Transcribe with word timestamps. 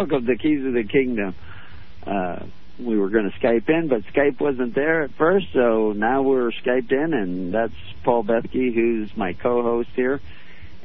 welcome 0.00 0.24
to 0.24 0.34
Keys 0.34 0.64
of 0.64 0.72
the 0.72 0.82
Kingdom. 0.82 1.34
Uh, 2.06 2.46
we 2.78 2.96
were 2.96 3.10
going 3.10 3.30
to 3.30 3.38
Skype 3.38 3.68
in, 3.68 3.88
but 3.88 4.00
Skype 4.14 4.40
wasn't 4.40 4.74
there 4.74 5.02
at 5.02 5.10
first, 5.18 5.48
so 5.52 5.92
now 5.92 6.22
we're 6.22 6.52
Skyped 6.52 6.90
in, 6.90 7.12
and 7.12 7.52
that's 7.52 7.74
Paul 8.02 8.24
Bethke, 8.24 8.74
who's 8.74 9.14
my 9.14 9.34
co-host 9.34 9.90
here. 9.94 10.18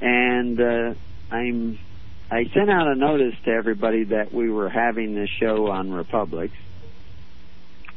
And 0.02 0.60
uh, 0.60 0.96
I'm 1.32 1.80
I 2.30 2.44
sent 2.54 2.70
out 2.70 2.88
a 2.90 2.96
notice 2.96 3.36
to 3.46 3.52
everybody 3.52 4.04
that 4.04 4.34
we 4.34 4.50
were 4.50 4.68
having 4.68 5.16
this 5.16 5.30
show 5.40 5.68
on 5.68 5.94
Republics, 5.94 6.58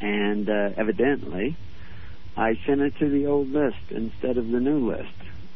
and 0.00 0.48
uh, 0.48 0.70
evidently, 0.76 1.56
I 2.36 2.60
sent 2.64 2.80
it 2.80 2.96
to 3.00 3.10
the 3.10 3.26
old 3.26 3.48
list 3.48 3.90
instead 3.90 4.38
of 4.38 4.48
the 4.48 4.60
new 4.60 4.88
list, 4.88 5.14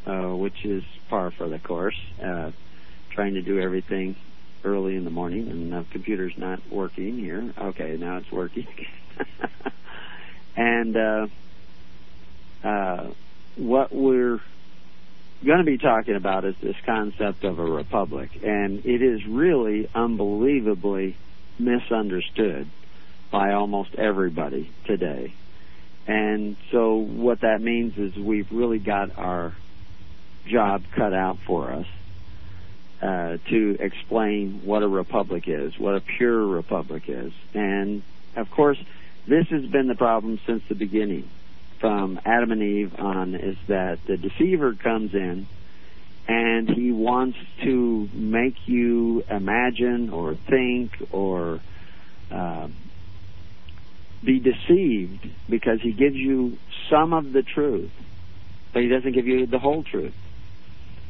uh, 0.09 0.35
which 0.35 0.65
is 0.65 0.83
par 1.09 1.31
for 1.31 1.49
the 1.49 1.61
course. 1.61 2.01
Uh, 2.21 2.51
trying 3.15 3.35
to 3.35 3.43
do 3.43 3.61
everything 3.61 4.17
early 4.65 4.97
in 4.97 5.05
the 5.05 5.11
morning, 5.11 5.49
and 5.49 5.73
the 5.73 5.85
computer's 5.91 6.37
not 6.37 6.61
working 6.71 7.19
here. 7.19 7.53
Okay, 7.59 7.97
now 7.97 8.19
it's 8.19 8.31
working. 8.31 8.67
and 10.57 10.97
uh, 10.97 11.27
uh, 12.65 13.11
what 13.57 13.93
we're 13.93 14.41
going 15.45 15.59
to 15.59 15.65
be 15.65 15.79
talking 15.79 16.15
about 16.15 16.45
is 16.45 16.55
this 16.63 16.77
concept 16.87 17.45
of 17.45 17.59
a 17.59 17.65
republic, 17.65 18.31
and 18.45 18.85
it 18.87 19.03
is 19.03 19.27
really 19.27 19.89
unbelievably 19.95 21.17
misunderstood 21.59 22.69
by 23.31 23.53
almost 23.53 23.95
everybody 23.97 24.71
today. 24.85 25.33
And 26.07 26.57
so 26.71 26.97
what 26.97 27.41
that 27.41 27.61
means 27.61 27.97
is 27.97 28.17
we've 28.17 28.51
really 28.51 28.79
got 28.79 29.17
our 29.19 29.55
job 30.47 30.83
cut 30.95 31.15
out 31.15 31.39
for 31.47 31.73
us 31.73 31.87
uh, 33.03 33.39
to 33.49 33.77
explain 33.81 34.63
what 34.65 34.85
a 34.85 34.89
republic 34.89 35.49
is, 35.49 35.77
what 35.77 35.97
a 35.97 36.01
pure 36.01 36.47
republic 36.47 37.05
is. 37.09 37.33
And 37.53 38.03
of 38.37 38.49
course, 38.51 38.79
this 39.27 39.49
has 39.49 39.67
been 39.67 39.89
the 39.89 39.97
problem 39.97 40.39
since 40.47 40.63
the 40.69 40.77
beginning, 40.77 41.29
from 41.81 42.21
Adam 42.25 42.53
and 42.53 42.63
Eve 42.63 42.95
on, 42.99 43.35
is 43.35 43.57
that 43.67 43.99
the 44.07 44.17
deceiver 44.17 44.75
comes 44.75 45.15
in 45.15 45.49
and 46.29 46.69
he 46.69 46.93
wants 46.93 47.39
to 47.65 48.09
make 48.13 48.69
you 48.69 49.25
imagine 49.29 50.11
or 50.11 50.37
think 50.49 50.93
or 51.11 51.61
uh, 52.31 52.69
be 54.25 54.39
deceived 54.39 55.29
because 55.49 55.81
he 55.81 55.93
gives 55.93 56.15
you 56.15 56.57
some 56.89 57.13
of 57.13 57.33
the 57.33 57.43
truth, 57.43 57.91
but 58.73 58.83
he 58.83 58.89
doesn't 58.89 59.13
give 59.13 59.27
you 59.27 59.47
the 59.47 59.59
whole 59.59 59.83
truth. 59.83 60.15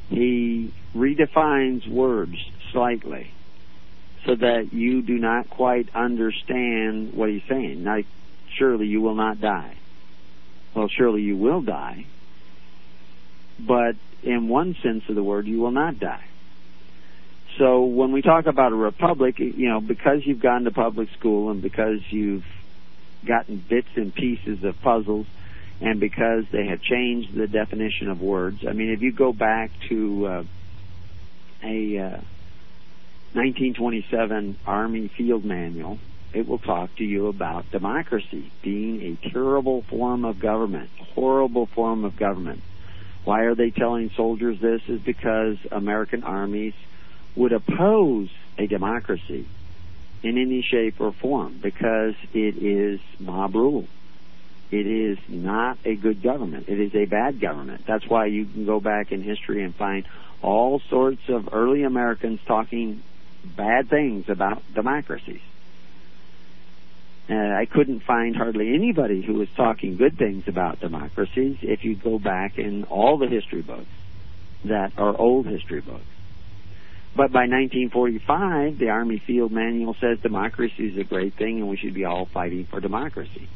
He 0.09 0.73
redefines 0.95 1.89
words 1.89 2.37
slightly 2.73 3.31
so 4.27 4.35
that 4.35 4.73
you 4.73 5.03
do 5.03 5.19
not 5.19 5.51
quite 5.51 5.89
understand 5.95 7.13
what 7.15 7.29
he's 7.29 7.43
saying. 7.49 7.85
Like, 7.85 8.07
surely 8.57 8.87
you 8.87 9.01
will 9.01 9.15
not 9.15 9.41
die. 9.41 9.77
Well, 10.75 10.89
surely 10.89 11.23
you 11.23 11.37
will 11.37 11.61
die. 11.61 12.07
But 13.59 13.97
in 14.23 14.49
one 14.49 14.77
sense 14.83 15.05
of 15.09 15.15
the 15.15 15.23
word, 15.23 15.47
you 15.47 15.61
will 15.61 15.73
not 15.73 15.99
die. 15.99 16.25
So 17.59 17.85
when 17.85 18.13
we 18.13 18.23
talk 18.23 18.47
about 18.47 18.73
a 18.73 18.77
republic, 18.77 19.39
you 19.39 19.69
know, 19.69 19.81
because 19.81 20.25
you've 20.25 20.41
gone 20.41 20.65
to 20.65 20.71
public 20.71 21.09
school 21.19 21.51
and 21.51 21.61
because 21.61 22.01
you've 22.11 22.45
gotten 23.27 23.63
bits 23.69 23.89
and 23.97 24.15
pieces 24.15 24.65
of 24.65 24.81
puzzles, 24.81 25.27
and 25.81 25.99
because 25.99 26.45
they 26.53 26.67
have 26.67 26.81
changed 26.81 27.35
the 27.35 27.49
definition 27.49 28.09
of 28.09 28.21
words. 28.21 28.65
I 28.69 28.73
mean, 28.73 28.91
if 28.91 29.03
you 29.03 29.13
go 29.13 29.33
back 29.33 29.71
to 29.89 30.27
uh, 30.27 30.45
a 31.63 31.99
uh, 31.99 32.21
1927 33.35 34.59
Army 34.67 35.11
Field 35.17 35.45
Manual, 35.45 35.99
it 36.35 36.47
will 36.47 36.59
talk 36.59 36.95
to 36.97 37.05
you 37.05 37.29
about 37.29 37.71
democracy 37.71 38.51
being 38.63 39.03
a 39.03 39.31
terrible 39.31 39.83
form 39.83 40.25
of 40.25 40.39
government, 40.39 40.91
horrible 41.15 41.67
form 41.67 42.05
of 42.05 42.17
government. 42.17 42.63
Why 43.25 43.43
are 43.43 43.55
they 43.55 43.71
telling 43.71 44.11
soldiers 44.17 44.59
this? 44.61 44.83
Is 44.89 45.01
because 45.01 45.57
American 45.71 46.25
armies 46.25 46.75
would 47.37 47.53
oppose 47.53 48.29
a 48.59 48.67
democracy 48.67 49.47
in 50.23 50.39
any 50.39 50.63
shape 50.63 51.01
or 51.01 51.13
form 51.13 51.59
because 51.63 52.15
it 52.33 52.57
is 52.57 53.01
mob 53.19 53.55
rule. 53.55 53.87
It 54.71 54.87
is 54.87 55.19
not 55.29 55.79
a 55.85 55.95
good 55.95 56.23
government. 56.23 56.69
It 56.69 56.81
is 56.81 56.95
a 56.95 57.05
bad 57.05 57.41
government. 57.41 57.85
That's 57.87 58.07
why 58.09 58.27
you 58.27 58.47
can 58.47 58.65
go 58.65 58.81
back 58.81 59.13
in 59.13 59.23
history 59.23 59.63
and 59.63 59.75
find 59.75 60.07
all 60.43 60.81
sorts 60.91 61.23
of 61.29 61.49
early 61.53 61.85
Americans 61.85 62.41
talking 62.47 63.03
bad 63.45 63.89
things 63.89 64.29
about 64.29 64.63
democracies. 64.75 65.41
Uh, 67.31 67.35
I 67.35 67.67
couldn't 67.67 68.01
find 68.01 68.37
hardly 68.37 68.75
anybody 68.75 69.23
who 69.23 69.35
was 69.35 69.49
talking 69.57 69.97
good 69.97 70.19
things 70.19 70.49
about 70.49 70.81
democracies 70.81 71.59
if 71.63 71.85
you 71.85 71.95
go 71.95 72.19
back 72.19 72.59
in 72.59 72.85
all 72.85 73.17
the 73.17 73.29
history 73.29 73.63
books 73.63 73.87
that 74.65 74.93
are 74.99 75.17
old 75.17 75.47
history 75.47 75.81
books. 75.81 76.05
But 77.15 77.31
by 77.31 77.47
1945, 77.47 78.79
the 78.79 78.89
Army 78.89 79.19
Field 79.19 79.53
Manual 79.53 79.95
says 80.01 80.19
democracy 80.21 80.89
is 80.89 80.99
a 80.99 81.05
great 81.05 81.35
thing 81.35 81.59
and 81.59 81.69
we 81.69 81.77
should 81.77 81.95
be 81.95 82.05
all 82.05 82.27
fighting 82.27 82.67
for 82.67 82.81
democracy. 82.81 83.49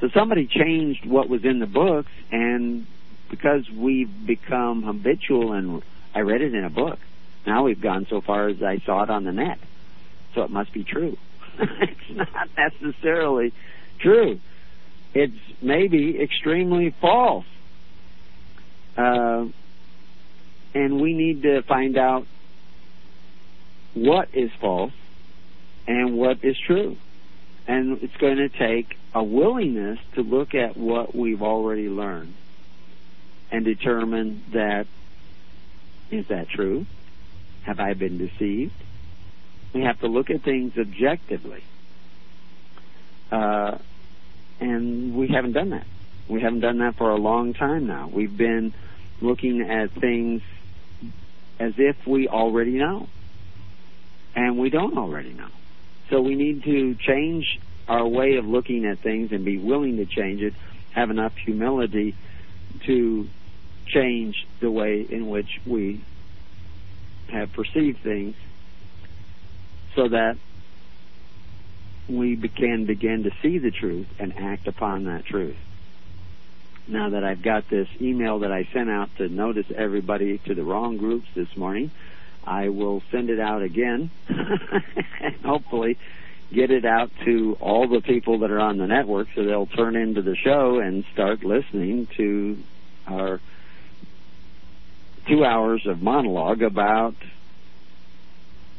So 0.00 0.08
somebody 0.08 0.46
changed 0.46 1.06
what 1.06 1.28
was 1.28 1.44
in 1.44 1.58
the 1.58 1.66
books, 1.66 2.10
and 2.30 2.86
because 3.30 3.70
we've 3.70 4.10
become 4.26 4.82
habitual 4.82 5.52
and 5.52 5.82
I 6.14 6.20
read 6.20 6.42
it 6.42 6.54
in 6.54 6.64
a 6.64 6.70
book, 6.70 6.98
now 7.46 7.64
we've 7.64 7.80
gone 7.80 8.06
so 8.08 8.20
far 8.20 8.48
as 8.48 8.62
I 8.62 8.78
saw 8.84 9.02
it 9.02 9.10
on 9.10 9.24
the 9.24 9.32
net. 9.32 9.58
So 10.34 10.42
it 10.42 10.50
must 10.50 10.72
be 10.72 10.84
true. 10.84 11.16
it's 11.58 12.10
not 12.10 12.48
necessarily 12.56 13.52
true. 14.00 14.40
It's 15.14 15.38
maybe 15.62 16.20
extremely 16.20 16.94
false. 17.00 17.46
Uh, 18.96 19.46
and 20.74 21.00
we 21.00 21.14
need 21.14 21.42
to 21.42 21.62
find 21.62 21.96
out 21.96 22.26
what 23.94 24.28
is 24.32 24.50
false 24.60 24.92
and 25.86 26.16
what 26.16 26.44
is 26.44 26.56
true. 26.66 26.96
And 27.66 28.02
it's 28.02 28.16
going 28.16 28.36
to 28.36 28.48
take 28.48 28.96
a 29.14 29.22
willingness 29.22 29.98
to 30.14 30.22
look 30.22 30.54
at 30.54 30.76
what 30.76 31.14
we've 31.14 31.42
already 31.42 31.88
learned 31.88 32.34
and 33.50 33.64
determine 33.64 34.42
that 34.52 34.86
is 36.10 36.26
that 36.28 36.48
true? 36.48 36.86
Have 37.62 37.80
I 37.80 37.94
been 37.94 38.18
deceived? 38.18 38.72
We 39.74 39.82
have 39.82 40.00
to 40.00 40.06
look 40.06 40.30
at 40.30 40.42
things 40.42 40.72
objectively. 40.78 41.62
Uh, 43.30 43.76
and 44.60 45.14
we 45.14 45.28
haven't 45.28 45.52
done 45.52 45.70
that. 45.70 45.86
We 46.28 46.40
haven't 46.40 46.60
done 46.60 46.78
that 46.78 46.96
for 46.96 47.10
a 47.10 47.16
long 47.16 47.52
time 47.52 47.86
now. 47.86 48.10
We've 48.12 48.34
been 48.34 48.72
looking 49.20 49.62
at 49.62 49.90
things 49.92 50.42
as 51.58 51.74
if 51.76 52.06
we 52.06 52.28
already 52.28 52.72
know. 52.72 53.08
And 54.34 54.58
we 54.58 54.70
don't 54.70 54.96
already 54.96 55.32
know. 55.32 55.48
So 56.10 56.20
we 56.20 56.36
need 56.36 56.64
to 56.64 56.94
change 56.94 57.58
our 57.88 58.06
way 58.06 58.36
of 58.36 58.46
looking 58.46 58.86
at 58.86 59.00
things 59.00 59.32
and 59.32 59.44
be 59.44 59.58
willing 59.58 59.96
to 59.96 60.06
change 60.06 60.42
it, 60.42 60.54
have 60.92 61.10
enough 61.10 61.32
humility 61.36 62.14
to 62.86 63.28
change 63.88 64.46
the 64.60 64.70
way 64.70 65.06
in 65.08 65.28
which 65.28 65.60
we 65.66 66.04
have 67.30 67.52
perceived 67.52 68.00
things 68.02 68.34
so 69.94 70.08
that 70.08 70.36
we 72.08 72.36
can 72.36 72.86
begin 72.86 73.24
to 73.24 73.30
see 73.42 73.58
the 73.58 73.70
truth 73.70 74.06
and 74.18 74.36
act 74.38 74.66
upon 74.66 75.04
that 75.04 75.26
truth. 75.26 75.56
Now 76.86 77.10
that 77.10 77.22
I've 77.22 77.42
got 77.42 77.68
this 77.68 77.88
email 78.00 78.38
that 78.40 78.52
I 78.52 78.66
sent 78.72 78.88
out 78.88 79.10
to 79.18 79.28
notice 79.28 79.66
everybody 79.74 80.38
to 80.46 80.54
the 80.54 80.64
wrong 80.64 80.96
groups 80.96 81.28
this 81.34 81.54
morning, 81.54 81.90
I 82.44 82.70
will 82.70 83.02
send 83.10 83.28
it 83.28 83.38
out 83.38 83.62
again 83.62 84.10
and 84.28 85.34
hopefully 85.44 85.98
get 86.50 86.70
it 86.70 86.86
out 86.86 87.10
to 87.26 87.58
all 87.60 87.88
the 87.88 88.00
people 88.00 88.38
that 88.38 88.50
are 88.50 88.60
on 88.60 88.78
the 88.78 88.86
network 88.86 89.28
so 89.34 89.44
they'll 89.44 89.66
turn 89.66 89.96
into 89.96 90.22
the 90.22 90.34
show 90.34 90.78
and 90.78 91.04
start 91.12 91.44
listening 91.44 92.08
to 92.16 92.56
our 93.06 93.40
two 95.28 95.44
hours 95.44 95.86
of 95.86 96.02
monologue 96.02 96.62
about 96.62 97.14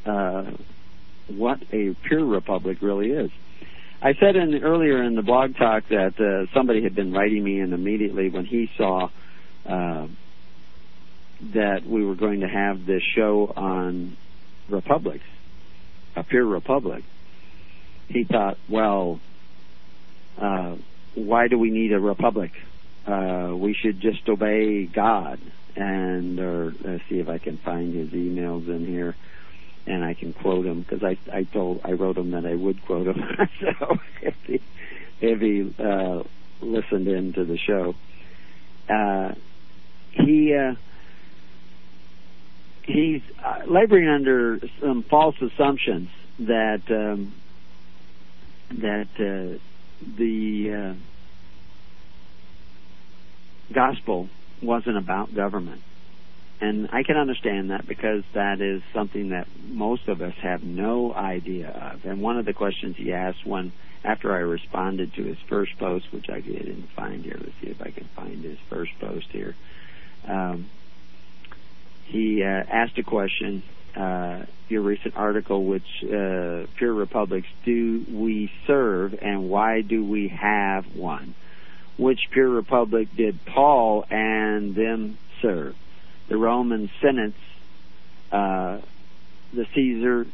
uh, 0.05 0.51
what 1.27 1.61
a 1.71 1.95
pure 2.07 2.25
republic 2.25 2.79
really 2.81 3.11
is. 3.11 3.31
I 4.01 4.13
said 4.13 4.35
in 4.35 4.63
earlier 4.63 5.03
in 5.03 5.15
the 5.15 5.21
blog 5.21 5.57
talk 5.57 5.83
that 5.89 6.19
uh, 6.19 6.51
somebody 6.53 6.83
had 6.83 6.95
been 6.95 7.11
writing 7.11 7.43
me, 7.43 7.59
and 7.59 7.73
immediately 7.73 8.29
when 8.29 8.45
he 8.45 8.69
saw 8.77 9.09
uh, 9.65 10.07
that 11.53 11.85
we 11.85 12.05
were 12.05 12.15
going 12.15 12.39
to 12.41 12.47
have 12.47 12.85
this 12.85 13.03
show 13.15 13.51
on 13.55 14.17
republics, 14.69 15.25
a 16.15 16.23
pure 16.23 16.45
republic, 16.45 17.03
he 18.07 18.23
thought, 18.23 18.57
well, 18.69 19.19
uh, 20.37 20.75
why 21.15 21.47
do 21.47 21.59
we 21.59 21.69
need 21.69 21.91
a 21.91 21.99
republic? 21.99 22.51
Uh, 23.05 23.53
we 23.55 23.73
should 23.73 23.99
just 23.99 24.27
obey 24.29 24.85
God. 24.85 25.39
And 25.75 26.39
or 26.39 26.73
let's 26.81 27.03
see 27.09 27.19
if 27.19 27.29
I 27.29 27.37
can 27.37 27.57
find 27.57 27.93
his 27.93 28.09
emails 28.09 28.67
in 28.67 28.85
here, 28.85 29.15
and 29.85 30.03
I 30.03 30.13
can 30.13 30.33
quote 30.33 30.65
him 30.65 30.81
because 30.81 31.03
I 31.03 31.17
I 31.31 31.43
told 31.43 31.81
I 31.83 31.91
wrote 31.93 32.17
him 32.17 32.31
that 32.31 32.45
I 32.45 32.55
would 32.55 32.83
quote 32.85 33.07
him. 33.07 33.23
so 33.61 33.97
if 34.21 34.35
he 34.45 34.61
if 35.21 35.39
he 35.39 35.73
uh, 35.81 36.23
listened 36.61 37.07
in 37.07 37.33
to 37.33 37.45
the 37.45 37.57
show, 37.57 37.95
uh, 38.89 39.33
he. 40.11 40.55
Uh, 40.55 40.75
he's 42.89 43.21
uh, 43.43 43.61
laboring 43.67 44.07
under 44.07 44.59
some 44.81 45.03
false 45.03 45.35
assumptions 45.41 46.09
that 46.39 46.81
um, 46.89 47.33
that 48.71 49.07
uh, 49.15 49.57
the 50.17 50.73
uh, 50.73 50.93
gospel 53.73 54.29
wasn't 54.61 54.97
about 54.97 55.33
government. 55.33 55.81
And 56.61 56.89
I 56.91 57.03
can 57.03 57.15
understand 57.15 57.71
that 57.71 57.87
because 57.87 58.23
that 58.33 58.59
is 58.59 58.81
something 58.93 59.29
that 59.29 59.47
most 59.69 60.07
of 60.09 60.21
us 60.21 60.33
have 60.41 60.61
no 60.61 61.13
idea 61.13 61.69
of. 61.69 62.05
And 62.05 62.21
one 62.21 62.37
of 62.37 62.45
the 62.45 62.53
questions 62.53 62.97
he 62.97 63.13
asked 63.13 63.45
when 63.45 63.71
after 64.03 64.33
I 64.33 64.39
responded 64.39 65.13
to 65.13 65.23
his 65.23 65.37
first 65.47 65.77
post, 65.77 66.11
which 66.11 66.29
I 66.29 66.41
didn't 66.41 66.89
find 66.95 67.23
here, 67.23 67.37
let's 67.39 67.53
see 67.61 67.67
if 67.67 67.81
I 67.81 67.91
can 67.91 68.09
find 68.15 68.43
his 68.43 68.57
first 68.69 68.91
post 68.99 69.27
here. 69.31 69.55
Um, 70.27 70.69
he 72.05 72.43
uh, 72.43 72.47
asked 72.47 72.97
a 72.97 73.03
question. 73.03 73.63
Uh, 73.95 74.45
your 74.69 74.81
recent 74.81 75.15
article, 75.15 75.65
which 75.65 76.03
uh, 76.03 76.65
pure 76.77 76.93
republics 76.93 77.47
do 77.65 78.05
we 78.11 78.51
serve, 78.67 79.15
and 79.19 79.49
why 79.49 79.81
do 79.81 80.05
we 80.05 80.27
have 80.27 80.95
one? 80.95 81.33
Which 81.99 82.19
pure 82.31 82.49
republic 82.49 83.09
did 83.15 83.45
Paul 83.45 84.05
and 84.09 84.73
them 84.73 85.17
serve? 85.41 85.75
The 86.29 86.37
Roman 86.37 86.89
senates, 87.01 87.37
uh, 88.31 88.79
the 89.53 89.65
Caesar. 89.75 90.25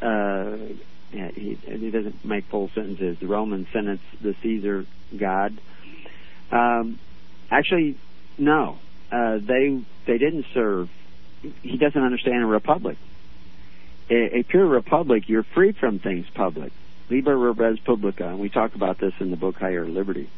Uh, 0.00 0.56
yeah, 1.12 1.30
he, 1.32 1.54
he 1.54 1.90
doesn't 1.90 2.24
make 2.24 2.46
full 2.46 2.70
sentences. 2.74 3.18
The 3.20 3.26
Roman 3.26 3.66
senates, 3.72 4.02
the 4.20 4.34
Caesar 4.42 4.86
God. 5.16 5.60
Um, 6.50 6.98
actually, 7.50 7.98
no. 8.38 8.78
Uh, 9.12 9.38
they 9.38 9.82
they 10.06 10.18
didn't 10.18 10.46
serve 10.54 10.88
he 11.62 11.76
doesn't 11.76 12.02
understand 12.02 12.42
a 12.42 12.46
republic. 12.46 12.96
A, 14.10 14.38
a 14.38 14.42
pure 14.42 14.66
republic, 14.66 15.28
you're 15.28 15.42
free 15.54 15.72
from 15.72 15.98
things 15.98 16.26
public. 16.34 16.72
Liber 17.08 17.36
res 17.52 17.78
publica, 17.80 18.28
and 18.28 18.38
we 18.38 18.48
talk 18.48 18.74
about 18.74 18.98
this 18.98 19.12
in 19.20 19.30
the 19.30 19.36
book 19.36 19.56
Higher 19.56 19.86
Liberty. 19.86 20.28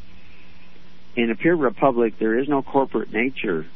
In 1.14 1.30
a 1.30 1.34
pure 1.34 1.56
republic, 1.56 2.18
there 2.18 2.38
is 2.38 2.48
no 2.48 2.62
corporate 2.62 3.12
nature 3.12 3.66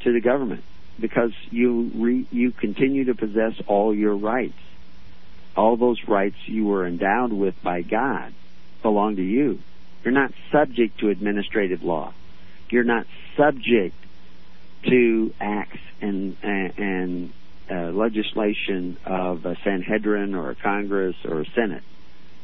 to 0.00 0.12
the 0.12 0.20
government 0.20 0.62
because 1.00 1.32
you 1.50 1.90
re, 1.94 2.26
you 2.30 2.52
continue 2.52 3.04
to 3.06 3.14
possess 3.14 3.54
all 3.66 3.94
your 3.94 4.16
rights. 4.16 4.58
All 5.56 5.76
those 5.76 5.98
rights 6.06 6.36
you 6.46 6.66
were 6.66 6.86
endowed 6.86 7.32
with 7.32 7.54
by 7.62 7.82
God 7.82 8.34
belong 8.82 9.16
to 9.16 9.22
you. 9.22 9.58
You're 10.04 10.12
not 10.12 10.32
subject 10.52 11.00
to 11.00 11.08
administrative 11.08 11.82
law. 11.82 12.12
You're 12.70 12.84
not 12.84 13.06
subject 13.36 13.96
to 14.84 15.34
acts 15.40 15.78
and 16.00 16.36
and 16.42 17.32
uh, 17.70 17.90
legislation 17.90 18.96
of 19.04 19.44
a 19.44 19.56
Sanhedrin 19.64 20.34
or 20.34 20.50
a 20.50 20.54
Congress 20.54 21.16
or 21.24 21.40
a 21.40 21.46
Senate. 21.46 21.82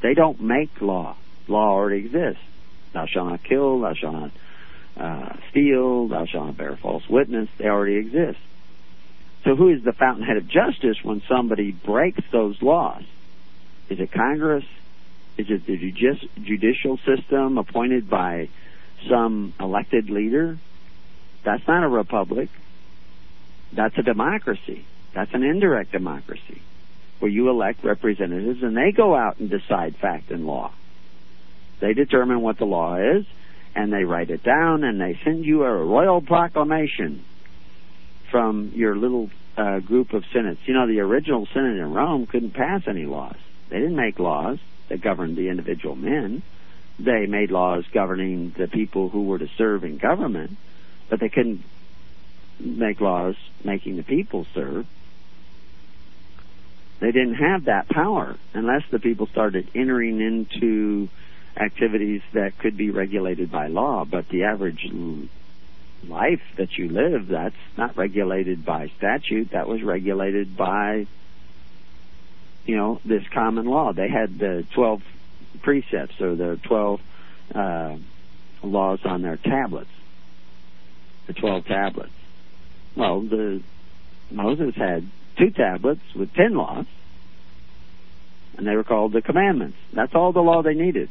They 0.03 0.15
don't 0.15 0.41
make 0.41 0.81
law. 0.81 1.17
Law 1.47 1.71
already 1.71 1.99
exists. 1.99 2.43
Thou 2.93 3.07
shalt 3.07 3.29
not 3.29 3.45
kill. 3.45 3.81
Thou 3.81 3.95
shalt 3.95 4.15
not 4.15 4.31
uh, 4.97 5.37
steal. 5.51 6.09
Thou 6.09 6.27
shalt 6.27 6.47
not 6.47 6.57
bear 6.57 6.77
false 6.81 7.03
witness. 7.09 7.49
They 7.59 7.67
already 7.67 7.97
exist. 7.97 8.39
So 9.45 9.57
who 9.57 9.71
is 9.71 9.83
the 9.83 9.93
fountainhead 9.93 10.37
of 10.37 10.47
justice 10.47 10.99
when 11.03 11.23
somebody 11.29 11.73
breaks 11.73 12.23
those 12.31 12.61
laws? 12.63 13.03
Is 13.89 13.99
it 13.99 14.13
Congress? 14.13 14.65
Is 15.37 15.47
it 15.49 15.67
the 15.67 15.77
judicial 16.43 16.99
system 16.99 17.59
appointed 17.59 18.09
by 18.09 18.49
some 19.09 19.55
elected 19.59 20.11
leader? 20.11 20.59
That's 21.45 21.67
not 21.67 21.83
a 21.83 21.89
republic. 21.89 22.49
That's 23.73 23.97
a 23.99 24.03
democracy. 24.03 24.85
That's 25.15 25.33
an 25.35 25.43
indirect 25.43 25.93
democracy 25.93 26.63
where 27.19 27.31
you 27.31 27.49
elect 27.49 27.85
representatives 27.85 28.63
and 28.63 28.77
they 28.77 28.93
go 28.93 29.15
out 29.15 29.39
and 29.39 29.49
decide 29.49 29.97
fact 29.97 30.31
and 30.31 30.47
law. 30.47 30.73
They 31.83 31.95
determine 31.95 32.41
what 32.41 32.59
the 32.59 32.65
law 32.65 32.97
is 32.97 33.27
and 33.75 33.93
they 33.93 34.05
write 34.05 34.31
it 34.31 34.45
down 34.45 34.85
and 34.85 35.01
they 35.01 35.19
send 35.25 35.45
you 35.45 35.65
a 35.65 35.85
royal 35.85 36.23
proclamation 36.23 37.25
from 38.31 38.73
your 38.75 38.97
little 38.97 39.31
uh, 39.57 39.81
group 39.81 40.13
of 40.13 40.25
senates. 40.33 40.61
You 40.67 40.75
know, 40.75 40.87
the 40.87 41.01
original 41.01 41.47
Senate 41.53 41.77
in 41.77 41.93
Rome 41.93 42.27
couldn't 42.27 42.53
pass 42.55 42.83
any 42.87 43.05
laws. 43.05 43.37
They 43.69 43.81
didn't 43.81 43.97
make 43.97 44.19
laws 44.21 44.59
that 44.89 45.01
governed 45.01 45.37
the 45.37 45.49
individual 45.49 45.97
men. 45.97 46.43
They 47.01 47.27
made 47.27 47.51
laws 47.51 47.85
governing 47.93 48.55
the 48.57 48.69
people 48.69 49.09
who 49.09 49.25
were 49.25 49.39
to 49.39 49.49
serve 49.59 49.83
in 49.83 49.99
government 49.99 50.57
but 51.13 51.21
they 51.21 51.29
couldn't 51.29 51.63
make 52.59 52.99
laws 52.99 53.35
making 53.63 53.99
the 53.99 54.03
people 54.03 54.47
serve. 54.55 54.87
They 57.01 57.13
didn't 57.13 57.35
have 57.35 57.67
that 57.67 57.87
power 57.91 58.39
unless 58.55 58.85
the 58.91 58.99
people 58.99 59.27
started 59.27 59.69
entering 59.75 60.23
into 60.23 61.11
activities 61.57 62.23
that 62.33 62.59
could 62.59 62.77
be 62.77 62.91
regulated 62.91 63.51
by 63.51 63.69
law. 63.69 64.05
But 64.05 64.29
the 64.29 64.45
average 64.45 64.91
life 66.07 66.43
that 66.57 66.77
you 66.77 66.89
live, 66.89 67.29
that's 67.29 67.55
not 67.77 67.97
regulated 67.97 68.65
by 68.65 68.91
statute. 68.97 69.51
That 69.53 69.69
was 69.69 69.83
regulated 69.83 70.57
by, 70.57 71.07
you 72.67 72.77
know, 72.77 73.01
this 73.05 73.23
common 73.33 73.67
law. 73.67 73.93
They 73.93 74.09
had 74.09 74.39
the 74.39 74.67
12 74.75 75.03
precepts 75.63 76.21
or 76.21 76.35
the 76.35 76.59
12 76.65 77.01
uh, 77.55 77.97
laws 78.63 79.01
on 79.05 79.23
their 79.23 79.37
tablets 79.37 79.91
the 81.27 81.33
12 81.33 81.67
tablets. 81.67 82.13
Well, 82.97 83.21
the 83.23 83.63
Moses 84.31 84.75
had 84.75 85.09
two 85.37 85.51
tablets 85.51 86.03
with 86.15 86.33
10 86.35 86.55
laws, 86.55 86.87
and 88.57 88.67
they 88.67 88.77
were 88.77 88.85
called 88.85 89.13
the 89.13 89.23
commandments. 89.23 89.77
That's 89.93 90.15
all 90.15 90.33
the 90.33 90.41
law 90.41 90.63
they 90.63 90.75
needed. 90.75 91.09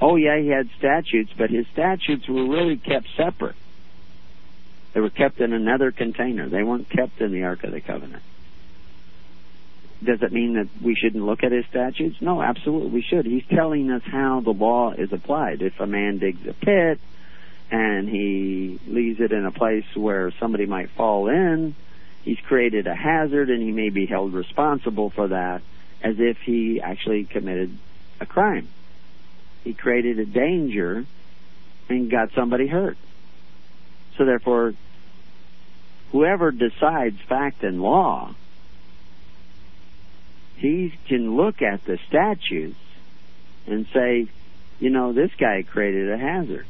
Oh, 0.00 0.16
yeah, 0.16 0.38
he 0.38 0.48
had 0.48 0.68
statutes, 0.78 1.32
but 1.36 1.50
his 1.50 1.66
statutes 1.72 2.28
were 2.28 2.46
really 2.46 2.76
kept 2.76 3.08
separate. 3.16 3.56
They 4.94 5.00
were 5.00 5.10
kept 5.10 5.40
in 5.40 5.52
another 5.52 5.90
container. 5.90 6.48
They 6.48 6.62
weren't 6.62 6.88
kept 6.88 7.20
in 7.20 7.32
the 7.32 7.44
Ark 7.44 7.64
of 7.64 7.72
the 7.72 7.80
Covenant. 7.80 8.22
Does 10.02 10.22
it 10.22 10.32
mean 10.32 10.54
that 10.54 10.68
we 10.80 10.94
shouldn't 10.94 11.24
look 11.24 11.42
at 11.42 11.50
his 11.50 11.66
statutes? 11.66 12.16
No, 12.20 12.40
absolutely 12.40 12.90
we 12.90 13.02
should. 13.02 13.26
He's 13.26 13.44
telling 13.50 13.90
us 13.90 14.02
how 14.04 14.40
the 14.40 14.52
law 14.52 14.92
is 14.92 15.12
applied. 15.12 15.60
If 15.60 15.80
a 15.80 15.86
man 15.86 16.18
digs 16.18 16.46
a 16.46 16.52
pit 16.52 17.00
and 17.70 18.08
he 18.08 18.78
leaves 18.86 19.20
it 19.20 19.32
in 19.32 19.44
a 19.44 19.50
place 19.50 19.84
where 19.94 20.32
somebody 20.38 20.66
might 20.66 20.90
fall 20.90 21.28
in, 21.28 21.74
he's 22.22 22.38
created 22.46 22.86
a 22.86 22.94
hazard 22.94 23.50
and 23.50 23.60
he 23.60 23.72
may 23.72 23.88
be 23.88 24.06
held 24.06 24.34
responsible 24.34 25.10
for 25.10 25.28
that 25.28 25.62
as 26.00 26.14
if 26.20 26.38
he 26.38 26.80
actually 26.80 27.24
committed 27.24 27.76
a 28.20 28.26
crime. 28.26 28.68
He 29.64 29.74
created 29.74 30.18
a 30.18 30.26
danger 30.26 31.04
and 31.88 32.10
got 32.10 32.32
somebody 32.34 32.66
hurt. 32.66 32.96
So 34.16 34.24
therefore, 34.24 34.74
whoever 36.12 36.50
decides 36.50 37.20
fact 37.28 37.62
and 37.62 37.80
law, 37.80 38.34
he 40.56 40.92
can 41.06 41.36
look 41.36 41.62
at 41.62 41.84
the 41.84 41.98
statutes 42.08 42.78
and 43.66 43.86
say, 43.92 44.28
you 44.80 44.90
know, 44.90 45.12
this 45.12 45.30
guy 45.38 45.62
created 45.62 46.10
a 46.10 46.18
hazard. 46.18 46.66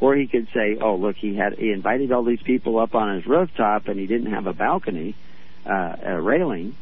Or 0.00 0.16
he 0.16 0.26
could 0.26 0.48
say, 0.52 0.76
"Oh, 0.80 0.96
look, 0.96 1.16
he 1.16 1.36
had 1.36 1.54
he 1.56 1.70
invited 1.70 2.12
all 2.12 2.24
these 2.24 2.42
people 2.42 2.78
up 2.78 2.94
on 2.94 3.14
his 3.14 3.26
rooftop, 3.26 3.86
and 3.86 3.98
he 3.98 4.06
didn't 4.06 4.32
have 4.32 4.46
a 4.46 4.52
balcony, 4.52 5.14
uh, 5.64 5.96
a 6.02 6.20
railing 6.20 6.74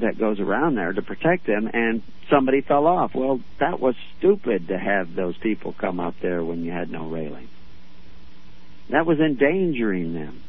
that 0.00 0.18
goes 0.18 0.40
around 0.40 0.74
there 0.76 0.92
to 0.92 1.02
protect 1.02 1.46
them, 1.46 1.70
and 1.72 2.02
somebody 2.28 2.60
fell 2.60 2.86
off." 2.86 3.14
Well, 3.14 3.40
that 3.58 3.80
was 3.80 3.94
stupid 4.16 4.68
to 4.68 4.78
have 4.78 5.14
those 5.14 5.36
people 5.36 5.74
come 5.76 6.00
up 6.00 6.14
there 6.20 6.42
when 6.44 6.64
you 6.64 6.72
had 6.72 6.90
no 6.90 7.06
railing. 7.08 7.48
That 8.90 9.06
was 9.06 9.20
endangering 9.20 10.14
them. 10.14 10.42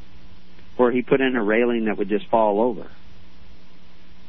Or 0.78 0.92
he 0.92 1.02
put 1.02 1.20
in 1.20 1.36
a 1.36 1.44
railing 1.44 1.86
that 1.86 1.98
would 1.98 2.08
just 2.08 2.28
fall 2.28 2.62
over. 2.62 2.88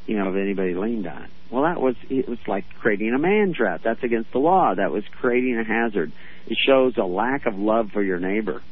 You 0.06 0.18
know, 0.18 0.30
if 0.30 0.36
anybody 0.36 0.74
leaned 0.74 1.06
on 1.06 1.22
it. 1.22 1.30
Well, 1.50 1.62
that 1.62 1.80
was 1.80 1.94
it 2.08 2.28
was 2.28 2.38
like 2.48 2.64
creating 2.80 3.14
a 3.14 3.18
man 3.18 3.52
trap. 3.52 3.82
That's 3.82 4.02
against 4.02 4.32
the 4.32 4.38
law. 4.40 4.74
That 4.74 4.90
was 4.90 5.04
creating 5.20 5.58
a 5.58 5.64
hazard. 5.64 6.10
It 6.48 6.58
shows 6.66 6.96
a 6.96 7.04
lack 7.04 7.46
of 7.46 7.56
love 7.58 7.90
for 7.92 8.02
your 8.02 8.18
neighbor. 8.18 8.62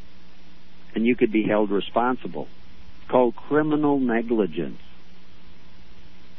and 0.95 1.07
you 1.07 1.14
could 1.14 1.31
be 1.31 1.45
held 1.45 1.71
responsible. 1.71 2.49
It's 3.00 3.11
called 3.11 3.37
criminal 3.37 4.00
negligence. 4.00 4.81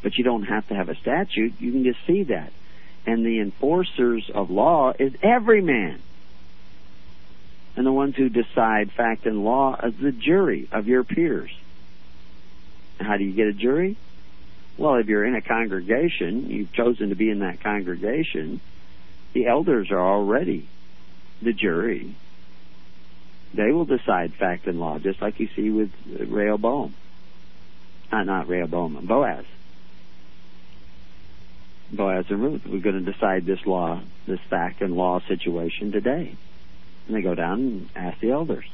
But 0.02 0.18
you 0.18 0.24
don't 0.24 0.44
have 0.44 0.68
to 0.70 0.76
have 0.76 0.90
a 0.90 0.96
statute. 0.96 1.54
You 1.60 1.72
can 1.72 1.84
just 1.84 2.00
see 2.08 2.24
that. 2.24 2.52
And 3.06 3.26
the 3.26 3.40
enforcers 3.40 4.30
of 4.34 4.50
law 4.50 4.94
is 4.98 5.14
every 5.22 5.62
man. 5.62 6.02
And 7.76 7.86
the 7.86 7.92
ones 7.92 8.16
who 8.16 8.30
decide 8.30 8.92
fact 8.92 9.26
and 9.26 9.44
law 9.44 9.80
is 9.82 9.94
the 10.02 10.12
jury 10.12 10.68
of 10.72 10.88
your 10.88 11.04
peers. 11.04 11.52
How 13.00 13.18
do 13.18 13.24
you 13.24 13.34
get 13.34 13.48
a 13.48 13.54
jury? 13.54 13.96
Well, 14.78 14.96
if 14.96 15.08
you're 15.08 15.26
in 15.26 15.36
a 15.36 15.42
congregation, 15.42 16.50
you've 16.50 16.72
chosen 16.74 17.10
to 17.10 17.16
be 17.16 17.30
in 17.30 17.40
that 17.40 17.62
congregation, 17.62 18.62
the 19.34 19.48
elders 19.48 19.92
are 19.92 20.00
already 20.00 20.68
the 21.42 21.54
jury. 21.54 22.16
They 23.54 23.72
will 23.72 23.86
decide 23.86 24.34
fact 24.34 24.68
and 24.68 24.80
law, 24.80 25.00
just 25.00 25.22
like 25.22 25.40
you 25.40 25.50
see 25.56 25.70
with 25.70 25.92
Rehoboam. 26.06 26.94
Uh, 28.12 28.24
not 28.24 28.48
Rehoboam, 28.48 29.06
Boaz. 29.06 29.46
Boaz 31.92 32.26
and 32.30 32.42
Ruth. 32.42 32.62
We're 32.66 32.82
going 32.82 33.04
to 33.04 33.12
decide 33.12 33.46
this 33.46 33.66
law, 33.66 34.02
this 34.28 34.40
fact 34.50 34.82
and 34.82 34.96
law 34.96 35.20
situation 35.28 35.92
today. 35.92 36.36
And 37.08 37.16
they 37.16 37.22
go 37.22 37.36
down 37.36 37.60
and 37.60 37.90
ask 37.96 38.20
the 38.20 38.32
elders. 38.32 38.66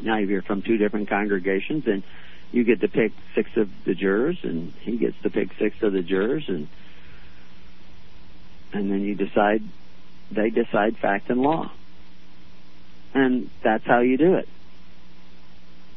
Now, 0.00 0.18
if 0.18 0.28
you're 0.28 0.42
from 0.42 0.62
two 0.62 0.76
different 0.76 1.08
congregations, 1.08 1.84
then 1.84 2.04
you 2.52 2.64
get 2.64 2.80
to 2.80 2.88
pick 2.88 3.12
six 3.34 3.50
of 3.56 3.68
the 3.84 3.94
jurors, 3.94 4.38
and 4.42 4.72
he 4.80 4.96
gets 4.96 5.16
to 5.22 5.30
pick 5.30 5.50
six 5.58 5.76
of 5.82 5.92
the 5.92 6.02
jurors, 6.02 6.44
and 6.48 6.68
and 8.72 8.90
then 8.90 9.00
you 9.02 9.14
decide. 9.14 9.62
They 10.30 10.50
decide 10.50 10.98
fact 10.98 11.30
and 11.30 11.40
law, 11.40 11.72
and 13.14 13.50
that's 13.62 13.84
how 13.86 14.00
you 14.00 14.18
do 14.18 14.34
it. 14.34 14.48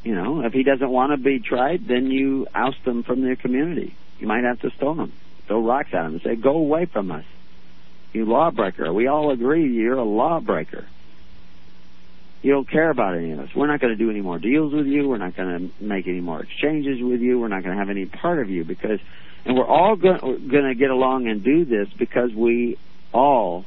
You 0.04 0.14
know, 0.14 0.40
if 0.40 0.52
he 0.52 0.62
doesn't 0.62 0.90
want 0.90 1.12
to 1.12 1.18
be 1.18 1.38
tried, 1.38 1.86
then 1.86 2.10
you 2.10 2.46
oust 2.54 2.78
him 2.78 3.02
from 3.02 3.22
their 3.22 3.36
community. 3.36 3.94
You 4.18 4.26
might 4.26 4.44
have 4.44 4.60
to 4.60 4.70
stone 4.70 4.98
him, 4.98 5.12
throw 5.46 5.60
rocks 5.60 5.90
at 5.92 6.04
him, 6.04 6.14
and 6.14 6.22
say, 6.22 6.36
"Go 6.36 6.56
away 6.56 6.86
from 6.86 7.10
us, 7.10 7.24
you 8.12 8.24
lawbreaker." 8.24 8.92
We 8.92 9.06
all 9.06 9.30
agree 9.30 9.68
you're 9.68 9.98
a 9.98 10.04
lawbreaker. 10.04 10.86
You 12.42 12.52
don't 12.52 12.68
care 12.68 12.90
about 12.90 13.14
any 13.14 13.30
of 13.30 13.38
us. 13.38 13.54
We're 13.54 13.68
not 13.68 13.80
going 13.80 13.96
to 13.96 13.96
do 13.96 14.10
any 14.10 14.20
more 14.20 14.38
deals 14.38 14.72
with 14.72 14.86
you. 14.86 15.08
We're 15.08 15.18
not 15.18 15.36
going 15.36 15.70
to 15.78 15.84
make 15.84 16.08
any 16.08 16.20
more 16.20 16.42
exchanges 16.42 17.00
with 17.00 17.20
you. 17.20 17.38
We're 17.38 17.48
not 17.48 17.62
going 17.62 17.76
to 17.76 17.78
have 17.78 17.88
any 17.88 18.06
part 18.06 18.40
of 18.40 18.50
you 18.50 18.64
because, 18.64 18.98
and 19.44 19.56
we're 19.56 19.66
all 19.66 19.94
going 19.94 20.48
to 20.48 20.74
get 20.74 20.90
along 20.90 21.28
and 21.28 21.44
do 21.44 21.64
this 21.64 21.88
because 21.96 22.34
we 22.34 22.78
all 23.12 23.64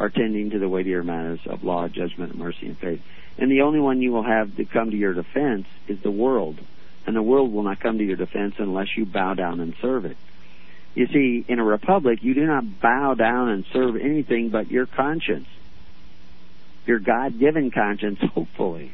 are 0.00 0.08
tending 0.08 0.50
to 0.50 0.58
the 0.58 0.68
weightier 0.68 1.04
matters 1.04 1.38
of 1.46 1.62
law, 1.62 1.86
judgment, 1.86 2.36
mercy, 2.36 2.66
and 2.66 2.76
faith. 2.78 3.00
And 3.38 3.50
the 3.50 3.60
only 3.60 3.78
one 3.78 4.02
you 4.02 4.10
will 4.12 4.24
have 4.24 4.56
to 4.56 4.64
come 4.64 4.90
to 4.90 4.96
your 4.96 5.14
defense 5.14 5.66
is 5.86 6.00
the 6.02 6.10
world. 6.10 6.58
And 7.06 7.14
the 7.14 7.22
world 7.22 7.52
will 7.52 7.62
not 7.62 7.78
come 7.78 7.98
to 7.98 8.04
your 8.04 8.16
defense 8.16 8.56
unless 8.58 8.96
you 8.96 9.06
bow 9.06 9.34
down 9.34 9.60
and 9.60 9.74
serve 9.80 10.04
it. 10.04 10.16
You 10.96 11.06
see, 11.06 11.44
in 11.46 11.60
a 11.60 11.64
republic, 11.64 12.24
you 12.24 12.34
do 12.34 12.44
not 12.44 12.80
bow 12.80 13.14
down 13.14 13.50
and 13.50 13.64
serve 13.72 13.94
anything 13.94 14.48
but 14.48 14.70
your 14.70 14.86
conscience 14.86 15.46
your 16.86 16.98
God 16.98 17.38
given 17.38 17.70
conscience, 17.70 18.20
hopefully. 18.34 18.92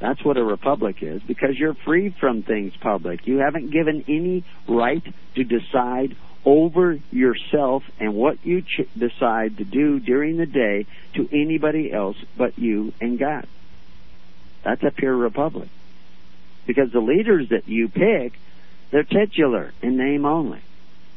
That's 0.00 0.24
what 0.24 0.38
a 0.38 0.44
republic 0.44 1.02
is, 1.02 1.22
because 1.22 1.58
you're 1.58 1.74
free 1.74 2.14
from 2.18 2.42
things 2.42 2.72
public. 2.80 3.26
You 3.26 3.38
haven't 3.38 3.70
given 3.70 4.04
any 4.08 4.44
right 4.66 5.04
to 5.34 5.44
decide 5.44 6.16
over 6.42 6.98
yourself 7.12 7.82
and 7.98 8.14
what 8.14 8.44
you 8.46 8.62
ch- 8.62 8.88
decide 8.96 9.58
to 9.58 9.64
do 9.64 10.00
during 10.00 10.38
the 10.38 10.46
day 10.46 10.86
to 11.14 11.28
anybody 11.30 11.92
else 11.92 12.16
but 12.38 12.58
you 12.58 12.94
and 12.98 13.18
God. 13.18 13.46
That's 14.64 14.82
a 14.82 14.90
pure 14.90 15.14
republic. 15.14 15.68
Because 16.66 16.92
the 16.92 17.00
leaders 17.00 17.50
that 17.50 17.68
you 17.68 17.90
pick, 17.90 18.38
they're 18.90 19.04
titular 19.04 19.72
in 19.82 19.96
name 19.96 20.24
only. 20.24 20.62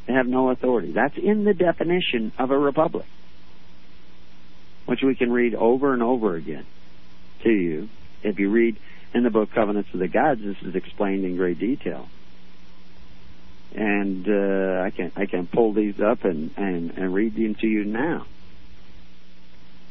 They 0.08 0.14
have 0.14 0.28
no 0.28 0.50
authority. 0.50 0.92
That's 0.92 1.18
in 1.18 1.44
the 1.44 1.54
definition 1.54 2.34
of 2.38 2.52
a 2.52 2.58
republic 2.58 3.06
which 4.86 5.02
we 5.02 5.16
can 5.16 5.32
read 5.32 5.56
over 5.56 5.94
and 5.94 6.04
over 6.04 6.36
again 6.36 6.66
to 7.44 7.50
you. 7.50 7.90
If 8.22 8.40
you 8.40 8.50
read 8.50 8.78
in 9.14 9.24
the 9.24 9.30
book 9.30 9.52
Covenants 9.52 9.90
of 9.94 10.00
the 10.00 10.08
Gods, 10.08 10.42
this 10.42 10.58
is 10.62 10.76
explained 10.76 11.26
in 11.26 11.38
great 11.38 11.60
detail. 11.60 12.08
And 13.76 14.28
uh, 14.28 14.82
I 14.82 14.92
can 14.92 15.12
I 15.16 15.26
can 15.26 15.48
pull 15.48 15.74
these 15.74 16.00
up 16.00 16.26
and, 16.26 16.52
and, 16.58 16.92
and 16.92 17.14
read 17.14 17.36
them 17.36 17.56
to 17.56 17.68
you 17.68 17.86
now. 17.86 18.28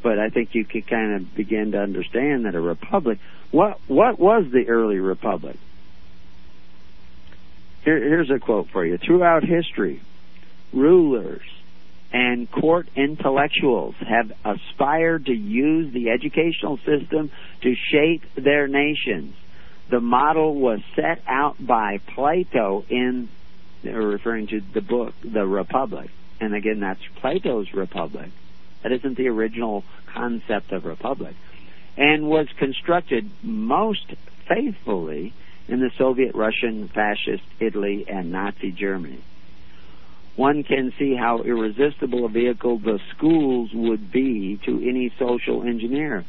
But 0.03 0.19
I 0.19 0.29
think 0.29 0.55
you 0.55 0.65
can 0.65 0.83
kind 0.83 1.15
of 1.15 1.35
begin 1.35 1.73
to 1.73 1.79
understand 1.79 2.45
that 2.45 2.55
a 2.55 2.61
republic. 2.61 3.19
What 3.51 3.81
what 3.89 4.19
was 4.19 4.45
the 4.53 4.69
early 4.69 4.99
republic? 4.99 5.57
Here, 7.85 7.99
here's 7.99 8.31
a 8.31 8.39
quote 8.39 8.69
for 8.71 8.85
you. 8.85 8.99
Throughout 8.99 9.45
history, 9.45 10.01
rulers 10.73 11.43
and 12.13 12.51
court 12.51 12.89
intellectuals 12.95 13.95
have 14.01 14.33
aspired 14.45 15.27
to 15.27 15.33
use 15.33 15.93
the 15.93 16.11
educational 16.11 16.79
system 16.79 17.31
to 17.63 17.75
shape 17.75 18.23
their 18.37 18.69
nations. 18.69 19.35
The 19.91 20.01
model 20.01 20.55
was 20.55 20.81
set 20.95 21.23
out 21.27 21.57
by 21.65 21.99
Plato 22.15 22.85
in 22.89 23.29
referring 23.83 24.47
to 24.49 24.61
the 24.75 24.81
book 24.81 25.15
The 25.25 25.47
Republic. 25.47 26.11
And 26.41 26.55
again 26.55 26.81
that's 26.81 27.01
Plato's 27.21 27.73
Republic. 27.73 28.31
That 28.83 28.93
isn't 28.93 29.17
the 29.17 29.29
original 29.29 29.85
concept 30.07 30.73
of 30.73 30.85
republic. 30.85 31.35
And 31.97 32.29
was 32.29 32.49
constructed 32.59 33.31
most 33.43 34.07
faithfully 34.49 35.35
in 35.69 35.81
the 35.81 35.91
Soviet, 35.99 36.35
Russian, 36.35 36.89
fascist 36.89 37.45
Italy, 37.61 38.05
and 38.09 38.33
Nazi 38.33 38.73
Germany 38.73 39.23
one 40.37 40.65
can 40.65 40.93
see 40.99 41.15
how 41.15 41.43
irresistible 41.43 42.25
a 42.25 42.29
vehicle 42.29 42.79
the 42.79 42.99
schools 43.15 43.71
would 43.75 44.11
be 44.11 44.59
to 44.65 44.77
any 44.77 45.13
social 45.19 45.63
engineer. 45.63 46.25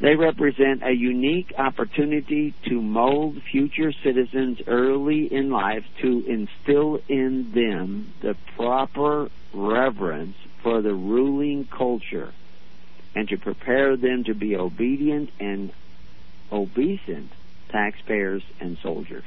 They 0.00 0.16
represent 0.16 0.82
a 0.84 0.92
unique 0.92 1.54
opportunity 1.56 2.54
to 2.68 2.82
mold 2.82 3.40
future 3.50 3.92
citizens 4.02 4.58
early 4.66 5.32
in 5.32 5.50
life 5.50 5.84
to 6.02 6.24
instill 6.26 6.98
in 7.08 7.52
them 7.54 8.12
the 8.20 8.36
proper 8.56 9.30
reverence 9.54 10.36
for 10.62 10.82
the 10.82 10.94
ruling 10.94 11.66
culture 11.66 12.34
and 13.14 13.28
to 13.28 13.38
prepare 13.38 13.96
them 13.96 14.24
to 14.24 14.34
be 14.34 14.56
obedient 14.56 15.30
and 15.38 15.72
obeisant 16.50 17.30
taxpayers 17.74 18.42
and 18.60 18.78
soldiers. 18.82 19.24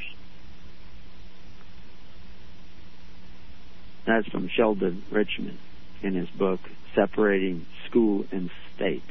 That's 4.06 4.26
from 4.30 4.48
Sheldon 4.48 5.04
Richman 5.12 5.58
in 6.02 6.14
his 6.14 6.30
book, 6.30 6.62
Separating 6.96 7.66
School 7.90 8.26
and 8.32 8.50
State. 8.74 9.04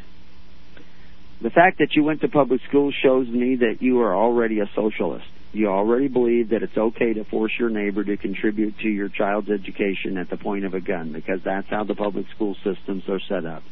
The 1.42 1.50
fact 1.50 1.80
that 1.80 1.94
you 1.94 2.02
went 2.02 2.22
to 2.22 2.28
public 2.28 2.62
school 2.66 2.90
shows 2.90 3.28
me 3.28 3.56
that 3.56 3.82
you 3.82 4.00
are 4.00 4.16
already 4.16 4.60
a 4.60 4.70
socialist. 4.74 5.26
You 5.52 5.68
already 5.68 6.08
believe 6.08 6.48
that 6.50 6.62
it's 6.62 6.76
okay 6.76 7.12
to 7.12 7.24
force 7.24 7.52
your 7.58 7.68
neighbor 7.68 8.02
to 8.04 8.16
contribute 8.16 8.78
to 8.78 8.88
your 8.88 9.10
child's 9.10 9.50
education 9.50 10.16
at 10.16 10.30
the 10.30 10.38
point 10.38 10.64
of 10.64 10.72
a 10.72 10.80
gun 10.80 11.12
because 11.12 11.42
that's 11.44 11.68
how 11.68 11.84
the 11.84 11.94
public 11.94 12.26
school 12.34 12.56
systems 12.64 13.06
are 13.10 13.20
set 13.20 13.44
up. 13.44 13.62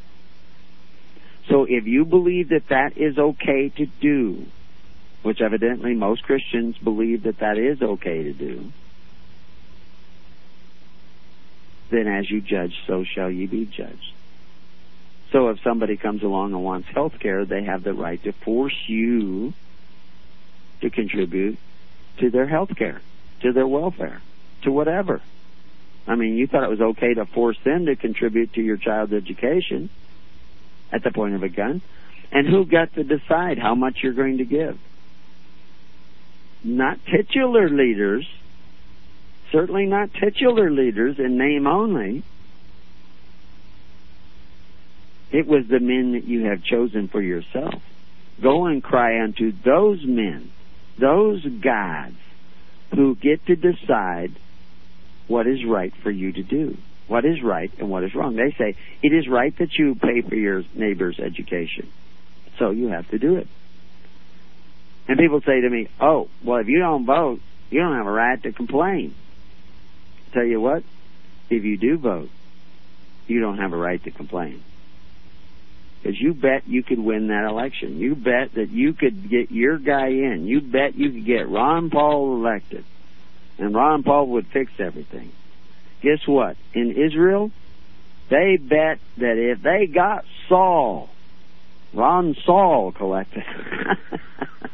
So 1.48 1.64
if 1.64 1.86
you 1.86 2.04
believe 2.04 2.50
that 2.50 2.68
that 2.68 2.98
is 2.98 3.18
okay 3.18 3.70
to 3.70 3.86
do, 3.86 4.46
which 5.24 5.40
evidently 5.40 5.94
most 5.94 6.22
Christians 6.22 6.76
believe 6.76 7.22
that 7.22 7.38
that 7.38 7.56
is 7.56 7.80
okay 7.80 8.24
to 8.24 8.32
do, 8.34 8.70
then 11.90 12.06
as 12.06 12.30
you 12.30 12.42
judge, 12.42 12.74
so 12.86 13.04
shall 13.04 13.30
ye 13.30 13.46
be 13.46 13.64
judged. 13.64 14.12
So 15.32 15.48
if 15.48 15.62
somebody 15.64 15.96
comes 15.96 16.22
along 16.22 16.52
and 16.52 16.62
wants 16.62 16.88
health 16.88 17.18
care, 17.18 17.46
they 17.46 17.64
have 17.64 17.82
the 17.82 17.94
right 17.94 18.22
to 18.24 18.32
force 18.32 18.76
you 18.86 19.54
to 20.82 20.90
contribute 20.90 21.58
to 22.18 22.28
their 22.28 22.46
health 22.46 22.76
care, 22.76 23.00
to 23.40 23.52
their 23.52 23.66
welfare, 23.66 24.20
to 24.62 24.70
whatever. 24.70 25.22
I 26.06 26.16
mean, 26.16 26.36
you 26.36 26.46
thought 26.46 26.64
it 26.64 26.70
was 26.70 26.82
okay 26.82 27.14
to 27.14 27.24
force 27.24 27.56
them 27.64 27.86
to 27.86 27.96
contribute 27.96 28.52
to 28.52 28.60
your 28.60 28.76
child's 28.76 29.14
education 29.14 29.88
at 30.92 31.02
the 31.02 31.10
point 31.10 31.34
of 31.34 31.42
a 31.42 31.48
gun. 31.48 31.80
And 32.30 32.46
who 32.46 32.66
got 32.66 32.92
to 32.94 33.04
decide 33.04 33.58
how 33.58 33.74
much 33.74 34.02
you're 34.02 34.12
going 34.12 34.36
to 34.38 34.44
give? 34.44 34.78
Not 36.64 36.98
titular 37.04 37.68
leaders 37.68 38.26
certainly 39.54 39.86
not 39.86 40.12
titular 40.12 40.68
leaders 40.68 41.18
in 41.20 41.38
name 41.38 41.68
only. 41.68 42.24
It 45.30 45.46
was 45.46 45.66
the 45.68 45.78
men 45.78 46.12
that 46.12 46.24
you 46.24 46.46
have 46.46 46.64
chosen 46.64 47.06
for 47.06 47.22
yourself. 47.22 47.74
Go 48.42 48.66
and 48.66 48.82
cry 48.82 49.22
unto 49.22 49.52
those 49.64 50.04
men, 50.04 50.50
those 50.98 51.44
gods, 51.44 52.16
who 52.94 53.14
get 53.14 53.46
to 53.46 53.54
decide 53.54 54.32
what 55.28 55.46
is 55.46 55.64
right 55.64 55.94
for 56.02 56.10
you 56.10 56.32
to 56.32 56.42
do. 56.42 56.76
What 57.06 57.24
is 57.24 57.40
right 57.42 57.70
and 57.78 57.90
what 57.90 58.02
is 58.02 58.14
wrong. 58.14 58.34
They 58.34 58.54
say, 58.58 58.76
it 59.02 59.12
is 59.12 59.28
right 59.28 59.56
that 59.58 59.74
you 59.78 59.94
pay 59.94 60.22
for 60.22 60.34
your 60.34 60.64
neighbor's 60.74 61.20
education. 61.20 61.90
So 62.58 62.70
you 62.70 62.88
have 62.88 63.08
to 63.10 63.18
do 63.18 63.36
it. 63.36 63.46
And 65.06 65.18
people 65.18 65.40
say 65.40 65.60
to 65.60 65.68
me, 65.68 65.88
oh, 66.00 66.28
well, 66.42 66.58
if 66.58 66.68
you 66.68 66.78
don't 66.78 67.04
vote, 67.04 67.40
you 67.70 67.80
don't 67.80 67.96
have 67.96 68.06
a 68.06 68.10
right 68.10 68.42
to 68.42 68.52
complain. 68.52 69.14
Tell 70.32 70.44
you 70.44 70.60
what, 70.60 70.82
if 71.50 71.64
you 71.64 71.76
do 71.76 71.98
vote, 71.98 72.30
you 73.26 73.40
don't 73.40 73.58
have 73.58 73.72
a 73.72 73.76
right 73.76 74.02
to 74.04 74.10
complain. 74.10 74.62
Because 76.02 76.20
you 76.20 76.34
bet 76.34 76.66
you 76.66 76.82
could 76.82 76.98
win 76.98 77.28
that 77.28 77.46
election. 77.48 77.98
You 77.98 78.14
bet 78.14 78.54
that 78.54 78.70
you 78.70 78.92
could 78.92 79.30
get 79.30 79.50
your 79.50 79.78
guy 79.78 80.08
in. 80.08 80.46
You 80.46 80.60
bet 80.60 80.94
you 80.94 81.10
could 81.10 81.24
get 81.24 81.48
Ron 81.48 81.88
Paul 81.88 82.34
elected. 82.34 82.84
And 83.58 83.74
Ron 83.74 84.02
Paul 84.02 84.28
would 84.28 84.46
fix 84.48 84.72
everything. 84.78 85.32
Guess 86.02 86.26
what? 86.26 86.56
In 86.74 86.90
Israel, 86.90 87.50
they 88.28 88.56
bet 88.56 88.98
that 89.16 89.38
if 89.38 89.62
they 89.62 89.86
got 89.86 90.24
Saul, 90.48 91.08
Ron 91.94 92.36
Saul 92.44 92.92
collected. 92.92 93.44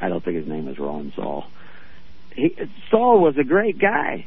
I 0.00 0.08
don't 0.08 0.24
think 0.24 0.36
his 0.36 0.46
name 0.46 0.68
is 0.68 0.78
Ron 0.78 1.12
Saul. 1.16 1.46
He, 2.34 2.56
Saul 2.90 3.20
was 3.20 3.36
a 3.36 3.44
great 3.44 3.78
guy. 3.78 4.26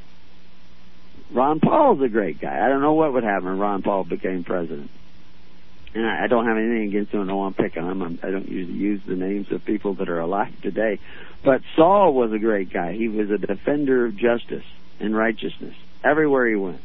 Ron 1.31 1.59
Paul's 1.59 2.01
a 2.01 2.09
great 2.09 2.41
guy. 2.41 2.65
I 2.65 2.67
don't 2.67 2.81
know 2.81 2.93
what 2.93 3.13
would 3.13 3.23
happen 3.23 3.53
if 3.53 3.59
Ron 3.59 3.81
Paul 3.83 4.03
became 4.03 4.43
president. 4.43 4.91
And 5.93 6.05
I, 6.05 6.25
I 6.25 6.27
don't 6.27 6.45
have 6.45 6.57
anything 6.57 6.87
against 6.89 7.13
him. 7.13 7.25
No, 7.27 7.43
I'm 7.43 7.53
picking 7.53 7.83
him. 7.83 8.01
I'm, 8.01 8.19
I 8.21 8.31
don't 8.31 8.49
usually 8.49 8.77
use 8.77 9.01
the 9.05 9.15
names 9.15 9.51
of 9.51 9.63
people 9.63 9.93
that 9.95 10.09
are 10.09 10.19
alive 10.19 10.53
today. 10.61 10.99
But 11.43 11.61
Saul 11.75 12.13
was 12.13 12.33
a 12.33 12.39
great 12.39 12.71
guy. 12.71 12.93
He 12.93 13.07
was 13.07 13.29
a 13.31 13.37
defender 13.37 14.05
of 14.05 14.17
justice 14.17 14.65
and 14.99 15.15
righteousness 15.15 15.75
everywhere 16.03 16.47
he 16.47 16.55
went. 16.55 16.81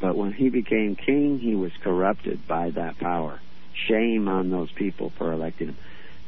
But 0.00 0.16
when 0.16 0.32
he 0.32 0.48
became 0.48 0.94
king, 0.94 1.40
he 1.40 1.54
was 1.54 1.72
corrupted 1.82 2.46
by 2.46 2.70
that 2.70 2.98
power. 2.98 3.40
Shame 3.74 4.28
on 4.28 4.50
those 4.50 4.70
people 4.70 5.10
for 5.18 5.32
electing 5.32 5.68
him. 5.68 5.76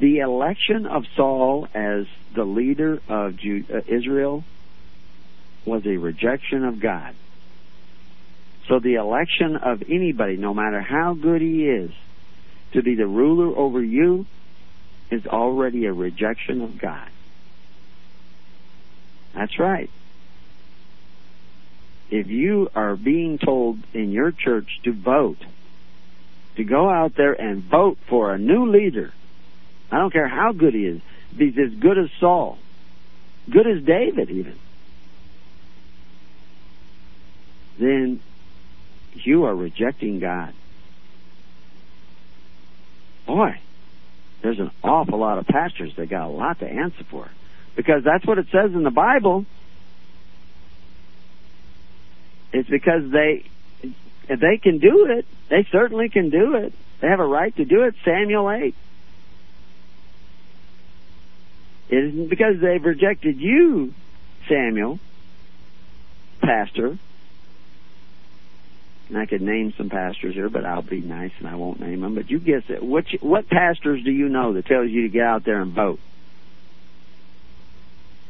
The 0.00 0.21
election 0.21 0.87
of 0.87 1.04
Saul 1.14 1.69
as 1.75 2.07
the 2.35 2.45
leader 2.45 3.00
of 3.09 3.35
uh, 3.35 3.80
Israel 3.87 4.45
was 5.66 5.87
a 5.87 5.99
rejection 5.99 6.64
of 6.64 6.80
God. 6.80 7.14
So 8.66 8.78
the 8.78 8.95
election 8.95 9.57
of 9.57 9.83
anybody, 9.90 10.37
no 10.38 10.54
matter 10.54 10.80
how 10.80 11.12
good 11.12 11.42
he 11.42 11.66
is, 11.66 11.90
to 12.73 12.83
be 12.83 12.95
the 12.95 13.07
ruler 13.07 13.54
over 13.54 13.83
you 13.83 14.26
is 15.11 15.26
already 15.26 15.85
a 15.85 15.92
rejection 15.92 16.62
of 16.62 16.78
God. 16.78 17.09
That's 19.35 19.59
right. 19.59 19.90
If 22.11 22.28
you 22.28 22.71
are 22.75 22.97
being 22.97 23.38
told 23.38 23.78
in 23.92 24.12
your 24.12 24.33
church 24.33 24.80
to 24.85 24.92
vote, 24.92 25.38
to 26.57 26.64
go 26.64 26.88
out 26.88 27.16
there 27.16 27.33
and 27.33 27.62
vote 27.62 27.99
for 28.09 28.33
a 28.33 28.38
new 28.38 28.71
leader, 28.71 29.12
I 29.90 29.99
don't 29.99 30.12
care 30.12 30.28
how 30.28 30.52
good 30.52 30.75
he 30.75 30.87
is, 30.87 31.00
he's 31.37 31.59
as 31.59 31.75
good 31.78 31.98
as 31.98 32.09
Saul, 32.20 32.59
good 33.50 33.66
as 33.66 33.83
David 33.83 34.31
even, 34.31 34.59
then 37.79 38.20
you 39.14 39.44
are 39.44 39.55
rejecting 39.55 40.20
God. 40.20 40.55
Boy, 43.26 43.61
there's 44.42 44.59
an 44.59 44.70
awful 44.83 45.18
lot 45.18 45.38
of 45.38 45.46
pastors 45.46 45.94
that 45.96 46.09
got 46.09 46.26
a 46.26 46.33
lot 46.33 46.59
to 46.61 46.66
answer 46.66 47.05
for. 47.11 47.31
Because 47.76 48.03
that's 48.05 48.26
what 48.26 48.38
it 48.38 48.46
says 48.50 48.72
in 48.74 48.83
the 48.83 48.90
Bible. 48.90 49.46
It's 52.53 52.68
because 52.68 53.11
they 53.11 53.44
they 54.29 54.59
can 54.62 54.79
do 54.79 55.07
it, 55.11 55.26
they 55.48 55.66
certainly 55.70 56.09
can 56.09 56.31
do 56.31 56.55
it. 56.55 56.72
They 57.00 57.09
have 57.09 57.20
a 57.20 57.26
right 57.26 57.55
to 57.57 57.64
do 57.64 57.83
it. 57.83 57.94
Samuel 58.05 58.50
8. 58.50 58.74
It 61.90 62.05
isn't 62.05 62.31
because 62.31 62.61
they've 62.61 62.85
rejected 62.85 63.40
you, 63.40 63.92
Samuel, 64.48 65.00
pastor, 66.40 66.96
and 69.09 69.18
I 69.18 69.26
could 69.26 69.42
name 69.42 69.74
some 69.76 69.90
pastors 69.90 70.37
here, 70.37 70.48
but 70.48 70.64
I'll 70.64 70.83
be 70.83 71.00
nice 71.00 71.33
and 71.40 71.48
I 71.48 71.57
won't 71.57 71.81
name 71.81 72.00
them. 72.03 72.14
But 72.14 72.31
you 72.31 72.38
guess 72.38 72.62
it. 72.68 72.81
What 72.81 73.07
what 73.20 73.48
pastors 73.48 74.05
do 74.05 74.12
you 74.12 74.29
know 74.29 74.53
that 74.53 74.66
tells 74.66 74.88
you 74.88 75.03
to 75.03 75.09
get 75.09 75.24
out 75.24 75.44
there 75.44 75.61
and 75.61 75.72
vote? 75.72 75.98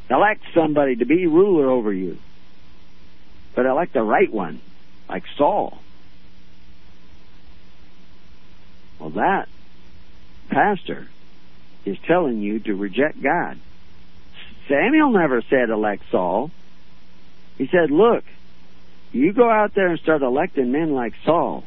Elect 0.09 0.41
somebody 0.55 0.95
to 0.95 1.05
be 1.05 1.27
ruler 1.27 1.69
over 1.69 1.93
you, 1.93 2.17
but 3.55 3.67
elect 3.67 3.93
the 3.93 4.01
right 4.01 4.31
one, 4.33 4.59
like 5.07 5.23
Saul. 5.37 5.77
Well, 8.99 9.11
that 9.11 9.47
pastor 10.49 11.07
is 11.85 11.97
telling 12.07 12.41
you 12.41 12.59
to 12.59 12.75
reject 12.75 13.21
God. 13.21 13.59
Samuel 14.67 15.11
never 15.11 15.41
said 15.49 15.69
elect 15.69 16.03
Saul. 16.11 16.51
He 17.57 17.67
said, 17.67 17.91
look, 17.91 18.23
you 19.11 19.33
go 19.33 19.49
out 19.49 19.73
there 19.73 19.87
and 19.87 19.99
start 19.99 20.21
electing 20.21 20.71
men 20.71 20.93
like 20.93 21.13
Saul, 21.25 21.63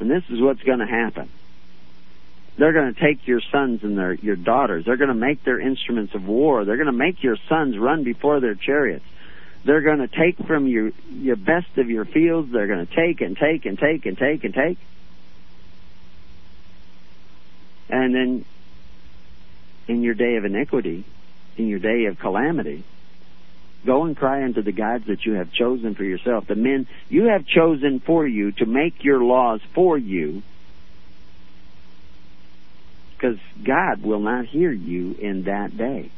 and 0.00 0.10
this 0.10 0.24
is 0.30 0.40
what's 0.40 0.62
going 0.62 0.78
to 0.78 0.86
happen. 0.86 1.28
They're 2.58 2.72
going 2.72 2.94
to 2.94 3.00
take 3.00 3.26
your 3.26 3.42
sons 3.52 3.82
and 3.82 3.98
their 3.98 4.14
your 4.14 4.36
daughters. 4.36 4.86
They're 4.86 4.96
going 4.96 5.08
to 5.08 5.14
make 5.14 5.44
their 5.44 5.60
instruments 5.60 6.14
of 6.14 6.26
war. 6.26 6.64
They're 6.64 6.78
going 6.78 6.86
to 6.86 6.92
make 6.92 7.22
your 7.22 7.36
sons 7.50 7.76
run 7.76 8.02
before 8.02 8.40
their 8.40 8.54
chariots. 8.54 9.04
They're 9.66 9.82
going 9.82 9.98
to 9.98 10.08
take 10.08 10.38
from 10.46 10.66
you 10.66 10.94
your 11.10 11.36
best 11.36 11.76
of 11.76 11.90
your 11.90 12.06
fields. 12.06 12.50
They're 12.50 12.66
going 12.66 12.86
to 12.86 12.94
take 12.94 13.20
and 13.20 13.36
take 13.36 13.66
and 13.66 13.78
take 13.78 14.06
and 14.06 14.16
take 14.16 14.44
and 14.44 14.54
take. 14.54 14.78
And 17.90 18.14
then 18.14 18.44
in 19.88 20.02
your 20.02 20.14
day 20.14 20.36
of 20.36 20.44
iniquity, 20.44 21.04
in 21.56 21.68
your 21.68 21.78
day 21.78 22.06
of 22.06 22.18
calamity, 22.18 22.84
Go 23.86 24.04
and 24.04 24.16
cry 24.16 24.42
unto 24.42 24.62
the 24.62 24.72
gods 24.72 25.06
that 25.06 25.24
you 25.24 25.34
have 25.34 25.52
chosen 25.52 25.94
for 25.94 26.02
yourself, 26.02 26.48
the 26.48 26.56
men 26.56 26.88
you 27.08 27.26
have 27.26 27.46
chosen 27.46 28.00
for 28.00 28.26
you 28.26 28.50
to 28.52 28.66
make 28.66 29.04
your 29.04 29.22
laws 29.22 29.60
for 29.74 29.96
you, 29.96 30.42
because 33.14 33.38
God 33.64 34.02
will 34.02 34.18
not 34.18 34.46
hear 34.46 34.72
you 34.72 35.14
in 35.14 35.44
that 35.44 35.76
day. 35.76 36.10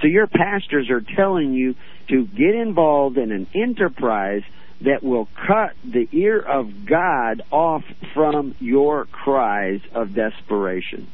So 0.00 0.06
your 0.06 0.26
pastors 0.26 0.88
are 0.88 1.02
telling 1.02 1.52
you 1.52 1.74
to 2.08 2.24
get 2.24 2.54
involved 2.54 3.18
in 3.18 3.32
an 3.32 3.46
enterprise 3.54 4.42
that 4.80 5.02
will 5.02 5.28
cut 5.46 5.74
the 5.84 6.08
ear 6.12 6.40
of 6.40 6.86
God 6.86 7.42
off 7.50 7.84
from 8.14 8.54
your 8.60 9.04
cries 9.04 9.82
of 9.92 10.14
desperation. 10.14 11.06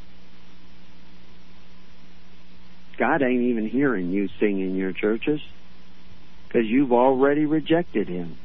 God 2.97 3.21
ain't 3.21 3.43
even 3.43 3.67
hearing 3.67 4.11
you 4.11 4.27
sing 4.39 4.59
in 4.59 4.75
your 4.75 4.91
churches 4.91 5.41
because 6.47 6.67
you've 6.67 6.93
already 6.93 7.45
rejected 7.45 8.07
him 8.07 8.37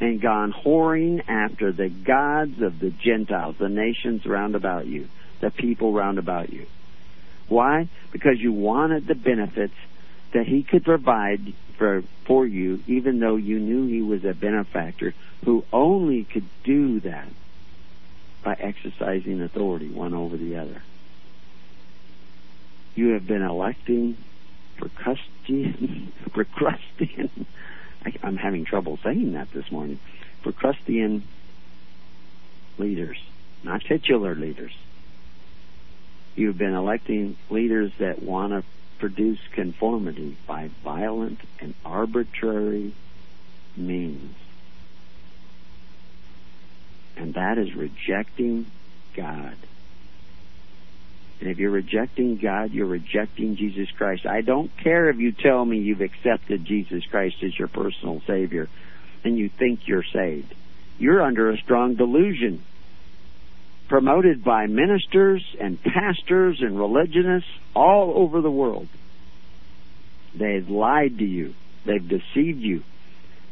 and 0.00 0.20
gone 0.20 0.52
whoring 0.52 1.22
after 1.28 1.72
the 1.72 1.88
gods 1.88 2.62
of 2.62 2.78
the 2.78 2.90
Gentiles, 2.90 3.56
the 3.58 3.68
nations 3.68 4.24
round 4.24 4.54
about 4.54 4.86
you, 4.86 5.08
the 5.40 5.50
people 5.50 5.92
round 5.92 6.18
about 6.18 6.52
you. 6.52 6.66
Why? 7.48 7.88
Because 8.12 8.38
you 8.38 8.52
wanted 8.52 9.06
the 9.06 9.14
benefits 9.14 9.74
that 10.32 10.46
he 10.46 10.62
could 10.62 10.84
provide 10.84 11.52
for, 11.76 12.02
for 12.26 12.46
you, 12.46 12.82
even 12.86 13.18
though 13.18 13.36
you 13.36 13.58
knew 13.58 13.86
he 13.86 14.02
was 14.02 14.24
a 14.24 14.34
benefactor 14.34 15.14
who 15.44 15.64
only 15.72 16.24
could 16.24 16.48
do 16.64 17.00
that 17.00 17.28
by 18.44 18.54
exercising 18.54 19.42
authority 19.42 19.88
one 19.88 20.14
over 20.14 20.36
the 20.36 20.56
other. 20.56 20.82
You 22.94 23.10
have 23.10 23.26
been 23.26 23.42
electing 23.42 24.16
Procrustean, 24.78 26.12
I, 28.04 28.12
I'm 28.22 28.36
having 28.36 28.64
trouble 28.64 28.98
saying 29.02 29.32
that 29.32 29.50
this 29.52 29.70
morning. 29.70 29.98
Procrustean 30.42 31.22
leaders, 32.78 33.18
not 33.64 33.82
titular 33.82 34.34
leaders. 34.34 34.72
You've 36.36 36.58
been 36.58 36.74
electing 36.74 37.36
leaders 37.50 37.90
that 37.98 38.22
want 38.22 38.52
to 38.52 38.62
produce 38.98 39.40
conformity 39.52 40.36
by 40.46 40.70
violent 40.84 41.40
and 41.60 41.74
arbitrary 41.84 42.94
means. 43.76 44.34
And 47.16 47.34
that 47.34 47.58
is 47.58 47.74
rejecting 47.74 48.70
God. 49.14 49.56
And 51.40 51.48
if 51.48 51.58
you're 51.58 51.70
rejecting 51.70 52.36
God, 52.36 52.72
you're 52.72 52.86
rejecting 52.86 53.56
Jesus 53.56 53.88
Christ. 53.96 54.26
I 54.26 54.40
don't 54.40 54.76
care 54.76 55.08
if 55.08 55.18
you 55.18 55.32
tell 55.32 55.64
me 55.64 55.78
you've 55.78 56.00
accepted 56.00 56.64
Jesus 56.64 57.04
Christ 57.06 57.36
as 57.42 57.56
your 57.56 57.68
personal 57.68 58.20
Savior 58.26 58.68
and 59.24 59.38
you 59.38 59.48
think 59.48 59.86
you're 59.86 60.04
saved. 60.04 60.52
You're 60.98 61.22
under 61.22 61.50
a 61.50 61.58
strong 61.58 61.94
delusion 61.94 62.64
promoted 63.88 64.44
by 64.44 64.66
ministers 64.66 65.42
and 65.58 65.82
pastors 65.82 66.60
and 66.60 66.78
religionists 66.78 67.50
all 67.74 68.12
over 68.16 68.40
the 68.40 68.50
world. 68.50 68.88
They've 70.34 70.68
lied 70.68 71.18
to 71.18 71.24
you. 71.24 71.54
They've 71.86 72.06
deceived 72.06 72.60
you. 72.60 72.82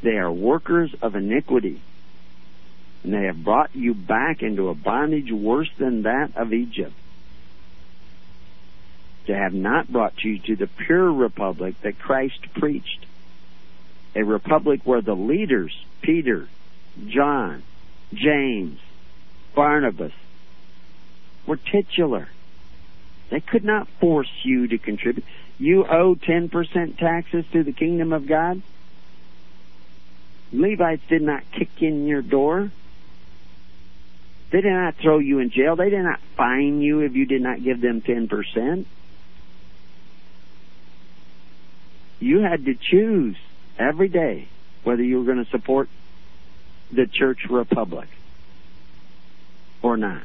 They 0.03 0.19
are 0.19 0.31
workers 0.31 0.95
of 1.01 1.17
iniquity. 1.17 1.81
And 3.03 3.15
they 3.15 3.25
have 3.25 3.43
brought 3.43 3.75
you 3.75 3.95
back 3.95 4.43
into 4.43 4.69
a 4.69 4.75
bondage 4.75 5.33
worse 5.33 5.71
than 5.79 6.03
that 6.03 6.37
of 6.37 6.53
Egypt. 6.53 6.93
To 9.27 9.35
have 9.35 9.53
not 9.53 9.91
brought 9.93 10.23
you 10.25 10.39
to 10.39 10.57
the 10.57 10.67
pure 10.67 11.13
republic 11.13 11.81
that 11.83 11.99
Christ 11.99 12.39
preached. 12.55 13.07
A 14.15 14.23
republic 14.23 14.81
where 14.85 15.03
the 15.03 15.15
leaders, 15.15 15.85
Peter, 16.01 16.49
John, 17.07 17.63
James, 18.15 18.81
Barnabas, 19.55 20.13
were 21.47 21.57
titular. 21.57 22.29
They 23.31 23.41
could 23.41 23.65
not 23.65 23.89
force 24.01 24.31
you 24.43 24.69
to 24.69 24.79
contribute. 24.79 25.25
You 25.59 25.85
owe 25.87 26.15
10% 26.15 26.99
taxes 26.99 27.45
to 27.53 27.63
the 27.63 27.73
kingdom 27.73 28.13
of 28.13 28.27
God. 28.27 28.63
Levites 30.53 31.03
did 31.09 31.23
not 31.23 31.43
kick 31.51 31.71
in 31.81 32.07
your 32.07 32.23
door. 32.23 32.71
They 34.51 34.61
did 34.61 34.73
not 34.73 34.97
throw 34.97 35.19
you 35.19 35.41
in 35.41 35.51
jail. 35.51 35.75
They 35.77 35.91
did 35.91 36.05
not 36.05 36.21
fine 36.37 36.81
you 36.81 37.01
if 37.01 37.17
you 37.17 37.27
did 37.27 37.43
not 37.43 37.63
give 37.63 37.81
them 37.81 38.01
10%. 38.01 38.85
You 42.19 42.41
had 42.41 42.65
to 42.65 42.75
choose 42.75 43.37
every 43.79 44.09
day 44.09 44.49
whether 44.85 45.03
you 45.03 45.19
were 45.19 45.25
going 45.25 45.45
to 45.45 45.51
support 45.51 45.89
the 46.93 47.07
church 47.07 47.41
republic 47.51 48.09
or 49.83 49.97
not. 49.97 50.23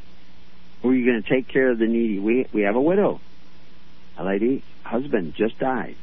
Were 0.84 0.94
you 0.94 1.06
going 1.06 1.22
to 1.22 1.30
take 1.30 1.48
care 1.48 1.72
of 1.72 1.80
the 1.80 1.88
needy? 1.88 2.20
We 2.20 2.48
we 2.54 2.62
have 2.62 2.76
a 2.76 2.82
widow, 2.82 3.20
a 4.18 4.24
lady 4.24 4.64
husband 4.84 5.36
just 5.36 5.58
died. 5.60 5.96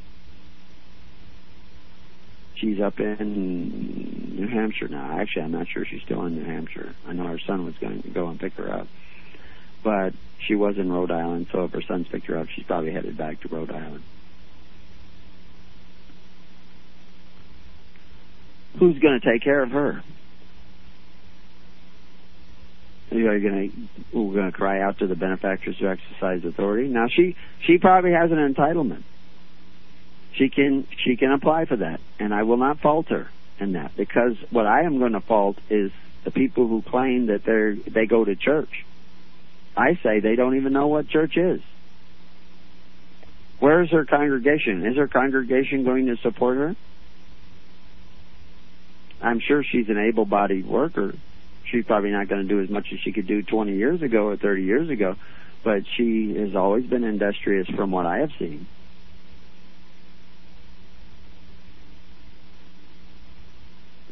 She's 2.54 2.80
up 2.80 2.98
in 2.98 4.36
New 4.36 4.48
Hampshire 4.48 4.88
now. 4.88 5.18
Actually, 5.20 5.42
I'm 5.42 5.52
not 5.52 5.68
sure 5.68 5.84
she's 5.84 6.02
still 6.02 6.24
in 6.26 6.34
New 6.34 6.44
Hampshire. 6.44 6.94
I 7.06 7.12
know 7.12 7.26
her 7.26 7.38
son 7.38 7.64
was 7.64 7.76
going 7.76 8.02
to 8.02 8.08
go 8.08 8.28
and 8.28 8.40
pick 8.40 8.54
her 8.54 8.72
up, 8.72 8.88
but 9.84 10.14
she 10.40 10.56
was 10.56 10.76
in 10.76 10.90
Rhode 10.90 11.12
Island. 11.12 11.46
So 11.52 11.64
if 11.64 11.72
her 11.72 11.82
son's 11.82 12.08
picked 12.08 12.26
her 12.26 12.36
up, 12.36 12.48
she's 12.48 12.64
probably 12.64 12.92
headed 12.92 13.16
back 13.16 13.40
to 13.42 13.48
Rhode 13.48 13.70
Island. 13.70 14.02
Who's 18.78 18.98
going 18.98 19.20
to 19.20 19.32
take 19.32 19.42
care 19.42 19.62
of 19.62 19.70
her? 19.70 20.02
Are 23.10 23.16
you 23.16 23.40
going 23.40 23.70
to 23.70 24.18
we're 24.18 24.34
going 24.34 24.50
to 24.50 24.56
cry 24.56 24.80
out 24.82 24.98
to 24.98 25.06
the 25.06 25.16
benefactors 25.16 25.78
who 25.78 25.88
exercise 25.88 26.44
authority? 26.44 26.88
Now 26.88 27.06
she 27.08 27.36
she 27.60 27.78
probably 27.78 28.12
has 28.12 28.30
an 28.30 28.36
entitlement. 28.36 29.02
She 30.34 30.50
can 30.50 30.86
she 31.04 31.16
can 31.16 31.32
apply 31.32 31.64
for 31.64 31.76
that, 31.76 32.00
and 32.18 32.34
I 32.34 32.42
will 32.42 32.58
not 32.58 32.80
fault 32.80 33.08
her 33.08 33.28
in 33.58 33.72
that 33.72 33.96
because 33.96 34.36
what 34.50 34.66
I 34.66 34.82
am 34.82 34.98
going 34.98 35.12
to 35.12 35.20
fault 35.20 35.58
is 35.70 35.90
the 36.24 36.30
people 36.30 36.68
who 36.68 36.82
claim 36.82 37.26
that 37.26 37.44
they 37.44 37.90
they 37.90 38.06
go 38.06 38.24
to 38.24 38.36
church. 38.36 38.84
I 39.76 39.98
say 40.02 40.20
they 40.20 40.36
don't 40.36 40.56
even 40.56 40.72
know 40.72 40.88
what 40.88 41.08
church 41.08 41.36
is. 41.36 41.62
Where 43.58 43.82
is 43.82 43.90
her 43.90 44.04
congregation? 44.04 44.86
Is 44.86 44.96
her 44.96 45.08
congregation 45.08 45.84
going 45.84 46.06
to 46.06 46.16
support 46.18 46.58
her? 46.58 46.76
I'm 49.22 49.40
sure 49.40 49.64
she's 49.64 49.88
an 49.88 49.98
able-bodied 49.98 50.66
worker 50.66 51.14
she's 51.70 51.84
probably 51.84 52.10
not 52.10 52.28
going 52.28 52.42
to 52.42 52.48
do 52.48 52.62
as 52.62 52.70
much 52.70 52.86
as 52.92 52.98
she 53.00 53.12
could 53.12 53.26
do 53.26 53.42
20 53.42 53.76
years 53.76 54.02
ago 54.02 54.26
or 54.26 54.36
30 54.36 54.62
years 54.62 54.90
ago, 54.90 55.16
but 55.64 55.82
she 55.96 56.34
has 56.38 56.54
always 56.54 56.86
been 56.86 57.04
industrious 57.04 57.68
from 57.68 57.90
what 57.90 58.06
I 58.06 58.18
have 58.18 58.30
seen. 58.38 58.66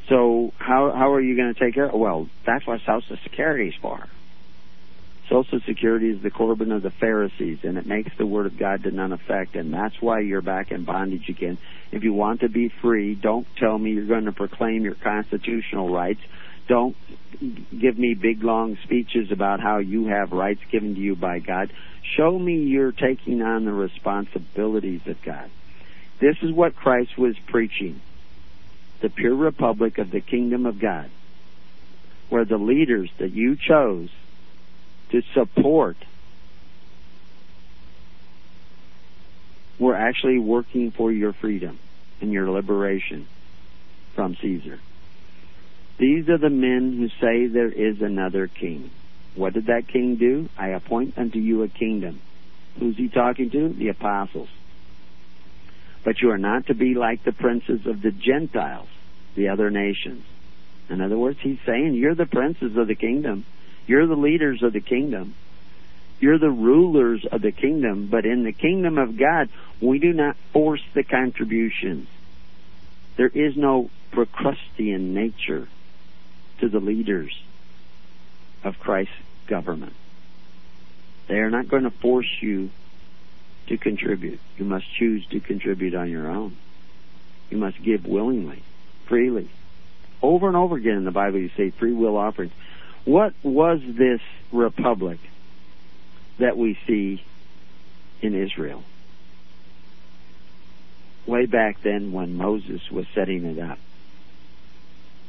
So 0.09 0.53
how 0.59 0.93
how 0.93 1.13
are 1.15 1.21
you 1.21 1.37
going 1.37 1.53
to 1.53 1.59
take 1.59 1.75
care? 1.75 1.91
Well, 1.93 2.29
that's 2.47 2.65
what 2.65 2.79
Social 2.87 3.17
Security 3.25 3.71
is 3.71 3.75
for. 3.83 4.09
Social 5.29 5.61
Security 5.67 6.11
is 6.11 6.23
the 6.23 6.31
Corban 6.31 6.71
of 6.71 6.83
the 6.83 6.91
Pharisees, 6.91 7.59
and 7.65 7.77
it 7.79 7.87
makes 7.87 8.17
the 8.17 8.27
Word 8.27 8.47
of 8.47 8.57
God 8.57 8.85
to 8.85 8.91
none 8.91 9.13
effect, 9.13 9.57
and 9.57 9.75
that's 9.75 10.01
why 10.01 10.21
you're 10.21 10.41
back 10.41 10.71
in 10.71 10.85
bondage 10.85 11.29
again. 11.29 11.59
If 11.91 12.05
you 12.05 12.13
want 12.13 12.41
to 12.41 12.49
be 12.49 12.69
free, 12.69 13.15
don't 13.15 13.47
tell 13.57 13.77
me 13.77 13.93
you're 13.93 14.07
going 14.07 14.27
to 14.27 14.33
proclaim 14.33 14.85
your 14.85 14.95
constitutional 14.95 15.91
rights 15.91 16.21
don't 16.69 16.97
give 17.79 17.99
me 17.99 18.15
big 18.15 18.43
long 18.43 18.77
speeches 18.83 19.31
about 19.31 19.61
how 19.61 19.79
you 19.79 20.07
have 20.07 20.33
rights 20.33 20.61
given 20.71 20.95
to 20.95 21.01
you 21.01 21.15
by 21.15 21.39
God. 21.39 21.73
Show 22.17 22.39
me 22.39 22.65
you're 22.65 22.93
taking 22.93 23.43
on 23.43 23.65
the 23.65 23.73
responsibilities 23.73 25.03
of 25.07 25.23
God. 25.23 25.51
This 26.21 26.37
is 26.43 26.53
what 26.53 26.75
Christ 26.75 27.17
was 27.17 27.37
preaching. 27.47 28.01
The 29.01 29.11
pure 29.11 29.35
republic 29.35 29.99
of 29.99 30.11
the 30.11 30.21
kingdom 30.21 30.67
of 30.67 30.81
God, 30.81 31.11
where 32.31 32.45
the 32.45 32.57
leaders 32.57 33.11
that 33.19 33.33
you 33.33 33.57
chose 33.57 34.09
to 35.11 35.23
support 35.35 35.97
We're 39.79 39.95
actually 39.95 40.39
working 40.39 40.91
for 40.91 41.13
your 41.13 41.33
freedom 41.33 41.79
and 42.21 42.33
your 42.33 42.51
liberation 42.51 43.27
from 44.15 44.37
Caesar. 44.41 44.81
These 45.99 46.29
are 46.29 46.39
the 46.39 46.51
men 46.51 46.97
who 46.97 47.09
say 47.21 47.47
there 47.47 47.71
is 47.71 48.01
another 48.01 48.47
king. 48.47 48.91
What 49.35 49.53
did 49.53 49.67
that 49.67 49.89
king 49.89 50.17
do? 50.17 50.49
I 50.57 50.69
appoint 50.69 51.19
unto 51.19 51.39
you 51.39 51.63
a 51.63 51.69
kingdom. 51.69 52.21
Who's 52.79 52.97
he 52.97 53.09
talking 53.09 53.51
to? 53.51 53.69
The 53.69 53.89
apostles. 53.89 54.49
But 56.05 56.23
you 56.23 56.31
are 56.31 56.39
not 56.39 56.67
to 56.67 56.75
be 56.75 56.95
like 56.95 57.25
the 57.25 57.33
princes 57.33 57.87
of 57.87 58.01
the 58.01 58.13
Gentiles, 58.13 58.89
the 59.35 59.49
other 59.49 59.71
nations. 59.71 60.25
In 60.89 61.01
other 61.01 61.19
words, 61.19 61.39
he's 61.43 61.59
saying 61.67 61.95
you're 61.95 62.15
the 62.15 62.27
princes 62.27 62.77
of 62.77 62.87
the 62.87 62.95
kingdom. 62.95 63.45
You're 63.87 64.07
the 64.07 64.17
leaders 64.17 64.63
of 64.63 64.73
the 64.73 64.81
kingdom. 64.81 65.35
You're 66.19 66.39
the 66.39 66.51
rulers 66.51 67.25
of 67.31 67.43
the 67.43 67.53
kingdom. 67.53 68.09
But 68.11 68.27
in 68.27 68.45
the 68.45 68.53
kingdom 68.53 68.99
of 68.99 69.17
God, 69.17 69.49
we 69.81 69.99
do 69.99 70.13
not 70.13 70.37
force 70.53 70.83
the 70.95 71.05
contributions. 71.05 72.09
There 73.17 73.29
is 73.29 73.57
no 73.57 73.91
Procrustean 74.13 75.15
nature 75.15 75.69
to 76.61 76.69
the 76.69 76.81
leaders 76.81 77.39
of 78.65 78.79
Christ's 78.79 79.15
government. 79.47 79.93
They 81.29 81.39
are 81.39 81.51
not 81.51 81.69
going 81.69 81.83
to 81.83 81.91
force 81.91 82.31
you 82.41 82.71
to 83.67 83.77
contribute. 83.77 84.41
You 84.57 84.65
must 84.65 84.87
choose 84.95 85.27
to 85.27 85.41
contribute 85.41 85.95
on 85.95 86.11
your 86.11 86.29
own. 86.31 86.57
You 87.51 87.59
must 87.59 87.83
give 87.83 88.07
willingly, 88.07 88.63
freely. 89.07 89.49
Over 90.23 90.49
and 90.49 90.57
over 90.57 90.77
again 90.77 90.97
in 90.97 91.05
the 91.05 91.11
Bible, 91.11 91.39
you 91.39 91.51
say 91.57 91.71
free 91.71 91.93
will 91.93 92.17
offerings. 92.17 92.53
What 93.07 93.35
was 93.45 93.81
this 93.87 94.21
republic 94.53 95.21
that 96.41 96.59
we 96.59 96.77
see 96.89 97.23
in 98.21 98.35
Israel? 98.35 98.83
Way 101.25 101.47
back 101.47 101.83
then 101.83 102.11
when 102.13 102.37
Moses 102.37 102.91
was 102.91 103.07
setting 103.15 103.45
it 103.45 103.61
up. 103.61 103.79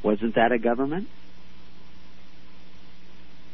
Wasn't 0.02 0.34
that 0.34 0.50
a 0.50 0.58
government? 0.58 1.08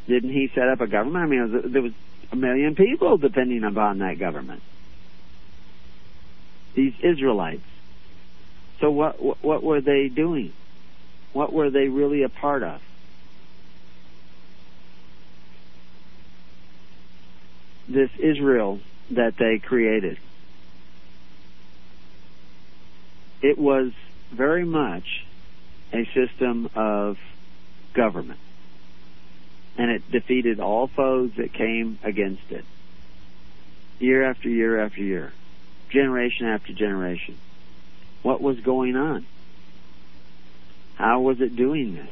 Didn't 0.08 0.30
he 0.30 0.50
set 0.54 0.68
up 0.68 0.80
a 0.80 0.86
government? 0.86 1.24
I 1.24 1.26
mean, 1.26 1.72
there 1.72 1.82
was 1.82 1.92
a 2.32 2.36
million 2.36 2.74
people 2.74 3.18
depending 3.18 3.62
upon 3.62 3.98
that 3.98 4.18
government. 4.18 4.62
These 6.74 6.94
Israelites. 7.02 7.62
So 8.80 8.90
what 8.90 9.44
what 9.44 9.62
were 9.62 9.82
they 9.82 10.08
doing? 10.08 10.52
What 11.34 11.52
were 11.52 11.70
they 11.70 11.88
really 11.88 12.22
a 12.22 12.30
part 12.30 12.62
of? 12.62 12.80
This 17.88 18.10
Israel 18.18 18.80
that 19.10 19.36
they 19.36 19.58
created. 19.58 20.18
It 23.42 23.58
was 23.58 23.92
very 24.32 24.64
much 24.64 25.24
a 25.92 26.06
system 26.14 26.70
of 26.74 27.18
government 27.92 28.40
and 29.76 29.90
it 29.90 30.10
defeated 30.10 30.60
all 30.60 30.86
foes 30.86 31.32
that 31.36 31.52
came 31.52 31.98
against 32.02 32.50
it. 32.50 32.64
Year 33.98 34.24
after 34.24 34.48
year 34.48 34.80
after 34.80 35.00
year, 35.00 35.32
generation 35.90 36.46
after 36.46 36.72
generation. 36.72 37.36
What 38.22 38.40
was 38.40 38.60
going 38.60 38.96
on? 38.96 39.26
How 40.94 41.20
was 41.20 41.40
it 41.40 41.56
doing 41.56 41.94
this? 41.94 42.10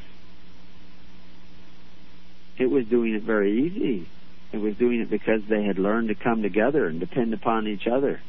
It 2.58 2.66
was 2.70 2.86
doing 2.86 3.14
it 3.14 3.22
very 3.22 3.62
easy. 3.62 4.08
It 4.52 4.58
was 4.58 4.76
doing 4.76 5.00
it 5.00 5.10
because 5.10 5.42
they 5.48 5.64
had 5.64 5.78
learned 5.78 6.08
to 6.08 6.14
come 6.14 6.42
together 6.42 6.86
and 6.86 7.00
depend 7.00 7.32
upon 7.34 7.66
each 7.66 7.86
other. 7.86 8.20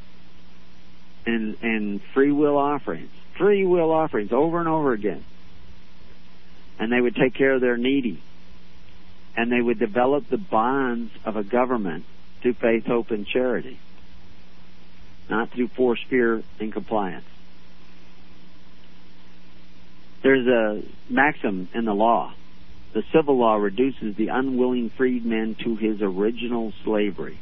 And 1.26 1.58
and 1.62 2.02
free 2.14 2.32
will 2.32 2.58
offerings. 2.58 3.12
Free 3.38 3.66
will 3.66 3.92
offerings 3.92 4.32
over 4.32 4.60
and 4.60 4.70
over 4.70 4.94
again. 4.94 5.24
And 6.80 6.92
they 6.92 7.00
would 7.00 7.16
take 7.16 7.34
care 7.34 7.54
of 7.54 7.62
their 7.62 7.78
needy 7.78 8.22
and 9.36 9.52
they 9.52 9.62
would 9.62 9.80
develop 9.80 10.30
the 10.30 10.38
bonds 10.38 11.12
of 11.26 11.36
a 11.36 11.44
government 11.44 12.06
through 12.42 12.54
faith, 12.54 12.86
hope, 12.86 13.12
and 13.12 13.26
charity, 13.26 13.80
not 15.30 15.50
through 15.52 15.70
force, 15.70 16.00
fear, 16.10 16.44
and 16.60 16.72
compliance. 16.72 17.26
There's 20.22 20.48
a 20.48 20.84
maxim 21.10 21.68
in 21.74 21.86
the 21.86 21.94
law. 21.94 22.34
The 22.94 23.04
civil 23.12 23.38
law 23.38 23.56
reduces 23.56 24.16
the 24.16 24.28
unwilling 24.28 24.92
freedman 24.92 25.56
to 25.64 25.76
his 25.76 26.02
original 26.02 26.74
slavery. 26.84 27.40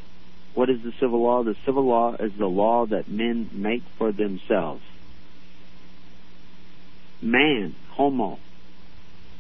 What 0.54 0.70
is 0.70 0.82
the 0.82 0.94
civil 1.00 1.22
law? 1.24 1.44
The 1.44 1.56
civil 1.66 1.86
law 1.86 2.16
is 2.18 2.32
the 2.38 2.48
law 2.48 2.86
that 2.86 3.10
men 3.10 3.50
make 3.52 3.84
for 3.98 4.12
themselves. 4.12 4.82
Man, 7.22 7.76
homo, 7.92 8.40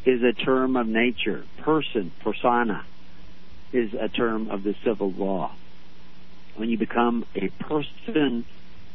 is 0.05 0.21
a 0.21 0.33
term 0.33 0.75
of 0.75 0.87
nature. 0.87 1.45
Person, 1.59 2.11
persona, 2.21 2.85
is 3.71 3.93
a 3.93 4.09
term 4.09 4.49
of 4.49 4.63
the 4.63 4.75
civil 4.83 5.11
law. 5.11 5.51
When 6.55 6.69
you 6.69 6.77
become 6.77 7.25
a 7.35 7.49
person 7.63 8.45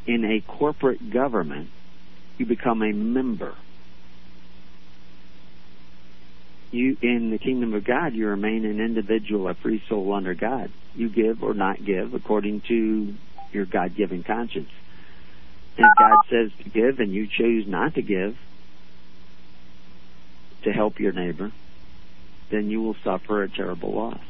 in 0.06 0.24
a 0.24 0.40
corporate 0.40 1.10
government, 1.10 1.70
you 2.38 2.44
become 2.46 2.82
a 2.82 2.92
member. 2.92 3.54
You, 6.70 6.96
in 7.00 7.30
the 7.30 7.38
kingdom 7.38 7.74
of 7.74 7.84
God, 7.84 8.14
you 8.14 8.26
remain 8.26 8.64
an 8.64 8.80
individual, 8.80 9.48
a 9.48 9.54
free 9.54 9.82
soul 9.88 10.12
under 10.12 10.34
God. 10.34 10.70
You 10.94 11.08
give 11.08 11.42
or 11.42 11.54
not 11.54 11.84
give 11.84 12.12
according 12.14 12.62
to 12.68 13.14
your 13.52 13.66
God-given 13.66 14.24
conscience. 14.24 14.70
And 15.76 15.86
if 15.86 15.92
God 15.98 16.18
says 16.30 16.50
to 16.64 16.70
give 16.70 16.98
and 16.98 17.12
you 17.12 17.28
choose 17.28 17.66
not 17.66 17.94
to 17.94 18.02
give 18.02 18.36
to 20.64 20.72
help 20.72 20.98
your 20.98 21.12
neighbor, 21.12 21.52
then 22.50 22.70
you 22.70 22.82
will 22.82 22.96
suffer 23.04 23.42
a 23.42 23.48
terrible 23.48 23.94
loss. 23.94 24.20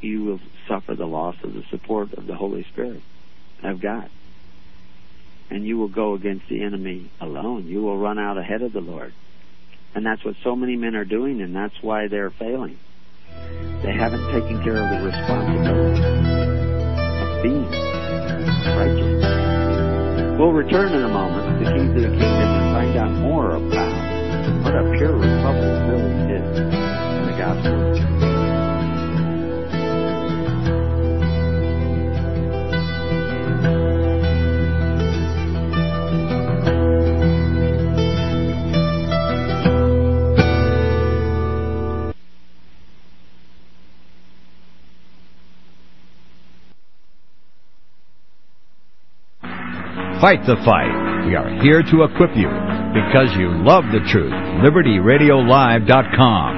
You 0.00 0.24
will 0.24 0.40
suffer 0.68 0.94
the 0.94 1.06
loss 1.06 1.36
of 1.42 1.52
the 1.52 1.64
support 1.70 2.14
of 2.14 2.26
the 2.26 2.34
Holy 2.34 2.64
Spirit 2.72 3.02
of 3.62 3.80
God. 3.80 4.08
And 5.50 5.66
you 5.66 5.78
will 5.78 5.88
go 5.88 6.14
against 6.14 6.48
the 6.48 6.62
enemy 6.62 7.10
alone. 7.20 7.66
You 7.66 7.82
will 7.82 7.98
run 7.98 8.18
out 8.18 8.38
ahead 8.38 8.62
of 8.62 8.72
the 8.72 8.80
Lord. 8.80 9.12
And 9.94 10.04
that's 10.04 10.24
what 10.24 10.34
so 10.44 10.54
many 10.54 10.76
men 10.76 10.94
are 10.94 11.04
doing, 11.04 11.40
and 11.40 11.54
that's 11.54 11.74
why 11.80 12.08
they're 12.08 12.30
failing. 12.30 12.78
They 13.82 13.92
haven't 13.92 14.32
taken 14.32 14.62
care 14.62 14.76
of 14.76 14.90
the 14.90 15.06
responsibility 15.06 16.02
of 17.22 17.42
being 17.42 17.70
righteous. 18.76 19.46
We'll 20.38 20.52
return 20.52 20.92
in 20.92 21.02
a 21.02 21.08
moment 21.08 21.64
to 21.64 21.70
of 21.70 21.94
the 21.94 22.08
Kingdom 22.08 22.20
and 22.20 22.74
find 22.74 22.96
out 22.98 23.10
more 23.10 23.56
about 23.56 24.64
what 24.64 24.74
a 24.74 24.92
pure 24.98 25.16
republic 25.16 25.88
really 25.88 26.34
is 26.34 26.58
in 26.58 27.26
the 27.30 27.36
gospel. 27.38 28.25
Fight 50.20 50.46
the 50.46 50.56
fight. 50.64 51.28
We 51.28 51.36
are 51.36 51.60
here 51.60 51.82
to 51.82 52.04
equip 52.08 52.32
you 52.34 52.48
because 52.96 53.36
you 53.36 53.52
love 53.52 53.84
the 53.92 54.00
truth. 54.08 54.32
LibertyRadioLive.com. 54.64 56.56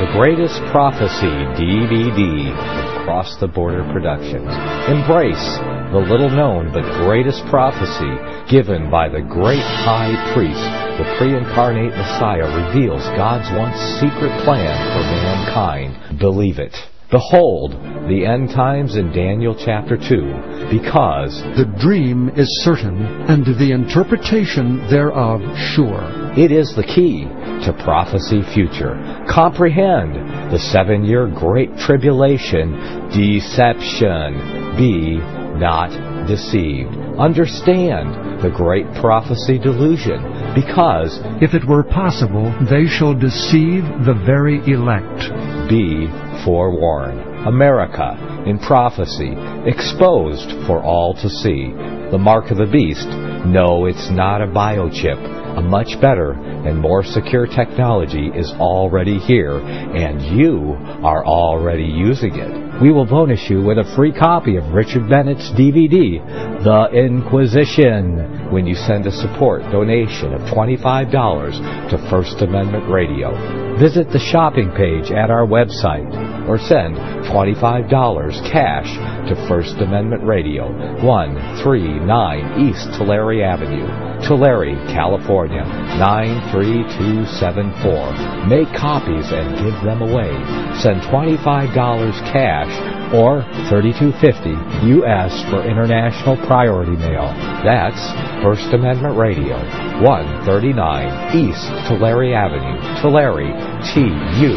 The 0.00 0.08
Greatest 0.16 0.56
Prophecy 0.72 1.28
DVD 1.60 2.48
of 2.48 3.04
Cross 3.04 3.36
the 3.40 3.48
Border 3.48 3.84
Productions. 3.92 4.48
Embrace 4.88 5.60
the 5.92 6.00
little 6.08 6.30
known 6.30 6.72
but 6.72 7.04
greatest 7.04 7.44
prophecy 7.50 8.16
given 8.50 8.90
by 8.90 9.10
the 9.10 9.20
great 9.20 9.60
high 9.60 10.16
priest. 10.32 10.64
The 10.96 11.04
pre 11.18 11.36
incarnate 11.36 11.92
Messiah 11.92 12.48
reveals 12.64 13.04
God's 13.20 13.52
once 13.52 13.76
secret 14.00 14.32
plan 14.48 14.72
for 14.96 15.04
mankind. 15.04 16.18
Believe 16.18 16.58
it. 16.58 16.74
Behold, 17.12 17.72
the 18.08 18.24
end 18.24 18.48
times 18.48 18.96
in 18.96 19.12
Daniel 19.12 19.54
chapter 19.54 19.98
2, 19.98 20.70
because 20.72 21.42
the 21.60 21.70
dream 21.78 22.30
is 22.30 22.48
certain, 22.64 23.04
and 23.28 23.44
the 23.44 23.70
interpretation 23.70 24.78
thereof 24.88 25.42
sure. 25.76 26.32
It 26.34 26.50
is 26.50 26.74
the 26.74 26.82
key 26.82 27.24
to 27.66 27.76
prophecy 27.84 28.40
future. 28.54 28.96
Comprehend 29.28 30.50
the 30.50 30.58
seven 30.58 31.04
year 31.04 31.28
great 31.28 31.76
tribulation, 31.76 32.72
deception. 33.12 34.80
Be 34.80 35.18
not 35.60 35.92
deceived. 36.26 36.96
Understand 37.18 38.40
the 38.40 38.50
great 38.50 38.86
prophecy 38.94 39.58
delusion, 39.58 40.22
because 40.54 41.20
if 41.42 41.52
it 41.52 41.68
were 41.68 41.84
possible, 41.84 42.50
they 42.70 42.86
shall 42.86 43.12
deceive 43.12 43.84
the 44.08 44.16
very 44.24 44.64
elect. 44.64 45.28
Be 45.68 46.08
forewarned. 46.44 47.46
America, 47.46 48.44
in 48.46 48.58
prophecy, 48.58 49.34
exposed 49.66 50.50
for 50.66 50.82
all 50.82 51.14
to 51.14 51.28
see. 51.28 51.72
The 52.10 52.18
mark 52.18 52.50
of 52.50 52.58
the 52.58 52.66
beast. 52.66 53.08
No, 53.46 53.86
it's 53.86 54.10
not 54.10 54.42
a 54.42 54.46
biochip. 54.46 55.42
A 55.58 55.60
much 55.60 56.00
better 56.00 56.32
and 56.32 56.78
more 56.78 57.04
secure 57.04 57.46
technology 57.46 58.30
is 58.34 58.50
already 58.52 59.18
here, 59.18 59.58
and 59.58 60.22
you 60.22 60.76
are 61.04 61.24
already 61.26 61.84
using 61.84 62.34
it. 62.36 62.80
We 62.80 62.90
will 62.90 63.04
bonus 63.04 63.50
you 63.50 63.62
with 63.62 63.78
a 63.78 63.92
free 63.94 64.12
copy 64.12 64.56
of 64.56 64.72
Richard 64.72 65.08
Bennett's 65.10 65.50
DVD, 65.50 66.24
The 66.64 66.88
Inquisition, 66.96 68.50
when 68.50 68.66
you 68.66 68.74
send 68.74 69.06
a 69.06 69.12
support 69.12 69.62
donation 69.70 70.32
of 70.32 70.40
$25 70.42 71.90
to 71.90 72.10
First 72.10 72.40
Amendment 72.40 72.88
Radio. 72.88 73.78
Visit 73.78 74.10
the 74.10 74.18
shopping 74.18 74.70
page 74.70 75.10
at 75.10 75.30
our 75.30 75.46
website 75.46 76.31
or 76.48 76.58
send 76.58 76.96
$25 76.96 78.50
cash 78.50 78.88
to 79.28 79.36
First 79.48 79.76
Amendment 79.78 80.24
Radio, 80.24 80.72
139 81.04 82.68
East 82.68 82.92
Tulare 82.98 83.44
Avenue, 83.44 83.86
Tulare, 84.26 84.74
California, 84.92 85.64
93274. 85.98 88.46
Make 88.46 88.72
copies 88.74 89.30
and 89.32 89.56
give 89.58 89.74
them 89.84 90.02
away. 90.02 90.32
Send 90.80 91.02
$25 91.02 92.12
cash 92.32 93.01
or 93.12 93.44
3250 93.68 94.56
US 95.04 95.36
for 95.52 95.60
international 95.62 96.40
priority 96.48 96.96
mail. 96.96 97.28
That's 97.60 98.00
First 98.42 98.72
Amendment 98.72 99.14
Radio, 99.16 99.56
139 100.00 101.36
East 101.36 101.68
Tulare 101.86 102.34
Avenue, 102.34 102.80
Tulare, 103.04 103.52
T-U-L-A-R-E, 103.92 104.48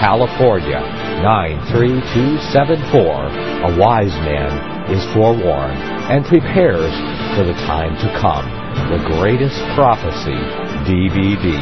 California, 0.00 0.80
93274. 1.20 3.28
A 3.64 3.76
wise 3.78 4.12
man 4.24 4.90
is 4.90 5.04
forewarned 5.14 5.78
and 6.10 6.24
prepares 6.24 6.92
for 7.36 7.44
the 7.44 7.54
time 7.68 7.94
to 8.00 8.08
come. 8.20 8.48
The 8.90 8.98
Greatest 9.16 9.60
Prophecy 9.74 10.40
DVD. 10.88 11.54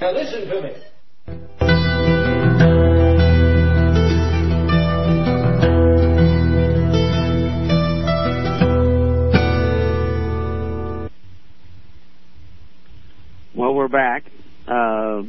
Now 0.00 0.12
listen 0.12 0.48
to 0.48 0.60
me. 0.62 0.72
Well, 13.56 13.74
we're 13.74 13.88
back. 13.88 14.24
Uh, 14.68 15.22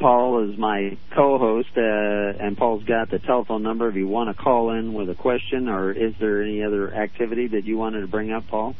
Paul 0.00 0.50
is 0.50 0.58
my 0.58 0.98
co-host, 1.14 1.68
uh, 1.76 2.44
and 2.44 2.56
Paul's 2.56 2.82
got 2.82 3.12
the 3.12 3.20
telephone 3.20 3.62
number 3.62 3.88
if 3.88 3.94
you 3.94 4.08
want 4.08 4.36
to 4.36 4.42
call 4.42 4.76
in 4.76 4.92
with 4.92 5.08
a 5.08 5.14
question, 5.14 5.68
or 5.68 5.92
is 5.92 6.14
there 6.18 6.42
any 6.42 6.64
other 6.64 6.92
activity 6.92 7.46
that 7.46 7.64
you 7.64 7.78
wanted 7.78 8.00
to 8.00 8.08
bring 8.08 8.32
up, 8.32 8.48
Paul? 8.48 8.74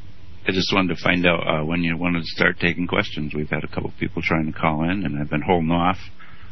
I 0.48 0.50
just 0.50 0.74
wanted 0.74 0.96
to 0.96 1.02
find 1.04 1.24
out 1.24 1.46
uh, 1.46 1.64
when 1.64 1.84
you 1.84 1.96
wanted 1.96 2.22
to 2.22 2.26
start 2.26 2.58
taking 2.58 2.88
questions. 2.88 3.32
We've 3.32 3.48
had 3.48 3.62
a 3.62 3.68
couple 3.68 3.90
of 3.90 3.96
people 3.96 4.22
trying 4.22 4.52
to 4.52 4.58
call 4.58 4.82
in, 4.82 5.04
and 5.04 5.20
I've 5.20 5.30
been 5.30 5.44
holding 5.46 5.70
off 5.70 5.98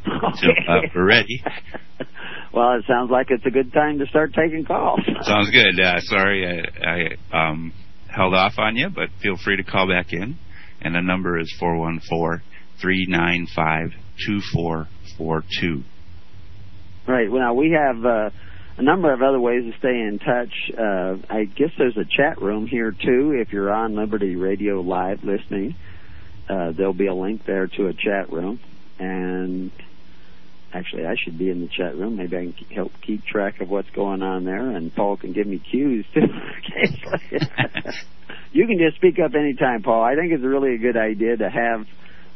until 0.07 0.51
uh, 0.69 0.83
we're 0.95 1.07
ready. 1.07 1.43
well, 2.53 2.75
it 2.75 2.85
sounds 2.87 3.11
like 3.11 3.27
it's 3.31 3.47
a 3.47 3.51
good 3.51 3.73
time 3.73 3.99
to 3.99 4.07
start 4.07 4.33
taking 4.33 4.65
calls. 4.65 5.01
Sounds 5.23 5.51
good. 5.51 5.81
Uh, 5.81 5.99
sorry, 6.03 6.47
I, 6.47 7.17
I 7.35 7.51
um, 7.51 7.73
held 8.07 8.35
off 8.35 8.59
on 8.59 8.77
you, 8.77 8.91
but 8.91 9.09
feel 9.21 9.37
free 9.37 9.57
to 9.57 9.65
call 9.65 9.89
back 9.89 10.13
in. 10.13 10.39
And 10.81 10.95
the 10.95 11.01
number 11.01 11.39
is 11.39 11.53
four 11.59 11.77
one 11.77 12.01
four 12.09 12.43
three 12.81 13.07
nine 13.09 13.47
five 13.55 13.91
two 14.27 14.41
four 14.53 14.89
four 15.17 15.43
two. 15.61 15.83
Right. 17.07 17.31
Well, 17.31 17.41
now 17.41 17.55
we 17.55 17.71
have 17.71 18.05
uh, 18.05 18.31
a 18.77 18.83
number 18.83 19.13
of 19.13 19.23
other 19.23 19.41
ways 19.41 19.65
to 19.65 19.79
stay 19.79 19.89
in 19.89 20.19
touch. 20.19 20.53
Uh, 20.79 21.17
I 21.29 21.45
guess 21.45 21.71
there's 21.79 21.97
a 21.97 22.05
chat 22.05 22.41
room 22.41 22.67
here 22.67 22.93
too. 22.93 23.33
If 23.35 23.53
you're 23.53 23.73
on 23.73 23.97
Liberty 23.97 24.37
Radio 24.37 24.81
Live 24.81 25.25
listening, 25.25 25.75
uh, 26.49 26.73
there'll 26.77 26.93
be 26.93 27.07
a 27.07 27.15
link 27.15 27.45
there 27.47 27.67
to 27.67 27.87
a 27.87 27.93
chat 27.93 28.31
room. 28.31 28.61
And 29.01 29.73
actually, 30.73 31.07
I 31.07 31.17
should 31.17 31.39
be 31.39 31.51
in 31.51 31.61
the 31.61 31.69
chat 31.69 31.97
room. 31.97 32.17
Maybe 32.17 32.37
I 32.37 32.41
can 32.41 32.55
help 32.75 32.93
keep 33.05 33.25
track 33.25 33.61
of 33.61 33.69
what's 33.69 33.91
going 33.91 34.23
on 34.23 34.45
there, 34.45 34.71
and 34.71 34.95
Paul 34.95 35.17
can 35.17 35.33
give 35.33 35.47
me 35.47 35.59
cues 35.59 36.07
too. 36.15 36.21
you 38.53 38.67
can 38.67 38.79
just 38.79 38.97
speak 38.97 39.19
up 39.19 39.35
anytime, 39.35 39.83
Paul. 39.83 40.03
I 40.03 40.15
think 40.15 40.33
it's 40.33 40.43
really 40.43 40.75
a 40.75 40.79
good 40.79 40.97
idea 40.97 41.37
to 41.37 41.49
have 41.51 41.87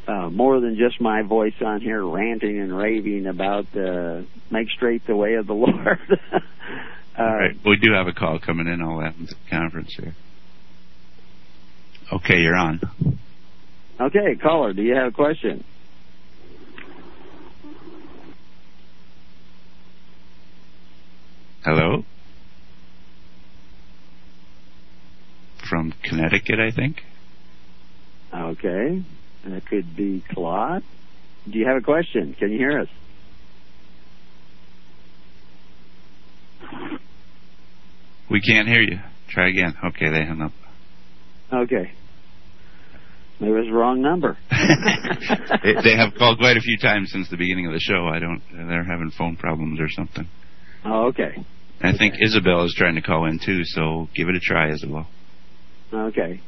uh, 0.07 0.29
more 0.29 0.59
than 0.59 0.77
just 0.77 0.99
my 0.99 1.21
voice 1.21 1.53
on 1.65 1.81
here 1.81 2.05
ranting 2.05 2.59
and 2.59 2.75
raving 2.75 3.25
about 3.25 3.65
uh, 3.75 4.21
make 4.51 4.69
straight 4.69 5.05
the 5.07 5.15
way 5.15 5.35
of 5.35 5.47
the 5.47 5.53
Lord. 5.53 5.99
uh, 7.17 7.23
right. 7.23 7.55
We 7.65 7.77
do 7.77 7.93
have 7.93 8.07
a 8.07 8.13
call 8.13 8.39
coming 8.39 8.67
in. 8.67 8.81
I'll 8.81 8.99
have 8.99 9.17
the 9.17 9.35
conference 9.49 9.95
here. 9.97 10.15
Okay, 12.11 12.37
you're 12.37 12.55
on. 12.55 12.81
Okay, 13.99 14.35
caller, 14.41 14.73
do 14.73 14.81
you 14.81 14.95
have 14.95 15.07
a 15.07 15.11
question? 15.11 15.63
Hello? 21.63 22.03
From 25.73 25.91
Connecticut, 26.03 26.59
I 26.59 26.69
think. 26.69 26.97
Okay. 28.31 29.03
That 29.43 29.65
could 29.65 29.95
be 29.95 30.23
Claude. 30.29 30.83
Do 31.49 31.57
you 31.57 31.65
have 31.65 31.77
a 31.77 31.81
question? 31.81 32.35
Can 32.37 32.51
you 32.51 32.59
hear 32.59 32.81
us? 32.81 32.87
We 38.29 38.39
can't 38.41 38.67
hear 38.67 38.83
you. 38.83 38.99
Try 39.29 39.49
again. 39.49 39.73
Okay, 39.83 40.09
they 40.09 40.23
hung 40.23 40.41
up. 40.43 40.51
Okay. 41.51 41.91
It 43.39 43.49
was 43.49 43.65
the 43.65 43.73
wrong 43.73 43.99
number. 43.99 44.37
they, 44.51 45.95
have 45.97 46.13
called 46.19 46.37
quite 46.37 46.57
a 46.57 46.61
few 46.61 46.77
times 46.77 47.09
since 47.11 47.31
the 47.31 47.37
beginning 47.37 47.65
of 47.65 47.73
the 47.73 47.79
show. 47.79 48.07
I 48.07 48.19
don't. 48.19 48.43
They're 48.51 48.83
having 48.83 49.09
phone 49.17 49.37
problems 49.37 49.79
or 49.79 49.89
something. 49.89 50.29
Oh, 50.85 51.07
okay. 51.07 51.43
I 51.81 51.89
okay. 51.89 51.97
think 51.97 52.13
Isabel 52.21 52.63
is 52.63 52.75
trying 52.77 52.93
to 52.93 53.01
call 53.01 53.25
in 53.25 53.39
too, 53.43 53.63
so 53.63 54.07
give 54.15 54.29
it 54.29 54.35
a 54.35 54.39
try, 54.39 54.71
Isabel. 54.71 55.07
Okay. 55.93 56.41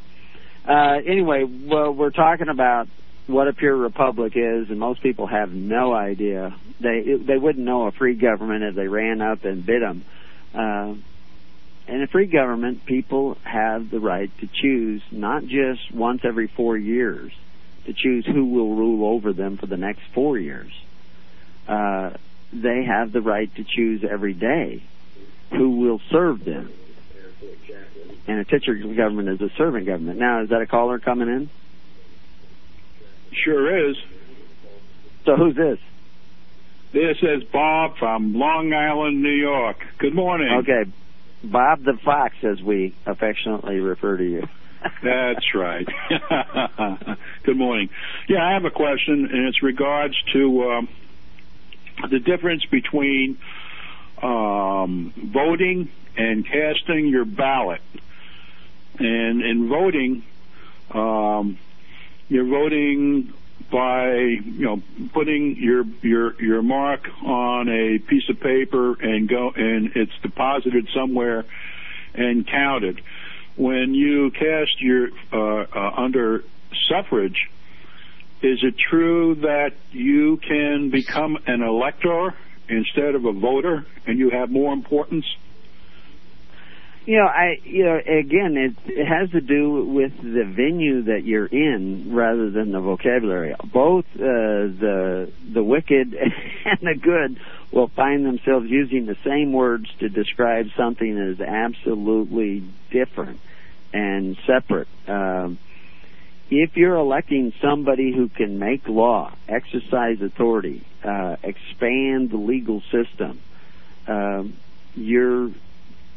Uh, 0.67 0.99
anyway, 1.05 1.43
well, 1.43 1.91
we're 1.91 2.09
talking 2.09 2.49
about 2.49 2.87
what 3.27 3.47
a 3.47 3.53
pure 3.53 3.75
republic 3.75 4.33
is, 4.35 4.69
and 4.69 4.79
most 4.79 5.01
people 5.01 5.27
have 5.27 5.51
no 5.51 5.93
idea. 5.93 6.55
They 6.79 7.17
they 7.19 7.37
wouldn't 7.37 7.63
know 7.63 7.87
a 7.87 7.91
free 7.91 8.15
government 8.15 8.63
if 8.63 8.75
they 8.75 8.87
ran 8.87 9.21
up 9.21 9.45
and 9.45 9.65
bit 9.65 9.81
them. 9.81 10.03
Uh, 10.53 10.95
in 11.87 12.01
a 12.01 12.07
free 12.07 12.25
government, 12.25 12.85
people 12.85 13.37
have 13.43 13.91
the 13.91 13.99
right 13.99 14.31
to 14.39 14.47
choose 14.47 15.03
not 15.11 15.45
just 15.45 15.93
once 15.93 16.21
every 16.23 16.47
four 16.47 16.75
years 16.75 17.31
to 17.85 17.93
choose 17.93 18.25
who 18.25 18.45
will 18.45 18.75
rule 18.75 19.13
over 19.13 19.31
them 19.33 19.57
for 19.57 19.67
the 19.67 19.77
next 19.77 20.01
four 20.13 20.39
years. 20.39 20.71
Uh, 21.67 22.11
they 22.51 22.83
have 22.83 23.11
the 23.11 23.21
right 23.21 23.53
to 23.55 23.63
choose 23.63 24.03
every 24.03 24.33
day 24.33 24.83
who 25.51 25.77
will 25.77 26.01
serve 26.09 26.43
them 26.43 26.71
and 28.27 28.39
a 28.39 28.45
titular 28.45 28.93
government 28.93 29.29
is 29.29 29.41
a 29.41 29.53
servant 29.55 29.85
government. 29.85 30.19
Now, 30.19 30.43
is 30.43 30.49
that 30.49 30.61
a 30.61 30.67
caller 30.67 30.99
coming 30.99 31.27
in? 31.27 31.49
Sure 33.31 33.89
is. 33.89 33.97
So 35.25 35.35
who's 35.35 35.55
this? 35.55 35.79
This 36.93 37.17
is 37.21 37.43
Bob 37.51 37.97
from 37.97 38.33
Long 38.33 38.73
Island, 38.73 39.21
New 39.21 39.29
York. 39.29 39.77
Good 39.97 40.15
morning. 40.15 40.49
Okay. 40.61 40.89
Bob 41.43 41.83
the 41.83 41.97
Fox, 42.03 42.35
as 42.43 42.61
we 42.61 42.95
affectionately 43.05 43.79
refer 43.79 44.17
to 44.17 44.23
you. 44.23 44.47
That's 45.03 45.53
right. 45.53 45.87
Good 47.43 47.57
morning. 47.57 47.89
Yeah, 48.29 48.45
I 48.45 48.53
have 48.53 48.65
a 48.65 48.71
question, 48.71 49.27
and 49.31 49.47
it's 49.47 49.61
regards 49.61 50.15
to 50.33 50.71
um, 50.71 50.89
the 52.09 52.19
difference 52.19 52.63
between 52.71 53.37
um, 54.25 55.13
voting 55.15 55.89
and 56.17 56.45
casting 56.45 57.07
your 57.07 57.25
ballot. 57.25 57.81
And 58.97 59.41
in 59.41 59.69
voting, 59.69 60.23
um, 60.91 61.59
you're 62.27 62.45
voting 62.45 63.33
by 63.71 64.13
you 64.13 64.65
know 64.65 64.81
putting 65.13 65.55
your 65.57 65.85
your 66.01 66.41
your 66.41 66.61
mark 66.61 67.07
on 67.23 67.67
a 67.67 67.99
piece 67.99 68.29
of 68.29 68.39
paper 68.39 68.93
and 69.01 69.27
go 69.27 69.51
and 69.55 69.91
it's 69.95 70.11
deposited 70.21 70.87
somewhere 70.93 71.45
and 72.13 72.47
counted. 72.47 73.01
When 73.57 73.93
you 73.93 74.31
cast 74.31 74.81
your 74.81 75.09
uh, 75.31 75.65
uh, 75.73 75.93
under 75.97 76.43
suffrage, 76.89 77.49
is 78.41 78.63
it 78.63 78.75
true 78.77 79.35
that 79.35 79.73
you 79.91 80.37
can 80.37 80.89
become 80.89 81.37
an 81.47 81.61
elector 81.61 82.33
instead 82.69 83.15
of 83.15 83.25
a 83.25 83.31
voter, 83.31 83.85
and 84.05 84.17
you 84.19 84.29
have 84.29 84.49
more 84.49 84.73
importance? 84.73 85.25
You 87.05 87.17
know, 87.17 87.25
I 87.25 87.59
you 87.63 87.85
know 87.85 87.97
again, 87.97 88.57
it, 88.57 88.75
it 88.87 89.05
has 89.05 89.29
to 89.31 89.41
do 89.41 89.85
with 89.85 90.17
the 90.21 90.43
venue 90.43 91.03
that 91.03 91.23
you're 91.23 91.45
in 91.45 92.15
rather 92.15 92.49
than 92.49 92.71
the 92.71 92.79
vocabulary. 92.79 93.53
Both 93.63 94.05
uh, 94.15 94.19
the 94.19 95.31
the 95.53 95.63
wicked 95.63 96.13
and 96.65 96.79
the 96.81 96.95
good 96.95 97.39
will 97.71 97.89
find 97.89 98.25
themselves 98.25 98.67
using 98.69 99.05
the 99.05 99.17
same 99.23 99.53
words 99.53 99.87
to 99.99 100.09
describe 100.09 100.69
something 100.75 101.15
that 101.15 101.27
is 101.29 101.41
absolutely 101.41 102.63
different 102.89 103.39
and 103.93 104.35
separate. 104.47 104.87
Um, 105.07 105.59
if 106.49 106.77
you're 106.77 106.95
electing 106.95 107.53
somebody 107.61 108.13
who 108.13 108.29
can 108.29 108.59
make 108.59 108.87
law, 108.87 109.33
exercise 109.47 110.21
authority, 110.21 110.85
uh, 111.03 111.37
expand 111.43 112.29
the 112.29 112.37
legal 112.37 112.81
system, 112.91 113.41
um, 114.07 114.55
you're 114.95 115.49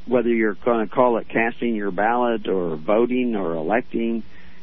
whether 0.07 0.31
you're 0.31 0.55
going 0.55 0.89
to 0.89 0.95
call 0.95 1.18
it 1.18 1.29
casting 1.29 1.74
your 1.74 1.91
ballot 1.91 2.49
or 2.49 2.76
voting 2.76 3.37
or 3.37 3.55
electing, 3.55 4.22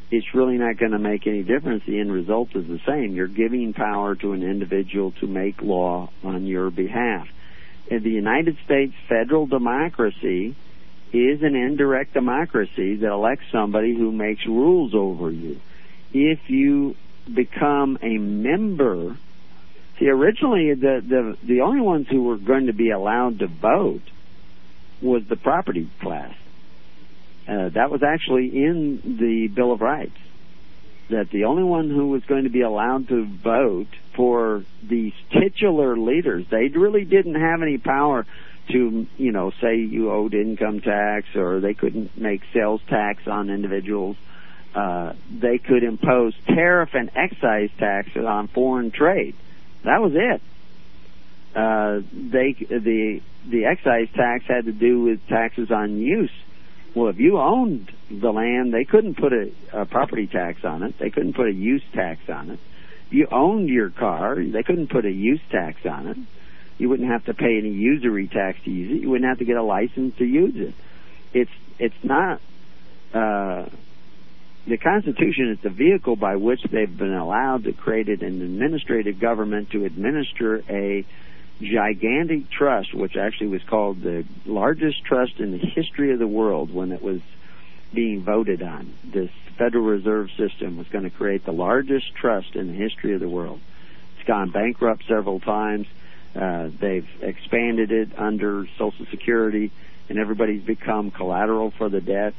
it's 0.09 0.33
really 0.33 0.57
not 0.57 0.77
going 0.77 0.91
to 0.91 0.99
make 0.99 1.27
any 1.27 1.43
difference. 1.43 1.83
The 1.85 1.99
end 1.99 2.11
result 2.11 2.55
is 2.55 2.67
the 2.67 2.79
same. 2.87 3.13
You're 3.13 3.27
giving 3.27 3.73
power 3.73 4.15
to 4.15 4.33
an 4.33 4.41
individual 4.41 5.11
to 5.19 5.27
make 5.27 5.61
law 5.61 6.09
on 6.23 6.47
your 6.47 6.71
behalf. 6.71 7.27
In 7.87 8.01
the 8.01 8.09
United 8.09 8.57
States 8.65 8.95
federal 9.07 9.45
democracy 9.45 10.55
is 11.13 11.41
an 11.43 11.55
indirect 11.55 12.13
democracy 12.13 12.95
that 12.97 13.11
elects 13.11 13.45
somebody 13.51 13.95
who 13.95 14.11
makes 14.11 14.45
rules 14.45 14.93
over 14.93 15.31
you. 15.31 15.59
If 16.13 16.49
you 16.49 16.95
become 17.33 17.97
a 18.01 18.17
member, 18.17 19.17
see 19.99 20.09
originally 20.09 20.73
the 20.73 21.01
the 21.07 21.37
the 21.45 21.61
only 21.61 21.81
ones 21.81 22.07
who 22.09 22.23
were 22.23 22.37
going 22.37 22.67
to 22.67 22.73
be 22.73 22.91
allowed 22.91 23.39
to 23.39 23.47
vote 23.47 24.03
was 25.01 25.23
the 25.27 25.35
property 25.35 25.89
class. 26.01 26.35
Uh, 27.47 27.69
that 27.69 27.91
was 27.91 28.01
actually 28.01 28.47
in 28.47 29.17
the 29.19 29.47
Bill 29.47 29.71
of 29.71 29.81
Rights. 29.81 30.17
That 31.09 31.29
the 31.29 31.43
only 31.43 31.63
one 31.63 31.89
who 31.89 32.07
was 32.07 32.23
going 32.23 32.45
to 32.45 32.49
be 32.49 32.61
allowed 32.61 33.07
to 33.09 33.25
vote 33.25 33.89
for 34.15 34.65
these 34.81 35.13
titular 35.31 35.95
leaders, 35.95 36.45
they 36.49 36.67
really 36.69 37.05
didn't 37.05 37.35
have 37.35 37.61
any 37.61 37.77
power 37.77 38.25
to, 38.69 39.07
you 39.17 39.31
know, 39.31 39.51
say 39.61 39.77
you 39.77 40.11
owed 40.11 40.33
income 40.33 40.81
tax 40.81 41.35
or 41.35 41.59
they 41.59 41.73
couldn't 41.73 42.17
make 42.17 42.41
sales 42.53 42.81
tax 42.87 43.27
on 43.27 43.49
individuals. 43.49 44.17
Uh, 44.73 45.13
they 45.31 45.57
could 45.57 45.83
impose 45.83 46.33
tariff 46.47 46.89
and 46.93 47.09
excise 47.15 47.69
taxes 47.77 48.25
on 48.25 48.47
foreign 48.47 48.91
trade. 48.91 49.35
That 49.83 50.01
was 50.01 50.13
it. 50.15 50.41
Uh, 51.55 52.01
they 52.11 52.53
the 52.53 53.21
the 53.47 53.65
excise 53.65 54.09
tax 54.13 54.45
had 54.45 54.65
to 54.65 54.73
do 54.73 55.03
with 55.03 55.25
taxes 55.27 55.71
on 55.71 55.99
use. 55.99 56.31
Well, 56.93 57.07
if 57.07 57.19
you 57.19 57.39
owned 57.39 57.91
the 58.09 58.31
land, 58.31 58.73
they 58.73 58.83
couldn't 58.83 59.15
put 59.15 59.31
a, 59.31 59.51
a 59.71 59.85
property 59.85 60.27
tax 60.27 60.65
on 60.65 60.83
it. 60.83 60.97
They 60.97 61.09
couldn't 61.09 61.33
put 61.33 61.47
a 61.47 61.53
use 61.53 61.83
tax 61.93 62.29
on 62.29 62.49
it. 62.49 62.59
you 63.09 63.27
owned 63.31 63.69
your 63.69 63.89
car. 63.89 64.35
They 64.43 64.63
couldn't 64.63 64.89
put 64.89 65.05
a 65.05 65.11
use 65.11 65.41
tax 65.51 65.85
on 65.85 66.07
it. 66.07 66.17
You 66.77 66.89
wouldn't 66.89 67.09
have 67.09 67.25
to 67.25 67.33
pay 67.33 67.57
any 67.57 67.71
usury 67.71 68.27
tax 68.27 68.59
to 68.65 68.71
use 68.71 68.91
it. 68.91 69.01
You 69.01 69.09
wouldn't 69.09 69.29
have 69.29 69.39
to 69.39 69.45
get 69.45 69.57
a 69.57 69.63
license 69.63 70.17
to 70.17 70.25
use 70.25 70.55
it. 70.55 70.73
It's 71.33 71.51
it's 71.79 72.03
not 72.03 72.41
uh, 73.13 73.65
the 74.67 74.77
Constitution 74.77 75.51
is 75.51 75.59
the 75.61 75.69
vehicle 75.69 76.15
by 76.15 76.35
which 76.37 76.63
they've 76.63 76.97
been 76.97 77.13
allowed 77.13 77.65
to 77.65 77.73
create 77.73 78.09
an 78.09 78.41
administrative 78.41 79.19
government 79.19 79.71
to 79.71 79.85
administer 79.85 80.63
a 80.69 81.05
gigantic 81.61 82.49
trust, 82.49 82.93
which 82.93 83.15
actually 83.15 83.47
was 83.47 83.63
called 83.63 84.01
the 84.01 84.25
largest 84.45 85.03
trust 85.05 85.39
in 85.39 85.51
the 85.51 85.57
history 85.57 86.11
of 86.11 86.19
the 86.19 86.27
world 86.27 86.73
when 86.73 86.91
it 86.91 87.01
was 87.01 87.21
being 87.93 88.23
voted 88.23 88.61
on. 88.61 88.93
This 89.05 89.29
Federal 89.57 89.85
Reserve 89.85 90.29
System 90.35 90.77
was 90.77 90.87
going 90.87 91.05
to 91.05 91.09
create 91.09 91.45
the 91.45 91.53
largest 91.53 92.13
trust 92.15 92.55
in 92.55 92.67
the 92.67 92.73
history 92.73 93.13
of 93.13 93.21
the 93.21 93.29
world. 93.29 93.61
It's 94.17 94.27
gone 94.27 94.49
bankrupt 94.49 95.03
several 95.07 95.39
times. 95.39 95.87
Uh, 96.35 96.69
they've 96.79 97.07
expanded 97.21 97.91
it 97.91 98.09
under 98.17 98.67
Social 98.77 99.05
Security, 99.09 99.71
and 100.09 100.19
everybody's 100.19 100.63
become 100.63 101.11
collateral 101.11 101.71
for 101.71 101.89
the 101.89 102.01
debt. 102.01 102.33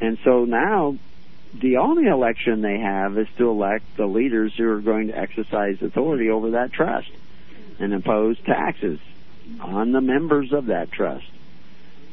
And 0.00 0.18
so 0.24 0.44
now, 0.44 0.96
the 1.60 1.78
only 1.78 2.06
election 2.06 2.62
they 2.62 2.78
have 2.78 3.18
is 3.18 3.28
to 3.38 3.48
elect 3.48 3.84
the 3.96 4.06
leaders 4.06 4.52
who 4.56 4.68
are 4.68 4.80
going 4.80 5.08
to 5.08 5.18
exercise 5.18 5.82
authority 5.82 6.30
over 6.30 6.52
that 6.52 6.72
trust 6.72 7.10
and 7.78 7.92
impose 7.92 8.38
taxes 8.44 8.98
on 9.60 9.92
the 9.92 10.00
members 10.00 10.52
of 10.52 10.66
that 10.66 10.90
trust. 10.90 11.26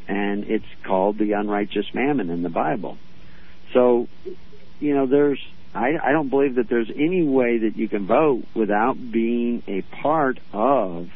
And 0.07 0.43
it's 0.45 0.65
called 0.84 1.17
the 1.17 1.34
unrighteous 1.34 1.93
mammon 1.93 2.30
in 2.30 2.43
the 2.43 2.49
Bible. 2.49 2.97
So, 3.74 4.07
you 4.80 4.93
know, 4.93 5.05
there's 5.05 5.39
I, 5.74 5.93
I 6.03 6.11
don't 6.11 6.30
believe 6.30 6.55
that 6.55 6.67
there's 6.69 6.89
any 6.89 7.24
way 7.24 7.59
that 7.59 7.78
you 7.78 7.88
can 7.88 8.05
vote 8.05 8.43
without 8.53 8.95
being 9.11 9.63
a 9.67 9.82
part 9.82 10.39
of 10.51 11.09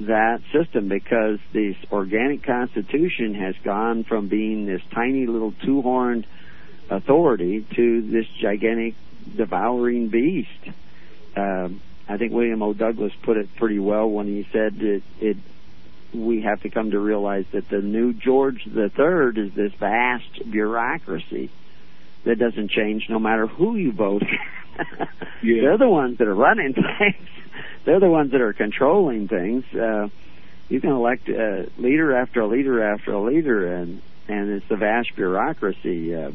that 0.00 0.40
system 0.52 0.88
because 0.88 1.38
this 1.52 1.76
organic 1.90 2.44
constitution 2.44 3.34
has 3.34 3.54
gone 3.64 4.04
from 4.04 4.28
being 4.28 4.66
this 4.66 4.82
tiny 4.92 5.26
little 5.26 5.52
two 5.64 5.82
horned 5.82 6.26
authority 6.90 7.66
to 7.74 8.02
this 8.02 8.26
gigantic 8.40 8.94
devouring 9.36 10.08
beast. 10.08 10.48
Um, 11.36 11.80
I 12.08 12.18
think 12.18 12.32
William 12.32 12.62
O. 12.62 12.72
Douglas 12.72 13.12
put 13.22 13.36
it 13.36 13.48
pretty 13.56 13.78
well 13.78 14.08
when 14.08 14.26
he 14.26 14.46
said 14.52 14.78
that 14.78 15.02
it 15.20 15.36
we 16.12 16.42
have 16.42 16.60
to 16.60 16.68
come 16.68 16.90
to 16.90 16.98
realize 16.98 17.46
that 17.52 17.70
the 17.70 17.80
new 17.80 18.12
George 18.12 18.68
Third 18.94 19.38
is 19.38 19.54
this 19.54 19.72
vast 19.72 20.50
bureaucracy 20.50 21.50
that 22.24 22.38
doesn't 22.38 22.70
change 22.70 23.08
no 23.08 23.18
matter 23.18 23.46
who 23.46 23.76
you 23.76 23.92
vote. 23.92 24.22
yeah. 25.42 25.62
They're 25.62 25.78
the 25.78 25.88
ones 25.88 26.18
that 26.18 26.28
are 26.28 26.34
running 26.34 26.74
things. 26.98 27.28
They're 27.84 28.00
the 28.00 28.10
ones 28.10 28.32
that 28.32 28.40
are 28.40 28.52
controlling 28.52 29.28
things. 29.28 29.64
Uh, 29.74 30.08
you 30.68 30.80
can 30.80 30.90
elect 30.90 31.28
a 31.28 31.68
leader 31.78 32.14
after 32.16 32.40
a 32.40 32.46
leader 32.46 32.82
after 32.82 33.12
a 33.12 33.20
leader, 33.20 33.74
and 33.74 34.00
and 34.28 34.50
it's 34.50 34.68
the 34.68 34.76
vast 34.76 35.14
bureaucracy 35.16 36.14
uh, 36.14 36.30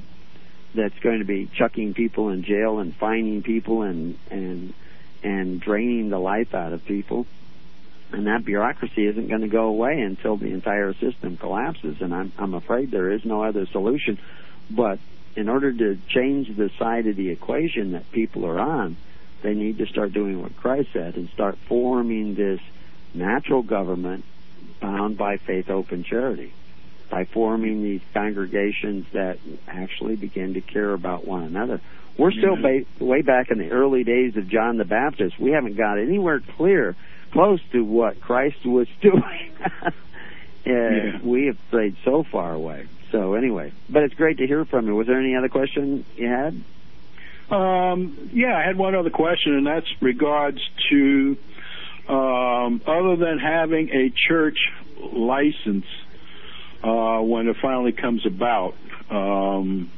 that's 0.76 0.98
going 1.00 1.20
to 1.20 1.26
be 1.26 1.48
chucking 1.48 1.94
people 1.94 2.30
in 2.30 2.44
jail 2.44 2.80
and 2.80 2.96
fining 2.96 3.42
people 3.42 3.82
and 3.82 4.18
and 4.30 4.74
and 5.24 5.60
draining 5.62 6.10
the 6.10 6.20
life 6.20 6.54
out 6.54 6.74
of 6.74 6.86
people. 6.86 7.26
And 8.12 8.28
that 8.28 8.46
bureaucracy 8.46 9.06
isn't 9.06 9.28
going 9.28 9.42
to 9.42 9.48
go 9.48 9.66
away 9.66 10.00
until 10.00 10.38
the 10.38 10.54
entire 10.54 10.94
system 10.94 11.38
collapses. 11.38 12.02
And 12.02 12.14
I'm 12.14 12.32
I'm 12.38 12.54
afraid 12.54 12.92
there 12.92 13.12
is 13.12 13.26
no 13.26 13.44
other 13.44 13.66
solution. 13.66 14.20
But 14.70 15.00
in 15.38 15.50
order 15.50 15.72
to 15.72 16.00
change 16.10 16.56
the 16.58 16.72
side 16.80 17.06
of 17.06 17.16
the 17.16 17.30
equation 17.30 17.92
that 17.92 18.12
people 18.12 18.46
are 18.46 18.60
on, 18.60 18.98
they 19.44 19.54
need 19.54 19.78
to 19.78 19.86
start 19.86 20.12
doing 20.12 20.42
what 20.42 20.58
Christ 20.58 20.90
said 20.92 21.16
and 21.16 21.30
start 21.30 21.58
forming 21.68 22.34
this 22.34 22.60
natural 23.14 23.62
government 23.62 24.26
bound 24.82 25.18
by 25.18 25.38
faith, 25.38 25.70
open 25.70 26.04
charity. 26.04 26.54
By 27.12 27.26
forming 27.26 27.84
these 27.84 28.02
congregations 28.14 29.06
that 29.14 29.38
actually 29.68 30.16
begin 30.16 30.56
to 30.56 30.62
care 30.62 30.92
about 30.92 31.26
one 31.26 31.44
another. 31.44 31.80
We're 32.18 32.32
still 32.32 32.58
mm-hmm. 32.58 32.98
ba- 33.00 33.06
way 33.06 33.22
back 33.22 33.52
in 33.52 33.60
the 33.60 33.70
early 33.70 34.04
days 34.04 34.36
of 34.36 34.50
John 34.50 34.78
the 34.78 34.86
Baptist. 34.86 35.40
We 35.40 35.52
haven't 35.52 35.78
got 35.78 36.00
anywhere 36.00 36.42
clear, 36.58 36.96
close 37.32 37.62
to 37.72 37.82
what 37.84 38.20
Christ 38.20 38.66
was 38.66 38.88
doing. 39.02 39.52
Yeah. 40.66 41.20
We 41.24 41.46
have 41.46 41.58
stayed 41.70 41.96
so 42.04 42.24
far 42.24 42.54
away. 42.54 42.88
So 43.12 43.36
anyway, 43.36 43.74
but 43.90 44.04
it's 44.04 44.16
great 44.16 44.38
to 44.40 44.48
hear 44.48 44.66
from 44.66 44.88
you. 44.88 44.96
Was 44.96 45.08
there 45.08 45.20
any 45.20 45.36
other 45.36 45.50
question 45.50 46.06
you 46.16 46.28
had? 46.28 46.64
Um, 47.50 48.30
yeah, 48.34 48.58
I 48.58 48.66
had 48.66 48.78
one 48.78 48.96
other 48.96 49.10
question, 49.10 49.54
and 49.54 49.66
that's 49.66 49.88
regards 50.02 50.60
to 50.90 51.38
um, 52.10 52.82
other 52.86 53.16
than 53.16 53.40
having 53.40 53.90
a 53.90 54.12
church 54.28 54.58
license 55.02 55.86
uh, 56.84 57.20
when 57.20 57.48
it 57.48 57.56
finally 57.62 57.94
comes 57.94 58.26
about. 58.26 58.74
Um, 59.10 59.92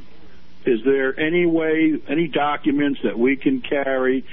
is 0.66 0.82
there 0.86 1.20
any 1.20 1.46
way, 1.46 1.94
any 2.08 2.28
documents 2.28 3.00
that 3.04 3.18
we 3.18 3.36
can 3.38 3.62
carry 3.62 4.24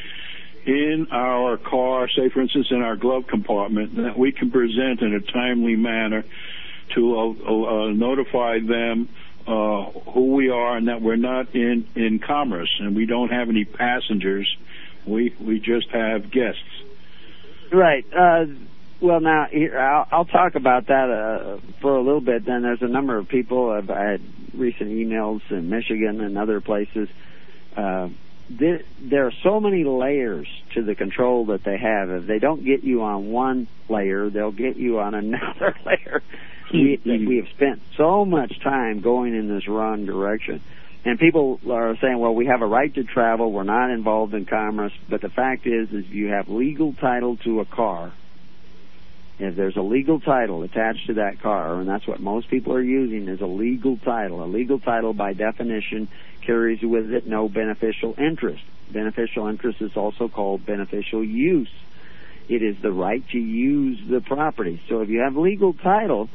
in 0.67 1.07
our 1.13 1.57
car, 1.57 2.09
say 2.09 2.29
for 2.29 2.43
instance 2.43 2.67
in 2.71 2.83
our 2.83 2.97
glove 2.97 3.27
compartment, 3.29 3.97
that 3.97 4.19
we 4.19 4.33
can 4.33 4.51
present 4.51 5.01
in 5.01 5.15
a 5.15 5.33
timely 5.33 5.77
manner 5.77 6.25
to 6.95 7.17
uh, 7.17 7.29
uh, 7.29 7.93
notify 7.93 8.59
them 8.61 9.09
uh, 9.47 9.91
who 10.13 10.35
we 10.35 10.51
are 10.51 10.77
and 10.77 10.89
that 10.89 11.01
we're 11.01 11.17
not 11.17 11.55
in 11.55 12.21
commerce 12.27 12.75
and 12.81 12.97
we 12.97 13.07
don't 13.07 13.31
have 13.31 13.49
any 13.49 13.65
passengers. 13.65 14.57
We 15.07 15.35
we 15.41 15.61
just 15.61 15.89
have 15.91 16.31
guests. 16.31 16.61
Right. 17.73 18.05
Well, 18.99 19.21
now 19.21 19.47
I'll, 20.11 20.25
talk 20.25 20.55
about 20.55 20.87
that 20.87 21.61
for 21.83 21.97
a 21.97 22.03
little 22.03 22.23
bit. 22.23 22.47
Then 22.47 22.63
there's 22.63 22.83
a 22.83 22.89
number 22.89 23.19
of 23.19 23.29
people. 23.29 23.71
I've 23.71 23.89
had 23.89 24.23
recent 24.55 24.89
emails 24.91 25.43
in 25.51 25.69
Michigan 25.69 26.21
and 26.23 26.39
other 26.39 26.61
places. 26.61 27.09
There 28.49 29.27
are 29.27 29.33
so 29.43 29.61
many 29.61 29.85
layers 29.85 30.49
to 30.75 30.83
the 30.83 30.95
control 30.95 31.47
that 31.47 31.65
they 31.65 31.77
have. 31.77 32.11
If 32.11 32.27
they 32.27 32.39
don't 32.39 32.65
get 32.65 32.85
you 32.85 33.03
on 33.03 33.31
one 33.31 33.69
layer, 33.89 34.31
they'll 34.31 34.53
get 34.53 34.77
you 34.77 35.01
on 35.01 35.15
another 35.15 35.75
layer. 35.87 36.23
We, 36.73 36.97
mm-hmm. 36.97 37.27
we 37.27 37.37
have 37.37 37.49
spent 37.55 37.81
so 37.97 38.25
much 38.25 38.61
time 38.61 39.01
going 39.01 39.35
in 39.35 39.49
this 39.49 39.69
wrong 39.69 40.05
direction. 40.05 40.63
And 41.05 41.21
people 41.21 41.61
are 41.71 41.97
saying, 42.01 42.19
well, 42.19 42.35
we 42.35 42.47
have 42.47 42.63
a 42.63 42.67
right 42.67 42.93
to 42.95 43.05
travel. 43.05 43.53
We're 43.53 43.63
not 43.63 43.91
involved 43.91 44.35
in 44.35 44.45
commerce. 44.45 44.93
But 45.09 45.21
the 45.21 45.29
fact 45.29 45.67
is, 45.67 45.91
is 45.93 46.07
you 46.07 46.29
have 46.29 46.49
legal 46.49 46.95
title 46.95 47.37
to 47.39 47.61
a 47.61 47.65
car. 47.65 48.13
If 49.39 49.55
there's 49.55 49.77
a 49.77 49.83
legal 49.83 50.19
title 50.19 50.63
attached 50.63 51.07
to 51.09 51.15
that 51.15 51.41
car, 51.41 51.79
and 51.79 51.89
that's 51.89 52.07
what 52.07 52.21
most 52.21 52.49
people 52.49 52.73
are 52.73 52.83
using, 52.83 53.29
is 53.29 53.41
a 53.41 53.47
legal 53.47 53.99
title. 53.99 54.43
A 54.43 54.47
legal 54.47 54.81
title, 54.81 55.13
by 55.13 55.35
definition, 55.35 56.09
carries 56.41 56.83
with 56.83 57.13
it 57.13 57.27
no 57.27 57.49
beneficial 57.49 58.15
interest. 58.19 58.65
Beneficial 58.91 59.47
interest 59.47 59.83
is 59.83 59.97
also 59.97 60.29
called 60.29 60.65
beneficial 60.67 61.23
use. 61.23 61.71
It 62.49 62.63
is 62.63 62.77
the 62.81 62.93
right 62.93 63.23
to 63.31 63.39
use 63.39 63.99
the 64.09 64.21
property. 64.21 64.81
So 64.89 65.03
if 65.03 65.09
you 65.09 65.21
have 65.21 65.37
legal 65.37 65.75
title, 65.75 66.31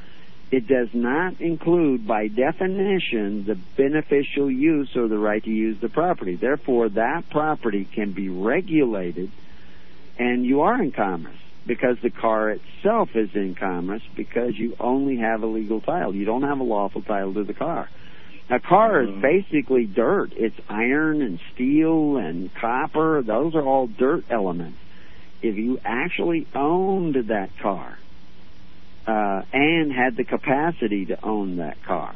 it 0.52 0.68
does 0.68 0.89
not 0.93 1.39
include, 1.39 2.06
by 2.06 2.28
definition, 2.28 3.45
the 3.45 3.56
beneficial 3.56 4.52
use 4.52 4.95
or 4.97 5.08
the 5.08 5.18
right 5.18 5.41
to 5.41 5.49
use 5.49 5.80
the 5.80 5.88
property. 5.88 6.36
Therefore, 6.36 6.89
that 6.89 7.30
property 7.30 7.86
can 7.86 8.12
be 8.12 8.28
regulated, 8.28 9.32
and 10.20 10.45
you 10.45 10.62
are 10.62 10.82
in 10.82 10.91
commerce 10.91 11.38
because 11.66 11.97
the 12.02 12.10
car 12.10 12.49
itself 12.49 13.16
is 13.16 13.34
in 13.34 13.56
commerce 13.56 14.02
because 14.16 14.58
you 14.58 14.76
only 14.78 15.18
have 15.18 15.41
a 15.41 15.47
legal 15.47 15.80
title. 15.80 16.14
You 16.14 16.26
don't 16.26 16.43
have 16.43 16.60
a 16.60 16.64
lawful 16.64 17.02
title 17.02 17.34
to 17.36 17.45
the 17.45 17.54
car. 17.54 17.89
A 18.49 18.60
car 18.60 19.04
is 19.04 19.10
mm-hmm. 19.10 19.22
basically 19.22 19.86
dirt. 19.86 20.34
It's 20.36 20.60
iron 20.68 21.22
and 21.22 21.39
steel 21.54 22.18
and 22.18 22.54
copper. 22.54 23.22
Those 23.22 23.56
are 23.56 23.64
all 23.64 23.88
dirt 23.88 24.26
elements. 24.30 24.78
If 25.41 25.56
you 25.56 25.80
actually 25.86 26.45
owned 26.54 27.16
that 27.30 27.58
car, 27.60 27.97
uh, 29.08 29.41
and 29.54 29.91
had 29.91 30.16
the 30.16 30.24
capacity 30.24 31.06
to 31.08 31.24
own 31.26 31.58
that 31.58 31.84
car, 31.84 32.16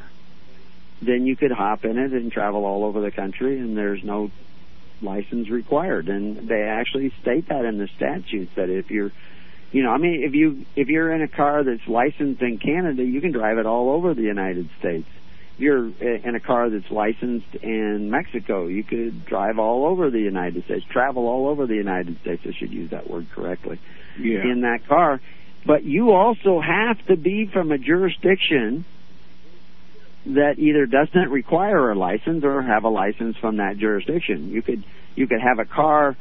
then 1.01 1.25
you 1.25 1.35
could 1.35 1.51
hop 1.51 1.85
in 1.85 1.97
it 1.97 2.13
and 2.13 2.31
travel 2.31 2.65
all 2.65 2.83
over 2.83 3.01
the 3.01 3.11
country, 3.11 3.59
and 3.59 3.77
there's 3.77 4.03
no 4.03 4.31
license 5.01 5.49
required. 5.49 6.07
And 6.07 6.47
they 6.47 6.61
actually 6.61 7.11
state 7.21 7.49
that 7.49 7.65
in 7.65 7.77
the 7.77 7.87
statutes 7.95 8.51
that 8.55 8.69
if 8.69 8.89
you're, 8.89 9.11
you 9.71 9.83
know, 9.83 9.91
I 9.91 9.97
mean, 9.97 10.23
if 10.23 10.33
you 10.33 10.65
if 10.75 10.87
you're 10.87 11.11
in 11.13 11.21
a 11.21 11.27
car 11.27 11.63
that's 11.63 11.87
licensed 11.87 12.41
in 12.41 12.59
Canada, 12.59 13.03
you 13.03 13.21
can 13.21 13.31
drive 13.31 13.57
it 13.57 13.65
all 13.65 13.89
over 13.89 14.13
the 14.13 14.21
United 14.21 14.69
States. 14.79 15.07
If 15.55 15.61
you're 15.61 15.87
in 15.87 16.35
a 16.35 16.39
car 16.39 16.69
that's 16.69 16.91
licensed 16.91 17.55
in 17.55 18.09
Mexico, 18.11 18.67
you 18.67 18.83
could 18.83 19.25
drive 19.25 19.57
all 19.57 19.85
over 19.85 20.09
the 20.09 20.19
United 20.19 20.65
States, 20.65 20.85
travel 20.91 21.27
all 21.27 21.47
over 21.47 21.65
the 21.65 21.75
United 21.75 22.19
States. 22.21 22.41
I 22.45 22.51
should 22.51 22.73
use 22.73 22.91
that 22.91 23.09
word 23.09 23.27
correctly. 23.33 23.79
Yeah. 24.19 24.43
In 24.43 24.61
that 24.61 24.85
car, 24.87 25.21
but 25.65 25.83
you 25.83 26.11
also 26.11 26.61
have 26.61 27.03
to 27.07 27.15
be 27.15 27.47
from 27.47 27.71
a 27.71 27.77
jurisdiction 27.77 28.85
that 30.27 30.57
either 30.57 30.85
doesn't 30.85 31.29
require 31.29 31.91
a 31.91 31.95
license 31.95 32.43
or 32.43 32.61
have 32.61 32.83
a 32.83 32.89
license 32.89 33.37
from 33.37 33.57
that 33.57 33.77
jurisdiction. 33.77 34.49
You 34.49 34.61
could 34.61 34.83
You 35.15 35.27
could 35.27 35.41
have 35.41 35.59
a 35.59 35.65
car 35.65 36.17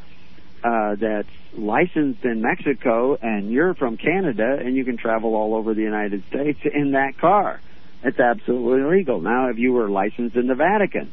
uh, 0.62 0.94
that's 0.94 1.28
licensed 1.56 2.24
in 2.24 2.40
Mexico 2.40 3.16
and 3.20 3.50
you're 3.50 3.74
from 3.74 3.96
Canada 3.96 4.58
and 4.60 4.76
you 4.76 4.84
can 4.84 4.96
travel 4.96 5.34
all 5.34 5.54
over 5.54 5.74
the 5.74 5.82
United 5.82 6.24
States 6.28 6.60
in 6.64 6.92
that 6.92 7.18
car. 7.18 7.60
It's 8.02 8.20
absolutely 8.20 8.98
legal. 8.98 9.20
Now, 9.20 9.48
if 9.48 9.58
you 9.58 9.72
were 9.72 9.88
licensed 9.88 10.36
in 10.36 10.46
the 10.46 10.54
Vatican, 10.54 11.10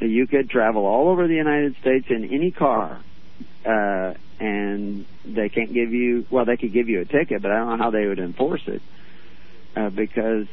you 0.00 0.26
could 0.26 0.50
travel 0.50 0.84
all 0.86 1.08
over 1.08 1.26
the 1.26 1.34
United 1.34 1.76
States 1.80 2.06
in 2.10 2.24
any 2.24 2.50
car, 2.50 3.00
uh, 3.64 4.14
and 4.38 5.06
they 5.24 5.48
can't 5.48 5.72
give 5.72 5.92
you, 5.92 6.26
well, 6.30 6.44
they 6.44 6.56
could 6.56 6.72
give 6.72 6.88
you 6.88 7.00
a 7.00 7.04
ticket, 7.04 7.42
but 7.42 7.50
I 7.50 7.58
don't 7.58 7.78
know 7.78 7.84
how 7.84 7.90
they 7.90 8.06
would 8.06 8.18
enforce 8.18 8.62
it, 8.66 8.82
uh, 9.74 9.90
because, 9.90 10.46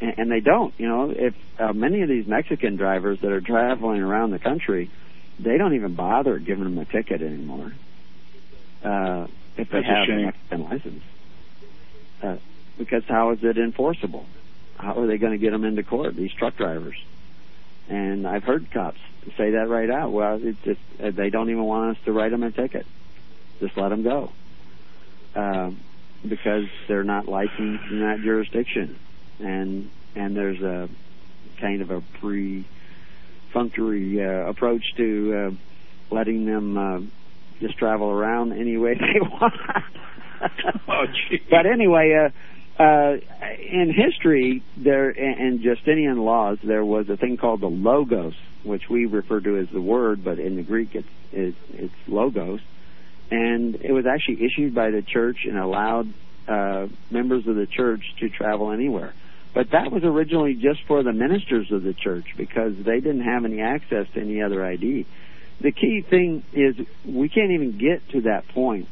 and, 0.00 0.14
and 0.18 0.30
they 0.30 0.40
don't, 0.40 0.74
you 0.78 0.88
know, 0.88 1.12
if 1.14 1.34
uh, 1.58 1.72
many 1.72 2.02
of 2.02 2.08
these 2.08 2.26
Mexican 2.26 2.76
drivers 2.76 3.20
that 3.22 3.30
are 3.30 3.40
traveling 3.40 4.00
around 4.02 4.30
the 4.30 4.38
country, 4.38 4.90
they 5.38 5.56
don't 5.56 5.74
even 5.74 5.94
bother 5.94 6.38
giving 6.38 6.64
them 6.64 6.78
a 6.78 6.84
ticket 6.84 7.22
anymore 7.22 7.72
uh, 8.84 9.26
if 9.56 9.68
they 9.70 9.78
That's 9.78 9.86
have 9.86 10.02
a 10.02 10.06
shame. 10.06 10.24
Mexican 10.26 10.62
license. 10.64 11.02
Uh, 12.22 12.36
because 12.78 13.02
how 13.08 13.32
is 13.32 13.38
it 13.42 13.58
enforceable? 13.58 14.26
How 14.76 14.98
are 14.98 15.06
they 15.06 15.18
going 15.18 15.32
to 15.32 15.38
get 15.38 15.52
them 15.52 15.64
into 15.64 15.82
court? 15.82 16.16
These 16.16 16.32
truck 16.32 16.56
drivers, 16.56 16.96
and 17.88 18.26
I've 18.26 18.42
heard 18.42 18.70
cops 18.72 18.98
say 19.36 19.52
that 19.52 19.68
right 19.68 19.90
out. 19.90 20.10
Well, 20.10 20.40
it's 20.42 20.58
just 20.64 20.80
uh, 21.02 21.10
they 21.10 21.30
don't 21.30 21.50
even 21.50 21.64
want 21.64 21.96
us 21.96 22.04
to 22.04 22.12
write 22.12 22.30
them 22.30 22.42
a 22.42 22.50
ticket. 22.50 22.86
Just 23.62 23.76
let 23.76 23.90
them 23.90 24.02
go, 24.02 24.32
um, 25.36 25.78
because 26.28 26.64
they're 26.88 27.04
not 27.04 27.28
licensed 27.28 27.84
in 27.90 28.00
that 28.00 28.18
jurisdiction, 28.20 28.98
and 29.38 29.88
and 30.16 30.36
there's 30.36 30.60
a 30.60 30.88
kind 31.60 31.80
of 31.80 31.92
a 31.92 32.00
pre-functory 32.20 34.18
uh, 34.18 34.48
approach 34.50 34.82
to 34.96 35.34
uh, 35.34 35.50
letting 36.12 36.44
them 36.44 36.76
uh, 36.76 36.98
just 37.60 37.78
travel 37.78 38.10
around 38.10 38.52
any 38.52 38.76
way 38.76 38.94
they 38.98 39.20
want. 39.20 39.54
Oh, 40.88 41.04
but 41.48 41.66
anyway, 41.66 42.30
uh, 42.78 42.82
uh, 42.82 43.16
in 43.60 43.94
history, 43.94 44.64
there 44.76 45.10
in 45.10 45.62
Justinian 45.62 46.18
laws, 46.18 46.58
there 46.64 46.84
was 46.84 47.08
a 47.08 47.16
thing 47.16 47.36
called 47.36 47.60
the 47.60 47.70
logos, 47.70 48.34
which 48.64 48.88
we 48.90 49.06
refer 49.06 49.40
to 49.40 49.58
as 49.58 49.68
the 49.72 49.80
word, 49.80 50.24
but 50.24 50.40
in 50.40 50.56
the 50.56 50.62
Greek, 50.62 50.96
it's 50.96 51.06
it's, 51.30 51.56
it's 51.72 51.94
logos, 52.08 52.60
and 53.32 53.76
it 53.76 53.92
was 53.92 54.04
actually 54.04 54.44
issued 54.44 54.74
by 54.74 54.90
the 54.90 55.00
church 55.00 55.38
and 55.46 55.58
allowed 55.58 56.12
uh, 56.46 56.86
members 57.10 57.46
of 57.46 57.56
the 57.56 57.66
church 57.66 58.02
to 58.20 58.28
travel 58.28 58.70
anywhere. 58.70 59.14
But 59.54 59.70
that 59.70 59.90
was 59.90 60.04
originally 60.04 60.54
just 60.54 60.80
for 60.86 61.02
the 61.02 61.14
ministers 61.14 61.72
of 61.72 61.82
the 61.82 61.94
church 61.94 62.26
because 62.36 62.74
they 62.76 63.00
didn't 63.00 63.22
have 63.22 63.46
any 63.46 63.62
access 63.62 64.06
to 64.14 64.20
any 64.20 64.42
other 64.42 64.62
ID. 64.62 65.06
The 65.62 65.72
key 65.72 66.04
thing 66.08 66.42
is 66.52 66.76
we 67.06 67.30
can't 67.30 67.52
even 67.52 67.78
get 67.78 68.06
to 68.10 68.20
that 68.22 68.48
point 68.48 68.88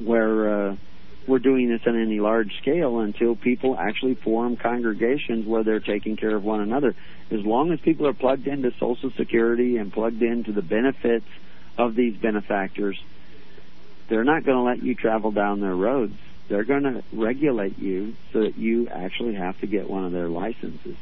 where 0.00 0.70
uh, 0.70 0.76
we're 1.28 1.38
doing 1.38 1.68
this 1.68 1.82
on 1.86 2.00
any 2.00 2.18
large 2.18 2.56
scale 2.60 2.98
until 2.98 3.36
people 3.36 3.76
actually 3.78 4.16
form 4.16 4.56
congregations 4.56 5.46
where 5.46 5.62
they're 5.62 5.78
taking 5.78 6.16
care 6.16 6.34
of 6.34 6.42
one 6.42 6.60
another. 6.60 6.96
As 7.30 7.44
long 7.44 7.70
as 7.70 7.78
people 7.80 8.08
are 8.08 8.14
plugged 8.14 8.48
into 8.48 8.72
Social 8.80 9.12
Security 9.16 9.76
and 9.76 9.92
plugged 9.92 10.22
into 10.22 10.50
the 10.50 10.62
benefits 10.62 11.26
of 11.78 11.94
these 11.94 12.16
benefactors, 12.16 12.98
they're 14.08 14.24
not 14.24 14.44
going 14.44 14.56
to 14.56 14.62
let 14.62 14.82
you 14.82 14.94
travel 14.94 15.30
down 15.30 15.60
their 15.60 15.74
roads. 15.74 16.14
They're 16.48 16.64
going 16.64 16.82
to 16.82 17.02
regulate 17.12 17.78
you 17.78 18.14
so 18.32 18.40
that 18.40 18.58
you 18.58 18.88
actually 18.88 19.34
have 19.34 19.58
to 19.60 19.66
get 19.66 19.88
one 19.88 20.04
of 20.04 20.12
their 20.12 20.28
licenses. 20.28 20.96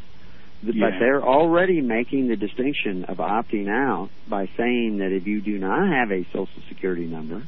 But 0.63 0.75
they're 1.01 1.23
already 1.23 1.81
making 1.81 2.29
the 2.29 2.37
distinction 2.37 3.05
of 3.07 3.17
opting 3.17 3.69
out 3.69 4.11
by 4.29 4.49
saying 4.57 4.99
that 4.99 5.11
if 5.11 5.27
you 5.27 5.41
do 5.41 5.59
not 5.59 5.89
have 5.89 6.13
a 6.13 6.25
Social 6.27 6.63
Security 6.69 7.07
number, 7.07 7.43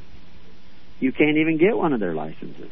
you 0.99 1.13
can't 1.13 1.37
even 1.37 1.57
get 1.57 1.77
one 1.77 1.93
of 1.93 2.01
their 2.01 2.13
licenses. 2.13 2.71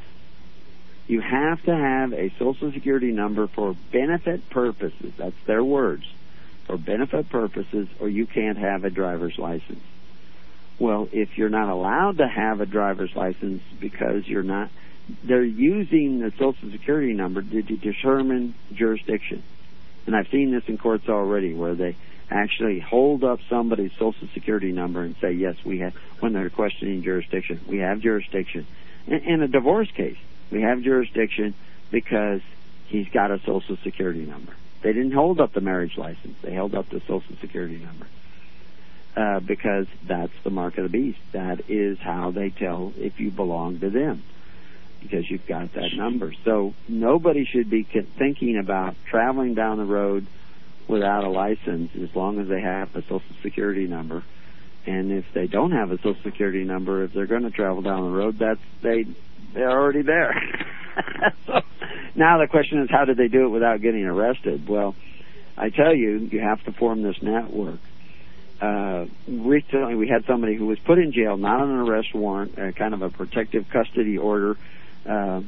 You 1.08 1.22
have 1.22 1.64
to 1.64 1.74
have 1.74 2.12
a 2.12 2.30
Social 2.38 2.74
Security 2.74 3.12
number 3.12 3.48
for 3.48 3.76
benefit 3.94 4.50
purposes. 4.50 5.14
That's 5.18 5.36
their 5.48 5.64
words. 5.64 6.04
For 6.68 6.78
benefit 6.78 7.30
purposes, 7.30 7.88
or 8.00 8.10
you 8.10 8.26
can't 8.26 8.58
have 8.58 8.84
a 8.84 8.90
driver's 8.90 9.38
license. 9.38 9.84
Well, 10.80 11.08
if 11.12 11.38
you're 11.38 11.50
not 11.50 11.70
allowed 11.70 12.18
to 12.18 12.28
have 12.28 12.62
a 12.62 12.66
driver's 12.66 13.16
license 13.16 13.62
because 13.80 14.28
you're 14.28 14.44
not, 14.44 14.70
they're 15.24 15.44
using 15.44 16.20
the 16.20 16.32
Social 16.32 16.72
Security 16.72 17.14
number 17.14 17.42
to, 17.42 17.62
to 17.62 17.78
determine 17.78 18.56
jurisdiction. 18.74 19.44
And 20.06 20.16
I've 20.16 20.28
seen 20.30 20.52
this 20.52 20.64
in 20.68 20.78
courts 20.78 21.08
already 21.08 21.54
where 21.54 21.76
they 21.76 21.96
actually 22.30 22.80
hold 22.80 23.24
up 23.24 23.40
somebody's 23.50 23.92
social 23.94 24.28
security 24.34 24.72
number 24.72 25.04
and 25.04 25.16
say, 25.22 25.32
yes, 25.34 25.56
we 25.64 25.80
have, 25.80 25.94
when 26.20 26.34
they're 26.34 26.50
questioning 26.50 27.04
jurisdiction, 27.04 27.62
we 27.68 27.80
have 27.80 28.00
jurisdiction. 28.00 28.66
In, 29.08 29.20
in 29.20 29.42
a 29.44 29.48
divorce 29.48 29.92
case, 29.92 30.18
we 30.52 30.62
have 30.62 30.82
jurisdiction 30.82 31.54
because 31.92 32.42
he's 32.88 33.08
got 33.10 33.32
a 33.32 33.40
social 33.46 33.78
security 33.84 34.26
number. 34.26 34.54
They 34.82 34.94
didn't 34.94 35.14
hold 35.14 35.40
up 35.40 35.54
the 35.54 35.62
marriage 35.62 35.98
license. 35.98 36.36
They 36.42 36.54
held 36.54 36.76
up 36.76 36.90
the 36.90 37.00
social 37.02 37.36
security 37.40 37.78
number. 37.78 38.08
Uh, 39.16 39.40
because 39.40 39.86
that's 40.08 40.34
the 40.44 40.50
mark 40.50 40.76
of 40.80 40.84
the 40.86 40.90
beast. 40.90 41.20
That 41.34 41.70
is 41.70 42.00
how 42.00 42.32
they 42.32 42.50
tell 42.50 42.94
if 42.98 43.20
you 43.20 43.30
belong 43.30 43.80
to 43.82 43.92
them. 43.92 44.24
Because 45.02 45.30
you've 45.30 45.46
got 45.46 45.74
that 45.74 45.94
number. 45.96 46.34
So 46.44 46.74
nobody 46.88 47.46
should 47.46 47.70
be 47.70 47.84
thinking 47.84 48.58
about 48.58 48.96
traveling 49.12 49.54
down 49.54 49.78
the 49.78 49.86
road 49.86 50.26
without 50.88 51.24
a 51.24 51.30
license 51.30 51.92
as 52.02 52.16
long 52.16 52.40
as 52.40 52.48
they 52.48 52.62
have 52.62 52.96
a 52.96 53.04
social 53.04 53.22
security 53.44 53.86
number. 53.86 54.24
And 54.86 55.12
if 55.12 55.26
they 55.34 55.46
don't 55.46 55.72
have 55.72 55.92
a 55.92 55.98
social 55.98 56.22
security 56.24 56.64
number, 56.64 57.04
if 57.04 57.14
they're 57.14 57.28
going 57.28 57.44
to 57.44 57.52
travel 57.52 57.84
down 57.84 58.02
the 58.02 58.18
road, 58.18 58.40
that's 58.40 58.60
they 58.82 59.06
they're 59.54 59.70
already 59.70 60.02
there. 60.02 60.34
so 61.46 61.62
now 62.16 62.40
the 62.40 62.48
question 62.48 62.82
is, 62.82 62.90
how 62.90 63.06
did 63.06 63.18
they 63.18 63.28
do 63.28 63.46
it 63.46 63.50
without 63.50 63.82
getting 63.82 64.06
arrested? 64.06 64.68
Well, 64.68 64.96
I 65.56 65.70
tell 65.70 65.96
you, 65.96 66.30
you 66.32 66.40
have 66.42 66.64
to 66.64 66.72
form 66.72 67.04
this 67.04 67.22
network. 67.22 67.80
Uh, 68.64 69.08
recently, 69.28 69.94
we 69.94 70.08
had 70.08 70.24
somebody 70.26 70.56
who 70.56 70.66
was 70.66 70.80
put 70.80 70.98
in 70.98 71.12
jail, 71.12 71.36
not 71.36 71.60
on 71.60 71.70
an 71.70 71.80
arrest 71.80 72.14
warrant, 72.16 72.58
uh, 72.58 72.72
kind 72.72 72.94
of 72.94 73.02
a 73.02 73.10
protective 73.10 73.68
custody 73.70 74.18
order, 74.18 74.56
uh, 75.06 75.42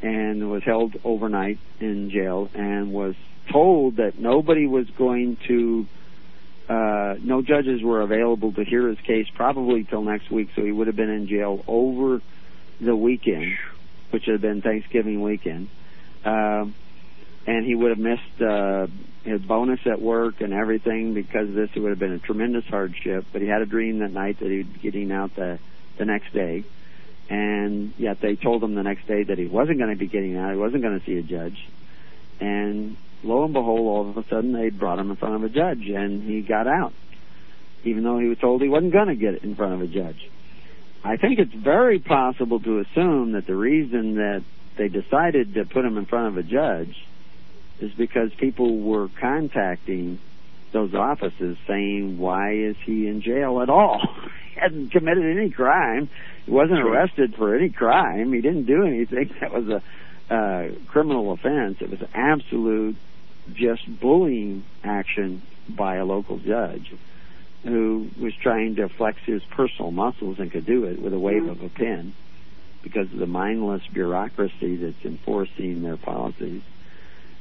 and 0.00 0.50
was 0.50 0.62
held 0.62 0.96
overnight 1.04 1.58
in 1.80 2.08
jail, 2.08 2.48
and 2.54 2.94
was 2.94 3.14
told 3.50 3.96
that 3.96 4.18
nobody 4.18 4.66
was 4.66 4.88
going 4.88 5.36
to, 5.46 5.86
uh, 6.70 7.16
no 7.22 7.42
judges 7.42 7.82
were 7.82 8.00
available 8.00 8.50
to 8.54 8.64
hear 8.64 8.88
his 8.88 8.98
case 9.00 9.26
probably 9.34 9.84
till 9.84 10.02
next 10.02 10.30
week, 10.30 10.48
so 10.56 10.64
he 10.64 10.72
would 10.72 10.86
have 10.86 10.96
been 10.96 11.10
in 11.10 11.28
jail 11.28 11.62
over 11.68 12.22
the 12.80 12.96
weekend, 12.96 13.52
which 14.12 14.24
had 14.24 14.40
been 14.40 14.62
Thanksgiving 14.62 15.20
weekend. 15.20 15.68
Um, 16.24 16.74
and 17.46 17.66
he 17.66 17.74
would 17.74 17.90
have 17.90 17.98
missed 17.98 18.40
uh, 18.40 18.86
his 19.26 19.42
bonus 19.42 19.80
at 19.86 20.00
work 20.00 20.40
and 20.40 20.52
everything 20.52 21.14
because 21.14 21.52
this. 21.54 21.70
Would 21.76 21.90
have 21.90 21.98
been 21.98 22.12
a 22.12 22.18
tremendous 22.18 22.64
hardship. 22.64 23.26
But 23.32 23.42
he 23.42 23.48
had 23.48 23.60
a 23.60 23.66
dream 23.66 23.98
that 23.98 24.12
night 24.12 24.40
that 24.40 24.50
he'd 24.50 24.72
be 24.72 24.78
getting 24.80 25.12
out 25.12 25.36
the 25.36 25.58
the 25.98 26.04
next 26.04 26.32
day, 26.32 26.64
and 27.28 27.92
yet 27.98 28.20
they 28.20 28.36
told 28.36 28.62
him 28.62 28.74
the 28.74 28.82
next 28.82 29.06
day 29.06 29.24
that 29.24 29.38
he 29.38 29.46
wasn't 29.46 29.78
going 29.78 29.90
to 29.90 29.96
be 29.96 30.06
getting 30.06 30.36
out. 30.36 30.52
He 30.52 30.58
wasn't 30.58 30.82
going 30.82 30.98
to 30.98 31.06
see 31.06 31.16
a 31.16 31.22
judge, 31.22 31.58
and 32.40 32.96
lo 33.22 33.44
and 33.44 33.52
behold, 33.52 33.80
all 33.80 34.10
of 34.10 34.16
a 34.16 34.28
sudden 34.28 34.52
they 34.52 34.70
brought 34.70 34.98
him 34.98 35.10
in 35.10 35.16
front 35.16 35.36
of 35.36 35.44
a 35.44 35.48
judge, 35.48 35.88
and 35.88 36.22
he 36.22 36.42
got 36.42 36.66
out, 36.66 36.92
even 37.84 38.04
though 38.04 38.18
he 38.18 38.28
was 38.28 38.38
told 38.38 38.60
he 38.62 38.68
wasn't 38.68 38.92
going 38.92 39.08
to 39.08 39.16
get 39.16 39.34
it 39.34 39.42
in 39.42 39.54
front 39.54 39.74
of 39.74 39.80
a 39.80 39.86
judge. 39.86 40.28
I 41.02 41.16
think 41.16 41.38
it's 41.38 41.54
very 41.54 41.98
possible 41.98 42.60
to 42.60 42.80
assume 42.80 43.32
that 43.32 43.46
the 43.46 43.54
reason 43.54 44.16
that 44.16 44.42
they 44.76 44.88
decided 44.88 45.54
to 45.54 45.64
put 45.64 45.84
him 45.84 45.96
in 45.96 46.04
front 46.04 46.28
of 46.28 46.36
a 46.36 46.42
judge 46.42 46.94
is 47.80 47.92
because 47.92 48.32
people 48.34 48.78
were 48.80 49.08
contacting 49.20 50.18
those 50.72 50.94
offices 50.94 51.56
saying, 51.66 52.18
why 52.18 52.52
is 52.52 52.76
he 52.84 53.06
in 53.06 53.22
jail 53.22 53.60
at 53.60 53.70
all? 53.70 54.00
he 54.54 54.60
hadn't 54.60 54.90
committed 54.90 55.24
any 55.36 55.50
crime. 55.50 56.08
He 56.44 56.50
wasn't 56.50 56.80
arrested 56.80 57.34
for 57.36 57.54
any 57.54 57.70
crime. 57.70 58.32
He 58.32 58.40
didn't 58.40 58.64
do 58.64 58.84
anything 58.84 59.30
that 59.40 59.52
was 59.52 59.68
a 59.68 59.82
uh, 60.28 60.68
criminal 60.88 61.32
offense. 61.32 61.78
It 61.80 61.90
was 61.90 62.00
absolute 62.14 62.96
just 63.52 63.82
bullying 64.00 64.64
action 64.82 65.42
by 65.68 65.96
a 65.96 66.04
local 66.04 66.38
judge 66.38 66.92
who 67.62 68.08
was 68.20 68.32
trying 68.34 68.76
to 68.76 68.88
flex 68.88 69.18
his 69.24 69.42
personal 69.44 69.90
muscles 69.90 70.38
and 70.38 70.50
could 70.50 70.66
do 70.66 70.84
it 70.84 71.00
with 71.00 71.12
a 71.12 71.18
wave 71.18 71.46
of 71.48 71.62
a 71.62 71.68
pen 71.68 72.14
because 72.82 73.10
of 73.12 73.18
the 73.18 73.26
mindless 73.26 73.82
bureaucracy 73.92 74.76
that's 74.76 75.04
enforcing 75.04 75.82
their 75.82 75.96
policies. 75.96 76.62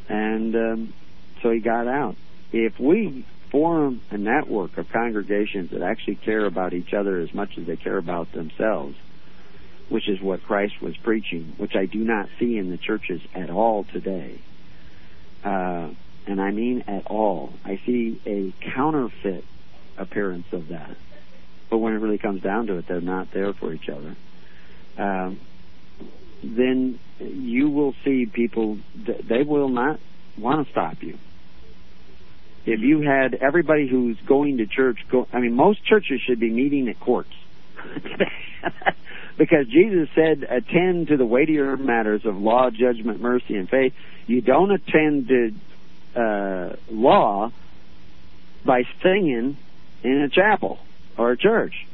And 0.07 0.55
um, 0.55 0.93
so 1.41 1.51
he 1.51 1.59
got 1.59 1.87
out. 1.87 2.15
If 2.51 2.79
we 2.79 3.25
form 3.49 4.01
a 4.11 4.17
network 4.17 4.77
of 4.77 4.89
congregations 4.89 5.71
that 5.71 5.81
actually 5.81 6.15
care 6.15 6.45
about 6.45 6.73
each 6.73 6.93
other 6.93 7.19
as 7.19 7.33
much 7.33 7.57
as 7.57 7.65
they 7.65 7.77
care 7.77 7.97
about 7.97 8.31
themselves, 8.31 8.97
which 9.89 10.09
is 10.09 10.19
what 10.19 10.43
Christ 10.43 10.81
was 10.81 10.97
preaching, 10.97 11.53
which 11.57 11.75
I 11.75 11.85
do 11.85 11.99
not 11.99 12.27
see 12.39 12.57
in 12.57 12.69
the 12.69 12.77
churches 12.77 13.21
at 13.33 13.49
all 13.49 13.83
today. 13.83 14.39
Uh, 15.43 15.89
and 16.27 16.41
I 16.41 16.51
mean 16.51 16.83
at 16.87 17.05
all. 17.07 17.53
I 17.63 17.79
see 17.85 18.19
a 18.25 18.53
counterfeit 18.73 19.45
appearance 19.97 20.47
of 20.51 20.69
that. 20.69 20.97
but 21.69 21.77
when 21.77 21.93
it 21.93 21.97
really 21.97 22.17
comes 22.17 22.41
down 22.41 22.67
to 22.67 22.77
it, 22.77 22.87
they're 22.87 23.01
not 23.01 23.31
there 23.31 23.53
for 23.53 23.73
each 23.73 23.89
other. 23.89 24.15
Um, 24.97 25.39
then 26.43 26.99
you 27.19 27.69
will 27.69 27.93
see 28.03 28.25
people; 28.25 28.77
they 28.95 29.43
will 29.43 29.69
not 29.69 29.99
want 30.38 30.65
to 30.65 30.71
stop 30.71 31.01
you. 31.01 31.17
If 32.65 32.79
you 32.79 33.01
had 33.01 33.36
everybody 33.36 33.88
who's 33.88 34.17
going 34.25 34.57
to 34.57 34.65
church 34.65 34.99
go, 35.09 35.27
I 35.31 35.39
mean, 35.39 35.53
most 35.53 35.83
churches 35.86 36.19
should 36.21 36.39
be 36.39 36.49
meeting 36.49 36.89
at 36.89 36.99
courts. 36.99 37.33
because 39.38 39.67
Jesus 39.67 40.09
said, 40.15 40.43
attend 40.49 41.09
to 41.09 41.17
the 41.17 41.25
weightier 41.25 41.77
matters 41.77 42.25
of 42.25 42.38
law, 42.38 42.69
judgment, 42.69 43.21
mercy, 43.21 43.55
and 43.55 43.69
faith. 43.69 43.93
You 44.27 44.41
don't 44.41 44.71
attend 44.71 45.27
to 45.27 45.53
uh, 46.19 46.75
law 46.89 47.51
by 48.63 48.83
singing 49.03 49.57
in 50.03 50.21
a 50.21 50.29
chapel 50.29 50.79
or 51.17 51.31
a 51.31 51.38
church. 51.38 51.86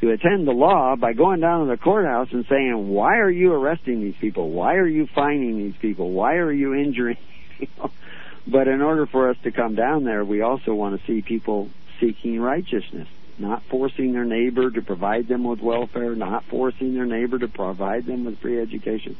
You 0.00 0.10
attend 0.10 0.46
the 0.46 0.52
law 0.52 0.94
by 0.96 1.14
going 1.14 1.40
down 1.40 1.66
to 1.66 1.70
the 1.70 1.78
courthouse 1.78 2.28
and 2.30 2.44
saying, 2.48 2.88
why 2.88 3.16
are 3.16 3.30
you 3.30 3.52
arresting 3.52 4.02
these 4.02 4.16
people? 4.20 4.50
Why 4.50 4.74
are 4.74 4.86
you 4.86 5.06
fining 5.14 5.56
these 5.56 5.76
people? 5.80 6.10
Why 6.10 6.34
are 6.34 6.52
you 6.52 6.74
injuring 6.74 7.18
people? 7.58 7.90
But 8.48 8.68
in 8.68 8.80
order 8.80 9.06
for 9.06 9.28
us 9.28 9.36
to 9.42 9.50
come 9.50 9.74
down 9.74 10.04
there, 10.04 10.24
we 10.24 10.40
also 10.40 10.72
want 10.72 11.00
to 11.00 11.06
see 11.06 11.20
people 11.20 11.68
seeking 11.98 12.40
righteousness, 12.40 13.08
not 13.38 13.64
forcing 13.68 14.12
their 14.12 14.24
neighbor 14.24 14.70
to 14.70 14.82
provide 14.82 15.26
them 15.26 15.42
with 15.42 15.60
welfare, 15.60 16.14
not 16.14 16.44
forcing 16.44 16.94
their 16.94 17.06
neighbor 17.06 17.40
to 17.40 17.48
provide 17.48 18.06
them 18.06 18.24
with 18.24 18.38
free 18.38 18.60
education. 18.60 19.16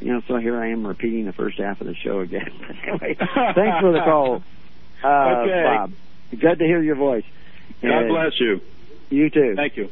You 0.00 0.14
know, 0.14 0.22
so 0.26 0.38
here 0.38 0.60
I 0.60 0.70
am 0.70 0.84
repeating 0.84 1.24
the 1.26 1.32
first 1.32 1.58
half 1.58 1.80
of 1.80 1.86
the 1.86 1.94
show 1.94 2.18
again. 2.18 2.50
anyway, 2.82 3.14
thanks 3.16 3.80
for 3.80 3.92
the 3.92 4.02
call, 4.04 4.42
uh, 5.04 5.42
okay. 5.42 5.62
Bob. 5.64 5.92
Good 6.30 6.58
to 6.58 6.64
hear 6.64 6.82
your 6.82 6.96
voice. 6.96 7.24
God 7.80 8.08
bless 8.08 8.32
you. 8.40 8.60
You 9.10 9.30
too. 9.30 9.54
Thank 9.54 9.76
you. 9.76 9.88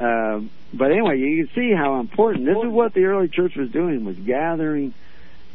Um, 0.00 0.50
but 0.72 0.90
anyway, 0.90 1.18
you 1.18 1.46
can 1.46 1.54
see 1.54 1.72
how 1.72 2.00
important 2.00 2.46
this 2.46 2.56
is. 2.56 2.64
What 2.64 2.94
the 2.94 3.04
early 3.04 3.28
church 3.28 3.56
was 3.56 3.70
doing 3.70 4.04
was 4.04 4.16
gathering 4.16 4.94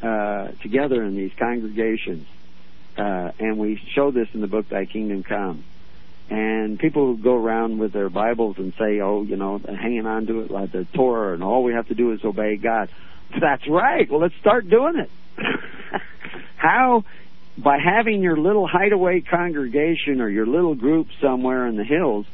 uh, 0.01 0.49
together 0.61 1.03
in 1.03 1.15
these 1.15 1.31
congregations, 1.38 2.27
uh, 2.97 3.31
and 3.39 3.57
we 3.57 3.81
show 3.93 4.11
this 4.11 4.27
in 4.33 4.41
the 4.41 4.47
book 4.47 4.69
"Thy 4.69 4.85
Kingdom 4.85 5.23
Come." 5.23 5.63
And 6.29 6.77
people 6.77 7.05
who 7.05 7.17
go 7.17 7.35
around 7.35 7.79
with 7.79 7.93
their 7.93 8.09
Bibles 8.09 8.57
and 8.57 8.73
say, 8.77 8.99
"Oh, 8.99 9.23
you 9.23 9.38
know, 9.38 9.59
hanging 9.59 10.05
on 10.05 10.27
to 10.27 10.41
it 10.41 10.51
like 10.51 10.71
the 10.71 10.85
Torah, 10.93 11.33
and 11.33 11.43
all 11.43 11.63
we 11.63 11.73
have 11.73 11.88
to 11.88 11.95
do 11.95 12.11
is 12.11 12.23
obey 12.23 12.57
God." 12.57 12.89
That's 13.39 13.67
right. 13.67 14.09
Well, 14.09 14.21
let's 14.21 14.35
start 14.39 14.69
doing 14.69 14.97
it. 14.97 15.09
how? 16.57 17.03
By 17.57 17.79
having 17.79 18.21
your 18.21 18.38
little 18.38 18.67
hideaway 18.67 19.21
congregation 19.21 20.21
or 20.21 20.29
your 20.29 20.45
little 20.45 20.75
group 20.75 21.07
somewhere 21.19 21.65
in 21.65 21.75
the 21.75 21.83
hills, 21.83 22.27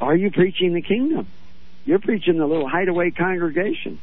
are 0.00 0.16
you 0.16 0.30
preaching 0.30 0.74
the 0.74 0.82
kingdom? 0.82 1.26
You're 1.84 1.98
preaching 1.98 2.38
the 2.38 2.46
little 2.46 2.68
hideaway 2.68 3.10
congregation. 3.10 4.00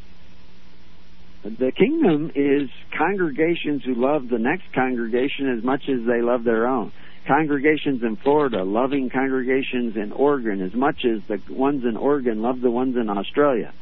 The 1.44 1.72
kingdom 1.72 2.32
is 2.36 2.70
congregations 2.92 3.84
who 3.84 3.96
love 3.96 4.28
the 4.28 4.40
next 4.40 4.74
congregation 4.74 5.58
as 5.58 5.64
much 5.64 5.88
as 5.88 6.06
they 6.06 6.22
love 6.22 6.44
their 6.44 6.68
own. 6.68 6.92
Congregations 7.26 8.04
in 8.04 8.16
Florida 8.16 8.64
loving 8.64 9.10
congregations 9.10 9.96
in 9.96 10.12
Oregon 10.12 10.62
as 10.62 10.74
much 10.74 11.06
as 11.06 11.22
the 11.28 11.42
ones 11.50 11.84
in 11.84 11.98
Oregon 11.98 12.42
love 12.42 12.62
the 12.62 12.72
ones 12.72 12.96
in 12.96 13.10
Australia. 13.10 13.74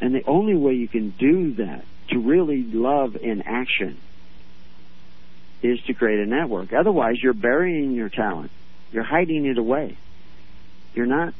And 0.00 0.14
the 0.14 0.24
only 0.26 0.54
way 0.54 0.74
you 0.74 0.88
can 0.88 1.10
do 1.10 1.54
that, 1.54 1.84
to 2.10 2.18
really 2.18 2.62
love 2.62 3.16
in 3.16 3.42
action, 3.42 3.98
is 5.62 5.80
to 5.86 5.94
create 5.94 6.20
a 6.20 6.26
network. 6.26 6.72
Otherwise, 6.72 7.16
you're 7.22 7.32
burying 7.32 7.92
your 7.92 8.08
talent. 8.08 8.50
You're 8.92 9.04
hiding 9.04 9.46
it 9.46 9.58
away. 9.58 9.96
You're 10.96 11.06
not 11.06 11.34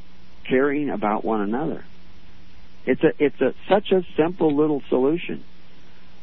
caring 0.48 0.90
about 0.90 1.24
one 1.24 1.40
another. 1.40 1.82
It's 2.84 3.02
a 3.02 3.12
it's 3.18 3.40
a 3.40 3.54
such 3.68 3.90
a 3.90 4.02
simple 4.16 4.54
little 4.54 4.82
solution, 4.90 5.42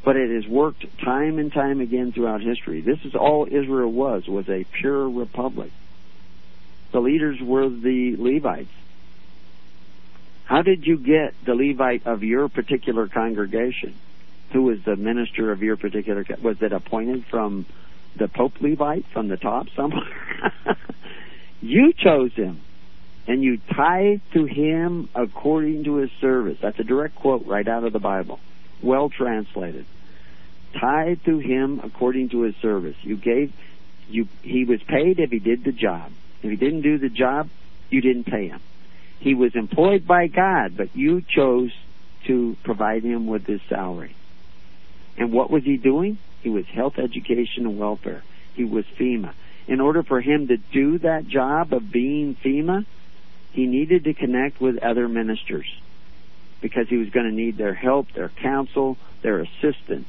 but 0.06 0.16
it 0.16 0.30
has 0.30 0.50
worked 0.50 0.86
time 1.04 1.40
and 1.40 1.52
time 1.52 1.82
again 1.82 2.14
throughout 2.14 2.42
history. 2.42 2.80
This 2.80 3.00
is 3.04 3.16
all 3.16 3.48
Israel 3.48 3.92
was 3.92 4.28
was 4.28 4.48
a 4.48 4.66
pure 4.80 5.10
republic. 5.10 5.72
The 6.94 7.02
leaders 7.02 7.42
were 7.42 7.68
the 7.68 8.16
Levites. 8.18 8.70
How 10.46 10.62
did 10.62 10.86
you 10.86 10.98
get 10.98 11.34
the 11.44 11.56
Levite 11.56 12.06
of 12.06 12.22
your 12.22 12.48
particular 12.50 13.08
congregation? 13.08 13.96
Who 14.52 14.64
was 14.64 14.78
the 14.86 14.96
minister 14.96 15.52
of 15.52 15.64
your 15.64 15.76
particular? 15.76 16.24
Was 16.42 16.62
it 16.62 16.72
appointed 16.72 17.26
from 17.32 17.66
the 18.16 18.28
Pope 18.28 18.62
Levite 18.62 19.06
from 19.12 19.28
the 19.28 19.38
top 19.38 19.68
somewhere? 19.76 20.54
you 21.62 21.94
chose 21.98 22.32
him 22.36 22.62
and 23.28 23.44
you 23.44 23.58
tithe 23.58 24.22
to 24.34 24.46
him 24.46 25.10
according 25.16 25.86
to 25.86 25.96
his 25.96 26.12
service. 26.20 26.58
That's 26.62 26.80
a 26.80 26.84
direct 26.84 27.16
quote 27.16 27.46
right 27.46 27.68
out 27.68 27.84
of 27.84 27.94
the 27.94 28.00
Bible. 28.00 28.40
Well 28.82 29.10
translated. 29.10 29.86
Tithe 30.80 31.20
to 31.26 31.40
him 31.40 31.80
according 31.84 32.30
to 32.30 32.42
his 32.42 32.56
service. 32.62 32.96
You 33.02 33.16
gave 33.16 33.54
you 34.10 34.28
he 34.42 34.66
was 34.66 34.82
paid 34.84 35.20
if 35.20 35.32
he 35.32 35.40
did 35.40 35.64
the 35.64 35.72
job. 35.72 36.12
If 36.42 36.50
he 36.50 36.58
didn't 36.58 36.82
do 36.82 36.98
the 36.98 37.10
job, 37.10 37.50
you 37.90 38.02
didn't 38.02 38.26
pay 38.26 38.48
him. 38.48 38.62
He 39.20 39.34
was 39.34 39.56
employed 39.56 40.06
by 40.06 40.28
God, 40.28 40.76
but 40.76 40.96
you 40.96 41.22
chose 41.22 41.72
to 42.26 42.58
provide 42.64 43.04
him 43.04 43.28
with 43.28 43.46
his 43.46 43.62
salary. 43.70 44.16
And 45.18 45.32
what 45.32 45.50
was 45.50 45.64
he 45.64 45.78
doing? 45.78 46.18
He 46.42 46.50
was 46.50 46.66
health, 46.66 46.98
education, 46.98 47.66
and 47.66 47.80
welfare. 47.80 48.24
He 48.56 48.66
was 48.66 48.84
FEMA. 49.00 49.34
In 49.68 49.80
order 49.80 50.04
for 50.04 50.20
him 50.20 50.48
to 50.48 50.58
do 50.58 51.00
that 51.00 51.26
job 51.28 51.72
of 51.72 51.90
being 51.90 52.36
FEMA, 52.44 52.86
he 53.54 53.68
needed 53.68 54.04
to 54.06 54.14
connect 54.14 54.60
with 54.60 54.84
other 54.84 55.08
ministers 55.08 55.68
because 56.62 56.90
he 56.90 56.98
was 56.98 57.10
going 57.10 57.28
to 57.28 57.32
need 57.32 57.58
their 57.58 57.74
help, 57.74 58.12
their 58.14 58.30
counsel, 58.30 58.98
their 59.22 59.40
assistance 59.40 60.08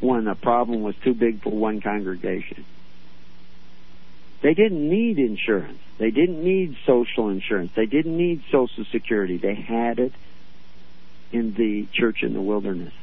when 0.00 0.26
a 0.26 0.34
problem 0.34 0.82
was 0.82 0.94
too 0.96 1.14
big 1.14 1.42
for 1.42 1.50
one 1.50 1.80
congregation. 1.80 2.64
They 4.40 4.54
didn't 4.54 4.88
need 4.88 5.18
insurance. 5.18 5.80
They 5.98 6.10
didn't 6.10 6.42
need 6.42 6.76
social 6.86 7.28
insurance. 7.28 7.72
They 7.74 7.86
didn't 7.86 8.16
need 8.16 8.44
Social 8.52 8.84
Security. 8.84 9.36
They 9.36 9.56
had 9.56 9.98
it 9.98 10.12
in 11.32 11.54
the 11.54 11.86
church 11.92 12.22
in 12.22 12.32
the 12.32 12.40
wilderness, 12.40 12.94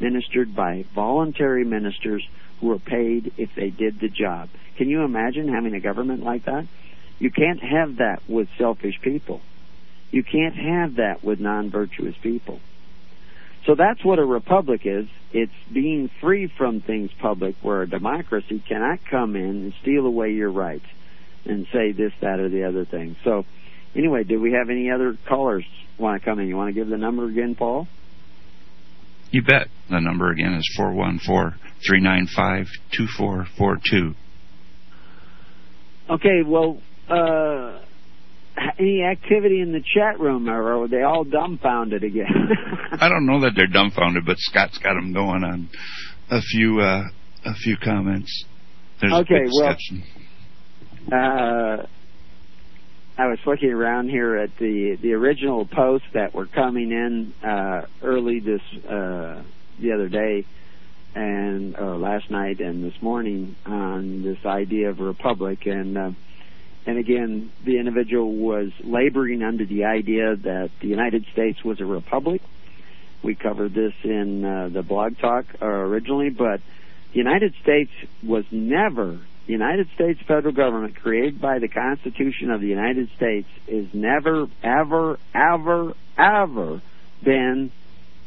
ministered 0.00 0.54
by 0.54 0.86
voluntary 0.94 1.64
ministers 1.64 2.26
who 2.60 2.68
were 2.68 2.78
paid 2.78 3.34
if 3.36 3.54
they 3.54 3.68
did 3.68 4.00
the 4.00 4.08
job. 4.08 4.48
Can 4.76 4.88
you 4.88 5.02
imagine 5.02 5.48
having 5.48 5.74
a 5.74 5.80
government 5.80 6.24
like 6.24 6.46
that? 6.46 6.66
You 7.18 7.30
can't 7.30 7.60
have 7.60 7.96
that 7.96 8.20
with 8.28 8.48
selfish 8.58 9.00
people. 9.02 9.40
You 10.10 10.22
can't 10.22 10.54
have 10.54 10.96
that 10.96 11.24
with 11.24 11.40
non 11.40 11.70
virtuous 11.70 12.14
people. 12.22 12.60
So 13.64 13.74
that's 13.74 14.04
what 14.04 14.18
a 14.18 14.24
republic 14.24 14.82
is. 14.84 15.06
It's 15.32 15.52
being 15.72 16.08
free 16.20 16.50
from 16.56 16.80
things 16.80 17.10
public, 17.20 17.56
where 17.62 17.82
a 17.82 17.88
democracy 17.88 18.62
cannot 18.66 19.00
come 19.10 19.34
in 19.34 19.44
and 19.44 19.74
steal 19.82 20.06
away 20.06 20.32
your 20.32 20.50
rights 20.50 20.86
and 21.44 21.66
say 21.72 21.92
this, 21.92 22.12
that, 22.20 22.38
or 22.38 22.48
the 22.48 22.64
other 22.64 22.84
thing. 22.84 23.16
So, 23.24 23.44
anyway, 23.94 24.24
do 24.24 24.40
we 24.40 24.52
have 24.52 24.70
any 24.70 24.90
other 24.90 25.18
callers 25.28 25.64
want 25.98 26.20
to 26.20 26.24
come 26.24 26.38
in? 26.38 26.46
You 26.46 26.56
want 26.56 26.68
to 26.68 26.74
give 26.74 26.88
the 26.88 26.96
number 26.96 27.26
again, 27.26 27.56
Paul? 27.56 27.88
You 29.32 29.42
bet. 29.42 29.68
The 29.90 30.00
number 30.00 30.30
again 30.30 30.54
is 30.54 30.68
four 30.76 30.92
one 30.92 31.18
four 31.18 31.56
three 31.86 32.00
nine 32.00 32.26
five 32.34 32.66
two 32.96 33.06
four 33.06 33.46
four 33.58 33.78
two. 33.90 34.14
Okay, 36.08 36.42
well, 36.46 36.80
uh, 37.08 37.80
any 38.78 39.02
activity 39.02 39.60
in 39.60 39.72
the 39.72 39.82
chat 39.94 40.18
room, 40.18 40.48
or 40.48 40.82
are 40.82 40.88
they 40.88 41.02
all 41.02 41.24
dumbfounded 41.24 42.02
again? 42.04 42.50
I 42.92 43.08
don't 43.08 43.26
know 43.26 43.40
that 43.40 43.52
they're 43.54 43.66
dumbfounded, 43.66 44.24
but 44.24 44.36
Scott's 44.38 44.78
got 44.78 44.94
them 44.94 45.12
going 45.12 45.44
on 45.44 45.68
a 46.30 46.40
few 46.40 46.80
uh, 46.80 47.02
a 47.44 47.54
few 47.54 47.76
comments. 47.76 48.44
There's 49.00 49.12
a 49.12 49.16
Okay, 49.16 49.44
well- 49.52 49.76
uh, 51.12 51.86
I 53.18 53.28
was 53.28 53.38
looking 53.46 53.70
around 53.70 54.10
here 54.10 54.36
at 54.36 54.50
the 54.58 54.98
the 55.00 55.12
original 55.14 55.66
posts 55.66 56.08
that 56.14 56.34
were 56.34 56.46
coming 56.46 56.90
in 56.90 57.32
uh, 57.48 57.86
early 58.02 58.40
this 58.40 58.60
uh, 58.84 59.42
the 59.80 59.92
other 59.92 60.08
day 60.08 60.44
and 61.14 61.76
or 61.78 61.96
last 61.96 62.30
night 62.30 62.60
and 62.60 62.84
this 62.84 63.00
morning 63.00 63.56
on 63.64 64.22
this 64.22 64.44
idea 64.44 64.90
of 64.90 65.00
a 65.00 65.04
republic 65.04 65.64
and 65.64 65.96
uh, 65.96 66.10
and 66.86 66.98
again 66.98 67.50
the 67.64 67.78
individual 67.78 68.32
was 68.32 68.70
laboring 68.82 69.42
under 69.42 69.64
the 69.64 69.84
idea 69.84 70.36
that 70.36 70.70
the 70.80 70.88
United 70.88 71.26
States 71.32 71.62
was 71.64 71.80
a 71.80 71.84
republic. 71.84 72.42
We 73.22 73.34
covered 73.34 73.74
this 73.74 73.94
in 74.04 74.44
uh, 74.44 74.68
the 74.68 74.82
blog 74.82 75.18
talk 75.18 75.46
uh, 75.60 75.66
originally, 75.66 76.30
but 76.30 76.60
the 77.12 77.18
United 77.18 77.54
States 77.62 77.90
was 78.22 78.44
never 78.50 79.18
the 79.46 79.52
United 79.52 79.88
States 79.94 80.20
federal 80.26 80.52
government 80.52 80.96
created 80.96 81.40
by 81.40 81.60
the 81.60 81.68
Constitution 81.68 82.50
of 82.50 82.60
the 82.60 82.66
United 82.66 83.08
States 83.16 83.48
is 83.68 83.86
never, 83.94 84.48
ever, 84.62 85.18
ever, 85.32 85.94
ever 86.18 86.82
been 87.22 87.70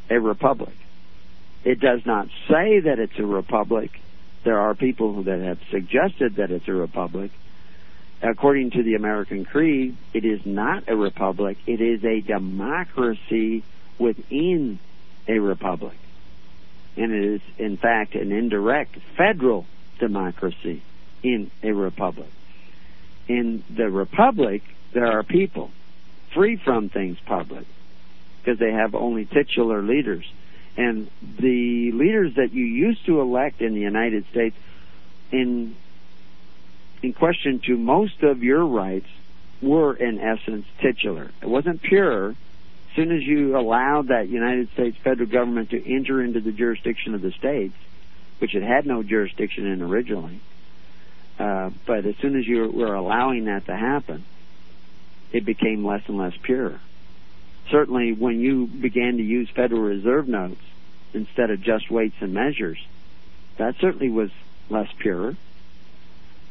a 0.10 0.20
republic. 0.20 0.74
It 1.66 1.82
does 1.82 2.05
not 2.05 2.28
say 2.47 2.80
that 2.80 2.99
it's 2.99 3.20
a 3.20 3.26
republic. 3.26 3.91
There 4.45 4.57
are 4.57 4.74
people 4.76 5.24
that 5.24 5.41
have 5.41 5.60
suggested 5.70 6.38
that 6.38 6.51
it's 6.51 6.70
a 6.70 6.74
republic. 6.74 7.32
According 8.22 8.72
to 8.72 8.84
the 8.84 8.96
American 8.96 9.46
Creed, 9.46 9.96
it 10.14 10.26
is 10.26 10.46
not 10.46 10.84
a 10.88 10.96
republic. 10.96 11.58
It 11.66 11.82
is 11.82 12.04
a 12.04 12.22
democracy 12.22 13.64
within 13.98 14.80
a 15.28 15.40
republic. 15.40 15.98
And 16.98 17.14
it 17.14 17.24
is, 17.36 17.42
in 17.58 17.78
fact, 17.78 18.16
an 18.16 18.32
indirect 18.32 18.98
federal 19.18 19.66
democracy 20.00 20.84
in 21.24 21.52
a 21.64 21.72
republic. 21.72 22.30
In 23.28 23.64
the 23.74 23.90
republic, 23.90 24.64
there 24.94 25.06
are 25.06 25.24
people 25.24 25.72
free 26.34 26.58
from 26.58 26.90
things 26.90 27.18
public 27.26 27.66
because 28.42 28.60
they 28.60 28.72
have 28.72 28.96
only 28.96 29.26
titular 29.26 29.82
leaders. 29.82 30.26
And 30.78 31.10
the 31.40 31.92
leaders 31.94 32.36
that 32.36 32.54
you 32.54 32.64
used 32.64 33.06
to 33.06 33.20
elect 33.22 33.62
in 33.62 33.74
the 33.74 33.82
United 33.82 34.26
States, 34.32 34.56
in 35.32 35.76
in 37.02 37.14
question 37.14 37.60
to 37.66 37.78
most 37.78 38.24
of 38.24 38.43
your 38.43 38.66
rights, 38.66 39.08
were 39.62 39.93
in 39.93 40.20
essence 40.20 40.66
titular. 40.82 41.32
It 41.41 41.47
wasn't 41.50 41.82
pure. 41.82 42.30
As 42.30 42.95
soon 42.95 43.12
as 43.12 43.24
you 43.24 43.58
allowed 43.58 44.08
that 44.08 44.30
United 44.30 44.72
States 44.72 44.97
federal 45.04 45.30
government 45.30 45.72
to 45.72 45.93
enter 45.93 46.22
into 46.22 46.39
the 46.39 46.52
jurisdiction 46.52 47.14
of 47.14 47.22
the 47.22 47.32
states, 47.32 47.76
which 48.39 48.56
it 48.56 48.64
had 48.64 48.86
no 48.86 49.04
jurisdiction 49.04 49.66
in 49.66 49.82
originally, 49.82 50.39
uh, 51.38 51.70
but 51.86 52.06
as 52.06 52.16
soon 52.18 52.38
as 52.38 52.47
you 52.47 52.70
were 52.70 52.93
allowing 52.93 53.45
that 53.45 53.66
to 53.66 53.76
happen, 53.76 54.24
it 55.32 55.45
became 55.45 55.86
less 55.86 56.02
and 56.08 56.18
less 56.18 56.34
pure. 56.41 56.80
Certainly, 57.70 58.14
when 58.14 58.39
you 58.39 58.66
began 58.66 59.18
to 59.18 59.24
use 59.24 59.50
Federal 59.50 59.82
Reserve 59.82 60.28
notes 60.28 60.62
instead 61.14 61.52
of 61.52 61.62
just 61.62 61.91
weights 61.91 62.16
and 62.20 62.34
measures, 62.34 62.80
that 63.58 63.76
certainly 63.80 64.10
was 64.10 64.32
less 64.70 64.89
pure. 64.97 65.36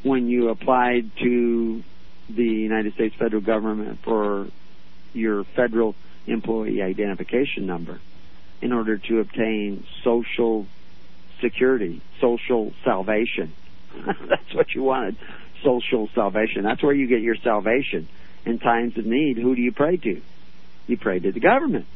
When 0.03 0.29
you 0.29 0.49
applied 0.49 1.11
to 1.23 1.83
the 2.29 2.45
United 2.45 2.95
States 2.95 3.15
federal 3.17 3.43
government 3.43 4.01
for 4.03 4.49
your 5.13 5.45
federal 5.45 5.95
employee 6.27 6.83
identification 6.83 7.67
number 7.67 8.01
in 8.61 8.73
order 8.73 8.99
to 8.99 9.21
obtain 9.21 9.85
social 10.05 10.67
security, 11.41 12.03
social 12.21 12.73
salvation. 12.85 13.53
That's 14.07 14.55
what 14.55 14.75
you 14.75 14.83
wanted, 14.83 15.17
social 15.63 16.09
salvation. 16.15 16.65
That's 16.65 16.83
where 16.83 16.93
you 16.93 17.07
get 17.07 17.23
your 17.23 17.37
salvation 17.37 18.09
in 18.45 18.59
times 18.59 18.97
of 18.97 19.07
need, 19.07 19.39
who 19.39 19.55
do 19.55 19.63
you 19.63 19.73
pray 19.73 19.97
to? 19.97 20.23
You 20.87 20.97
pray 20.97 21.21
to 21.21 21.33
the 21.33 21.41
government. 21.41 21.87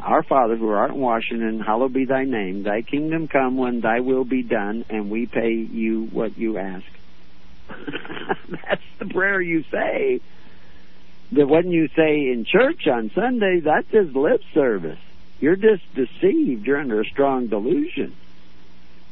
Our 0.00 0.22
Father 0.22 0.56
who 0.56 0.68
art 0.70 0.90
in 0.90 1.00
Washington, 1.00 1.60
hallowed 1.60 1.92
be 1.92 2.04
thy 2.04 2.24
name. 2.24 2.62
Thy 2.62 2.82
kingdom 2.82 3.28
come 3.28 3.56
when 3.56 3.80
thy 3.80 4.00
will 4.00 4.24
be 4.24 4.42
done, 4.42 4.84
and 4.90 5.10
we 5.10 5.26
pay 5.26 5.52
you 5.52 6.08
what 6.12 6.36
you 6.36 6.58
ask. 6.58 6.84
That's 7.68 8.82
the 8.98 9.06
prayer 9.06 9.40
you 9.40 9.64
say. 9.70 10.20
That 11.32 11.48
when 11.48 11.70
you 11.70 11.88
say 11.96 12.30
in 12.30 12.44
church 12.44 12.86
on 12.86 13.10
Sunday, 13.14 13.60
that's 13.60 13.90
just 13.90 14.14
lip 14.14 14.40
service. 14.52 15.00
You're 15.40 15.56
just 15.56 15.82
deceived. 15.94 16.66
You're 16.66 16.78
under 16.78 17.00
a 17.00 17.04
strong 17.04 17.48
delusion. 17.48 18.14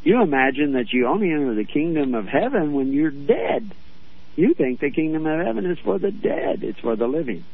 You 0.05 0.23
imagine 0.23 0.73
that 0.73 0.93
you 0.93 1.07
only 1.09 1.31
enter 1.33 1.55
the 1.55 1.65
kingdom 1.65 2.15
of 2.15 2.27
heaven 2.27 2.75
when 2.75 2.93
you're 2.93 3.11
dead. 3.11 3.73
You 4.37 4.55
think 4.55 4.81
the 4.81 4.91
kingdom 4.91 5.27
of 5.27 5.45
heaven 5.45 5.67
is 5.67 5.79
for 5.79 5.99
the 5.99 6.11
dead. 6.11 6.63
It's 6.63 6.79
for 6.79 6.97
the 6.97 7.07
living. 7.07 7.45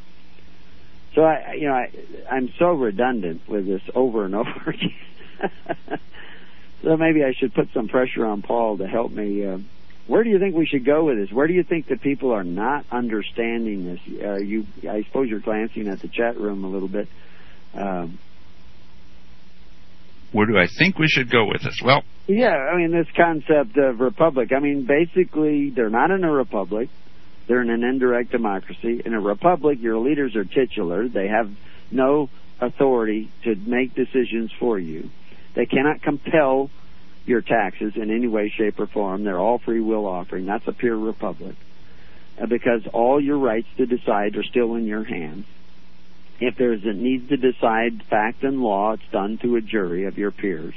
So 1.18 1.24
I, 1.24 1.54
you 1.54 1.66
know, 1.66 1.74
I, 1.74 1.90
I'm 2.30 2.48
so 2.60 2.66
redundant 2.66 3.48
with 3.48 3.66
this 3.66 3.82
over 3.92 4.24
and 4.24 4.36
over 4.36 4.50
again. 4.68 5.98
so 6.80 6.96
maybe 6.96 7.24
I 7.24 7.32
should 7.36 7.52
put 7.54 7.70
some 7.74 7.88
pressure 7.88 8.24
on 8.24 8.42
Paul 8.42 8.78
to 8.78 8.86
help 8.86 9.10
me. 9.10 9.44
Uh, 9.44 9.58
where 10.06 10.22
do 10.22 10.30
you 10.30 10.38
think 10.38 10.54
we 10.54 10.64
should 10.64 10.84
go 10.84 11.06
with 11.06 11.18
this? 11.18 11.32
Where 11.32 11.48
do 11.48 11.54
you 11.54 11.64
think 11.64 11.88
that 11.88 12.02
people 12.02 12.30
are 12.30 12.44
not 12.44 12.84
understanding 12.92 13.84
this? 13.84 14.22
Uh, 14.22 14.36
you, 14.36 14.64
I 14.88 15.02
suppose 15.02 15.28
you're 15.28 15.40
glancing 15.40 15.88
at 15.88 15.98
the 15.98 16.06
chat 16.06 16.38
room 16.38 16.62
a 16.62 16.68
little 16.68 16.86
bit. 16.86 17.08
Um, 17.74 18.20
where 20.30 20.46
do 20.46 20.56
I 20.56 20.68
think 20.68 21.00
we 21.00 21.08
should 21.08 21.32
go 21.32 21.46
with 21.46 21.62
this? 21.62 21.80
Well, 21.84 22.04
yeah, 22.28 22.54
I 22.54 22.76
mean 22.76 22.92
this 22.92 23.08
concept 23.16 23.76
of 23.76 23.98
republic. 23.98 24.52
I 24.56 24.60
mean, 24.60 24.86
basically, 24.86 25.70
they're 25.70 25.90
not 25.90 26.12
in 26.12 26.22
a 26.22 26.30
republic; 26.30 26.90
they're 27.48 27.62
in 27.62 27.70
an 27.70 27.82
indirect 27.82 28.30
democracy. 28.30 29.02
In 29.04 29.14
a 29.14 29.20
republic, 29.20 29.78
your 29.80 29.98
leaders 29.98 30.36
are 30.36 30.44
titular; 30.44 31.08
they 31.08 31.28
have 31.28 31.50
no 31.90 32.28
authority 32.60 33.30
to 33.44 33.54
make 33.56 33.94
decisions 33.94 34.52
for 34.52 34.78
you. 34.78 35.10
They 35.54 35.66
cannot 35.66 36.02
compel 36.02 36.70
your 37.24 37.40
taxes 37.40 37.94
in 37.96 38.10
any 38.10 38.28
way, 38.28 38.50
shape, 38.50 38.78
or 38.78 38.86
form. 38.86 39.24
They're 39.24 39.38
all 39.38 39.58
free 39.58 39.80
will 39.80 40.06
offering. 40.06 40.46
That's 40.46 40.66
a 40.68 40.72
pure 40.72 40.96
republic, 40.96 41.56
uh, 42.40 42.46
because 42.46 42.86
all 42.92 43.20
your 43.20 43.38
rights 43.38 43.68
to 43.78 43.86
decide 43.86 44.36
are 44.36 44.44
still 44.44 44.74
in 44.74 44.86
your 44.86 45.04
hands. 45.04 45.46
If 46.40 46.56
there's 46.56 46.84
a 46.84 46.92
need 46.92 47.30
to 47.30 47.36
decide 47.36 48.02
fact 48.04 48.44
and 48.44 48.60
law, 48.60 48.92
it's 48.92 49.08
done 49.10 49.38
to 49.38 49.56
a 49.56 49.60
jury 49.60 50.04
of 50.04 50.18
your 50.18 50.30
peers. 50.30 50.74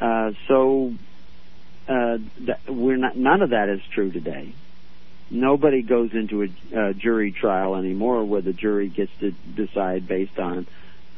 Uh, 0.00 0.32
so 0.48 0.94
uh, 1.88 2.18
we're 2.68 2.96
not. 2.96 3.16
None 3.16 3.42
of 3.42 3.50
that 3.50 3.68
is 3.68 3.80
true 3.92 4.10
today. 4.10 4.54
Nobody 5.28 5.82
goes 5.82 6.12
into 6.12 6.42
a, 6.42 6.88
a 6.90 6.94
jury 6.94 7.32
trial 7.32 7.74
anymore 7.74 8.24
where 8.24 8.42
the 8.42 8.52
jury 8.52 8.88
gets 8.88 9.10
to 9.20 9.32
decide 9.32 10.06
based 10.06 10.38
on 10.38 10.66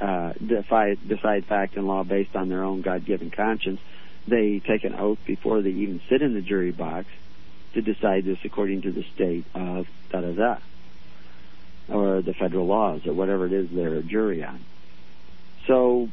uh, 0.01 0.33
decide, 0.35 0.99
decide 1.07 1.45
fact 1.45 1.77
and 1.77 1.87
law 1.87 2.05
based 2.05 2.37
on 2.37 2.49
their 2.49 2.63
own 2.63 2.83
God-given 2.83 3.31
conscience. 3.31 3.81
They 4.27 4.61
take 4.61 4.85
an 4.85 4.95
oath 4.95 5.19
before 5.27 5.61
they 5.61 5.71
even 5.71 6.01
sit 6.09 6.23
in 6.23 6.35
the 6.35 6.41
jury 6.41 6.71
box 6.71 7.09
to 7.75 7.83
decide 7.83 8.25
this 8.25 8.39
according 8.45 8.83
to 8.83 8.93
the 8.93 9.05
state 9.15 9.45
of 9.55 9.87
da 10.11 10.21
da 10.21 10.33
da 10.33 10.57
or 11.89 12.23
the 12.23 12.35
federal 12.35 12.67
laws 12.67 13.07
or 13.07 13.13
whatever 13.13 13.47
it 13.47 13.53
is 13.53 13.69
they're 13.71 13.97
a 13.97 14.03
jury 14.03 14.45
on. 14.45 14.65
So 15.67 16.09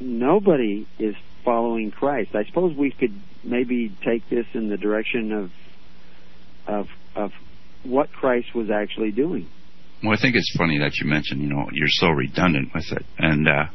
nobody 0.00 0.86
is 0.98 1.14
following 1.44 1.90
Christ. 1.90 2.34
I 2.34 2.44
suppose 2.44 2.76
we 2.76 2.90
could 2.90 3.18
maybe 3.44 3.88
take 4.04 4.28
this 4.28 4.46
in 4.54 4.68
the 4.68 4.76
direction 4.76 5.32
of 5.32 5.50
of 6.66 6.86
of 7.14 7.30
what 7.84 8.12
Christ 8.12 8.54
was 8.54 8.70
actually 8.70 9.10
doing. 9.10 9.48
Well, 10.02 10.12
I 10.12 10.20
think 10.20 10.34
it's 10.34 10.54
funny 10.56 10.78
that 10.78 10.96
you 11.00 11.08
mentioned, 11.08 11.42
you 11.42 11.48
know, 11.48 11.68
you're 11.72 11.86
so 11.88 12.08
redundant 12.08 12.70
with 12.74 12.90
it, 12.90 13.04
and 13.18 13.48
uh, 13.48 13.66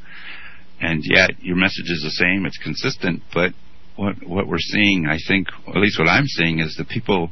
and 0.82 1.02
yet 1.06 1.42
your 1.42 1.56
message 1.56 1.90
is 1.90 2.02
the 2.04 2.12
same. 2.12 2.46
It's 2.46 2.58
consistent, 2.58 3.24
but 3.34 3.54
what 3.96 4.16
what 4.28 4.48
we're 4.48 4.60
seeing, 4.60 5.08
I 5.10 5.18
think, 5.28 5.48
at 5.68 5.78
least 5.78 6.00
what 6.00 6.10
I'm 6.10 6.28
seeing, 6.28 6.60
is 6.60 6.76
the 6.76 6.86
people 6.86 7.32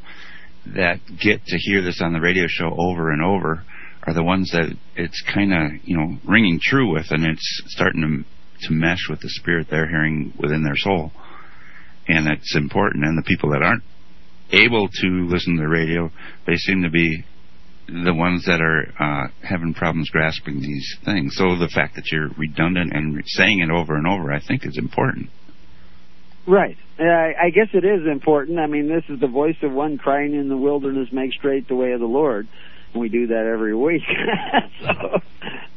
that 0.67 0.99
get 1.21 1.45
to 1.45 1.57
hear 1.57 1.81
this 1.81 2.01
on 2.01 2.13
the 2.13 2.21
radio 2.21 2.45
show 2.47 2.75
over 2.77 3.11
and 3.11 3.21
over 3.21 3.63
are 4.03 4.13
the 4.13 4.23
ones 4.23 4.51
that 4.51 4.75
it's 4.95 5.23
kind 5.33 5.53
of 5.53 5.71
you 5.83 5.97
know 5.97 6.17
ringing 6.27 6.59
true 6.61 6.93
with, 6.93 7.07
and 7.09 7.25
it's 7.25 7.63
starting 7.67 8.01
to 8.01 8.67
to 8.67 8.73
mesh 8.73 9.09
with 9.09 9.19
the 9.19 9.29
spirit 9.29 9.67
they're 9.69 9.89
hearing 9.89 10.33
within 10.39 10.63
their 10.63 10.77
soul, 10.77 11.11
and 12.07 12.27
it's 12.27 12.55
important. 12.55 13.03
And 13.03 13.17
the 13.17 13.27
people 13.27 13.51
that 13.51 13.61
aren't 13.61 13.83
able 14.51 14.87
to 14.87 15.27
listen 15.27 15.55
to 15.55 15.61
the 15.61 15.67
radio, 15.67 16.11
they 16.45 16.55
seem 16.55 16.83
to 16.83 16.89
be 16.89 17.23
the 17.87 18.13
ones 18.13 18.45
that 18.45 18.61
are 18.61 18.93
uh, 18.99 19.27
having 19.47 19.73
problems 19.73 20.09
grasping 20.09 20.59
these 20.59 20.97
things. 21.05 21.35
So 21.35 21.55
the 21.55 21.69
fact 21.73 21.95
that 21.95 22.11
you're 22.11 22.29
redundant 22.37 22.93
and 22.93 23.21
saying 23.25 23.59
it 23.59 23.69
over 23.69 23.95
and 23.95 24.07
over, 24.07 24.31
I 24.31 24.39
think, 24.39 24.65
is 24.65 24.77
important. 24.77 25.29
Right. 26.47 26.77
I 26.99 27.49
guess 27.53 27.67
it 27.73 27.83
is 27.83 28.07
important. 28.07 28.59
I 28.59 28.67
mean, 28.67 28.87
this 28.87 29.03
is 29.09 29.19
the 29.19 29.27
voice 29.27 29.57
of 29.63 29.71
one 29.71 29.97
crying 29.97 30.33
in 30.33 30.47
the 30.47 30.57
wilderness, 30.57 31.09
make 31.11 31.33
straight 31.33 31.67
the 31.67 31.75
way 31.75 31.91
of 31.91 31.99
the 31.99 32.05
Lord. 32.05 32.47
And 32.93 33.01
we 33.01 33.09
do 33.09 33.27
that 33.27 33.49
every 33.51 33.75
week. 33.75 34.03
so, 34.81 35.19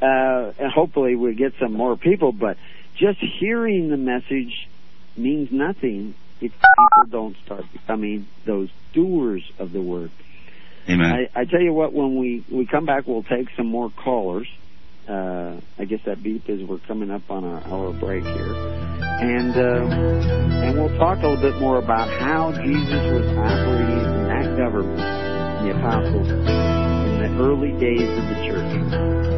uh, 0.03 0.53
and 0.59 0.73
hopefully 0.73 1.17
we 1.17 1.35
get 1.35 1.55
some 1.61 1.73
more 1.73 1.97
people, 1.97 2.33
but 2.33 2.57
just 2.99 3.19
hearing 3.41 3.89
the 3.89 3.97
message 3.97 4.69
means 5.17 5.49
nothing 5.51 6.15
if 6.41 6.53
people 6.53 7.11
don't 7.11 7.37
start 7.45 7.65
becoming 7.73 8.27
those 8.47 8.71
doers 8.93 9.43
of 9.59 9.73
the 9.73 9.81
word. 9.81 10.11
Amen. 10.89 11.29
I, 11.35 11.41
I 11.41 11.45
tell 11.45 11.61
you 11.61 11.73
what, 11.73 11.93
when 11.93 12.19
we, 12.19 12.45
we 12.51 12.67
come 12.67 12.87
back, 12.87 13.07
we'll 13.07 13.23
take 13.23 13.49
some 13.57 13.67
more 13.67 13.91
callers. 13.91 14.49
Uh, 15.07 15.61
I 15.79 15.85
guess 15.87 16.01
that 16.05 16.23
beep 16.23 16.49
is 16.49 16.63
we're 16.63 16.79
coming 16.79 17.11
up 17.11 17.31
on 17.31 17.43
our 17.43 17.67
hour 17.67 17.93
break 17.95 18.25
here, 18.25 18.55
and 18.55 19.57
uh, 19.57 19.87
and 20.67 20.79
we'll 20.79 20.99
talk 20.99 21.23
a 21.23 21.29
little 21.29 21.51
bit 21.51 21.59
more 21.59 21.79
about 21.79 22.11
how 22.11 22.53
Jesus 22.53 23.13
was 23.13 23.27
operating 23.39 24.05
in 24.05 24.29
that 24.29 24.57
government, 24.59 24.99
the 25.65 25.79
apostles, 25.79 26.29
in 26.29 27.19
the 27.23 27.43
early 27.43 27.73
days 27.81 28.03
of 28.03 28.29
the 28.29 28.35
church. 28.47 29.38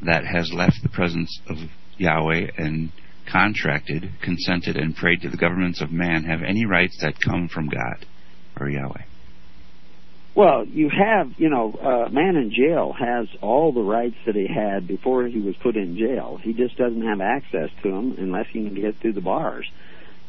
that 0.05 0.27
has 0.27 0.53
left 0.53 0.77
the 0.83 0.91
presence 0.91 1.41
of 1.49 1.57
Yahweh 1.97 2.49
and 2.59 2.93
contracted, 3.27 4.11
consented, 4.23 4.77
and 4.77 4.95
prayed 4.95 5.23
to 5.23 5.31
the 5.31 5.39
governments 5.39 5.81
of 5.81 5.91
man 5.91 6.25
have 6.25 6.43
any 6.47 6.67
rights 6.67 6.99
that 7.01 7.15
come 7.25 7.49
from 7.49 7.71
God 7.71 8.05
or 8.61 8.69
Yahweh? 8.69 9.05
Well, 10.39 10.65
you 10.65 10.89
have, 10.89 11.33
you 11.37 11.49
know, 11.49 11.73
a 11.73 12.11
man 12.11 12.37
in 12.37 12.53
jail 12.53 12.93
has 12.97 13.27
all 13.43 13.73
the 13.73 13.83
rights 13.83 14.15
that 14.25 14.37
he 14.37 14.47
had 14.47 14.87
before 14.87 15.27
he 15.27 15.41
was 15.41 15.57
put 15.57 15.77
in 15.77 15.97
jail. 15.99 16.39
He 16.41 16.53
just 16.53 16.77
doesn't 16.77 17.03
have 17.03 17.21
access 17.21 17.71
to 17.83 17.91
them 17.91 18.15
unless 18.17 18.47
he 18.53 18.63
can 18.63 18.81
get 18.81 19.01
through 19.01 19.15
the 19.15 19.21
bars. 19.21 19.69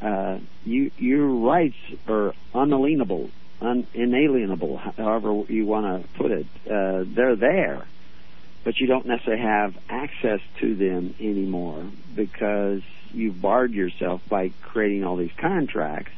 Uh, 0.02 0.40
you, 0.66 0.90
your 0.98 1.28
rights 1.28 1.76
are 2.08 2.34
unalienable, 2.56 3.30
un, 3.62 3.86
inalienable, 3.94 4.78
however 4.78 5.44
you 5.48 5.68
want 5.68 6.02
to 6.02 6.18
put 6.18 6.32
it. 6.32 6.48
Uh, 6.66 7.04
they're 7.16 7.36
there, 7.36 7.86
but 8.64 8.80
you 8.80 8.88
don't 8.88 9.06
necessarily 9.06 9.44
have 9.44 9.78
access 9.90 10.40
to 10.60 10.74
them 10.74 11.14
anymore 11.20 11.88
because 12.16 12.82
you've 13.12 13.40
barred 13.40 13.74
yourself 13.74 14.22
by 14.28 14.54
creating 14.64 15.04
all 15.04 15.18
these 15.18 15.36
contracts 15.40 16.14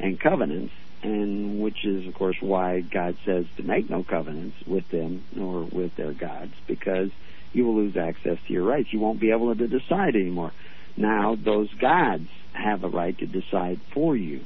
and 0.00 0.18
covenants 0.18 0.72
and 1.02 1.60
which 1.60 1.84
is 1.84 2.06
of 2.06 2.14
course 2.14 2.36
why 2.40 2.80
God 2.80 3.16
says 3.24 3.46
to 3.56 3.62
make 3.62 3.88
no 3.88 4.02
covenants 4.02 4.56
with 4.66 4.88
them 4.90 5.24
nor 5.34 5.62
with 5.64 5.94
their 5.96 6.12
gods 6.12 6.52
because 6.66 7.10
you 7.52 7.64
will 7.64 7.76
lose 7.76 7.96
access 7.96 8.38
to 8.46 8.52
your 8.52 8.64
rights. 8.64 8.92
You 8.92 9.00
won't 9.00 9.20
be 9.20 9.30
able 9.30 9.54
to 9.54 9.68
decide 9.68 10.16
anymore. 10.16 10.52
Now 10.96 11.36
those 11.36 11.72
gods 11.74 12.28
have 12.52 12.84
a 12.84 12.88
right 12.88 13.16
to 13.18 13.26
decide 13.26 13.80
for 13.92 14.16
you 14.16 14.44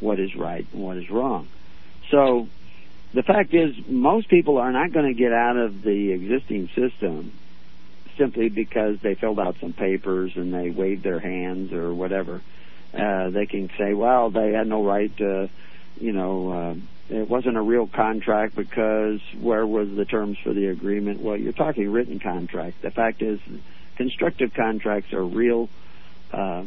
what 0.00 0.18
is 0.18 0.34
right 0.34 0.66
and 0.72 0.82
what 0.82 0.96
is 0.96 1.10
wrong. 1.10 1.48
So 2.10 2.48
the 3.14 3.22
fact 3.22 3.54
is 3.54 3.74
most 3.86 4.28
people 4.28 4.58
are 4.58 4.72
not 4.72 4.92
going 4.92 5.06
to 5.06 5.18
get 5.18 5.32
out 5.32 5.56
of 5.56 5.82
the 5.82 6.12
existing 6.12 6.68
system 6.74 7.32
simply 8.16 8.48
because 8.48 8.98
they 9.00 9.14
filled 9.14 9.38
out 9.38 9.56
some 9.60 9.72
papers 9.72 10.32
and 10.36 10.52
they 10.52 10.70
waved 10.70 11.02
their 11.02 11.20
hands 11.20 11.72
or 11.72 11.94
whatever. 11.94 12.40
Uh, 12.92 13.30
they 13.30 13.46
can 13.46 13.70
say, 13.78 13.94
well, 13.94 14.30
they 14.30 14.52
had 14.52 14.66
no 14.66 14.84
right 14.84 15.14
to 15.16 15.48
you 15.98 16.12
know, 16.12 16.52
uh, 16.52 16.74
it 17.14 17.28
wasn't 17.28 17.56
a 17.56 17.62
real 17.62 17.86
contract 17.86 18.56
because 18.56 19.20
where 19.40 19.66
was 19.66 19.88
the 19.94 20.04
terms 20.04 20.38
for 20.42 20.52
the 20.52 20.66
agreement? 20.66 21.20
Well, 21.20 21.36
you're 21.36 21.52
talking 21.52 21.90
written 21.90 22.20
contract. 22.20 22.82
The 22.82 22.90
fact 22.90 23.22
is, 23.22 23.40
constructive 23.96 24.54
contracts 24.54 25.12
are 25.12 25.24
real. 25.24 25.68
Uh, 26.32 26.64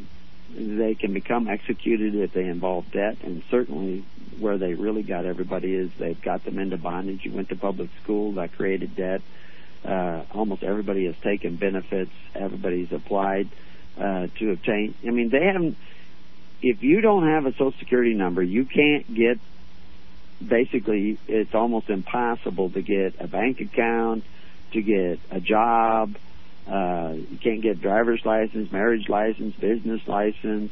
they 0.56 0.96
can 0.96 1.14
become 1.14 1.48
executed 1.48 2.16
if 2.16 2.34
they 2.34 2.46
involve 2.46 2.90
debt, 2.92 3.18
and 3.24 3.44
certainly 3.50 4.06
where 4.40 4.58
they 4.58 4.74
really 4.74 5.04
got 5.04 5.26
everybody 5.26 5.74
is 5.74 5.90
they've 5.98 6.22
got 6.22 6.46
them 6.46 6.60
into 6.60 6.78
bondage. 6.78 7.26
You 7.26 7.32
went 7.32 7.50
to 7.50 7.56
public 7.56 7.90
school, 8.04 8.34
that 8.34 8.54
created 8.54 8.96
debt. 8.96 9.22
Uh, 9.84 10.24
almost 10.32 10.64
everybody 10.64 11.06
has 11.06 11.16
taken 11.24 11.56
benefits. 11.56 12.12
Everybody's 12.34 12.92
applied 12.92 13.50
uh, 13.98 14.28
to 14.40 14.52
obtain. 14.52 14.96
I 15.06 15.12
mean, 15.12 15.30
they 15.30 15.46
haven't 15.46 15.78
if 16.66 16.82
you 16.82 17.00
don't 17.00 17.28
have 17.28 17.46
a 17.46 17.52
social 17.52 17.74
security 17.78 18.16
number, 18.16 18.42
you 18.42 18.66
can't 18.66 19.08
get 19.16 19.38
basically 20.46 21.20
it's 21.28 21.54
almost 21.54 21.90
impossible 21.90 22.72
to 22.72 22.82
get 22.82 23.14
a 23.20 23.28
bank 23.28 23.60
account, 23.62 24.24
to 24.74 24.82
get 24.82 25.20
a 25.30 25.40
job, 25.40 26.16
uh 26.68 27.14
you 27.14 27.38
can't 27.42 27.62
get 27.62 27.80
driver's 27.80 28.22
license, 28.26 28.72
marriage 28.72 29.08
license, 29.08 29.54
business 29.56 30.02
license. 30.08 30.72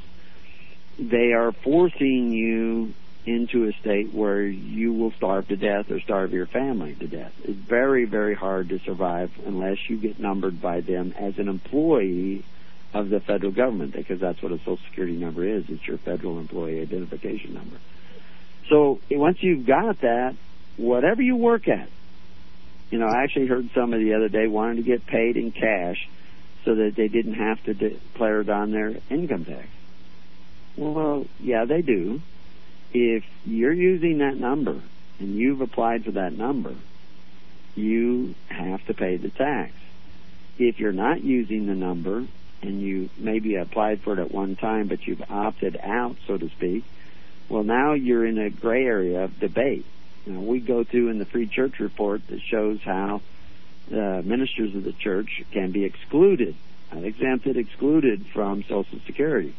They 0.98 1.32
are 1.34 1.52
forcing 1.64 2.32
you 2.32 2.96
into 3.26 3.68
a 3.68 3.72
state 3.80 4.12
where 4.12 4.42
you 4.42 4.94
will 4.94 5.12
starve 5.12 5.48
to 5.50 5.56
death 5.56 5.92
or 5.92 6.00
starve 6.00 6.34
your 6.34 6.48
family 6.48 6.96
to 6.96 7.08
death. 7.08 7.34
It's 7.44 7.70
very, 7.70 8.06
very 8.06 8.36
hard 8.36 8.70
to 8.70 8.80
survive 8.80 9.30
unless 9.46 9.78
you 9.88 9.98
get 9.98 10.20
numbered 10.20 10.60
by 10.60 10.82
them 10.82 11.14
as 11.18 11.38
an 11.38 11.48
employee 11.48 12.44
of 12.94 13.10
the 13.10 13.20
federal 13.20 13.52
government 13.52 13.94
because 13.94 14.20
that's 14.20 14.42
what 14.42 14.52
a 14.52 14.60
social 14.60 14.80
security 14.90 15.16
number 15.16 15.44
is. 15.44 15.66
It's 15.68 15.88
your 15.88 15.98
federal 15.98 16.40
employee 16.40 16.82
identification 16.82 17.54
number. 17.54 17.78
So 18.70 19.00
once 19.12 19.38
you've 19.42 19.66
got 19.66 20.02
that, 20.02 20.36
whatever 20.78 21.22
you 21.22 21.36
work 21.36 21.68
at, 21.68 21.90
you 22.92 23.00
know, 23.00 23.08
I 23.08 23.24
actually 23.24 23.48
heard 23.48 23.70
somebody 23.74 24.06
the 24.06 24.14
other 24.14 24.30
day 24.30 24.48
wanted 24.48 24.78
to 24.78 24.84
get 24.84 25.06
paid 25.06 25.36
in 25.36 25.52
cash 25.52 25.98
so 26.64 26.76
that 26.76 26.94
they 26.96 27.08
didn't 27.08 27.34
have 27.34 27.62
to 27.64 27.74
declare 27.74 28.42
it 28.42 28.50
on 28.50 28.72
their 28.72 28.96
income 29.10 29.46
tax. 29.46 29.68
Well, 30.78 31.26
yeah, 31.40 31.66
they 31.66 31.82
do. 31.82 32.22
If 32.94 33.24
you're 33.46 33.74
using 33.74 34.20
that 34.20 34.38
number 34.38 34.82
and 35.20 35.36
you've 35.36 35.62
applied 35.62 36.06
for 36.06 36.12
that 36.12 36.34
number, 36.34 36.76
you 37.76 38.36
have 38.48 38.86
to 38.86 38.94
pay 38.94 39.18
the 39.18 39.30
tax. 39.30 39.74
If 40.60 40.80
you're 40.80 40.92
not 40.92 41.24
using 41.24 41.66
the 41.66 41.74
number 41.74 42.28
and 42.64 42.82
you 42.82 43.10
maybe 43.18 43.56
applied 43.56 44.02
for 44.02 44.14
it 44.14 44.20
at 44.20 44.32
one 44.32 44.56
time 44.56 44.88
but 44.88 45.06
you've 45.06 45.24
opted 45.30 45.78
out, 45.82 46.16
so 46.28 46.38
to 46.38 46.50
speak, 46.50 46.84
well, 47.50 47.64
now 47.64 47.94
you're 47.94 48.26
in 48.26 48.38
a 48.38 48.50
gray 48.50 48.86
area 48.86 49.26
of 49.26 49.40
debate. 49.40 49.86
Know, 50.26 50.40
we 50.40 50.62
go 50.62 50.86
through 50.86 51.10
in 51.10 51.20
the 51.20 51.26
Free 51.26 51.48
Church 51.48 51.80
Report 51.80 52.26
that 52.28 52.40
shows 52.42 52.80
how 52.84 53.22
uh, 53.92 54.22
ministers 54.24 54.74
of 54.74 54.86
the 54.86 54.94
church 54.94 55.44
can 55.52 55.72
be 55.72 55.84
excluded, 55.84 56.56
not 56.94 57.04
exempted, 57.04 57.58
excluded 57.58 58.26
from 58.34 58.64
Social 58.64 59.00
Security. 59.06 59.54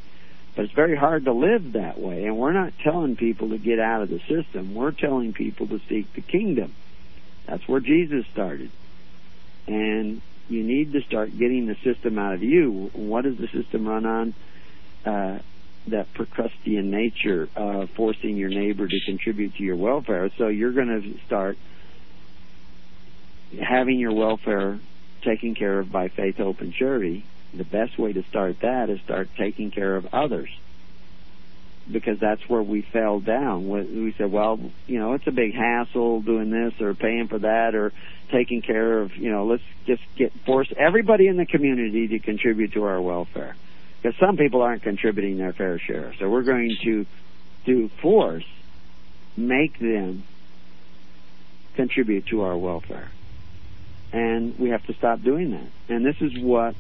But 0.57 0.65
it's 0.65 0.75
very 0.75 0.97
hard 0.97 1.27
to 1.27 1.33
live 1.33 1.73
that 1.73 1.99
way, 1.99 2.25
and 2.25 2.39
we're 2.39 2.53
not 2.53 2.73
telling 2.83 3.17
people 3.17 3.51
to 3.51 3.59
get 3.59 3.79
out 3.79 4.03
of 4.03 4.09
the 4.09 4.21
system. 4.21 4.75
We're 4.75 4.93
telling 4.93 5.35
people 5.35 5.67
to 5.67 5.81
seek 5.89 6.15
the 6.15 6.23
kingdom. 6.23 6.73
That's 7.47 7.69
where 7.69 7.81
Jesus 7.81 8.25
started. 8.33 8.71
And 9.67 10.23
you 10.49 10.63
need 10.63 10.93
to 10.93 11.01
start 11.03 11.37
getting 11.37 11.67
the 11.67 11.77
system 11.83 12.19
out 12.19 12.35
of 12.35 12.43
you. 12.43 12.91
What 12.93 13.25
does 13.25 13.37
the 13.39 13.49
system 13.49 13.87
run 13.87 14.07
on? 14.07 14.35
Uh, 15.05 15.39
that 15.89 16.13
Procrustean 16.15 16.91
nature 16.91 17.49
of 17.55 17.91
forcing 17.91 18.37
your 18.37 18.49
neighbor 18.49 18.89
to 18.89 19.01
contribute 19.05 19.55
to 19.57 19.63
your 19.63 19.77
welfare. 19.77 20.31
So 20.39 20.49
you're 20.49 20.73
going 20.73 21.03
to 21.03 21.27
start 21.27 21.59
having 23.63 23.99
your 23.99 24.13
welfare 24.13 24.81
taken 25.23 25.55
care 25.55 25.79
of 25.79 25.93
by 25.93 26.09
faith, 26.09 26.37
hope, 26.37 26.61
and 26.61 26.73
charity. 26.73 27.27
The 27.53 27.65
best 27.65 27.99
way 27.99 28.13
to 28.13 28.23
start 28.25 28.61
that 28.63 28.91
is 28.91 29.01
start 29.03 29.29
taking 29.37 29.71
care 29.71 29.97
of 29.97 30.07
others. 30.13 30.49
Because 31.91 32.19
that's 32.19 32.41
where 32.49 32.63
we 32.63 32.81
fell 32.81 33.21
down. 33.21 33.69
We 33.69 34.15
said, 34.17 34.33
well, 34.33 34.59
you 34.87 34.99
know, 34.99 35.13
it's 35.13 35.27
a 35.27 35.33
big 35.33 35.55
hassle 35.55 36.23
doing 36.23 36.51
this 36.51 36.81
or 36.81 36.95
paying 36.95 37.29
for 37.29 37.39
that 37.39 37.75
or 37.75 37.93
taking 38.33 38.63
care 38.63 39.01
of, 39.01 39.15
you 39.17 39.31
know, 39.31 39.45
let's 39.45 39.63
just 39.87 40.03
get 40.17 40.33
force 40.47 40.73
everybody 40.79 41.27
in 41.29 41.37
the 41.37 41.45
community 41.45 42.09
to 42.09 42.19
contribute 42.21 42.73
to 42.73 42.85
our 42.85 43.03
welfare 43.03 43.55
because 44.01 44.19
some 44.19 44.39
people 44.39 44.63
aren't 44.63 44.83
contributing 44.83 45.37
their 45.37 45.53
fair 45.53 45.79
share. 45.79 46.15
So 46.19 46.29
we're 46.29 46.43
going 46.43 46.77
to, 46.85 47.07
do 47.65 47.89
force, 48.03 48.45
make 49.37 49.79
them 49.79 50.25
contribute 51.77 52.27
to 52.27 52.43
our 52.43 52.57
welfare. 52.57 53.11
And 54.13 54.59
we 54.59 54.71
have 54.71 54.85
to 54.87 54.95
stop 54.95 55.23
doing 55.23 55.51
that. 55.53 55.95
And 55.95 56.05
this 56.05 56.17
is 56.21 56.39
what 56.39 56.75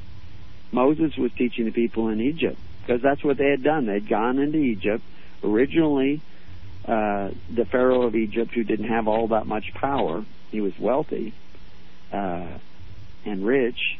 Moses 0.70 1.16
was 1.16 1.32
teaching 1.32 1.64
the 1.64 1.72
people 1.72 2.08
in 2.08 2.20
Egypt, 2.20 2.58
because 2.84 3.02
that's 3.02 3.24
what 3.24 3.36
they 3.36 3.50
had 3.50 3.62
done. 3.62 3.86
They'd 3.86 4.08
gone 4.08 4.38
into 4.38 4.58
Egypt. 4.58 5.02
Originally, 5.42 6.20
uh, 6.86 7.30
the 7.50 7.64
Pharaoh 7.64 8.02
of 8.02 8.14
Egypt, 8.14 8.52
who 8.54 8.64
didn't 8.64 8.88
have 8.88 9.08
all 9.08 9.28
that 9.28 9.46
much 9.46 9.72
power, 9.74 10.24
he 10.50 10.60
was 10.60 10.78
wealthy 10.78 11.34
uh, 12.12 12.58
and 13.24 13.44
rich, 13.44 13.98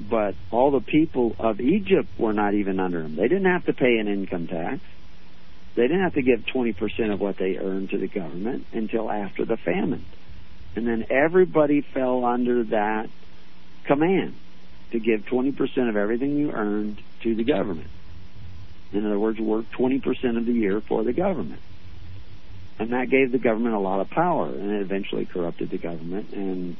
but 0.00 0.34
all 0.50 0.70
the 0.70 0.80
people 0.80 1.36
of 1.38 1.60
Egypt 1.60 2.08
were 2.18 2.32
not 2.32 2.54
even 2.54 2.80
under 2.80 3.00
him. 3.00 3.16
They 3.16 3.28
didn't 3.28 3.44
have 3.44 3.66
to 3.66 3.72
pay 3.72 3.98
an 3.98 4.08
income 4.08 4.46
tax. 4.46 4.80
They 5.74 5.82
didn't 5.82 6.02
have 6.02 6.14
to 6.14 6.22
give 6.22 6.40
20% 6.46 7.12
of 7.12 7.20
what 7.20 7.36
they 7.36 7.56
earned 7.56 7.90
to 7.90 7.98
the 7.98 8.06
government 8.08 8.66
until 8.72 9.10
after 9.10 9.44
the 9.44 9.56
famine. 9.56 10.04
And 10.76 10.86
then 10.86 11.06
everybody 11.10 11.82
fell 11.82 12.24
under 12.24 12.64
that 12.64 13.08
command 13.84 14.34
to 14.92 14.98
give 14.98 15.22
20% 15.22 15.88
of 15.88 15.96
everything 15.96 16.36
you 16.36 16.52
earned 16.52 17.00
to 17.22 17.34
the 17.34 17.44
government. 17.44 17.90
In 18.94 19.04
other 19.04 19.18
words, 19.18 19.38
work 19.40 19.66
20% 19.72 20.36
of 20.36 20.46
the 20.46 20.52
year 20.52 20.80
for 20.80 21.02
the 21.02 21.12
government. 21.12 21.60
And 22.78 22.92
that 22.92 23.10
gave 23.10 23.32
the 23.32 23.38
government 23.38 23.74
a 23.74 23.78
lot 23.80 24.00
of 24.00 24.10
power, 24.10 24.46
and 24.46 24.70
it 24.70 24.80
eventually 24.80 25.26
corrupted 25.26 25.70
the 25.70 25.78
government, 25.78 26.32
and 26.32 26.76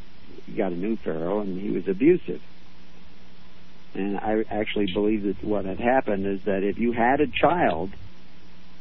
got 0.56 0.72
a 0.72 0.76
new 0.76 0.96
pharaoh, 0.96 1.40
and 1.40 1.60
he 1.60 1.70
was 1.70 1.86
abusive. 1.88 2.40
And 3.94 4.18
I 4.18 4.44
actually 4.50 4.92
believe 4.92 5.22
that 5.24 5.44
what 5.44 5.64
had 5.64 5.78
happened 5.78 6.26
is 6.26 6.42
that 6.44 6.64
if 6.64 6.78
you 6.78 6.92
had 6.92 7.20
a 7.20 7.28
child, 7.28 7.90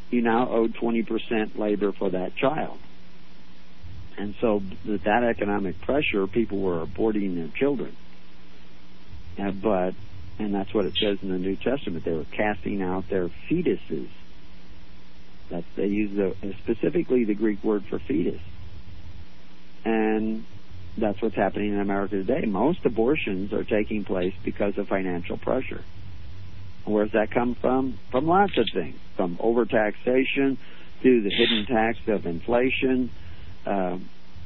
you 0.10 0.22
now 0.22 0.50
owed 0.50 0.74
20% 0.76 1.58
labor 1.58 1.92
for 1.92 2.10
that 2.12 2.36
child. 2.36 2.80
And 4.18 4.36
so 4.42 4.62
with 4.86 5.04
that 5.04 5.24
economic 5.24 5.82
pressure, 5.82 6.28
people 6.28 6.60
were 6.60 6.86
aborting 6.86 7.36
their 7.36 7.48
children. 7.48 7.96
Uh, 9.40 9.52
but, 9.52 9.96
and 10.40 10.54
that's 10.54 10.74
what 10.74 10.86
it 10.86 10.96
says 11.00 11.20
in 11.22 11.30
the 11.30 11.38
New 11.38 11.56
Testament, 11.56 12.06
they 12.06 12.12
were 12.12 12.26
casting 12.32 12.82
out 12.82 13.10
their 13.10 13.30
fetuses. 13.50 14.10
That 15.50 15.64
they 15.76 15.88
use 15.88 16.16
the, 16.16 16.54
specifically 16.64 17.26
the 17.26 17.36
Greek 17.36 17.64
word 17.64 17.86
for 17.90 18.00
fetus. 18.00 18.42
And 19.86 20.46
that's 20.98 21.22
what's 21.22 21.36
happening 21.36 21.74
in 21.74 21.80
America 21.80 22.16
today. 22.16 22.46
Most 22.46 22.86
abortions 22.86 23.54
are 23.54 23.64
taking 23.64 24.06
place 24.06 24.34
because 24.44 24.78
of 24.78 24.88
financial 24.88 25.38
pressure. 25.38 25.84
Where 26.86 27.06
does 27.06 27.14
that 27.14 27.32
come 27.32 27.56
from? 27.56 27.98
From 28.12 28.28
lots 28.28 28.58
of 28.58 28.68
things, 28.74 29.00
from 29.16 29.38
overtaxation 29.38 30.58
to 31.02 31.22
the 31.22 31.30
hidden 31.30 31.66
tax 31.66 32.00
of 32.08 32.26
inflation. 32.26 33.12
Uh, 33.66 33.98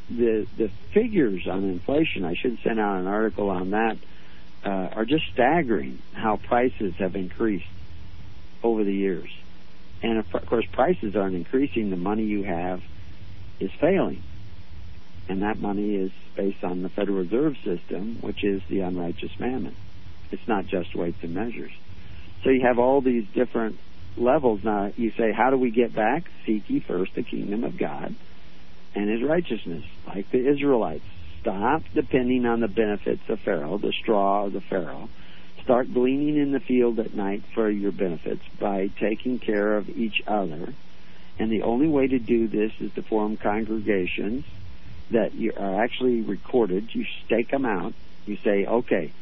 the 0.10 0.48
the 0.58 0.70
figures 0.94 1.48
on 1.48 1.64
inflation, 1.64 2.24
I 2.24 2.36
should 2.36 2.60
send 2.64 2.80
out 2.80 3.00
an 3.00 3.08
article 3.08 3.50
on 3.50 3.72
that, 3.72 3.98
uh, 4.64 4.70
are 4.70 5.06
just 5.06 5.26
staggering. 5.34 6.00
How 6.14 6.38
prices 6.38 6.96
have 6.96 7.16
increased 7.16 7.66
over 8.64 8.84
the 8.84 8.94
years, 8.94 9.30
and 10.02 10.18
of 10.18 10.46
course, 10.48 10.66
prices 10.72 11.16
aren't 11.16 11.36
increasing. 11.36 11.90
The 11.90 11.96
money 11.96 12.24
you 12.24 12.44
have 12.44 12.82
is 13.60 13.72
failing 13.80 14.24
and 15.30 15.42
that 15.42 15.60
money 15.60 15.96
is 15.96 16.12
based 16.36 16.64
on 16.64 16.84
the 16.84 16.90
Federal 16.90 17.18
Reserve 17.18 17.58
System, 17.64 18.18
which 18.22 18.44
is 18.44 18.62
the 18.70 18.82
unrighteous 18.82 19.40
mammon. 19.40 19.76
It's 20.32 20.48
not 20.48 20.66
just 20.68 20.96
weights 20.96 21.24
and 21.24 21.34
measures. 21.34 21.72
So 22.44 22.50
you 22.50 22.62
have 22.62 22.80
all 22.80 23.02
these 23.02 23.26
different 23.34 23.80
levels. 24.16 24.64
Now 24.64 24.92
you 24.96 25.12
say, 25.12 25.32
how 25.32 25.50
do 25.50 25.58
we 25.58 25.72
get 25.72 25.94
back? 25.94 26.30
Seek 26.46 26.70
ye 26.70 26.80
first 26.80 27.16
the 27.16 27.24
kingdom 27.24 27.64
of 27.64 27.78
God 27.78 28.16
and 28.96 29.10
his 29.10 29.22
righteousness, 29.22 29.84
like 30.08 30.30
the 30.32 30.48
Israelites. 30.48 31.06
Stop 31.48 31.84
depending 31.94 32.46
on 32.46 32.60
the 32.60 32.68
benefits 32.68 33.22
of 33.30 33.40
Pharaoh, 33.40 33.78
the 33.78 33.94
straw 33.94 34.48
of 34.48 34.52
the 34.52 34.60
Pharaoh. 34.60 35.08
Start 35.64 35.94
gleaning 35.94 36.36
in 36.36 36.52
the 36.52 36.60
field 36.60 37.00
at 37.00 37.14
night 37.14 37.42
for 37.54 37.70
your 37.70 37.94
benefits 37.94 38.42
by 38.60 38.90
taking 39.00 39.40
care 39.40 39.78
of 39.78 39.88
each 39.88 40.22
other. 40.28 40.74
And 41.40 41.50
the 41.50 41.62
only 41.62 41.88
way 41.88 42.06
to 42.08 42.20
do 42.20 42.50
this 42.50 42.74
is 42.82 42.92
to 42.96 43.02
form 43.02 43.38
congregations 43.38 44.44
that 45.12 45.36
you 45.36 45.54
are 45.56 45.82
actually 45.82 46.20
recorded. 46.20 46.94
You 46.94 47.06
stake 47.26 47.52
them 47.52 47.66
out. 47.66 47.94
You 48.26 48.36
say, 48.44 48.66
okay, 48.66 49.14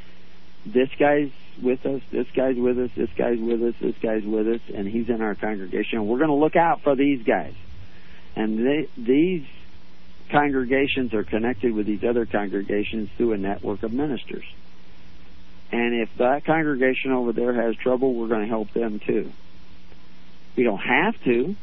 this 0.66 0.90
guy's 0.98 1.30
with 1.62 1.86
us, 1.86 2.02
this 2.12 2.28
guy's 2.36 2.58
with 2.58 2.80
us, 2.80 2.90
this 2.98 3.12
guy's 3.16 3.40
with 3.40 3.62
us, 3.62 3.76
this 3.80 3.96
guy's 4.02 4.24
with 4.24 4.48
us, 4.48 4.62
and 4.74 4.88
he's 4.88 5.10
in 5.10 5.22
our 5.22 5.36
congregation. 5.36 6.08
We're 6.08 6.18
going 6.18 6.30
to 6.30 6.34
look 6.34 6.56
out 6.56 6.82
for 6.82 6.96
these 6.96 7.22
guys. 7.22 7.54
And 8.36 8.66
they, 8.66 8.90
these 8.98 9.46
congregations 10.30 11.14
are 11.14 11.24
connected 11.24 11.74
with 11.74 11.86
these 11.86 12.04
other 12.04 12.26
congregations 12.26 13.10
through 13.18 13.34
a 13.34 13.38
network 13.38 13.84
of 13.84 13.94
ministers. 13.94 14.46
And 15.72 15.94
if 15.96 16.10
that 16.18 16.46
congregation 16.46 17.12
over 17.12 17.34
there 17.34 17.54
has 17.54 17.76
trouble, 17.76 18.14
we're 18.14 18.28
going 18.28 18.44
to 18.44 18.48
help 18.48 18.72
them 18.74 19.00
too. 19.00 19.32
We 20.56 20.64
don't 20.64 20.80
have 20.80 21.22
to, 21.26 21.56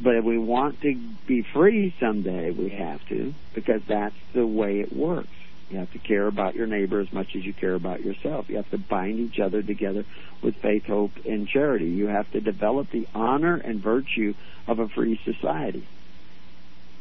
but 0.00 0.14
if 0.14 0.24
we 0.24 0.38
want 0.38 0.80
to 0.82 0.94
be 1.26 1.42
free 1.42 1.94
someday, 2.00 2.50
we 2.50 2.70
have 2.70 3.06
to, 3.08 3.34
because 3.54 3.82
that's 3.86 4.14
the 4.32 4.46
way 4.46 4.80
it 4.80 4.92
works. 4.92 5.28
You 5.70 5.78
have 5.78 5.92
to 5.92 5.98
care 5.98 6.26
about 6.26 6.54
your 6.54 6.66
neighbor 6.66 7.00
as 7.00 7.12
much 7.12 7.36
as 7.36 7.44
you 7.44 7.52
care 7.52 7.74
about 7.74 8.02
yourself. 8.02 8.48
You 8.48 8.56
have 8.56 8.70
to 8.70 8.78
bind 8.78 9.20
each 9.20 9.38
other 9.38 9.62
together 9.62 10.06
with 10.42 10.56
faith, 10.56 10.86
hope, 10.86 11.12
and 11.26 11.46
charity. 11.46 11.88
You 11.88 12.06
have 12.06 12.30
to 12.30 12.40
develop 12.40 12.90
the 12.90 13.06
honor 13.14 13.56
and 13.56 13.80
virtue 13.80 14.34
of 14.66 14.78
a 14.78 14.88
free 14.88 15.20
society 15.24 15.86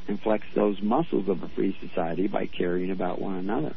and 0.07 0.19
flex 0.21 0.45
those 0.55 0.81
muscles 0.81 1.27
of 1.27 1.43
a 1.43 1.49
free 1.49 1.77
society 1.81 2.27
by 2.27 2.45
caring 2.45 2.91
about 2.91 3.19
one 3.19 3.35
another. 3.35 3.75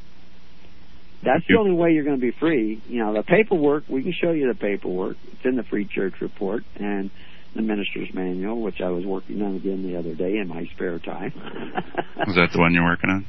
That's 1.22 1.44
the 1.46 1.56
only 1.58 1.72
way 1.72 1.92
you're 1.92 2.04
going 2.04 2.16
to 2.16 2.20
be 2.20 2.30
free. 2.30 2.80
You 2.88 3.04
know, 3.04 3.12
the 3.12 3.22
paperwork, 3.22 3.84
we 3.88 4.02
can 4.02 4.12
show 4.12 4.30
you 4.30 4.48
the 4.48 4.58
paperwork. 4.58 5.18
It's 5.32 5.44
in 5.44 5.56
the 5.56 5.62
Free 5.62 5.84
Church 5.84 6.14
Report. 6.22 6.64
And 6.76 7.10
the 7.54 7.62
minister's 7.62 8.12
manual, 8.14 8.60
which 8.62 8.80
I 8.80 8.90
was 8.90 9.04
working 9.04 9.42
on 9.42 9.56
again 9.56 9.82
the 9.82 9.98
other 9.98 10.14
day 10.14 10.38
in 10.38 10.48
my 10.48 10.66
spare 10.74 10.98
time. 10.98 11.32
was 12.26 12.36
that 12.36 12.50
the 12.52 12.58
one 12.58 12.72
you're 12.74 12.84
working 12.84 13.10
on? 13.10 13.26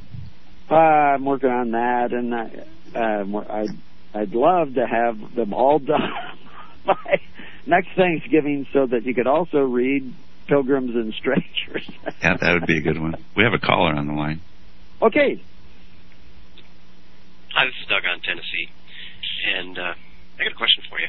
Uh, 0.70 0.76
I'm 0.76 1.26
working 1.26 1.50
on 1.50 1.72
that, 1.72 2.14
and 2.14 2.34
I, 2.34 2.66
uh, 2.96 3.40
I'd 3.50 3.78
I'd 4.14 4.34
love 4.34 4.76
to 4.76 4.86
have 4.86 5.36
them 5.36 5.54
all 5.54 5.80
done 5.80 6.12
by 6.86 7.20
next 7.66 7.90
Thanksgiving, 7.96 8.68
so 8.72 8.86
that 8.86 9.06
you 9.06 9.14
could 9.16 9.28
also 9.28 9.60
read 9.60 10.14
pilgrims 10.48 10.96
and 10.96 11.14
strangers. 11.14 11.90
yeah, 12.24 12.38
that 12.38 12.54
would 12.54 12.68
be 12.68 12.78
a 12.78 12.82
good 12.82 13.00
one. 13.00 13.16
We 13.36 13.44
have 13.44 13.54
a 13.54 13.60
caller 13.60 13.94
on 13.94 14.08
the 14.08 14.14
line. 14.14 14.42
Okay. 15.02 15.42
Hi, 17.54 17.66
this 17.66 17.76
is 17.82 17.88
Doug 17.90 18.04
on 18.06 18.22
Tennessee, 18.22 18.70
and 19.56 19.78
uh, 19.78 19.94
I 20.40 20.44
got 20.44 20.54
a 20.54 20.56
question 20.56 20.84
for 20.90 21.00
you. 21.00 21.08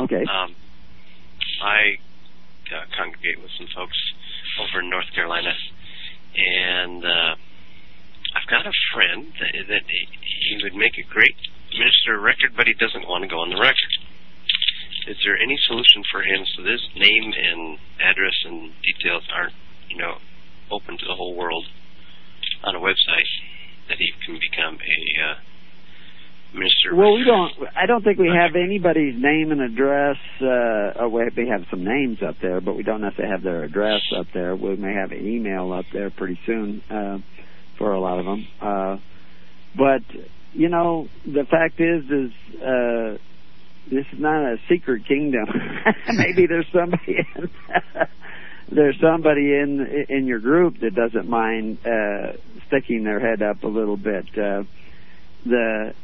Okay. 0.00 0.24
Um, 0.24 0.54
I 1.62 2.00
uh, 2.72 2.84
congregate 2.96 3.42
with 3.42 3.50
some 3.58 3.68
folks 3.74 3.98
over 4.60 4.80
in 4.80 4.90
North 4.90 5.12
Carolina, 5.14 5.52
and 6.36 7.04
uh, 7.04 7.34
I've 8.34 8.48
got 8.50 8.66
a 8.66 8.72
friend 8.94 9.32
that, 9.38 9.52
that 9.68 9.84
he, 9.86 10.02
he 10.50 10.58
would 10.62 10.74
make 10.74 10.98
a 10.98 11.06
great 11.06 11.36
minister 11.76 12.16
of 12.16 12.22
record, 12.22 12.54
but 12.56 12.66
he 12.66 12.74
doesn't 12.74 13.06
want 13.06 13.22
to 13.22 13.28
go 13.28 13.40
on 13.40 13.50
the 13.50 13.60
record. 13.60 13.92
Is 15.06 15.16
there 15.24 15.36
any 15.36 15.56
solution 15.68 16.02
for 16.10 16.22
him 16.22 16.40
so 16.56 16.62
this 16.62 16.80
name 16.96 17.32
and 17.36 17.78
address 18.00 18.36
and 18.46 18.72
details 18.80 19.22
aren't, 19.34 19.52
you 19.88 19.98
know, 19.98 20.16
open 20.70 20.96
to 20.96 21.04
the 21.04 21.14
whole 21.14 21.36
world 21.36 21.66
on 22.64 22.74
a 22.74 22.80
website 22.80 23.28
that 23.88 23.98
he 23.98 24.08
can 24.24 24.38
become 24.40 24.78
a 24.80 24.98
uh, 25.20 25.34
minister? 26.54 26.96
Well, 26.96 27.14
we 27.14 27.24
don't. 27.24 27.52
I 27.76 27.84
don't 27.86 28.02
think 28.02 28.18
we 28.18 28.32
have 28.32 28.56
anybody's 28.56 29.14
name 29.20 29.52
and 29.52 29.60
address. 29.60 30.16
Uh, 30.40 31.04
oh, 31.04 31.08
we 31.12 31.48
have 31.48 31.66
some 31.70 31.84
names 31.84 32.18
up 32.26 32.36
there, 32.40 32.60
but 32.60 32.74
we 32.74 32.82
don't 32.82 33.02
necessarily 33.02 33.32
have 33.32 33.42
their 33.42 33.64
address 33.64 34.00
up 34.16 34.26
there. 34.32 34.56
We 34.56 34.76
may 34.76 34.94
have 34.94 35.12
an 35.12 35.26
email 35.26 35.72
up 35.72 35.84
there 35.92 36.10
pretty 36.10 36.38
soon 36.46 36.82
uh, 36.90 37.18
for 37.76 37.92
a 37.92 38.00
lot 38.00 38.18
of 38.18 38.24
them. 38.24 38.46
Uh, 38.60 38.96
but 39.76 40.02
you 40.54 40.68
know, 40.68 41.08
the 41.26 41.44
fact 41.50 41.80
is, 41.80 42.04
is 42.04 42.62
uh, 42.62 43.18
this 43.90 44.06
is 44.12 44.18
not 44.18 44.42
a 44.42 44.58
secret 44.68 45.06
kingdom. 45.06 45.46
Maybe 46.08 46.46
there's 46.46 46.66
somebody 46.72 47.18
in 47.18 47.50
there's 48.70 48.98
somebody 49.00 49.54
in 49.54 50.06
in 50.08 50.26
your 50.26 50.38
group 50.38 50.80
that 50.80 50.94
doesn't 50.94 51.28
mind 51.28 51.78
uh, 51.86 52.32
sticking 52.66 53.04
their 53.04 53.20
head 53.20 53.42
up 53.42 53.62
a 53.62 53.68
little 53.68 53.96
bit. 53.96 54.26
Uh, 54.36 54.64
the 55.44 55.94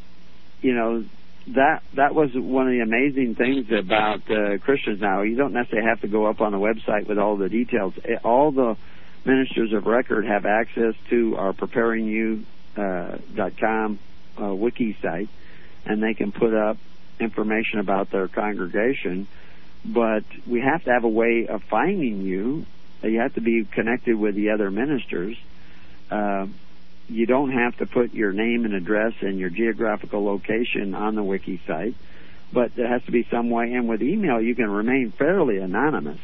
you 0.61 0.75
know 0.75 1.05
that 1.49 1.83
that 1.95 2.15
was 2.15 2.31
one 2.35 2.67
of 2.67 2.73
the 2.73 2.81
amazing 2.81 3.35
things 3.35 3.67
about 3.73 4.31
uh, 4.31 4.59
Christians 4.59 5.01
now. 5.01 5.23
You 5.23 5.37
don't 5.37 5.53
necessarily 5.53 5.89
have 5.89 6.01
to 6.03 6.09
go 6.09 6.27
up 6.27 6.41
on 6.41 6.53
the 6.53 6.59
website 6.59 7.09
with 7.09 7.19
all 7.19 7.37
the 7.37 7.49
details. 7.49 7.95
All 8.23 8.53
the 8.53 8.77
ministers 9.25 9.73
of 9.73 9.87
record 9.87 10.27
have 10.27 10.47
access 10.47 10.95
to 11.11 11.37
our 11.37 11.53
preparingyou 11.53 12.45
uh, 12.77 13.19
uh, 14.43 14.55
wiki 14.55 14.97
site, 15.03 15.29
and 15.85 16.03
they 16.03 16.15
can 16.15 16.33
put 16.33 16.55
up 16.55 16.77
information 17.21 17.79
about 17.79 18.11
their 18.11 18.29
congregation. 18.29 19.29
But 19.85 20.25
we 20.47 20.61
have 20.61 20.85
to 20.85 20.91
have 20.91 21.05
a 21.05 21.09
way 21.09 21.47
of 21.49 21.63
finding 21.65 22.23
you. 22.23 22.67
You 23.03 23.21
have 23.21 23.35
to 23.35 23.41
be 23.41 23.65
connected 23.65 24.17
with 24.17 24.35
the 24.35 24.51
other 24.51 24.71
ministers. 24.71 25.37
Uh, 26.11 26.47
you 27.09 27.27
don't 27.27 27.51
have 27.51 27.77
to 27.79 27.87
put 27.87 28.15
your 28.15 28.33
name 28.33 28.65
and 28.65 28.75
address 28.75 29.15
and 29.21 29.39
your 29.39 29.51
geographical 29.51 30.25
location 30.25 30.95
on 30.95 31.17
the 31.17 31.23
wiki 31.23 31.61
site, 31.67 31.95
but 32.53 32.75
there 32.77 32.89
has 32.89 33.03
to 33.05 33.11
be 33.11 33.27
some 33.31 33.51
way. 33.51 33.73
And 33.73 33.89
with 33.89 34.03
email, 34.03 34.41
you 34.41 34.55
can 34.55 34.71
remain 34.71 35.13
fairly 35.13 35.59
anonymous 35.59 36.21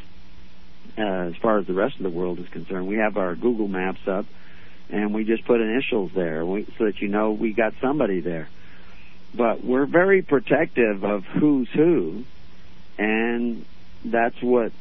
uh, 0.97 1.03
as 1.03 1.37
far 1.37 1.59
as 1.59 1.67
the 1.67 1.75
rest 1.75 1.97
of 1.97 2.03
the 2.03 2.11
world 2.11 2.39
is 2.39 2.49
concerned. 2.49 2.87
We 2.87 2.97
have 2.97 3.17
our 3.17 3.35
Google 3.35 3.69
Maps 3.69 4.07
up, 4.07 4.27
and 4.91 5.13
we 5.13 5.25
just 5.25 5.45
put 5.45 5.61
initials 5.61 6.13
there 6.15 6.45
so 6.79 6.85
that 6.85 7.01
you 7.01 7.09
know 7.09 7.33
we 7.33 7.53
got 7.53 7.75
somebody 7.81 8.21
there. 8.21 8.49
But 9.37 9.63
we're 9.65 9.87
very 9.87 10.23
protective 10.23 11.05
of 11.05 11.25
who's 11.25 11.69
who, 11.71 12.25
and 12.99 13.65
that's 14.05 14.41
what 14.41 14.73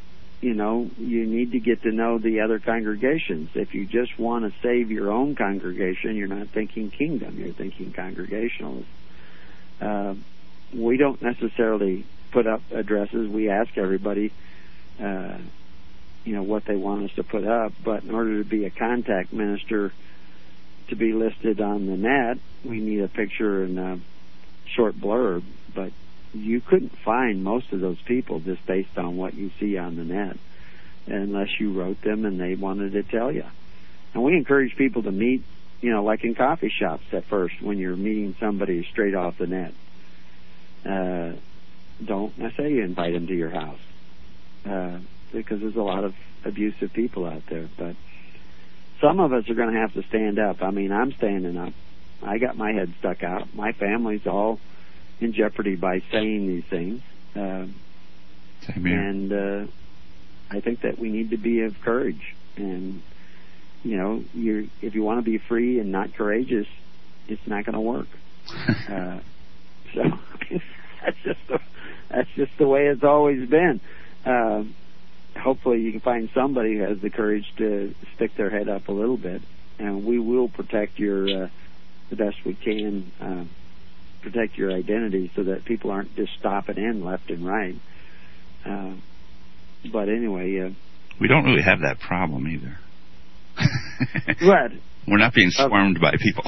you 0.45 0.53
know, 0.53 0.91
you 0.99 1.26
need 1.26 1.53
to 1.53 1.60
get 1.60 1.82
to 1.82 1.91
know 1.91 2.20
the 2.20 2.41
other 2.41 2.60
congregations. 2.60 3.49
If 3.56 3.74
you 3.74 3.88
just 3.88 4.20
want 4.20 4.45
to 4.45 4.60
save 4.62 4.91
your 4.91 5.12
own 5.12 5.34
congregation, 5.34 6.16
you're 6.16 6.28
not 6.28 6.49
thinking 6.49 6.91
kingdom, 6.91 7.39
you're 7.39 7.53
thinking 7.53 7.91
congregational. 7.91 8.84
Uh, 9.82 10.14
we 10.72 10.97
don't 10.97 11.20
necessarily 11.20 12.06
put 12.32 12.45
up 12.45 12.62
addresses. 12.72 13.28
We 13.28 13.49
ask 13.49 13.76
everybody, 13.76 14.34
uh, 15.01 15.38
you 16.26 16.36
know, 16.36 16.43
what 16.43 16.66
they 16.66 16.76
want 16.76 17.10
us 17.10 17.16
to 17.16 17.24
put 17.24 17.45
up. 17.45 17.74
But 17.84 18.03
in 18.03 18.12
order 18.12 18.43
to 18.43 18.47
be 18.47 18.66
a 18.66 18.70
contact 18.70 19.34
minister, 19.34 19.93
to 20.89 20.95
be 20.95 21.14
listed 21.14 21.60
on 21.60 21.88
the 21.88 21.97
net, 21.97 22.38
we 22.64 22.82
need 22.82 23.01
a 23.01 23.08
picture 23.08 23.64
and 23.64 23.80
short 24.76 24.95
blurb. 24.95 25.43
But 25.73 25.91
you 26.34 26.61
couldn't 26.61 26.97
find 26.99 27.43
most 27.43 27.71
of 27.71 27.80
those 27.80 28.01
people 28.05 28.39
just 28.39 28.65
based 28.65 28.97
on 28.97 29.17
what 29.17 29.34
you 29.34 29.51
see 29.59 29.78
on 29.78 29.95
the 29.95 30.03
net 30.03 30.38
unless 31.07 31.59
you 31.59 31.71
wrote 31.73 32.01
them 32.01 32.26
and 32.26 32.39
they 32.39 32.55
wanted 32.55 32.93
to 32.93 33.03
tell 33.03 33.32
you. 33.32 33.45
And 34.13 34.23
we 34.23 34.36
encourage 34.36 34.76
people 34.76 35.03
to 35.03 35.11
meet, 35.11 35.43
you 35.82 35.91
know, 35.91 36.03
like 36.03 36.23
in 36.23 36.36
coffee 36.36 36.71
shops 36.76 37.03
at 37.11 37.26
first 37.26 37.61
when 37.61 37.78
you're 37.78 37.95
meeting 37.95 38.36
somebody 38.39 38.88
straight 38.91 39.13
off 39.13 39.38
the 39.38 39.47
net. 39.47 39.73
Uh, 40.86 41.34
don't 42.03 42.38
necessarily 42.38 42.80
invite 42.80 43.13
them 43.13 43.28
to 43.28 43.34
your 43.34 43.49
house 43.49 43.80
uh, 44.65 44.97
because 45.32 45.59
there's 45.61 45.76
a 45.76 45.82
lot 45.82 46.03
of 46.03 46.13
abusive 46.43 46.93
people 46.93 47.26
out 47.26 47.43
there. 47.49 47.69
But 47.78 47.95
some 49.01 49.19
of 49.19 49.34
us 49.34 49.49
are 49.49 49.53
going 49.53 49.73
to 49.73 49.80
have 49.80 49.93
to 49.93 50.03
stand 50.03 50.39
up. 50.39 50.61
I 50.61 50.71
mean, 50.71 50.91
I'm 50.91 51.11
standing 51.13 51.57
up. 51.57 51.73
I 52.26 52.38
got 52.38 52.57
my 52.57 52.71
head 52.71 52.93
stuck 52.99 53.23
out. 53.23 53.53
My 53.53 53.71
family's 53.71 54.26
all 54.26 54.59
in 55.19 55.34
jeopardy 55.34 55.76
by 55.76 56.02
saying 56.11 56.47
these 56.47 56.65
things. 56.65 57.02
Uh, 57.35 57.68
Same 58.61 58.85
here. 58.85 58.99
and 58.99 59.34
uh, 59.34 59.72
I 60.49 60.60
think 60.61 60.81
that 60.81 60.97
we 60.99 61.10
need 61.10 61.31
to 61.31 61.38
be 61.38 61.61
of 61.61 61.80
courage. 61.81 62.35
And 62.57 63.02
you 63.84 63.97
know, 63.97 64.23
you 64.34 64.69
if 64.81 64.95
you 64.95 65.03
want 65.03 65.19
to 65.23 65.30
be 65.30 65.38
free 65.38 65.80
and 65.80 65.91
not 65.91 66.14
courageous, 66.15 66.68
it's 67.27 67.45
not 67.45 67.65
going 67.65 67.76
to 67.76 67.81
work. 67.81 68.07
uh, 68.89 69.19
so 69.93 70.03
that's 71.03 71.18
just 71.23 71.39
the, 71.47 71.60
that's 72.10 72.30
just 72.35 72.52
the 72.57 72.68
way 72.68 72.88
it's 72.88 73.03
always 73.03 73.47
been. 73.47 73.80
Uh, 74.26 74.64
hopefully, 75.39 75.81
you 75.81 75.91
can 75.91 76.02
find 76.02 76.30
somebody 76.34 76.77
who 76.77 76.84
has 76.84 76.99
the 76.99 77.10
courage 77.10 77.45
to 77.57 77.93
stick 78.15 78.35
their 78.35 78.49
head 78.49 78.69
up 78.69 78.88
a 78.88 78.91
little 78.91 79.18
bit, 79.18 79.41
and 79.77 80.06
we 80.06 80.18
will 80.19 80.47
protect 80.49 80.97
your 80.97 81.45
uh, 81.45 81.49
the 82.10 82.15
best 82.15 82.38
we 82.45 82.53
can. 82.53 83.11
Uh, 83.19 83.45
protect 84.26 84.57
your 84.57 84.72
identity 84.72 85.32
so 85.36 85.44
that 85.44 85.64
people 85.65 85.91
aren't 85.91 86.15
just 86.15 86.32
stopping 86.40 86.77
in 86.77 87.06
left 87.06 87.30
and 87.30 87.45
right. 87.45 87.76
Uh, 88.65 88.94
but 89.91 90.10
anyway, 90.10 90.60
uh, 90.60 90.69
we 91.22 91.27
don't 91.27 91.45
really 91.45 91.61
have 91.61 91.82
that 91.82 91.99
problem 91.99 92.48
either. 92.48 92.77
what? 94.41 94.72
We're 95.07 95.19
not 95.19 95.34
being 95.34 95.52
swarmed 95.52 96.02
by 96.02 96.15
people. 96.19 96.44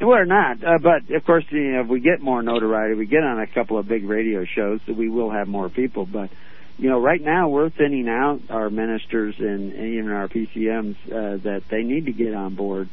We're 0.00 0.24
not, 0.24 0.64
uh, 0.64 0.78
but 0.82 1.14
of 1.14 1.24
course, 1.24 1.44
you 1.50 1.72
know, 1.72 1.82
if 1.82 1.88
we 1.88 2.00
get 2.00 2.20
more 2.20 2.42
notoriety, 2.42 2.96
we 2.96 3.06
get 3.06 3.22
on 3.22 3.40
a 3.40 3.46
couple 3.46 3.78
of 3.78 3.86
big 3.86 4.02
radio 4.04 4.44
shows, 4.44 4.80
so 4.84 4.92
we 4.92 5.08
will 5.08 5.30
have 5.30 5.46
more 5.46 5.68
people. 5.68 6.06
But 6.06 6.30
you 6.76 6.90
know, 6.90 7.00
right 7.00 7.22
now 7.22 7.48
we're 7.48 7.70
thinning 7.70 8.08
out 8.08 8.40
our 8.50 8.68
ministers 8.68 9.36
and, 9.38 9.72
and 9.72 9.94
even 9.94 10.10
our 10.10 10.26
PCMs 10.26 10.96
uh, 11.06 11.36
that 11.44 11.62
they 11.70 11.84
need 11.84 12.06
to 12.06 12.12
get 12.12 12.34
on 12.34 12.56
board 12.56 12.88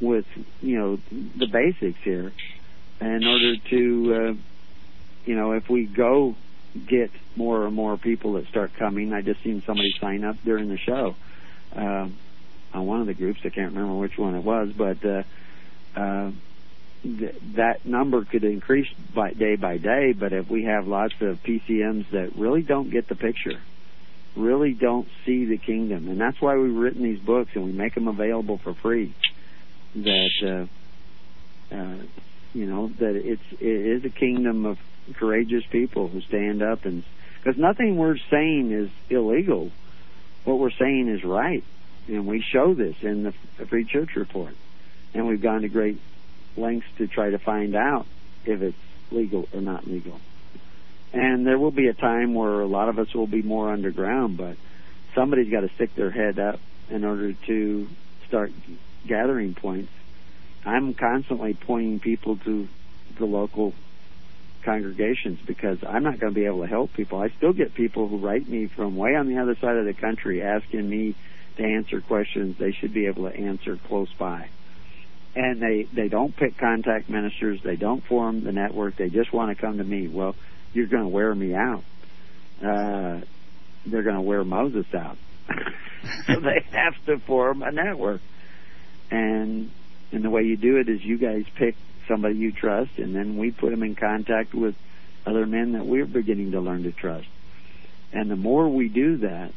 with 0.00 0.26
you 0.60 0.78
know 0.78 0.98
the 1.36 1.46
basics 1.46 1.98
here 2.02 2.32
in 3.00 3.24
order 3.24 3.56
to, 3.70 4.14
uh, 4.14 4.34
you 5.24 5.36
know, 5.36 5.52
if 5.52 5.68
we 5.68 5.86
go 5.86 6.34
get 6.86 7.10
more 7.36 7.66
and 7.66 7.74
more 7.74 7.96
people 7.96 8.34
that 8.34 8.46
start 8.48 8.72
coming. 8.74 9.12
I 9.12 9.22
just 9.22 9.42
seen 9.42 9.62
somebody 9.66 9.94
sign 10.00 10.24
up 10.24 10.36
during 10.44 10.68
the 10.68 10.78
show 10.78 11.14
uh, 11.74 12.08
on 12.74 12.86
one 12.86 13.00
of 13.00 13.06
the 13.06 13.14
groups. 13.14 13.40
I 13.44 13.48
can't 13.48 13.74
remember 13.74 13.94
which 13.94 14.18
one 14.18 14.34
it 14.34 14.44
was, 14.44 14.70
but 14.76 15.04
uh, 15.04 15.22
uh, 15.96 16.30
th- 17.02 17.36
that 17.56 17.86
number 17.86 18.24
could 18.24 18.44
increase 18.44 18.88
by 19.14 19.32
day 19.32 19.56
by 19.56 19.78
day. 19.78 20.12
But 20.12 20.32
if 20.32 20.50
we 20.50 20.64
have 20.64 20.86
lots 20.86 21.14
of 21.20 21.42
PCMs 21.42 22.10
that 22.10 22.36
really 22.36 22.62
don't 22.62 22.90
get 22.90 23.08
the 23.08 23.16
picture, 23.16 23.60
really 24.36 24.72
don't 24.72 25.08
see 25.24 25.46
the 25.46 25.58
kingdom, 25.58 26.08
and 26.08 26.20
that's 26.20 26.40
why 26.40 26.56
we've 26.56 26.74
written 26.74 27.02
these 27.02 27.20
books 27.20 27.52
and 27.54 27.64
we 27.64 27.72
make 27.72 27.94
them 27.94 28.08
available 28.08 28.58
for 28.58 28.74
free. 28.74 29.14
That 29.94 30.68
uh, 31.72 31.74
uh, 31.74 31.96
you 32.54 32.66
know 32.66 32.88
that 32.98 33.16
it's 33.16 33.42
it 33.60 33.66
is 33.66 34.04
a 34.04 34.10
kingdom 34.10 34.66
of 34.66 34.78
courageous 35.14 35.64
people 35.70 36.08
who 36.08 36.20
stand 36.20 36.62
up 36.62 36.84
and 36.84 37.02
because 37.42 37.58
nothing 37.58 37.96
we're 37.96 38.18
saying 38.30 38.72
is 38.72 38.90
illegal. 39.08 39.70
What 40.44 40.58
we're 40.58 40.70
saying 40.70 41.08
is 41.08 41.24
right, 41.24 41.64
and 42.06 42.26
we 42.26 42.42
show 42.42 42.74
this 42.74 42.96
in 43.02 43.22
the 43.22 43.32
Free 43.66 43.84
Church 43.84 44.16
Report, 44.16 44.54
and 45.14 45.26
we've 45.26 45.40
gone 45.40 45.62
to 45.62 45.68
great 45.68 46.00
lengths 46.56 46.88
to 46.98 47.06
try 47.06 47.30
to 47.30 47.38
find 47.38 47.74
out 47.74 48.06
if 48.44 48.62
it's 48.62 48.76
legal 49.10 49.48
or 49.52 49.60
not 49.60 49.86
legal. 49.86 50.20
And 51.12 51.46
there 51.46 51.58
will 51.58 51.70
be 51.70 51.88
a 51.88 51.94
time 51.94 52.34
where 52.34 52.60
a 52.60 52.66
lot 52.66 52.88
of 52.88 52.98
us 52.98 53.14
will 53.14 53.26
be 53.26 53.42
more 53.42 53.70
underground, 53.72 54.36
but 54.36 54.56
somebody's 55.14 55.50
got 55.50 55.60
to 55.60 55.70
stick 55.74 55.94
their 55.94 56.10
head 56.10 56.38
up 56.38 56.60
in 56.90 57.04
order 57.04 57.32
to 57.32 57.88
start 58.26 58.52
gathering 59.08 59.54
points 59.54 59.90
I'm 60.64 60.94
constantly 60.94 61.54
pointing 61.54 62.00
people 62.00 62.36
to 62.36 62.68
the 63.18 63.24
local 63.24 63.72
congregations 64.64 65.38
because 65.46 65.78
I'm 65.86 66.02
not 66.02 66.20
going 66.20 66.34
to 66.34 66.38
be 66.38 66.46
able 66.46 66.60
to 66.60 66.66
help 66.66 66.92
people. 66.92 67.20
I 67.20 67.28
still 67.30 67.52
get 67.52 67.74
people 67.74 68.08
who 68.08 68.18
write 68.18 68.48
me 68.48 68.66
from 68.66 68.96
way 68.96 69.14
on 69.14 69.28
the 69.28 69.38
other 69.38 69.56
side 69.56 69.76
of 69.76 69.86
the 69.86 69.94
country 69.94 70.42
asking 70.42 70.88
me 70.88 71.16
to 71.56 71.64
answer 71.64 72.00
questions 72.00 72.56
they 72.58 72.72
should 72.72 72.92
be 72.92 73.06
able 73.06 73.30
to 73.30 73.34
answer 73.34 73.78
close 73.88 74.12
by. 74.18 74.48
And 75.34 75.62
they 75.62 75.86
they 75.92 76.08
don't 76.08 76.34
pick 76.34 76.58
contact 76.58 77.08
ministers, 77.08 77.60
they 77.62 77.76
don't 77.76 78.04
form 78.04 78.42
the 78.42 78.52
network, 78.52 78.96
they 78.96 79.08
just 79.08 79.32
want 79.32 79.56
to 79.56 79.60
come 79.60 79.78
to 79.78 79.84
me. 79.84 80.08
Well, 80.08 80.34
you're 80.72 80.86
going 80.86 81.04
to 81.04 81.08
wear 81.08 81.34
me 81.34 81.54
out. 81.54 81.84
Uh 82.62 83.20
they're 83.86 84.02
going 84.02 84.16
to 84.16 84.20
wear 84.20 84.44
Moses 84.44 84.86
out. 84.94 85.16
so 86.26 86.40
they 86.40 86.66
have 86.72 86.94
to 87.06 87.18
form 87.20 87.62
a 87.62 87.70
network. 87.70 88.20
And 89.10 89.70
and 90.12 90.24
the 90.24 90.30
way 90.30 90.42
you 90.42 90.56
do 90.56 90.78
it 90.78 90.88
is 90.88 91.04
you 91.04 91.18
guys 91.18 91.44
pick 91.54 91.76
somebody 92.06 92.36
you 92.36 92.52
trust, 92.52 92.98
and 92.98 93.14
then 93.14 93.36
we 93.36 93.50
put 93.50 93.70
them 93.70 93.82
in 93.82 93.94
contact 93.94 94.54
with 94.54 94.74
other 95.26 95.46
men 95.46 95.72
that 95.72 95.86
we're 95.86 96.06
beginning 96.06 96.52
to 96.52 96.60
learn 96.60 96.84
to 96.84 96.92
trust. 96.92 97.28
And 98.12 98.30
the 98.30 98.36
more 98.36 98.68
we 98.68 98.88
do 98.88 99.18
that, 99.18 99.52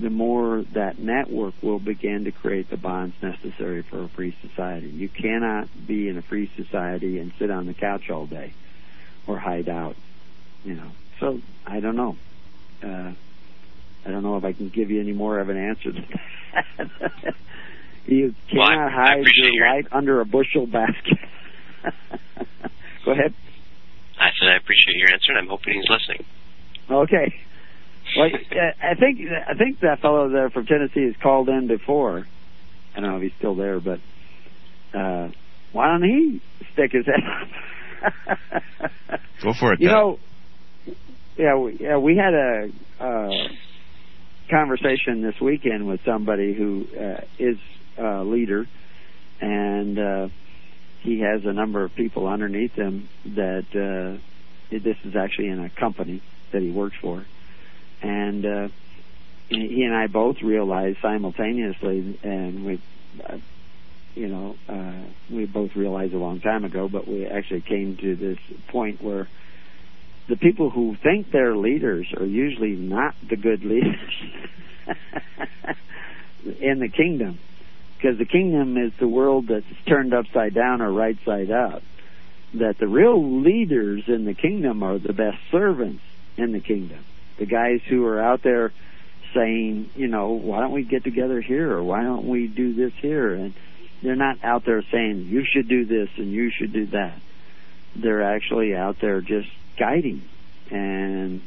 the 0.00 0.10
more 0.10 0.64
that 0.72 0.98
network 0.98 1.54
will 1.62 1.78
begin 1.78 2.24
to 2.24 2.32
create 2.32 2.70
the 2.70 2.76
bonds 2.76 3.14
necessary 3.22 3.82
for 3.82 4.04
a 4.04 4.08
free 4.08 4.36
society. 4.42 4.88
You 4.88 5.08
cannot 5.08 5.68
be 5.86 6.08
in 6.08 6.18
a 6.18 6.22
free 6.22 6.50
society 6.56 7.18
and 7.18 7.32
sit 7.38 7.50
on 7.50 7.66
the 7.66 7.74
couch 7.74 8.10
all 8.10 8.26
day 8.26 8.52
or 9.26 9.38
hide 9.38 9.68
out, 9.68 9.96
you 10.64 10.74
know. 10.74 10.90
So 11.20 11.40
I 11.66 11.80
don't 11.80 11.96
know. 11.96 12.16
Uh, 12.82 13.12
I 14.06 14.10
don't 14.10 14.22
know 14.22 14.36
if 14.36 14.44
I 14.44 14.52
can 14.52 14.68
give 14.68 14.90
you 14.90 15.00
any 15.00 15.12
more 15.12 15.38
of 15.40 15.48
an 15.48 15.56
answer 15.56 15.92
to 15.92 16.00
that. 16.02 17.34
you 18.08 18.34
Well, 18.52 18.62
I- 18.62 18.74
cannot 18.74 18.88
I 18.88 18.94
hide 18.94 19.20
appreciate 19.20 19.52
your 19.54 19.66
your- 19.66 19.84
under 19.92 20.20
a 20.20 20.24
bushel 20.26 20.66
basket. 20.66 21.18
Go 23.04 23.12
ahead. 23.12 23.34
I 24.20 24.30
said 24.40 24.48
I 24.48 24.56
appreciate 24.56 24.96
your 24.96 25.12
answer, 25.12 25.30
and 25.32 25.38
I'm 25.38 25.46
hoping 25.48 25.74
he's 25.74 25.88
listening. 25.88 26.24
Okay. 26.90 27.32
Well, 28.16 28.30
uh, 28.34 28.86
I 28.86 28.94
think 28.94 29.20
I 29.48 29.54
think 29.54 29.80
that 29.80 30.00
fellow 30.00 30.28
there 30.30 30.50
from 30.50 30.66
Tennessee 30.66 31.04
has 31.04 31.14
called 31.22 31.48
in 31.48 31.68
before. 31.68 32.26
I 32.96 33.00
don't 33.00 33.10
know 33.10 33.16
if 33.18 33.22
he's 33.22 33.32
still 33.38 33.54
there, 33.54 33.80
but 33.80 34.00
uh, 34.94 35.28
why 35.72 35.88
don't 35.88 36.02
he 36.02 36.40
stick 36.72 36.92
his 36.92 37.04
head 37.06 37.22
up? 37.22 39.20
Go 39.42 39.52
for 39.52 39.74
it. 39.74 39.80
You 39.80 39.88
Doug. 39.88 39.94
know, 39.96 40.18
yeah, 41.36 41.56
we, 41.56 41.76
yeah, 41.78 41.98
we 41.98 42.16
had 42.16 42.34
a 42.34 42.68
uh, 42.98 43.48
conversation 44.50 45.22
this 45.22 45.40
weekend 45.40 45.86
with 45.86 46.00
somebody 46.04 46.54
who 46.54 46.86
uh, 46.98 47.20
is 47.38 47.58
a 47.98 48.24
leader, 48.24 48.66
and 49.40 49.98
uh, 49.98 50.28
he 51.00 51.20
has 51.20 51.44
a 51.44 51.52
number 51.52 51.84
of 51.84 51.94
people 51.94 52.26
underneath 52.26 52.72
him 52.72 53.08
that 53.24 53.66
uh, 53.72 54.18
this 54.70 54.96
is 55.04 55.16
actually 55.16 55.48
in 55.48 55.64
a 55.64 55.70
company 55.70 56.22
that 56.52 56.62
he 56.62 56.70
works 56.70 56.96
for, 57.00 57.24
and 58.02 58.44
uh, 58.44 58.68
he 59.48 59.82
and 59.82 59.94
I 59.94 60.06
both 60.06 60.42
realized 60.42 60.98
simultaneously, 61.02 62.18
and 62.22 62.64
we. 62.64 62.80
Uh, 63.24 63.38
you 64.14 64.26
know, 64.26 64.56
uh, 64.68 65.04
we 65.30 65.46
both 65.46 65.76
realized 65.76 66.12
a 66.12 66.18
long 66.18 66.40
time 66.40 66.64
ago, 66.64 66.88
but 66.88 67.06
we 67.06 67.24
actually 67.24 67.60
came 67.60 67.96
to 67.98 68.16
this 68.16 68.38
point 68.66 69.00
where 69.00 69.28
the 70.28 70.36
people 70.36 70.70
who 70.70 70.96
think 71.02 71.30
they're 71.30 71.56
leaders 71.56 72.06
are 72.16 72.26
usually 72.26 72.74
not 72.74 73.14
the 73.28 73.36
good 73.36 73.64
leaders 73.64 74.12
in 76.60 76.80
the 76.80 76.88
kingdom 76.88 77.38
because 77.98 78.16
the 78.16 78.24
kingdom 78.24 78.76
is 78.76 78.92
the 79.00 79.08
world 79.08 79.48
that's 79.48 79.66
turned 79.86 80.14
upside 80.14 80.54
down 80.54 80.80
or 80.80 80.92
right 80.92 81.18
side 81.24 81.50
up. 81.50 81.82
That 82.54 82.78
the 82.78 82.86
real 82.86 83.42
leaders 83.42 84.04
in 84.06 84.24
the 84.24 84.34
kingdom 84.34 84.82
are 84.82 84.98
the 84.98 85.12
best 85.12 85.38
servants 85.50 86.02
in 86.36 86.52
the 86.52 86.60
kingdom. 86.60 87.04
The 87.38 87.46
guys 87.46 87.80
who 87.88 88.06
are 88.06 88.20
out 88.20 88.42
there 88.42 88.72
saying 89.34 89.90
you 89.94 90.06
know 90.06 90.30
why 90.30 90.60
don't 90.60 90.72
we 90.72 90.84
get 90.84 91.04
together 91.04 91.40
here? 91.40 91.72
Or 91.72 91.82
why 91.82 92.02
don't 92.02 92.26
we 92.26 92.46
do 92.46 92.72
this 92.72 92.92
here? 93.00 93.34
And 93.34 93.54
they're 94.02 94.16
not 94.16 94.38
out 94.42 94.64
there 94.64 94.82
saying 94.90 95.26
you 95.28 95.44
should 95.44 95.68
do 95.68 95.84
this 95.84 96.08
and 96.16 96.32
you 96.32 96.50
should 96.50 96.72
do 96.72 96.86
that. 96.86 97.20
They're 97.96 98.22
actually 98.22 98.74
out 98.74 98.96
there 99.00 99.20
just 99.20 99.48
guiding 99.78 100.22
and 100.70 101.42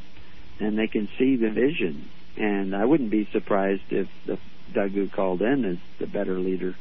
and 0.60 0.78
they 0.78 0.88
can 0.88 1.10
see 1.18 1.38
the 1.38 1.50
vision. 1.50 2.10
And 2.38 2.76
I 2.76 2.86
wouldn't 2.86 3.10
be 3.10 3.28
surprised 3.32 3.84
if 3.90 4.08
the 4.26 4.38
Doug 4.74 4.92
who 4.92 5.10
called 5.10 5.42
in 5.42 5.66
is 5.66 5.78
the 6.00 6.08
better 6.08 6.40
leader 6.40 6.76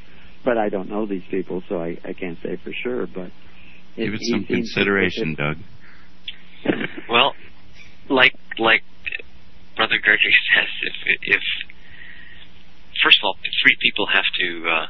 but 0.44 0.56
I 0.56 0.68
don't 0.68 0.88
know 0.88 1.06
these 1.06 1.24
people 1.30 1.62
so 1.68 1.80
I, 1.80 1.98
I 2.04 2.12
can't 2.12 2.38
say 2.42 2.56
for 2.62 2.72
sure 2.82 3.06
but 3.06 3.30
Give 3.96 4.14
it 4.14 4.20
some 4.22 4.44
consideration, 4.44 5.34
Doug. 5.34 5.56
Well, 7.10 7.34
like 8.08 8.34
like 8.58 8.82
Brother 9.74 9.98
Gregory 10.00 10.32
says, 10.54 10.68
if 10.82 11.18
if 11.22 11.42
first 13.02 13.18
of 13.18 13.24
all, 13.24 13.36
three 13.62 13.76
people 13.80 14.06
have 14.06 14.24
to 14.38 14.68
uh, 14.68 14.86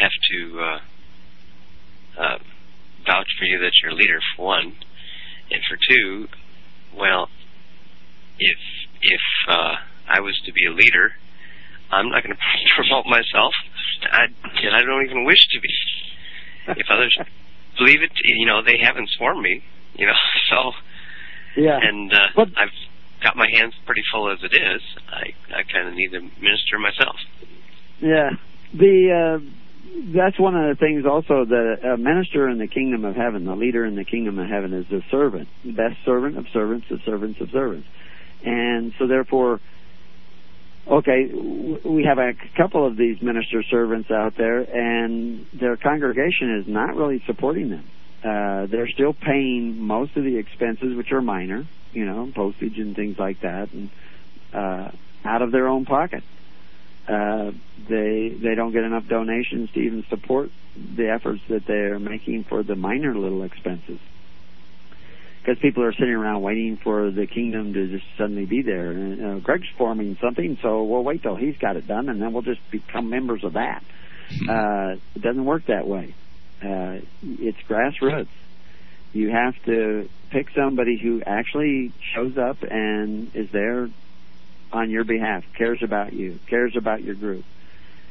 have 0.00 0.10
to 0.32 0.60
uh, 0.60 2.20
uh, 2.20 2.38
vouch 3.06 3.28
for 3.38 3.44
you 3.44 3.60
that 3.60 3.70
you're 3.82 3.92
a 3.92 3.94
leader 3.94 4.18
for 4.34 4.46
one, 4.46 4.74
and 5.50 5.62
for 5.68 5.78
two, 5.88 6.26
well, 6.98 7.28
if 8.38 8.58
if 9.02 9.20
uh, 9.48 9.76
I 10.08 10.20
was 10.20 10.40
to 10.46 10.52
be 10.52 10.66
a 10.66 10.72
leader, 10.72 11.12
I'm 11.90 12.08
not 12.08 12.22
going 12.22 12.36
to 12.36 12.42
promote 12.76 13.06
myself. 13.06 13.52
I 14.10 14.24
and 14.62 14.74
I 14.74 14.82
don't 14.82 15.04
even 15.04 15.24
wish 15.24 15.40
to 15.40 15.60
be. 15.60 15.68
If 16.80 16.86
others 16.90 17.16
believe 17.78 18.02
it, 18.02 18.12
you 18.24 18.46
know, 18.46 18.62
they 18.62 18.78
haven't 18.78 19.08
sworn 19.10 19.42
me, 19.42 19.62
you 19.94 20.06
know, 20.06 20.12
so 20.50 20.72
yeah 21.56 21.78
and 21.82 22.12
uh, 22.12 22.44
I've 22.56 22.70
got 23.22 23.36
my 23.36 23.48
hands 23.52 23.74
pretty 23.86 24.02
full 24.12 24.30
as 24.30 24.38
it 24.42 24.54
is. 24.54 24.82
I 25.08 25.34
I 25.54 25.62
kind 25.62 25.88
of 25.88 25.94
need 25.94 26.10
to 26.12 26.20
minister 26.20 26.78
myself. 26.78 27.16
Yeah, 28.00 28.30
the 28.74 29.40
uh, 29.40 29.50
that's 30.14 30.38
one 30.38 30.56
of 30.56 30.68
the 30.68 30.80
things 30.80 31.04
also 31.04 31.44
that 31.44 31.78
a 31.84 31.96
minister 31.96 32.48
in 32.48 32.58
the 32.58 32.66
kingdom 32.66 33.04
of 33.04 33.16
heaven, 33.16 33.44
the 33.44 33.56
leader 33.56 33.84
in 33.84 33.94
the 33.94 34.04
kingdom 34.04 34.38
of 34.38 34.48
heaven, 34.48 34.72
is 34.72 34.86
the 34.88 35.02
servant, 35.10 35.48
best 35.64 35.96
servant 36.04 36.38
of 36.38 36.46
servants, 36.52 36.86
the 36.88 37.00
servants 37.04 37.40
of 37.40 37.50
servants, 37.50 37.86
and 38.44 38.92
so 38.98 39.06
therefore. 39.06 39.60
Okay, 40.86 41.30
we 41.84 42.04
have 42.04 42.18
a 42.18 42.32
couple 42.56 42.86
of 42.86 42.96
these 42.96 43.20
minister 43.22 43.62
servants 43.70 44.10
out 44.10 44.34
there, 44.36 44.60
and 44.60 45.46
their 45.52 45.76
congregation 45.76 46.60
is 46.60 46.68
not 46.68 46.96
really 46.96 47.22
supporting 47.26 47.70
them. 47.70 47.84
Uh, 48.24 48.66
they're 48.66 48.88
still 48.88 49.12
paying 49.14 49.78
most 49.78 50.16
of 50.16 50.24
the 50.24 50.36
expenses, 50.36 50.96
which 50.96 51.12
are 51.12 51.22
minor, 51.22 51.66
you 51.92 52.04
know, 52.04 52.30
postage 52.34 52.78
and 52.78 52.96
things 52.96 53.16
like 53.18 53.40
that, 53.40 53.68
and 53.72 53.90
uh, 54.52 54.90
out 55.24 55.42
of 55.42 55.52
their 55.52 55.68
own 55.68 55.84
pocket. 55.84 56.22
Uh, 57.08 57.50
they 57.88 58.36
they 58.42 58.54
don't 58.54 58.72
get 58.72 58.84
enough 58.84 59.06
donations 59.08 59.70
to 59.72 59.80
even 59.80 60.04
support 60.08 60.50
the 60.76 61.10
efforts 61.10 61.40
that 61.48 61.66
they're 61.66 61.98
making 61.98 62.44
for 62.48 62.62
the 62.62 62.76
minor 62.76 63.16
little 63.16 63.42
expenses. 63.42 63.98
Because 65.50 65.62
people 65.62 65.82
are 65.82 65.92
sitting 65.92 66.14
around 66.14 66.42
waiting 66.42 66.76
for 66.76 67.10
the 67.10 67.26
kingdom 67.26 67.72
to 67.72 67.88
just 67.88 68.04
suddenly 68.16 68.46
be 68.46 68.62
there. 68.62 68.92
And, 68.92 69.24
uh, 69.24 69.38
Greg's 69.40 69.66
forming 69.76 70.16
something, 70.20 70.56
so 70.62 70.84
we'll 70.84 71.02
wait 71.02 71.22
till 71.22 71.34
he's 71.34 71.56
got 71.58 71.74
it 71.76 71.88
done, 71.88 72.08
and 72.08 72.22
then 72.22 72.32
we'll 72.32 72.42
just 72.42 72.60
become 72.70 73.10
members 73.10 73.42
of 73.42 73.54
that. 73.54 73.82
Uh, 74.48 74.96
it 75.16 75.22
doesn't 75.22 75.44
work 75.44 75.66
that 75.66 75.88
way. 75.88 76.14
Uh, 76.62 77.00
it's 77.24 77.58
grassroots. 77.68 78.28
You 79.12 79.30
have 79.30 79.54
to 79.64 80.08
pick 80.30 80.50
somebody 80.54 80.96
who 81.02 81.20
actually 81.26 81.92
shows 82.14 82.38
up 82.38 82.58
and 82.62 83.34
is 83.34 83.50
there 83.50 83.90
on 84.72 84.88
your 84.88 85.02
behalf, 85.02 85.42
cares 85.58 85.82
about 85.82 86.12
you, 86.12 86.38
cares 86.48 86.76
about 86.76 87.02
your 87.02 87.16
group. 87.16 87.44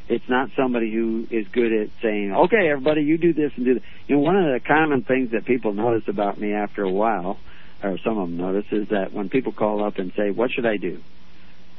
It's 0.09 0.27
not 0.27 0.49
somebody 0.57 0.91
who 0.91 1.27
is 1.29 1.47
good 1.49 1.71
at 1.71 1.89
saying, 2.01 2.33
"Okay, 2.33 2.67
everybody, 2.67 3.03
you 3.03 3.19
do 3.19 3.31
this 3.31 3.51
and 3.55 3.63
do 3.63 3.75
that." 3.75 3.83
You 4.07 4.15
know, 4.15 4.21
one 4.21 4.35
of 4.35 4.51
the 4.51 4.59
common 4.59 5.03
things 5.03 5.31
that 5.31 5.45
people 5.45 5.71
notice 5.71 6.07
about 6.07 6.39
me 6.39 6.51
after 6.51 6.81
a 6.81 6.89
while, 6.89 7.37
or 7.83 7.99
some 7.99 8.17
of 8.17 8.27
them 8.27 8.37
notice, 8.37 8.65
is 8.71 8.87
that 8.89 9.13
when 9.13 9.29
people 9.29 9.51
call 9.51 9.83
up 9.83 9.99
and 9.99 10.11
say, 10.13 10.31
"What 10.31 10.51
should 10.51 10.65
I 10.65 10.77
do?" 10.77 10.97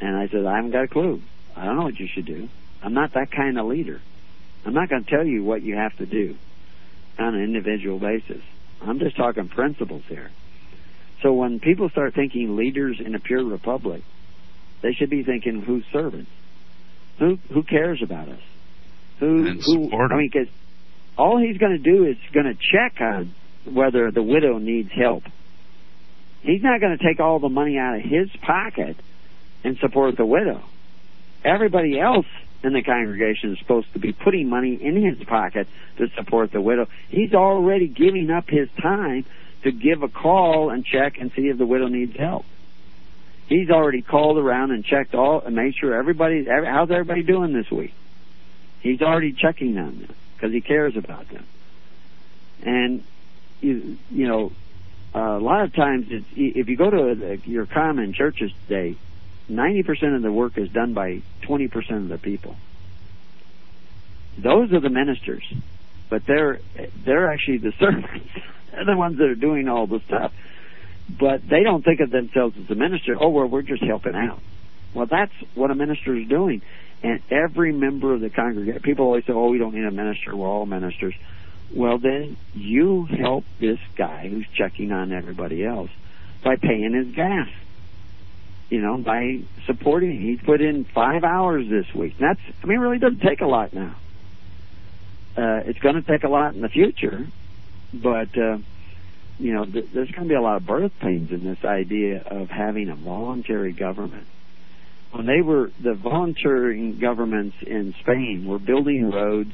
and 0.01 0.17
I 0.17 0.29
said, 0.29 0.47
"I 0.47 0.55
haven't 0.55 0.71
got 0.71 0.85
a 0.85 0.89
clue. 0.89 1.21
I 1.57 1.65
don't 1.65 1.77
know 1.77 1.83
what 1.83 1.99
you 1.99 2.07
should 2.07 2.25
do. 2.25 2.49
I'm 2.85 2.95
not 2.95 3.15
that 3.15 3.33
kind 3.33 3.59
of 3.59 3.67
leader. 3.67 4.01
I'm 4.65 4.75
not 4.75 4.89
going 4.89 5.03
to 5.03 5.11
tell 5.11 5.27
you 5.27 5.43
what 5.43 5.63
you 5.63 5.75
have 5.75 5.97
to 5.97 6.07
do 6.07 6.37
on 7.19 7.35
an 7.35 7.43
individual 7.43 7.99
basis. 7.99 8.43
I'm 8.81 9.01
just 9.01 9.17
talking 9.17 9.49
principles 9.49 10.05
here." 10.09 10.31
So 11.21 11.33
when 11.33 11.59
people 11.59 11.89
start 11.91 12.15
thinking 12.15 12.55
leaders 12.55 13.01
in 13.01 13.17
a 13.17 13.19
pure 13.19 13.45
republic, 13.45 14.03
they 14.83 14.93
should 14.93 15.11
be 15.11 15.25
thinking 15.25 15.63
who's 15.63 15.85
servants. 15.93 16.31
Who 17.21 17.39
who 17.53 17.63
cares 17.63 18.03
about 18.03 18.29
us? 18.29 18.41
Who 19.21 19.47
And 19.47 19.63
who? 19.63 19.93
I 19.93 20.17
mean, 20.17 20.31
because 20.33 20.49
all 21.17 21.39
he's 21.39 21.59
going 21.59 21.73
to 21.73 21.79
do 21.79 22.07
is 22.07 22.17
going 22.33 22.47
to 22.47 22.55
check 22.55 23.01
on 23.01 23.35
whether 23.71 24.11
the 24.11 24.23
widow 24.23 24.59
needs 24.59 24.91
help. 24.91 25.23
He's 26.41 26.63
not 26.63 26.81
going 26.81 26.97
to 26.97 27.05
take 27.05 27.21
all 27.21 27.39
the 27.39 27.51
money 27.51 27.77
out 27.77 27.97
of 27.97 28.03
his 28.03 28.31
pocket 28.41 28.97
and 29.63 29.77
support 29.79 30.17
the 30.17 30.25
widow. 30.25 30.63
Everybody 31.45 32.01
else 32.01 32.27
in 32.65 32.73
the 32.73 32.83
congregation 32.83 33.53
is 33.53 33.59
supposed 33.59 33.93
to 33.93 33.99
be 33.99 34.15
putting 34.15 34.49
money 34.49 34.79
in 34.81 35.03
his 35.03 35.23
pocket 35.27 35.69
to 35.99 36.07
support 36.17 36.53
the 36.53 36.61
widow. 36.63 36.87
He's 37.11 37.35
already 37.35 37.89
giving 37.89 38.31
up 38.31 38.49
his 38.49 38.71
time 38.81 39.27
to 39.65 39.73
give 39.73 40.03
a 40.03 40.09
call 40.09 40.71
and 40.71 40.87
check 40.87 41.19
and 41.21 41.31
see 41.37 41.43
if 41.43 41.59
the 41.59 41.67
widow 41.67 41.89
needs 41.89 42.17
help. 42.17 42.47
He's 43.51 43.69
already 43.69 44.01
called 44.01 44.39
around 44.39 44.71
and 44.71 44.85
checked 44.85 45.13
all 45.13 45.41
and 45.41 45.57
made 45.57 45.75
sure 45.75 45.93
everybody, 45.93 46.47
how's 46.47 46.89
everybody 46.89 47.25
doing 47.25 47.53
this 47.53 47.69
week? 47.69 47.93
He's 48.79 49.03
already 49.03 49.33
checking 49.33 49.77
on 49.77 49.99
them 49.99 50.15
because 50.37 50.53
he 50.53 50.61
cares 50.61 50.97
about 50.97 51.29
them. 51.31 51.45
And 52.63 53.03
you, 53.61 53.99
you 54.09 54.29
know, 54.29 54.53
uh, 55.13 55.37
a 55.37 55.41
lot 55.41 55.65
of 55.65 55.75
times, 55.75 56.07
it's, 56.11 56.27
if 56.37 56.69
you 56.69 56.77
go 56.77 56.91
to 56.91 57.33
a, 57.33 57.37
your 57.49 57.67
common 57.67 58.13
churches 58.13 58.53
today, 58.69 58.97
ninety 59.49 59.83
percent 59.83 60.15
of 60.15 60.23
the 60.23 60.31
work 60.31 60.57
is 60.57 60.71
done 60.71 60.95
by 60.95 61.23
twenty 61.43 61.67
percent 61.67 62.05
of 62.05 62.09
the 62.09 62.19
people. 62.19 62.55
Those 64.39 64.73
are 64.73 64.79
the 64.81 64.91
ministers, 64.91 65.43
but 66.09 66.25
they're 66.25 66.61
they're 67.05 67.33
actually 67.33 67.59
the 67.59 67.73
servants. 67.81 68.29
they're 68.71 68.85
the 68.85 68.97
ones 68.97 69.19
that 69.19 69.25
are 69.25 69.35
doing 69.35 69.69
all 69.69 69.89
the 69.89 70.01
stuff. 70.07 70.33
But 71.19 71.49
they 71.49 71.63
don't 71.63 71.85
think 71.85 72.01
of 72.01 72.11
themselves 72.11 72.57
as 72.63 72.71
a 72.71 72.75
minister. 72.75 73.17
Oh, 73.19 73.31
well, 73.31 73.47
we're 73.47 73.63
just 73.63 73.83
helping 73.83 74.15
out. 74.15 74.41
Well, 74.95 75.07
that's 75.07 75.33
what 75.55 75.71
a 75.71 75.75
minister 75.75 76.15
is 76.17 76.29
doing. 76.29 76.63
And 77.03 77.23
every 77.31 77.73
member 77.73 78.13
of 78.13 78.21
the 78.21 78.31
congregation, 78.31 78.83
people 78.83 79.07
always 79.07 79.25
say, 79.25 79.33
oh, 79.33 79.51
we 79.51 79.59
don't 79.59 79.75
need 79.75 79.85
a 79.85 79.91
minister. 79.91 80.37
We're 80.37 80.49
all 80.49 80.67
ministers. 80.67 81.15
Well, 81.75 81.99
then 81.99 82.37
you 82.53 83.07
help 83.07 83.45
this 83.59 83.79
guy 83.97 84.29
who's 84.29 84.47
checking 84.55 84.93
on 84.93 85.13
everybody 85.13 85.65
else 85.65 85.91
by 86.45 86.57
paying 86.57 86.93
his 86.93 87.15
gas. 87.15 87.49
You 88.69 88.81
know, 88.81 88.99
by 88.99 89.41
supporting. 89.67 90.13
Him. 90.13 90.21
He's 90.21 90.41
put 90.41 90.61
in 90.61 90.85
five 90.85 91.25
hours 91.25 91.69
this 91.69 91.93
week. 91.95 92.15
And 92.19 92.29
that's, 92.29 92.41
I 92.63 92.67
mean, 92.67 92.79
it 92.79 92.81
really 92.81 92.99
doesn't 92.99 93.21
take 93.21 93.41
a 93.41 93.47
lot 93.47 93.73
now. 93.73 93.97
Uh, 95.37 95.63
it's 95.65 95.79
going 95.79 95.95
to 95.95 96.03
take 96.03 96.25
a 96.25 96.29
lot 96.29 96.55
in 96.55 96.61
the 96.61 96.69
future, 96.69 97.27
but 97.95 98.37
uh, 98.37 98.59
you 99.41 99.55
know, 99.55 99.65
th- 99.65 99.87
there's 99.95 100.11
going 100.11 100.25
to 100.25 100.29
be 100.29 100.35
a 100.35 100.41
lot 100.41 100.57
of 100.57 100.67
birth 100.67 100.93
pains 101.01 101.31
in 101.31 101.45
this 101.45 101.65
idea 101.65 102.23
of 102.31 102.49
having 102.49 102.91
a 102.91 102.97
voluntary 102.97 103.73
government. 103.73 104.27
When 105.13 105.27
they 105.27 105.41
were 105.41 105.73
the 105.83 105.95
voluntary 105.95 106.93
governments 106.93 107.57
in 107.67 107.95
Spain 108.01 108.47
were 108.47 108.59
building 108.59 109.11
roads 109.11 109.53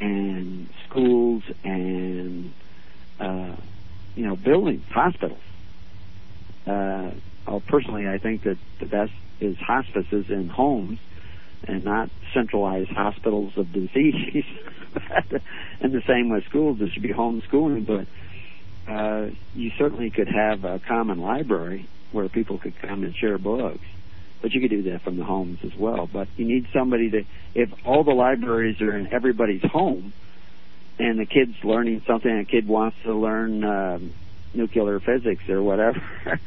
and 0.00 0.68
schools 0.88 1.42
and 1.62 2.52
uh, 3.18 3.56
you 4.14 4.26
know 4.26 4.36
building 4.36 4.84
hospitals. 4.90 5.40
Uh, 6.66 7.12
well, 7.46 7.62
personally, 7.66 8.06
I 8.08 8.18
think 8.18 8.42
that 8.44 8.58
the 8.80 8.86
best 8.86 9.12
is 9.40 9.56
hospices 9.58 10.26
in 10.28 10.48
homes 10.48 10.98
and 11.66 11.84
not 11.84 12.10
centralized 12.34 12.90
hospitals 12.90 13.52
of 13.56 13.72
disease. 13.72 14.44
and 15.80 15.92
the 15.92 16.02
same 16.06 16.30
with 16.30 16.44
schools; 16.46 16.78
there 16.78 16.88
should 16.92 17.02
be 17.02 17.12
homeschooling. 17.12 17.86
But 17.86 18.06
uh, 18.88 19.26
you 19.54 19.70
certainly 19.78 20.10
could 20.10 20.28
have 20.28 20.64
a 20.64 20.80
common 20.86 21.20
library 21.20 21.88
where 22.12 22.28
people 22.28 22.58
could 22.58 22.74
come 22.80 23.02
and 23.02 23.14
share 23.16 23.38
books 23.38 23.84
but 24.44 24.52
you 24.52 24.60
could 24.60 24.68
do 24.68 24.82
that 24.82 25.00
from 25.00 25.16
the 25.16 25.24
homes 25.24 25.58
as 25.64 25.74
well. 25.74 26.06
But 26.12 26.28
you 26.36 26.44
need 26.44 26.66
somebody 26.70 27.08
to, 27.08 27.24
if 27.54 27.70
all 27.86 28.04
the 28.04 28.12
libraries 28.12 28.78
are 28.82 28.94
in 28.94 29.10
everybody's 29.10 29.62
home, 29.62 30.12
and 30.98 31.18
the 31.18 31.24
kid's 31.24 31.56
learning 31.64 32.02
something, 32.06 32.30
a 32.30 32.44
kid 32.44 32.68
wants 32.68 32.98
to 33.04 33.14
learn 33.14 33.64
um, 33.64 34.12
nuclear 34.52 35.00
physics 35.00 35.48
or 35.48 35.62
whatever, 35.62 35.98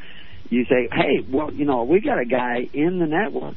you 0.52 0.66
say, 0.66 0.88
hey, 0.92 1.26
well, 1.28 1.52
you 1.52 1.66
know, 1.66 1.86
we 1.86 2.00
got 2.00 2.20
a 2.20 2.26
guy 2.26 2.70
in 2.72 3.00
the 3.00 3.08
network 3.08 3.56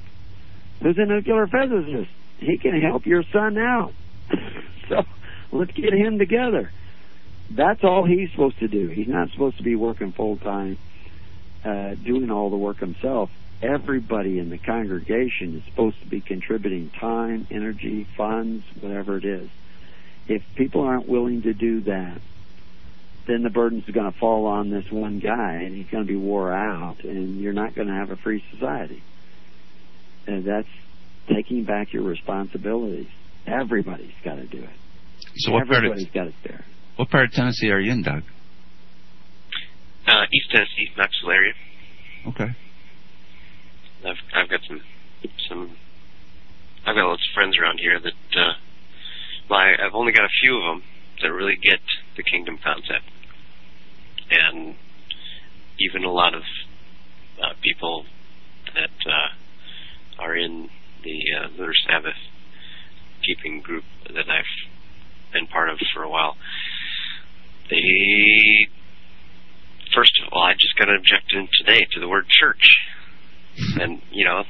who's 0.82 0.96
a 0.96 1.04
nuclear 1.04 1.46
physicist. 1.46 2.10
He 2.38 2.56
can 2.56 2.80
help 2.80 3.04
your 3.04 3.22
son 3.34 3.58
out. 3.58 3.92
so 4.88 5.02
let's 5.52 5.72
get 5.72 5.92
him 5.92 6.18
together. 6.18 6.72
That's 7.50 7.82
all 7.82 8.06
he's 8.06 8.30
supposed 8.30 8.58
to 8.60 8.68
do. 8.68 8.88
He's 8.88 9.08
not 9.08 9.30
supposed 9.30 9.58
to 9.58 9.64
be 9.64 9.74
working 9.74 10.12
full 10.12 10.36
time, 10.36 10.78
uh, 11.64 11.94
doing 11.94 12.30
all 12.30 12.50
the 12.50 12.56
work 12.56 12.78
himself 12.78 13.30
everybody 13.62 14.38
in 14.38 14.50
the 14.50 14.58
congregation 14.58 15.56
is 15.56 15.64
supposed 15.64 16.00
to 16.00 16.06
be 16.08 16.20
contributing 16.20 16.90
time, 16.98 17.46
energy, 17.50 18.06
funds, 18.16 18.64
whatever 18.80 19.18
it 19.18 19.24
is. 19.24 19.48
If 20.28 20.42
people 20.56 20.82
aren't 20.82 21.08
willing 21.08 21.42
to 21.42 21.52
do 21.52 21.82
that, 21.82 22.20
then 23.26 23.42
the 23.42 23.50
burden's 23.50 23.84
going 23.90 24.10
to 24.10 24.18
fall 24.18 24.46
on 24.46 24.70
this 24.70 24.90
one 24.90 25.18
guy 25.18 25.62
and 25.64 25.74
he's 25.74 25.88
going 25.88 26.04
to 26.04 26.08
be 26.08 26.16
wore 26.16 26.52
out 26.52 27.04
and 27.04 27.40
you're 27.40 27.52
not 27.52 27.74
going 27.74 27.88
to 27.88 27.94
have 27.94 28.10
a 28.10 28.16
free 28.16 28.42
society. 28.50 29.02
And 30.26 30.44
that's 30.44 30.68
taking 31.28 31.64
back 31.64 31.92
your 31.92 32.02
responsibilities. 32.02 33.08
Everybody's 33.46 34.14
got 34.24 34.36
to 34.36 34.46
do 34.46 34.58
it. 34.58 34.70
So 35.36 35.52
what 35.52 35.62
Everybody's 35.62 36.10
got 36.10 36.28
it 36.28 36.34
there. 36.44 36.64
What 36.96 37.10
part 37.10 37.26
of 37.26 37.32
Tennessee 37.32 37.70
are 37.70 37.80
you 37.80 37.92
in, 37.92 38.02
Doug? 38.02 38.22
Uh, 40.06 40.24
East 40.32 40.50
Tennessee, 40.50 40.90
Knoxville 40.96 41.30
area. 41.30 41.52
Okay. 42.26 42.54
I've 44.04 44.16
I've 44.34 44.48
got 44.48 44.60
some 44.66 44.80
some 45.48 45.76
I've 46.86 46.96
got 46.96 47.06
lots 47.08 47.22
of 47.28 47.34
friends 47.34 47.56
around 47.58 47.78
here 47.78 48.00
that 48.00 48.40
uh, 48.40 48.52
my 49.48 49.74
I've 49.78 49.94
only 49.94 50.12
got 50.12 50.24
a 50.24 50.34
few 50.42 50.56
of 50.56 50.62
them 50.62 50.82
that 51.22 51.32
really 51.32 51.56
get 51.56 51.80
the 52.16 52.22
kingdom 52.22 52.58
concept, 52.62 53.04
and 54.30 54.74
even 55.78 56.04
a 56.04 56.10
lot 56.10 56.34
of 56.34 56.42
uh, 57.42 57.54
people 57.62 58.04
that 58.74 59.10
uh, 59.10 60.22
are 60.22 60.36
in 60.36 60.68
the 61.04 61.18
uh, 61.38 61.48
lunar 61.56 61.72
Sabbath 61.86 62.18
keeping 63.24 63.60
group 63.60 63.84
that 64.06 64.28
I've 64.28 65.32
been 65.32 65.46
part 65.46 65.68
of 65.70 65.78
for 65.94 66.02
a 66.02 66.08
while. 66.08 66.36
They 67.70 68.66
first 69.94 70.12
of 70.22 70.32
all, 70.32 70.42
I 70.42 70.52
just 70.54 70.76
got 70.78 70.88
an 70.88 70.96
objection 70.96 71.48
today 71.58 71.80
to 71.92 72.00
the 72.00 72.08
word 72.08 72.26
church 72.28 72.78
and 73.80 74.00
you 74.10 74.24
know, 74.24 74.42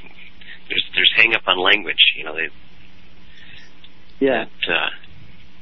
there's 0.68 0.84
there's 0.94 1.12
hang 1.16 1.34
up 1.34 1.42
on 1.46 1.58
language. 1.58 2.14
You 2.16 2.24
know, 2.24 2.34
they 2.34 2.48
Yeah. 4.20 4.44
that, 4.66 4.72
uh, 4.72 4.88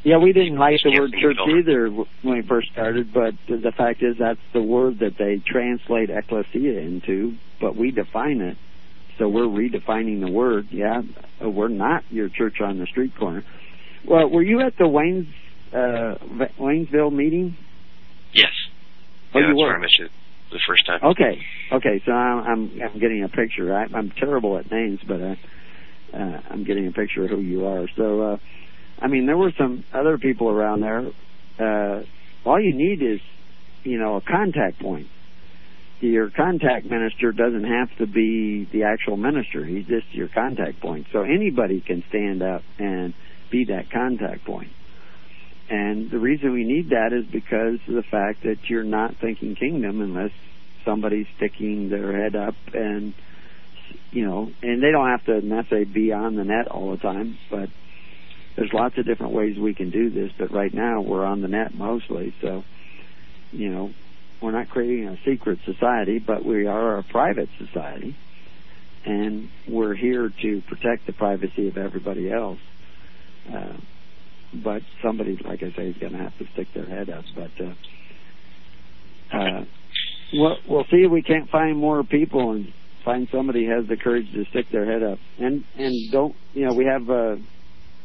Yeah, 0.05 0.18
we 0.18 0.32
didn't 0.32 0.59
like 0.59 0.80
the 0.82 0.98
word 0.98 1.12
church 1.20 1.39
either 1.48 1.89
when 1.90 2.06
we 2.22 2.43
first 2.43 2.70
started, 2.72 3.12
but 3.12 3.35
the 3.48 3.72
fact 3.72 4.02
is 4.02 4.16
that's 4.18 4.40
the 4.52 4.62
word 4.62 5.01
that 5.01 5.16
they 5.18 5.43
translate 5.47 6.10
ecclesia 6.10 6.78
into, 6.80 7.35
but 7.60 7.76
we 7.76 7.90
define 7.90 8.40
it. 8.40 8.56
So 9.18 9.28
we're 9.28 9.43
redefining 9.43 10.20
the 10.20 10.30
word. 10.30 10.68
Yeah, 10.70 11.02
we're 11.40 11.68
not 11.68 12.05
your 12.10 12.28
church 12.28 12.60
on 12.60 12.78
the 12.78 12.86
street 12.86 13.16
corner. 13.16 13.44
Well, 14.05 14.28
were 14.28 14.43
you 14.43 14.60
at 14.60 14.76
the 14.78 14.85
Waynes 14.85 15.26
uh, 15.73 16.16
Waynesville 16.59 17.12
meeting? 17.12 17.57
yes. 18.32 18.51
Oh, 19.35 19.39
yeah, 19.39 19.47
you 19.47 19.47
that's 19.49 19.59
were. 19.59 19.66
where 19.66 19.81
I 19.81 20.09
the 20.51 20.61
first 20.66 20.86
time. 20.86 21.01
Okay, 21.03 21.45
okay. 21.73 22.01
So 22.05 22.12
I'm 22.12 22.47
I'm, 22.47 22.82
I'm 22.82 22.99
getting 22.99 23.23
a 23.23 23.28
picture. 23.28 23.74
I, 23.74 23.86
I'm 23.95 24.11
terrible 24.11 24.57
at 24.59 24.70
names, 24.70 25.01
but 25.07 25.20
uh, 25.20 25.35
uh, 26.15 26.40
I'm 26.51 26.65
getting 26.65 26.86
a 26.86 26.93
picture 26.93 27.24
of 27.24 27.31
who 27.31 27.40
you 27.40 27.66
are. 27.66 27.86
So, 27.97 28.23
uh, 28.23 28.36
I 29.01 29.09
mean, 29.09 29.27
there 29.27 29.36
were 29.36 29.53
some 29.57 29.85
other 29.93 30.19
people 30.19 30.49
around 30.49 30.81
there. 30.81 31.07
Uh, 31.59 32.03
all 32.45 32.61
you 32.61 32.74
need 32.74 33.03
is, 33.03 33.20
you 33.85 33.99
know, 33.99 34.16
a 34.16 34.20
contact 34.20 34.81
point. 34.81 35.09
Your 36.01 36.31
contact 36.31 36.86
minister 36.86 37.32
doesn't 37.32 37.65
have 37.65 37.95
to 37.99 38.07
be 38.07 38.65
the 38.73 38.85
actual 38.85 39.16
minister. 39.16 39.65
He's 39.65 39.86
just 39.86 40.15
your 40.15 40.28
contact 40.28 40.81
point. 40.81 41.09
So 41.12 41.23
anybody 41.23 41.81
can 41.81 42.05
stand 42.09 42.43
up 42.43 42.62
and 42.78 43.15
be 43.51 43.65
that 43.66 43.90
contact 43.90 44.45
point. 44.45 44.70
And 45.70 46.11
the 46.11 46.19
reason 46.19 46.53
we 46.53 46.65
need 46.65 46.90
that 46.90 47.12
is 47.12 47.27
because 47.27 47.78
of 47.86 47.95
the 47.95 48.03
fact 48.03 48.43
that 48.45 48.70
you're 48.70 48.85
not 48.85 49.16
thinking 49.16 49.55
kingdom 49.55 50.01
unless 50.01 50.32
somebody's 50.85 51.27
sticking 51.36 51.90
their 51.90 52.12
head 52.12 52.35
up 52.35 52.55
and, 52.73 53.12
you 54.11 54.27
know, 54.27 54.51
and 54.62 54.82
they 54.82 54.90
don't 54.90 55.09
have 55.09 55.24
to 55.27 55.47
necessarily 55.47 55.85
be 55.85 56.12
on 56.12 56.36
the 56.36 56.45
net 56.45 56.69
all 56.69 56.90
the 56.90 56.97
time, 56.97 57.36
but 57.51 57.69
there's 58.57 58.73
lots 58.73 58.97
of 58.97 59.05
different 59.05 59.32
ways 59.35 59.59
we 59.59 59.74
can 59.74 59.90
do 59.90 60.09
this. 60.09 60.32
But 60.39 60.51
right 60.51 60.73
now 60.73 61.03
we're 61.03 61.24
on 61.24 61.43
the 61.43 61.49
net 61.49 61.74
mostly, 61.74 62.35
so, 62.40 62.65
you 63.53 63.69
know, 63.69 63.93
we're 64.40 64.53
not 64.53 64.70
creating 64.70 65.09
a 65.09 65.19
secret 65.24 65.59
society, 65.65 66.19
but 66.19 66.45
we 66.45 66.66
are 66.66 66.99
a 66.99 67.03
private 67.03 67.51
society. 67.59 68.16
And 69.05 69.51
we're 69.66 69.95
here 69.95 70.32
to 70.43 70.62
protect 70.62 71.07
the 71.07 71.12
privacy 71.12 71.69
of 71.69 71.77
everybody 71.77 72.31
else. 72.31 72.59
Uh, 73.53 73.74
but 74.52 74.82
somebody, 75.02 75.36
like 75.36 75.62
I 75.62 75.72
say, 75.72 75.88
is 75.88 75.96
going 75.98 76.12
to 76.12 76.18
have 76.18 76.36
to 76.38 76.46
stick 76.52 76.68
their 76.74 76.86
head 76.86 77.10
up. 77.10 77.24
But 77.34 77.50
uh, 77.60 79.36
uh, 79.36 79.64
we'll, 80.32 80.56
we'll 80.66 80.84
see 80.84 81.04
if 81.04 81.10
we 81.10 81.22
can't 81.22 81.50
find 81.50 81.76
more 81.76 82.02
people 82.02 82.52
and 82.52 82.72
find 83.04 83.28
somebody 83.30 83.66
has 83.66 83.86
the 83.86 83.96
courage 83.96 84.30
to 84.32 84.44
stick 84.46 84.70
their 84.70 84.84
head 84.84 85.02
up. 85.02 85.18
And 85.38 85.64
and 85.76 86.10
don't 86.10 86.34
you 86.54 86.66
know 86.66 86.74
we 86.74 86.86
have 86.86 87.08
uh, 87.08 87.36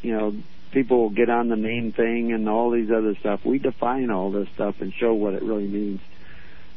you 0.02 0.14
know 0.14 0.36
people 0.72 1.10
get 1.10 1.30
on 1.30 1.50
the 1.50 1.56
main 1.56 1.94
thing 1.94 2.34
and 2.34 2.50
all 2.50 2.72
these 2.72 2.90
other 2.92 3.16
stuff. 3.20 3.42
We 3.46 3.60
define 3.60 4.10
all 4.10 4.32
this 4.32 4.50
stuff 4.56 4.76
and 4.82 4.94
show 4.94 5.14
what 5.14 5.34
it 5.34 5.44
really 5.44 5.68
means, 5.68 6.02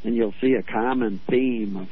and 0.04 0.14
you'll 0.14 0.34
see 0.40 0.54
a 0.54 0.62
common 0.62 1.20
theme 1.28 1.76
of 1.76 1.88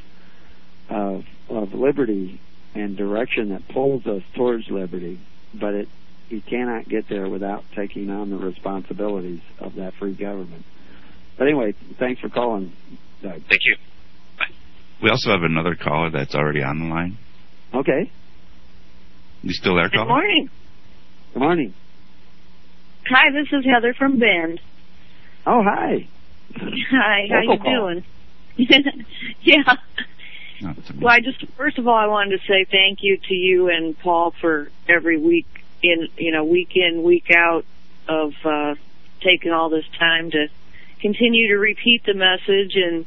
of, 0.91 1.25
of 1.49 1.75
liberty 1.75 2.41
and 2.75 2.97
direction 2.97 3.51
that 3.51 3.67
pulls 3.69 4.07
us 4.07 4.23
towards 4.35 4.69
liberty. 4.69 5.19
But 5.55 5.75
it 5.75 5.89
you 6.29 6.41
cannot 6.41 6.89
get 6.89 7.09
there 7.09 7.29
without 7.29 7.65
taking 7.77 8.11
on 8.11 8.31
the 8.31 8.37
responsibilities 8.37 9.41
of 9.61 9.75
that 9.77 9.95
free 9.95 10.15
government. 10.15 10.65
but 11.39 11.47
anyway, 11.47 11.75
thanks 11.99 12.21
for 12.21 12.29
calling, 12.29 12.73
Doug. 13.23 13.43
Thank 13.49 13.61
you. 13.65 13.77
We 15.03 15.11
also 15.11 15.31
have 15.31 15.43
another 15.43 15.75
caller 15.75 16.11
that's 16.11 16.35
already 16.35 16.63
on 16.63 16.79
the 16.79 16.87
line. 16.87 17.19
Okay. 17.75 18.11
You 19.43 19.53
still 19.53 19.75
there, 19.77 19.89
Good 19.91 20.07
morning. 20.07 20.49
Good 21.35 21.41
morning. 21.41 21.75
Hi, 23.11 23.31
this 23.33 23.49
is 23.53 23.65
Heather 23.67 23.93
from 23.93 24.19
Bend. 24.19 24.61
Oh, 25.47 25.63
hi. 25.63 26.09
Hi, 26.57 27.27
how 27.29 27.41
Local 27.41 27.55
you 27.55 27.61
call. 27.61 27.91
doing? 27.91 28.05
yeah. 29.43 29.75
No, 30.63 30.75
Well, 31.03 31.13
I 31.13 31.21
just 31.21 31.45
first 31.57 31.79
of 31.79 31.87
all, 31.89 31.97
I 31.97 32.07
wanted 32.07 32.39
to 32.39 32.47
say 32.47 32.65
thank 32.71 33.01
you 33.03 33.19
to 33.29 33.35
you 33.35 33.69
and 33.69 33.99
Paul 33.99 34.33
for 34.41 34.71
every 34.89 35.19
week 35.21 35.47
in, 35.85 36.09
you 36.17 36.33
know, 36.33 36.45
week 36.45 36.73
in, 36.75 37.03
week 37.03 37.31
out 37.31 37.65
of 38.09 38.33
uh 38.45 38.75
taking 39.23 39.53
all 39.53 39.71
this 39.71 39.87
time 39.99 40.31
to 40.31 40.49
continue 41.01 41.49
to 41.49 41.57
repeat 41.57 42.05
the 42.05 42.15
message 42.15 42.75
and 42.75 43.07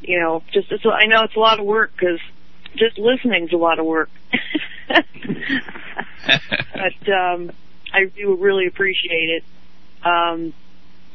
you 0.00 0.20
know, 0.20 0.44
just 0.52 0.68
so 0.82 0.92
I 0.92 1.06
know 1.06 1.24
it's 1.24 1.34
a 1.34 1.40
lot 1.40 1.58
of 1.58 1.66
work 1.66 1.90
because 1.92 2.20
just 2.76 2.98
listening's 2.98 3.52
a 3.52 3.56
lot 3.56 3.80
of 3.80 3.86
work. 3.86 4.10
but 4.88 5.04
um 7.08 7.50
I 7.92 8.04
do 8.04 8.36
really 8.36 8.66
appreciate 8.66 9.30
it. 9.30 9.44
Um 10.04 10.52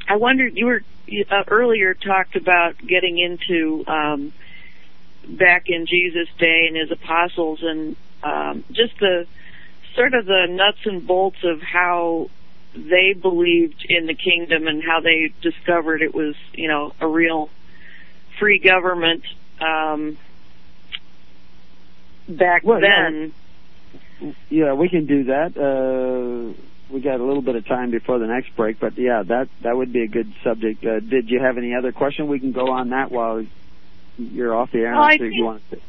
I 0.08 0.18
wondered 0.18 0.58
you 0.58 0.66
were 0.66 0.84
uh, 1.30 1.44
earlier 1.48 1.94
talked 1.94 2.36
about 2.36 2.78
getting 2.78 3.20
into 3.20 3.86
um 3.88 4.34
back 5.28 5.66
in 5.68 5.86
Jesus' 5.86 6.28
day 6.38 6.66
and 6.68 6.76
his 6.76 6.92
apostles 6.92 7.60
and 7.62 7.96
um, 8.24 8.64
just 8.72 8.98
the 9.00 9.28
sort 9.96 10.14
of 10.14 10.26
the 10.26 10.48
nuts 10.50 10.86
and 10.86 11.06
bolts 11.06 11.44
of 11.44 11.62
how 11.62 12.30
they 12.76 13.14
believed 13.14 13.86
in 13.88 14.08
the 14.08 14.16
kingdom 14.16 14.68
and 14.68 14.84
how 14.84 15.00
they 15.00 15.34
discovered 15.42 16.02
it 16.02 16.14
was, 16.14 16.36
you 16.54 16.68
know, 16.68 16.94
a 17.00 17.08
real 17.08 17.50
free 18.40 18.60
government 18.60 19.24
um, 19.62 20.18
back 22.28 22.64
Well, 22.64 22.82
then. 22.82 23.34
Yeah, 24.50 24.74
we 24.74 24.90
can 24.90 25.06
do 25.06 25.26
that. 25.26 25.58
Uh, 25.58 26.58
we 26.90 27.02
got 27.02 27.20
a 27.20 27.24
little 27.24 27.42
bit 27.42 27.56
of 27.56 27.66
time 27.66 27.92
before 27.92 28.20
the 28.20 28.28
next 28.28 28.56
break, 28.56 28.80
but 28.80 28.98
yeah, 28.98 29.24
that 29.24 29.50
that 29.62 29.76
would 29.76 29.92
be 29.92 30.04
a 30.04 30.08
good 30.08 30.32
subject. 30.44 30.86
Uh, 30.86 31.00
did 31.00 31.30
you 31.30 31.40
have 31.40 31.58
any 31.58 31.76
other 31.76 31.92
question? 31.92 32.28
We 32.28 32.40
can 32.40 32.52
go 32.52 32.72
on 32.72 32.90
that 32.90 33.12
while 33.12 33.46
you're 34.18 34.56
off 34.56 34.72
the 34.72 34.80
air. 34.80 34.94
Well, 34.94 35.04
I 35.04 35.14
if 35.16 35.22
you 35.22 35.44
want 35.44 35.70
to. 35.72 35.80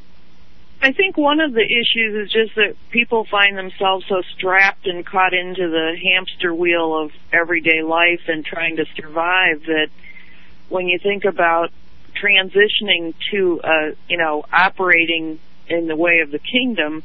I 0.84 0.92
think 0.92 1.16
one 1.16 1.40
of 1.40 1.54
the 1.54 1.62
issues 1.62 2.26
is 2.26 2.30
just 2.30 2.56
that 2.56 2.76
people 2.90 3.24
find 3.24 3.56
themselves 3.56 4.04
so 4.06 4.20
strapped 4.36 4.86
and 4.86 5.04
caught 5.04 5.32
into 5.32 5.70
the 5.70 5.96
hamster 5.96 6.54
wheel 6.54 6.94
of 7.04 7.10
everyday 7.32 7.80
life 7.80 8.20
and 8.28 8.44
trying 8.44 8.76
to 8.76 8.84
survive 8.94 9.62
that 9.62 9.88
when 10.68 10.86
you 10.86 10.98
think 10.98 11.24
about 11.24 11.70
transitioning 12.22 13.14
to 13.30 13.62
uh 13.64 13.94
you 14.10 14.18
know 14.18 14.44
operating 14.52 15.40
in 15.68 15.88
the 15.88 15.96
way 15.96 16.20
of 16.20 16.30
the 16.30 16.38
kingdom 16.38 17.02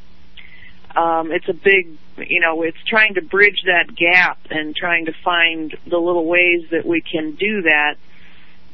um 0.98 1.32
it's 1.32 1.48
a 1.48 1.54
big 1.54 1.98
you 2.18 2.42
know 2.42 2.64
it's 2.64 2.84
trying 2.86 3.14
to 3.14 3.22
bridge 3.22 3.64
that 3.66 3.96
gap 3.96 4.40
and 4.50 4.76
trying 4.76 5.06
to 5.06 5.14
find 5.24 5.78
the 5.88 5.98
little 5.98 6.26
ways 6.26 6.68
that 6.72 6.86
we 6.86 7.02
can 7.02 7.32
do 7.36 7.62
that. 7.62 7.96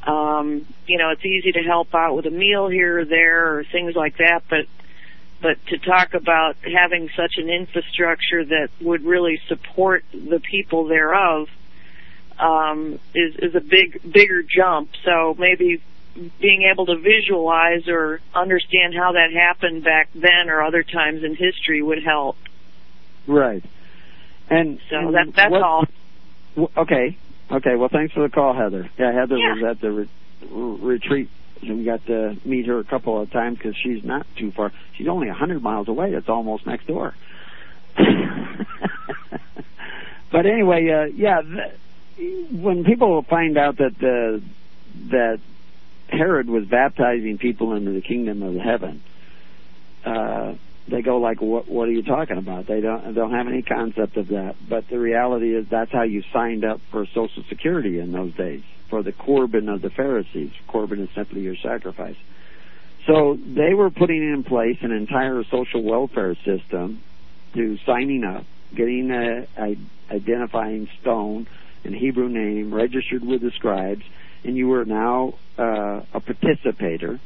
Um 0.04 0.66
you 0.88 0.98
know 0.98 1.10
it's 1.10 1.24
easy 1.24 1.52
to 1.52 1.62
help 1.62 1.94
out 1.94 2.16
with 2.16 2.26
a 2.26 2.30
meal 2.30 2.66
here 2.66 2.98
or 2.98 3.04
there 3.04 3.56
or 3.56 3.62
things 3.62 3.94
like 3.94 4.18
that 4.18 4.42
but 4.50 4.66
but 5.40 5.56
to 5.66 5.78
talk 5.78 6.14
about 6.14 6.56
having 6.62 7.10
such 7.16 7.34
an 7.36 7.48
infrastructure 7.48 8.44
that 8.44 8.68
would 8.80 9.04
really 9.04 9.40
support 9.48 10.04
the 10.12 10.40
people 10.40 10.86
thereof 10.86 11.48
um, 12.38 12.98
is 13.14 13.36
is 13.36 13.54
a 13.54 13.60
big 13.60 14.00
bigger 14.10 14.42
jump. 14.42 14.90
So 15.04 15.34
maybe 15.38 15.82
being 16.40 16.68
able 16.72 16.86
to 16.86 16.96
visualize 16.96 17.88
or 17.88 18.20
understand 18.34 18.94
how 18.94 19.12
that 19.12 19.32
happened 19.32 19.84
back 19.84 20.08
then 20.14 20.48
or 20.48 20.62
other 20.62 20.82
times 20.82 21.22
in 21.22 21.34
history 21.34 21.82
would 21.82 22.02
help. 22.02 22.36
Right. 23.26 23.62
And 24.48 24.78
So 24.90 24.96
and 24.96 25.14
that 25.14 25.34
that's 25.34 25.50
what- 25.50 25.62
all. 25.62 25.84
Okay. 26.76 27.18
Okay. 27.50 27.76
Well, 27.76 27.90
thanks 27.90 28.14
for 28.14 28.20
the 28.22 28.30
call, 28.30 28.54
Heather. 28.54 28.88
Yeah, 28.98 29.12
Heather 29.12 29.36
Yeah. 29.36 29.54
was 29.54 29.62
at 29.62 29.80
the 29.80 29.90
re- 29.92 30.08
retreat. 30.50 31.28
We 31.62 31.84
got 31.84 32.04
to 32.06 32.36
meet 32.44 32.66
her 32.66 32.78
a 32.78 32.84
couple 32.84 33.20
of 33.20 33.30
times 33.30 33.58
because 33.58 33.74
she's 33.82 34.04
not 34.04 34.26
too 34.36 34.52
far. 34.52 34.72
She's 34.96 35.08
only 35.08 35.28
a 35.28 35.34
hundred 35.34 35.62
miles 35.62 35.88
away. 35.88 36.12
It's 36.12 36.28
almost 36.28 36.66
next 36.66 36.86
door. 36.86 37.14
but 37.96 38.06
anyway, 40.46 40.88
uh, 40.90 41.06
yeah. 41.14 41.40
Th- 41.42 41.72
when 42.50 42.84
people 42.84 43.22
find 43.22 43.58
out 43.58 43.78
that 43.78 43.98
the 43.98 44.42
that 45.10 45.40
Herod 46.08 46.48
was 46.48 46.64
baptizing 46.66 47.38
people 47.38 47.74
into 47.74 47.92
the 47.92 48.00
kingdom 48.00 48.42
of 48.42 48.54
heaven, 48.54 49.02
uh, 50.04 50.54
they 50.88 51.02
go 51.02 51.18
like, 51.18 51.40
"What? 51.40 51.68
What 51.68 51.88
are 51.88 51.92
you 51.92 52.02
talking 52.02 52.38
about?" 52.38 52.66
They 52.66 52.80
don't 52.80 53.14
don't 53.14 53.32
have 53.32 53.48
any 53.48 53.62
concept 53.62 54.16
of 54.16 54.28
that. 54.28 54.56
But 54.68 54.88
the 54.88 54.98
reality 54.98 55.54
is 55.54 55.66
that's 55.70 55.92
how 55.92 56.02
you 56.02 56.22
signed 56.32 56.64
up 56.64 56.80
for 56.90 57.06
Social 57.06 57.42
Security 57.48 57.98
in 57.98 58.12
those 58.12 58.34
days 58.34 58.62
for 58.88 59.02
the 59.02 59.12
Corban 59.12 59.68
of 59.68 59.82
the 59.82 59.90
Pharisees. 59.90 60.52
Corban 60.66 61.00
is 61.00 61.10
simply 61.14 61.42
your 61.42 61.56
sacrifice. 61.56 62.16
So 63.06 63.38
they 63.46 63.74
were 63.74 63.90
putting 63.90 64.22
in 64.22 64.42
place 64.44 64.78
an 64.82 64.90
entire 64.90 65.44
social 65.44 65.82
welfare 65.82 66.34
system 66.44 67.02
to 67.54 67.78
signing 67.86 68.24
up, 68.24 68.44
getting 68.74 69.10
a, 69.10 69.46
a 69.56 69.76
identifying 70.10 70.88
stone 71.00 71.46
and 71.84 71.94
Hebrew 71.94 72.28
name 72.28 72.74
registered 72.74 73.24
with 73.24 73.42
the 73.42 73.52
scribes, 73.52 74.02
and 74.44 74.56
you 74.56 74.68
were 74.68 74.84
now 74.84 75.34
uh, 75.58 76.02
a 76.12 76.20
participator 76.20 77.20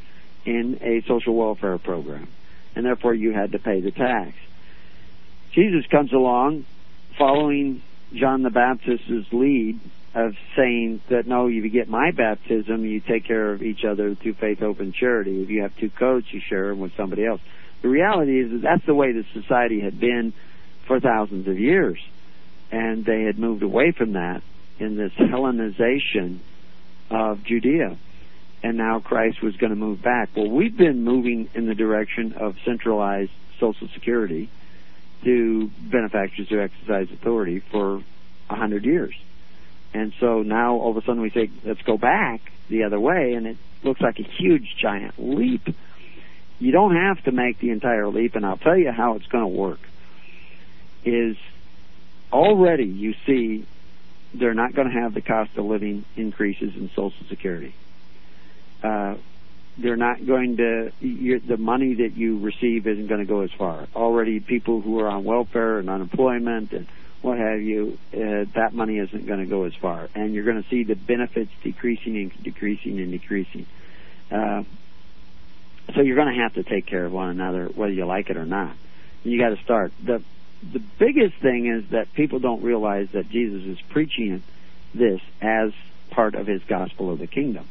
in 0.45 0.79
a 0.83 1.03
social 1.07 1.35
welfare 1.35 1.79
program, 1.79 2.29
and 2.75 2.85
therefore 2.85 3.15
you 3.15 3.33
had 3.33 3.53
to 3.53 3.59
pay 3.59 3.81
the 3.81 3.91
tax. 3.91 4.33
Jesus 5.53 5.87
comes 5.87 6.13
along, 6.13 6.67
following 7.19 7.83
John 8.15 8.43
the 8.43 8.51
Baptist's 8.51 9.33
lead 9.33 9.81
of 10.15 10.35
saying 10.57 11.01
that 11.09 11.27
no, 11.27 11.47
you 11.47 11.69
get 11.69 11.89
my 11.89 12.11
baptism, 12.11 12.85
you 12.85 13.01
take 13.01 13.27
care 13.27 13.53
of 13.53 13.63
each 13.63 13.85
other 13.85 14.15
through 14.17 14.35
faith, 14.35 14.59
hope, 14.59 14.81
and 14.81 14.93
charity. 14.93 15.43
If 15.43 15.51
you 15.51 15.63
have 15.63 15.77
two 15.77 15.91
coats, 15.91 16.27
you 16.33 16.41
share 16.41 16.69
them 16.69 16.81
with 16.81 16.93
somebody 16.97 17.25
else. 17.25 17.41
The 17.83 17.89
reality 17.89 18.41
is 18.41 18.51
that 18.51 18.63
that's 18.63 18.87
the 18.87 18.95
way 18.95 19.13
the 19.13 19.25
society 19.33 19.81
had 19.81 20.01
been 20.01 20.33
for 20.87 21.01
thousands 21.01 21.47
of 21.47 21.59
years, 21.59 21.99
and 22.73 23.05
they 23.05 23.23
had 23.23 23.39
moved 23.39 23.63
away 23.63 23.93
from 23.93 24.15
that 24.15 24.43
in 24.79 24.97
this 24.97 25.13
Hellenization 25.13 26.41
of 27.11 27.45
Judea. 27.45 27.97
And 28.63 28.77
now 28.77 29.01
Christ 29.01 29.43
was 29.43 29.57
going 29.57 29.71
to 29.71 29.77
move 29.77 30.03
back. 30.03 30.31
Well, 30.37 30.51
we've 30.51 30.77
been 30.77 31.03
moving 31.05 31.49
in 31.55 31.67
the 31.67 31.75
direction 31.75 32.35
of 32.35 32.57
centralized 32.65 33.31
Social 33.59 33.89
Security 33.95 34.51
to 35.25 35.71
benefactors 35.81 36.49
who 36.49 36.61
exercise 36.61 37.09
authority 37.13 37.63
for 37.71 38.03
a 38.51 38.57
hundred 38.57 38.85
years. 38.85 39.15
And 39.93 40.13
so 40.21 40.43
now 40.43 40.77
all 40.77 40.91
of 40.91 40.97
a 40.97 41.01
sudden 41.03 41.21
we 41.21 41.31
say, 41.31 41.51
let's 41.65 41.83
go 41.83 41.97
back 41.97 42.41
the 42.69 42.85
other 42.85 43.01
way, 43.01 43.35
and 43.35 43.47
it 43.47 43.57
looks 43.83 44.01
like 44.01 44.19
a 44.19 44.23
huge 44.23 44.77
giant 44.81 45.15
leap. 45.19 45.67
You 46.59 46.73
don't 46.73 46.95
have 46.95 47.25
to 47.25 47.33
make 47.33 47.59
the 47.59 47.71
entire 47.71 48.07
leap, 48.09 48.37
and 48.37 48.47
I'll 48.47 48.59
tell 48.59 48.77
you 48.77 48.93
how 48.93 49.17
it's 49.17 49.27
going 49.27 49.45
to 49.45 49.49
work. 49.49 49.81
Is 51.05 51.37
already 52.33 52.85
you 52.85 53.15
see 53.27 53.67
they're 54.35 54.55
not 54.55 54.75
going 54.75 54.89
to 54.89 55.01
have 55.01 55.15
the 55.15 55.23
cost 55.23 55.57
of 55.57 55.65
living 55.65 56.05
increases 56.17 56.75
in 56.77 56.91
Social 56.91 57.27
Security. 57.29 57.75
Uh, 58.83 59.17
they're 59.79 59.97
not 59.97 60.25
going 60.25 60.57
to 60.59 60.93
the 61.01 61.57
money 61.57 61.95
that 61.95 62.17
you 62.17 62.39
receive 62.39 62.87
isn't 62.87 63.07
going 63.07 63.21
to 63.21 63.27
go 63.27 63.41
as 63.41 63.51
far. 63.53 63.89
Already, 63.97 64.41
people 64.41 64.81
who 64.81 65.01
are 65.01 65.09
on 65.09 65.25
welfare 65.25 65.79
and 65.79 65.89
unemployment 65.89 66.73
and 66.73 66.87
what 67.23 67.39
have 67.39 67.61
you, 67.61 67.99
uh, 68.15 68.45
that 68.55 68.71
money 68.73 68.99
isn't 68.99 69.27
going 69.27 69.41
to 69.41 69.47
go 69.47 69.65
as 69.65 69.75
far, 69.75 70.09
and 70.15 70.35
you're 70.35 70.45
going 70.45 70.63
to 70.63 70.69
see 70.69 70.85
the 70.85 70.95
benefits 70.95 71.51
decreasing 71.63 72.17
and 72.17 72.43
decreasing 72.43 72.99
and 72.99 73.13
decreasing. 73.13 73.67
Uh, 74.31 74.63
so 75.95 76.01
you're 76.01 76.17
going 76.17 76.35
to 76.35 76.41
have 76.43 76.55
to 76.55 76.63
take 76.63 76.87
care 76.87 77.05
of 77.05 77.13
one 77.13 77.29
another, 77.29 77.67
whether 77.67 77.93
you 77.93 78.07
like 78.07 78.31
it 78.31 78.37
or 78.37 78.47
not. 78.47 78.75
You 79.23 79.39
got 79.39 79.51
to 79.51 79.63
start. 79.63 79.93
the 80.03 80.23
The 80.73 80.79
biggest 80.99 81.37
thing 81.37 81.67
is 81.67 81.91
that 81.91 82.13
people 82.15 82.39
don't 82.39 82.63
realize 82.63 83.09
that 83.13 83.29
Jesus 83.29 83.65
is 83.65 83.79
preaching 83.91 84.43
this 84.95 85.21
as 85.41 85.73
part 86.11 86.35
of 86.35 86.47
his 86.47 86.63
gospel 86.65 87.13
of 87.13 87.19
the 87.19 87.27
kingdom 87.27 87.69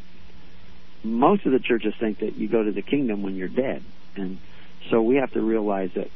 most 1.03 1.45
of 1.45 1.51
the 1.51 1.59
churches 1.59 1.93
think 1.99 2.19
that 2.19 2.35
you 2.35 2.47
go 2.47 2.63
to 2.63 2.71
the 2.71 2.81
kingdom 2.81 3.21
when 3.21 3.35
you're 3.35 3.47
dead, 3.47 3.83
and 4.15 4.39
so 4.89 5.01
we 5.01 5.15
have 5.15 5.31
to 5.31 5.41
realize 5.41 5.91
that. 5.95 6.09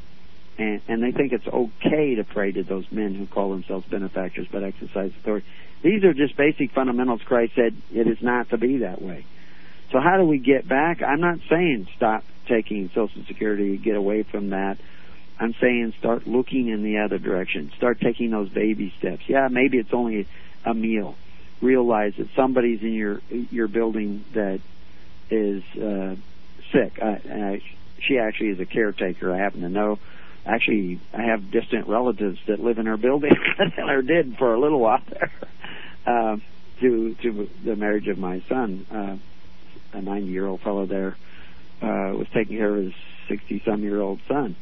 And, 0.56 0.80
and 0.86 1.02
they 1.02 1.10
think 1.10 1.32
it's 1.32 1.46
okay 1.46 2.14
to 2.16 2.24
pray 2.24 2.52
to 2.52 2.62
those 2.62 2.90
men 2.92 3.14
who 3.14 3.26
call 3.26 3.50
themselves 3.50 3.86
benefactors 3.86 4.46
but 4.50 4.62
exercise 4.62 5.10
authority. 5.20 5.46
These 5.82 6.04
are 6.04 6.14
just 6.14 6.36
basic 6.36 6.72
fundamentals. 6.72 7.22
Christ 7.22 7.54
said 7.54 7.74
it 7.92 8.06
is 8.06 8.22
not 8.22 8.50
to 8.50 8.56
be 8.56 8.78
that 8.78 9.02
way. 9.02 9.26
So 9.90 10.00
how 10.00 10.16
do 10.16 10.24
we 10.24 10.38
get 10.38 10.66
back? 10.66 11.02
I'm 11.02 11.20
not 11.20 11.40
saying 11.50 11.88
stop 11.96 12.24
taking 12.46 12.88
Social 12.94 13.24
Security, 13.26 13.76
get 13.76 13.96
away 13.96 14.22
from 14.22 14.50
that. 14.50 14.78
I'm 15.38 15.54
saying 15.60 15.94
start 15.98 16.26
looking 16.26 16.68
in 16.68 16.82
the 16.82 16.98
other 16.98 17.18
direction. 17.18 17.72
Start 17.76 18.00
taking 18.00 18.30
those 18.30 18.48
baby 18.48 18.94
steps. 18.98 19.22
Yeah, 19.26 19.48
maybe 19.50 19.78
it's 19.78 19.92
only 19.92 20.28
a 20.64 20.72
meal. 20.72 21.16
realize 21.60 22.14
that 22.18 22.28
somebody's 22.36 22.82
in 22.82 22.92
your 22.92 23.20
your 23.28 23.68
building 23.68 24.24
that 24.34 24.60
is 25.30 25.62
uh, 25.76 26.14
sick. 26.72 26.98
I, 27.02 27.08
I, 27.08 27.62
she 27.98 28.18
actually 28.18 28.50
is 28.50 28.60
a 28.60 28.66
caretaker. 28.66 29.32
I 29.32 29.38
happen 29.38 29.62
to 29.62 29.68
know. 29.68 29.98
Actually, 30.46 31.00
I 31.12 31.22
have 31.22 31.50
distant 31.50 31.88
relatives 31.88 32.38
that 32.46 32.60
live 32.60 32.78
in 32.78 32.86
her 32.86 32.96
building, 32.96 33.32
or 33.78 34.02
did 34.02 34.36
for 34.36 34.54
a 34.54 34.60
little 34.60 34.78
while 34.78 35.02
there, 35.08 35.32
uh, 36.06 36.36
to 36.80 37.14
to 37.22 37.48
the 37.64 37.76
marriage 37.76 38.08
of 38.08 38.18
my 38.18 38.42
son. 38.48 38.86
Uh, 38.90 39.16
a 39.96 40.02
90 40.02 40.26
year 40.26 40.46
old 40.46 40.60
fellow 40.60 40.86
there 40.86 41.16
uh, 41.80 42.12
was 42.16 42.26
taking 42.34 42.58
care 42.58 42.76
of 42.76 42.84
his 42.84 42.94
60 43.28 43.62
some 43.64 43.82
year 43.82 44.00
old 44.00 44.20
son, 44.28 44.56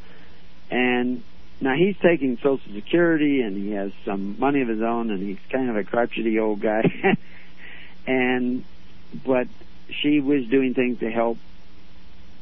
and 0.69 1.23
now 1.63 1.75
he's 1.75 1.95
taking 2.01 2.37
Social 2.37 2.73
Security 2.73 3.41
and 3.41 3.55
he 3.55 3.71
has 3.71 3.91
some 4.05 4.37
money 4.37 4.61
of 4.61 4.67
his 4.67 4.81
own 4.81 5.09
and 5.09 5.21
he's 5.21 5.39
kind 5.49 5.69
of 5.69 5.77
a 5.77 5.83
crotchety 5.83 6.37
old 6.37 6.61
guy. 6.61 6.83
and 8.07 8.65
but 9.25 9.47
she 9.89 10.19
was 10.19 10.45
doing 10.47 10.73
things 10.73 10.99
to 10.99 11.09
help 11.09 11.37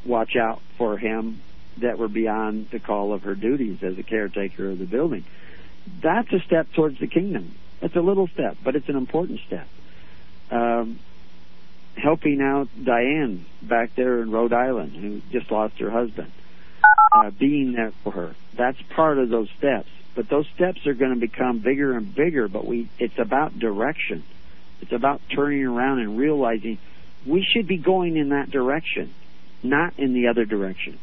watch 0.06 0.36
out 0.36 0.62
for 0.78 0.98
him 0.98 1.42
that 1.78 1.98
were 1.98 2.08
beyond 2.08 2.70
the 2.72 2.80
call 2.80 3.14
of 3.14 3.24
her 3.24 3.36
duties 3.36 3.84
as 3.84 3.98
a 3.98 4.04
caretaker 4.04 4.70
of 4.70 4.80
the 4.80 4.86
building. 4.86 5.26
That's 6.02 6.32
a 6.34 6.40
step 6.40 6.72
towards 6.74 7.00
the 7.00 7.08
kingdom. 7.08 7.56
It's 7.82 7.96
a 7.96 8.02
little 8.02 8.28
step, 8.28 8.58
but 8.64 8.76
it's 8.76 8.90
an 8.90 8.96
important 8.96 9.40
step. 9.48 9.68
Um, 10.52 11.00
helping 11.96 12.42
out 12.42 12.70
Diane 12.84 13.46
back 13.62 13.96
there 13.96 14.22
in 14.22 14.32
Rhode 14.32 14.54
Island, 14.54 14.94
who 14.94 15.22
just 15.32 15.52
lost 15.52 15.80
her 15.80 15.90
husband 15.90 16.32
uh, 17.12 17.32
being 17.32 17.74
there 17.74 17.92
for 18.04 18.12
her. 18.12 18.36
That's 18.56 18.82
part 18.82 19.18
of 19.18 19.30
those 19.30 19.50
steps. 19.58 19.90
But 20.14 20.28
those 20.28 20.46
steps 20.54 20.86
are 20.88 20.94
going 20.94 21.14
to 21.14 21.20
become 21.20 21.60
bigger 21.60 21.94
and 21.94 22.14
bigger. 22.14 22.48
But 22.48 22.66
we, 22.66 22.90
it's 23.00 23.18
about 23.18 23.58
direction. 23.58 24.24
It's 24.82 24.92
about 24.92 25.22
turning 25.34 25.64
around 25.64 26.00
and 26.00 26.18
realizing 26.18 26.80
we 27.26 27.44
should 27.44 27.68
be 27.68 27.78
going 27.78 28.18
in 28.18 28.30
that 28.30 28.52
direction, 28.52 29.14
not 29.64 29.94
in 29.98 30.14
the 30.14 30.28
other 30.28 30.44
direction. 30.46 31.00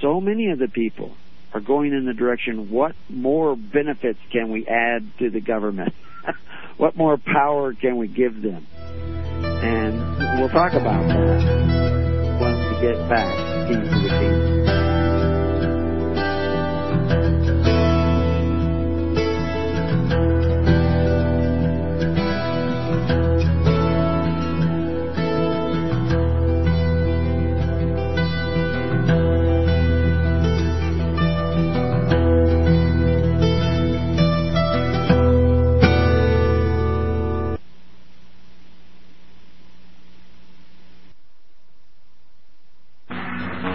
So 0.00 0.20
many 0.20 0.50
of 0.50 0.58
the 0.58 0.68
people 0.68 1.14
are 1.52 1.60
going 1.60 1.92
in 1.92 2.04
the 2.04 2.14
direction. 2.14 2.70
What 2.70 2.94
more 3.08 3.56
benefits 3.56 4.18
can 4.32 4.50
we 4.50 4.66
add 4.66 5.08
to 5.20 5.30
the 5.30 5.40
government? 5.40 5.94
what 6.76 6.96
more 6.96 7.16
power 7.16 7.72
can 7.74 7.96
we 7.96 8.08
give 8.08 8.42
them? 8.42 8.66
And 8.74 10.40
we'll 10.40 10.48
talk 10.48 10.72
about 10.72 11.06
that 11.08 12.38
once 12.40 12.58
we 12.74 12.86
get 12.86 13.08
back 13.08 13.70
into 13.70 13.98
the 14.00 14.08
kingdom. 14.08 14.54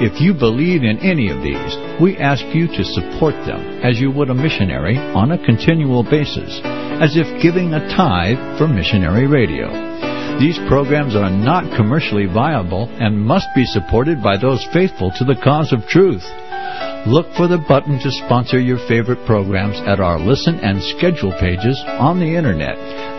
If 0.00 0.20
you 0.20 0.32
believe 0.32 0.84
in 0.84 0.98
any 1.00 1.30
of 1.30 1.42
these, 1.42 2.00
we 2.00 2.16
ask 2.18 2.44
you 2.54 2.68
to 2.68 2.84
support 2.84 3.34
them 3.46 3.80
as 3.82 3.98
you 3.98 4.10
would 4.12 4.30
a 4.30 4.34
missionary 4.34 4.96
on 4.96 5.32
a 5.32 5.44
continual 5.44 6.04
basis, 6.04 6.60
as 7.02 7.16
if 7.16 7.42
giving 7.42 7.74
a 7.74 7.88
tithe 7.96 8.58
for 8.58 8.68
missionary 8.68 9.26
radio. 9.26 9.66
These 10.38 10.58
programs 10.68 11.16
are 11.16 11.30
not 11.30 11.76
commercially 11.76 12.26
viable 12.26 12.88
and 13.00 13.18
must 13.20 13.48
be 13.56 13.64
supported 13.64 14.22
by 14.22 14.36
those 14.36 14.64
faithful 14.72 15.10
to 15.18 15.24
the 15.24 15.40
cause 15.42 15.72
of 15.72 15.86
truth. 15.88 16.22
Look 17.06 17.32
for 17.36 17.46
the 17.46 17.64
button 17.68 17.98
to 18.00 18.10
sponsor 18.10 18.58
your 18.58 18.78
favorite 18.88 19.24
programs 19.26 19.78
at 19.86 20.00
our 20.00 20.18
listen 20.18 20.56
and 20.60 20.82
schedule 20.82 21.32
pages 21.38 21.82
on 21.86 22.18
the 22.18 22.34
internet 22.34 22.76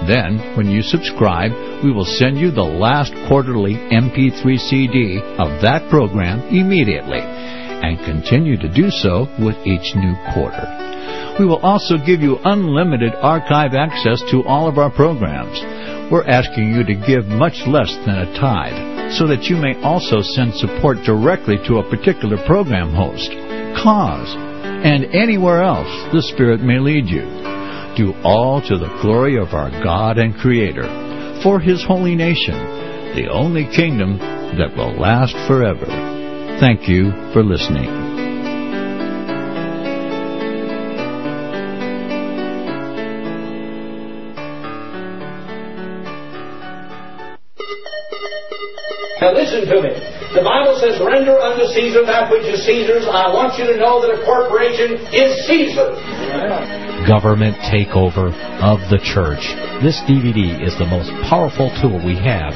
then, 0.07 0.56
when 0.56 0.68
you 0.69 0.81
subscribe, 0.81 1.51
we 1.84 1.91
will 1.91 2.06
send 2.06 2.38
you 2.38 2.51
the 2.51 2.64
last 2.64 3.11
quarterly 3.27 3.76
MP3 3.76 4.57
CD 4.57 5.19
of 5.38 5.61
that 5.61 5.89
program 5.89 6.39
immediately 6.47 7.19
and 7.19 7.99
continue 8.06 8.56
to 8.57 8.73
do 8.73 8.89
so 8.89 9.27
with 9.39 9.56
each 9.68 9.95
new 9.95 10.15
quarter. 10.34 10.64
We 11.38 11.45
will 11.45 11.60
also 11.60 11.97
give 11.97 12.22
you 12.22 12.39
unlimited 12.43 13.14
archive 13.15 13.73
access 13.73 14.22
to 14.31 14.43
all 14.43 14.68
of 14.68 14.77
our 14.77 14.91
programs. 14.91 15.60
We're 16.11 16.27
asking 16.27 16.72
you 16.72 16.84
to 16.84 16.95
give 16.95 17.27
much 17.27 17.68
less 17.68 17.91
than 18.06 18.23
a 18.23 18.34
tithe 18.39 19.14
so 19.19 19.27
that 19.27 19.43
you 19.43 19.57
may 19.57 19.76
also 19.84 20.22
send 20.22 20.53
support 20.56 20.97
directly 21.03 21.57
to 21.68 21.80
a 21.80 21.89
particular 21.89 22.38
program 22.45 22.93
host, 22.93 23.31
cause, 23.76 24.36
and 24.36 25.06
anywhere 25.14 25.64
else 25.64 25.90
the 26.14 26.22
Spirit 26.22 26.62
may 26.62 26.80
lead 26.80 27.08
you 27.08 27.40
do 28.00 28.14
all 28.24 28.62
to 28.62 28.78
the 28.78 28.88
glory 29.02 29.38
of 29.38 29.54
our 29.54 29.70
God 29.84 30.18
and 30.18 30.34
Creator, 30.36 31.41
for 31.44 31.60
His 31.60 31.84
holy 31.86 32.16
nation, 32.16 32.56
the 33.14 33.28
only 33.30 33.66
kingdom 33.76 34.18
that 34.58 34.74
will 34.78 34.96
last 34.98 35.36
forever. 35.48 35.86
Thank 36.62 36.88
you 36.88 37.12
for 37.34 37.44
listening. 37.44 37.90
Now 49.20 49.34
listen 49.34 49.68
to 49.68 49.82
me. 49.82 50.19
The 50.40 50.48
Bible 50.48 50.80
says, 50.80 50.95
render 51.03 51.36
unto 51.36 51.68
Caesar 51.68 52.06
that 52.07 52.32
which 52.32 52.48
is 52.48 52.64
Caesar's. 52.64 53.03
I 53.03 53.28
want 53.28 53.60
you 53.60 53.68
to 53.68 53.76
know 53.76 53.99
that 53.99 54.07
a 54.07 54.24
corporation 54.24 54.95
is 55.11 55.36
Caesar 55.52 55.99
government 57.03 57.60
takeover 57.68 58.32
of 58.64 58.80
the 58.88 59.03
church. 59.03 59.44
This 59.84 59.99
DVD 60.07 60.64
is 60.64 60.78
the 60.80 60.88
most 60.88 61.11
powerful 61.28 61.68
tool 61.84 61.99
we 61.99 62.16
have 62.24 62.56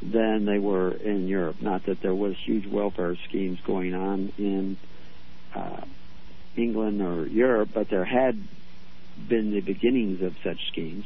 than 0.03 0.45
they 0.45 0.59
were 0.59 0.93
in 0.93 1.29
Europe. 1.29 1.57
Not 1.61 1.87
that 1.87 2.01
there 2.03 2.15
was 2.15 2.37
huge 2.37 2.67
welfare 2.67 3.17
schemes 3.29 3.59
going 3.67 3.95
on 3.95 4.33
in 4.39 4.77
uh, 5.55 5.83
England 6.57 7.03
or 7.03 7.27
Europe, 7.27 7.71
but 7.73 7.89
there 7.89 8.05
had 8.05 8.41
been 9.29 9.53
the 9.53 9.61
beginnings 9.61 10.23
of 10.23 10.35
such 10.45 10.69
schemes. 10.69 11.05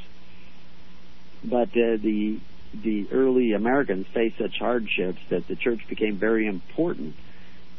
But 1.45 1.69
uh, 1.69 1.97
the 2.03 2.41
the 2.73 3.09
early 3.11 3.53
Americans 3.53 4.07
faced 4.15 4.39
such 4.39 4.59
hardships 4.59 5.21
that 5.29 5.49
the 5.49 5.57
church 5.57 5.81
became 5.89 6.17
very 6.19 6.47
important 6.47 7.17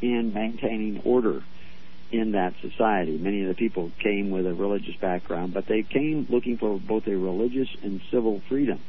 in 0.02 0.34
maintaining 0.34 1.00
order 1.04 1.42
in 2.10 2.32
that 2.32 2.54
society. 2.60 3.16
Many 3.16 3.42
of 3.42 3.48
the 3.48 3.54
people 3.54 3.90
came 4.00 4.30
with 4.30 4.46
a 4.46 4.52
religious 4.52 4.96
background, 4.96 5.54
but 5.54 5.66
they 5.66 5.82
came 5.82 6.26
looking 6.28 6.58
for 6.58 6.78
both 6.78 7.06
a 7.06 7.16
religious 7.16 7.68
and 7.82 8.02
civil 8.10 8.42
freedom. 8.48 8.80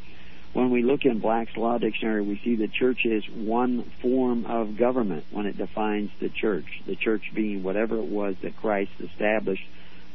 When 0.54 0.70
we 0.70 0.84
look 0.84 1.04
in 1.04 1.18
Black's 1.18 1.58
Law 1.58 1.80
Dictionary, 1.80 2.22
we 2.22 2.40
see 2.44 2.56
the 2.56 2.68
church 2.68 3.06
is 3.06 3.28
one 3.28 3.92
form 4.04 4.46
of 4.46 4.78
government 4.78 5.26
when 5.32 5.48
it 5.48 5.58
defines 5.58 6.12
the 6.20 6.30
church. 6.30 6.84
The 6.86 6.96
church 6.96 7.32
being 7.34 7.64
whatever 7.64 7.98
it 7.98 8.06
was 8.06 8.36
that 8.44 8.56
Christ 8.58 8.92
established 9.00 9.66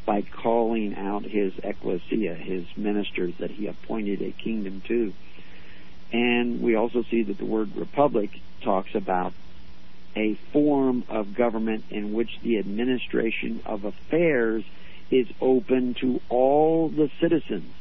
by 0.06 0.22
calling 0.22 0.94
out 0.94 1.24
his 1.24 1.52
ecclesia, 1.62 2.34
his 2.34 2.64
ministers 2.76 3.34
that 3.40 3.50
he 3.50 3.66
appointed 3.66 4.22
a 4.22 4.30
kingdom 4.30 4.80
to. 4.86 5.12
And 6.12 6.62
we 6.62 6.76
also 6.76 7.02
see 7.02 7.24
that 7.24 7.36
the 7.36 7.44
word 7.44 7.74
republic 7.74 8.30
talks 8.62 8.94
about 8.94 9.32
a 10.14 10.34
form 10.52 11.04
of 11.08 11.34
government 11.34 11.84
in 11.90 12.12
which 12.12 12.38
the 12.42 12.58
administration 12.58 13.60
of 13.66 13.84
affairs 13.84 14.64
is 15.10 15.26
open 15.40 15.94
to 15.94 16.20
all 16.28 16.88
the 16.88 17.10
citizens 17.20 17.74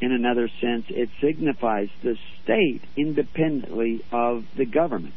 in 0.00 0.12
another 0.12 0.48
sense, 0.60 0.86
it 0.88 1.10
signifies 1.20 1.88
the 2.02 2.16
state 2.42 2.82
independently 2.96 4.04
of 4.12 4.44
the 4.56 4.64
government. 4.64 5.14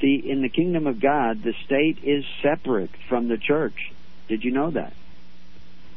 See, 0.00 0.16
in 0.16 0.42
the 0.42 0.48
kingdom 0.48 0.86
of 0.86 1.00
God, 1.00 1.42
the 1.42 1.54
state 1.64 1.98
is 2.02 2.24
separate 2.42 2.90
from 3.08 3.28
the 3.28 3.38
church. 3.38 3.92
Did 4.28 4.44
you 4.44 4.50
know 4.50 4.70
that? 4.70 4.92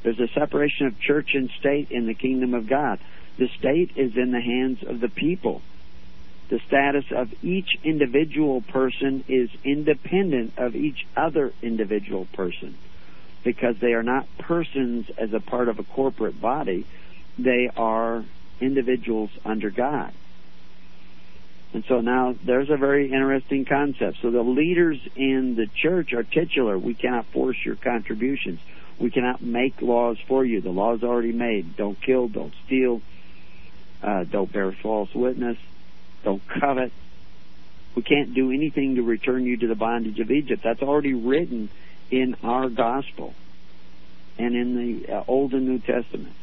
There's 0.04 0.20
a 0.20 0.28
separation 0.34 0.88
of 0.88 1.00
church 1.00 1.32
and 1.34 1.50
state 1.60 1.92
in 1.92 2.08
the 2.08 2.14
kingdom 2.14 2.54
of 2.54 2.68
God. 2.68 3.00
The 3.38 3.50
state 3.58 3.92
is 3.96 4.16
in 4.16 4.32
the 4.32 4.42
hands 4.42 4.84
of 4.84 5.00
the 5.00 5.10
people. 5.10 5.62
The 6.50 6.60
status 6.68 7.06
of 7.12 7.32
each 7.44 7.78
individual 7.84 8.62
person 8.62 9.24
is 9.28 9.50
independent 9.64 10.54
of 10.58 10.76
each 10.76 11.06
other 11.16 11.54
individual 11.62 12.26
person 12.34 12.76
because 13.44 13.78
they 13.80 13.94
are 13.94 14.04
not 14.04 14.26
persons 14.40 15.10
as 15.18 15.32
a 15.34 15.40
part 15.40 15.70
of 15.70 15.80
a 15.80 15.84
corporate 15.84 16.42
body 16.42 16.86
they 17.44 17.70
are 17.76 18.24
individuals 18.60 19.30
under 19.46 19.70
God. 19.70 20.14
And 21.74 21.84
so 21.88 22.02
now 22.02 22.36
there's 22.44 22.70
a 22.70 22.78
very 22.78 23.12
interesting 23.12 23.66
concept. 23.66 24.18
So 24.22 24.32
the 24.32 24.42
leaders 24.42 25.00
in 25.16 25.56
the 25.56 25.68
church 25.68 26.14
are 26.14 26.24
titular. 26.24 26.78
We 26.78 26.96
cannot 26.96 27.28
force 27.28 27.58
your 27.64 27.76
contributions. 27.76 28.60
We 29.00 29.12
cannot 29.12 29.42
make 29.42 29.82
laws 29.82 30.18
for 30.28 30.44
you. 30.44 30.62
The 30.62 30.72
law's 30.72 31.04
already 31.04 31.32
made. 31.32 31.78
Don't 31.78 32.00
kill, 32.02 32.28
don't 32.28 32.54
steal, 32.66 33.02
uh, 34.02 34.24
don't 34.26 34.52
bear 34.52 34.72
false 34.72 35.14
witness, 35.14 35.58
don't 36.24 36.42
covet. 36.48 36.92
We 37.96 38.02
can't 38.02 38.34
do 38.34 38.52
anything 38.52 38.96
to 38.96 39.04
return 39.04 39.46
you 39.46 39.58
to 39.58 39.68
the 39.68 39.76
bondage 39.76 40.20
of 40.20 40.32
Egypt. 40.32 40.64
That's 40.64 40.82
already 40.82 41.14
written 41.14 41.70
in 42.12 42.36
our 42.44 42.70
gospel 42.70 43.34
and 44.38 44.56
in 44.56 44.76
the 44.76 45.14
uh, 45.18 45.24
Old 45.28 45.54
and 45.54 45.68
New 45.68 45.80
Testament. 45.80 46.34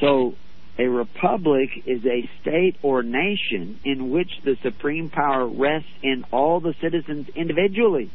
So 0.00 0.34
a 0.78 0.88
republic 0.88 1.70
is 1.86 2.04
a 2.04 2.28
state 2.40 2.76
or 2.82 3.02
nation 3.02 3.78
in 3.84 4.10
which 4.10 4.40
the 4.42 4.56
supreme 4.62 5.08
power 5.08 5.46
rests 5.46 5.90
in 6.02 6.24
all 6.32 6.60
the 6.60 6.74
citizens 6.80 7.28
individually. 7.34 8.10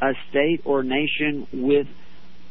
A 0.00 0.14
state 0.30 0.62
or 0.64 0.82
nation 0.82 1.46
with 1.52 1.86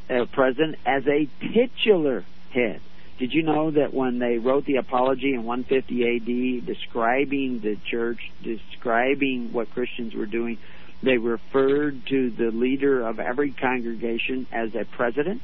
a 0.08 0.26
president 0.28 0.78
as 0.86 1.08
a 1.08 1.28
titular 1.54 2.26
head. 2.52 2.82
Did 3.18 3.34
you 3.34 3.44
know 3.44 3.72
that 3.72 3.94
when 3.94 4.20
they 4.20 4.38
wrote 4.38 4.66
the 4.66 4.78
Apology 4.78 5.34
in 5.34 5.44
150 5.44 6.60
AD, 6.60 6.66
describing 6.66 7.60
the 7.60 7.76
church, 7.90 8.32
describing 8.42 9.52
what 9.52 9.72
Christians 9.72 10.14
were 10.14 10.26
doing, 10.26 10.58
they 11.04 11.18
referred 11.18 12.06
to 12.08 12.30
the 12.30 12.52
leader 12.52 13.06
of 13.06 13.20
every 13.20 13.52
congregation 13.52 14.48
as 14.52 14.74
a 14.74 14.86
president? 14.86 15.42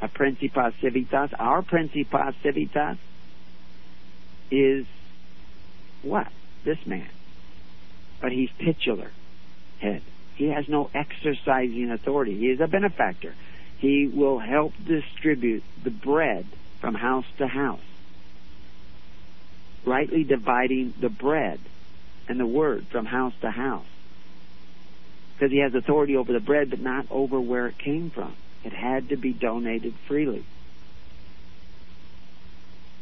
A 0.00 0.08
Principas 0.08 0.74
Civitas. 0.80 1.30
Our 1.38 1.62
Principas 1.62 2.34
Civitas 2.42 2.98
is 4.50 4.86
what? 6.02 6.28
This 6.64 6.84
man. 6.86 7.08
But 8.20 8.32
he's 8.32 8.50
titular 8.58 9.10
head. 9.78 10.02
He 10.34 10.48
has 10.48 10.68
no 10.68 10.90
exercising 10.94 11.90
authority. 11.90 12.36
He 12.36 12.46
is 12.50 12.60
a 12.60 12.66
benefactor. 12.66 13.34
He 13.78 14.06
will 14.06 14.38
help 14.38 14.72
distribute 14.84 15.64
the 15.82 15.90
bread 15.90 16.46
from 16.80 16.94
house 16.94 17.26
to 17.38 17.46
house, 17.46 17.80
rightly 19.84 20.24
dividing 20.24 20.94
the 21.00 21.08
bread 21.08 21.60
and 22.28 22.38
the 22.40 22.46
word 22.46 22.86
from 22.88 23.06
house 23.06 23.34
to 23.40 23.50
house. 23.50 23.86
Because 25.34 25.52
he 25.52 25.58
has 25.58 25.74
authority 25.74 26.16
over 26.16 26.32
the 26.32 26.40
bread, 26.40 26.70
but 26.70 26.80
not 26.80 27.06
over 27.10 27.40
where 27.40 27.66
it 27.66 27.78
came 27.78 28.10
from. 28.10 28.34
It 28.66 28.72
had 28.72 29.10
to 29.10 29.16
be 29.16 29.32
donated 29.32 29.94
freely. 30.08 30.44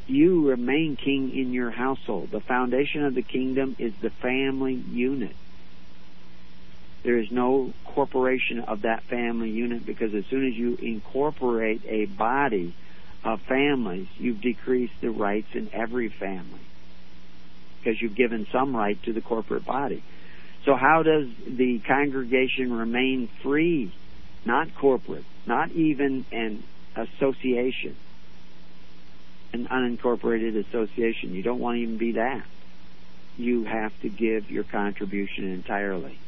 You 0.07 0.51
remain 0.51 0.99
king 1.03 1.33
in 1.35 1.55
your 1.55 1.71
household. 1.71 2.29
The 2.31 2.41
foundation 2.41 3.05
of 3.05 3.15
the 3.15 3.23
kingdom 3.23 3.75
is 3.79 3.95
the 4.03 4.11
family 4.21 4.75
unit. 4.75 5.35
There 7.03 7.19
is 7.19 7.29
no 7.33 7.73
corporation 7.95 8.61
of 8.69 8.83
that 8.83 9.05
family 9.05 9.49
unit 9.49 9.87
because 9.87 10.11
as 10.15 10.25
soon 10.29 10.47
as 10.47 10.55
you 10.55 10.77
incorporate 10.77 11.81
a 11.89 12.05
body 12.05 12.77
of 13.25 13.41
families, 13.49 14.09
you've 14.19 14.43
decreased 14.43 15.01
the 15.01 15.09
rights 15.09 15.49
in 15.55 15.71
every 15.73 16.11
family 16.21 16.61
because 17.81 17.97
you've 18.03 18.17
given 18.17 18.47
some 18.53 18.77
right 18.77 19.03
to 19.05 19.15
the 19.15 19.23
corporate 19.23 19.65
body. 19.65 20.05
So 20.67 20.77
how 20.77 21.03
does 21.03 21.29
the 21.47 21.81
congregation 21.89 22.71
remain 22.71 23.31
free, 23.43 23.95
not 24.45 24.69
corporate? 24.79 25.25
Not 25.47 25.71
even 25.73 26.25
an 26.33 26.63
association, 26.97 27.97
an 29.53 29.67
unincorporated 29.67 30.67
association. 30.69 31.35
You 31.35 31.43
don't 31.43 31.61
want 31.61 31.77
to 31.77 31.83
even 31.83 31.99
be 31.99 32.13
that. 32.13 32.45
You 33.37 33.65
have 33.65 33.93
to 34.03 34.09
give 34.09 34.51
your 34.51 34.65
contribution 34.65 35.53
entirely. 35.53 36.19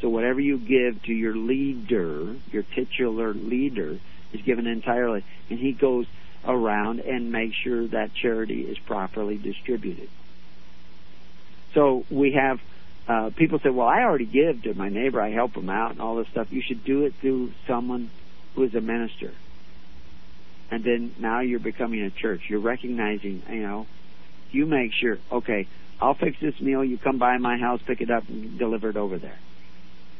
So 0.00 0.08
whatever 0.08 0.40
you 0.40 0.58
give 0.58 1.02
to 1.04 1.12
your 1.12 1.36
leader, 1.36 2.34
your 2.50 2.62
titular 2.62 3.34
leader, 3.34 3.98
is 4.32 4.42
given 4.42 4.66
entirely. 4.66 5.24
And 5.48 5.58
he 5.58 5.72
goes 5.72 6.06
around 6.44 7.00
and 7.00 7.30
makes 7.30 7.56
sure 7.56 7.86
that 7.88 8.14
charity 8.14 8.62
is 8.62 8.78
properly 8.78 9.36
distributed. 9.36 10.08
So 11.74 12.04
we 12.10 12.32
have 12.32 12.60
uh, 13.06 13.30
people 13.34 13.58
say, 13.58 13.70
well, 13.70 13.88
I 13.88 14.02
already 14.02 14.26
give 14.26 14.62
to 14.62 14.74
my 14.74 14.88
neighbor. 14.88 15.20
I 15.20 15.30
help 15.30 15.56
him 15.56 15.68
out 15.68 15.90
and 15.90 16.00
all 16.00 16.16
this 16.16 16.28
stuff. 16.28 16.52
You 16.52 16.62
should 16.62 16.84
do 16.84 17.04
it 17.06 17.14
through 17.20 17.52
someone 17.66 18.10
who 18.54 18.64
is 18.64 18.74
a 18.74 18.80
minister. 18.80 19.32
And 20.70 20.84
then 20.84 21.14
now 21.18 21.40
you're 21.40 21.58
becoming 21.58 22.02
a 22.02 22.10
church. 22.10 22.42
You're 22.48 22.60
recognizing, 22.60 23.42
you 23.50 23.62
know, 23.62 23.86
you 24.52 24.66
make 24.66 24.92
sure, 25.00 25.18
okay, 25.32 25.66
I'll 26.00 26.14
fix 26.14 26.36
this 26.40 26.60
meal. 26.60 26.84
You 26.84 26.98
come 26.98 27.18
by 27.18 27.36
my 27.38 27.58
house, 27.58 27.80
pick 27.86 28.00
it 28.00 28.10
up, 28.10 28.28
and 28.28 28.58
deliver 28.58 28.88
it 28.88 28.96
over 28.96 29.18
there. 29.18 29.38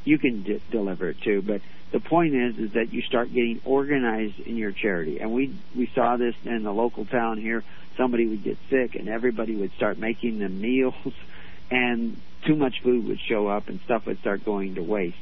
You 0.05 0.19
can 0.19 0.43
d- 0.43 0.62
deliver 0.70 1.11
it 1.11 1.16
too, 1.23 1.43
but 1.43 1.61
the 1.93 2.01
point 2.01 2.35
is, 2.35 2.57
is 2.57 2.73
that 2.74 2.93
you 2.93 3.02
start 3.02 3.28
getting 3.28 3.61
organized 3.65 4.39
in 4.40 4.57
your 4.57 4.73
charity. 4.73 5.19
And 5.19 5.32
we 5.32 5.59
we 5.77 5.90
saw 5.94 6.16
this 6.16 6.35
in 6.44 6.62
the 6.62 6.73
local 6.73 7.05
town 7.05 7.39
here. 7.39 7.65
Somebody 7.97 8.27
would 8.27 8.44
get 8.44 8.59
sick, 8.70 8.94
and 8.94 9.09
everybody 9.09 9.57
would 9.57 9.73
start 9.73 9.98
making 9.98 10.39
them 10.39 10.61
meals, 10.61 10.94
and 11.70 12.16
too 12.47 12.57
much 12.57 12.74
food 12.82 13.07
would 13.09 13.19
show 13.28 13.48
up, 13.48 13.69
and 13.69 13.81
stuff 13.85 14.07
would 14.07 14.20
start 14.20 14.44
going 14.44 14.77
to 14.77 14.82
waste. 14.82 15.16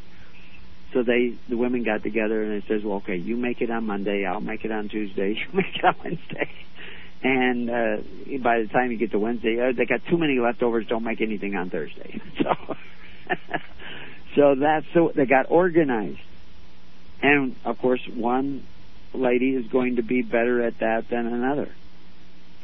So 0.93 1.03
they, 1.03 1.35
the 1.49 1.57
women 1.57 1.83
got 1.85 2.03
together 2.03 2.43
and 2.43 2.63
they 2.63 2.67
says, 2.67 2.83
well, 2.83 2.99
okay, 2.99 3.17
you 3.17 3.37
make 3.37 3.61
it 3.61 3.71
on 3.71 3.85
Monday, 3.85 4.25
I'll 4.25 4.41
make 4.41 4.65
it 4.65 4.73
on 4.73 4.89
Tuesday, 4.89 5.35
you 5.35 5.47
make 5.53 5.77
it 5.77 5.85
on 5.85 5.95
Wednesday. 6.03 6.51
And 7.23 7.69
uh, 7.69 7.97
by 8.43 8.61
the 8.61 8.69
time 8.69 8.93
you 8.93 8.97
get 8.97 9.11
to 9.11 9.19
Wednesday, 9.19 9.61
uh, 9.61 9.73
they 9.77 9.87
got 9.87 10.07
too 10.07 10.19
many 10.19 10.39
leftovers. 10.39 10.87
Don't 10.87 11.03
make 11.03 11.21
anything 11.21 11.57
on 11.57 11.71
Thursday. 11.71 12.21
So, 12.39 12.77
so 14.37 14.55
that's 14.55 14.87
so 14.95 15.13
they 15.15 15.27
got 15.27 15.51
organized. 15.51 16.21
And 17.21 17.57
of 17.65 17.79
course, 17.79 18.01
one 18.07 18.65
lady 19.13 19.51
is 19.57 19.67
going 19.67 19.97
to 19.97 20.03
be 20.03 20.23
better 20.23 20.63
at 20.63 20.79
that 20.79 21.09
than 21.11 21.27
another, 21.27 21.69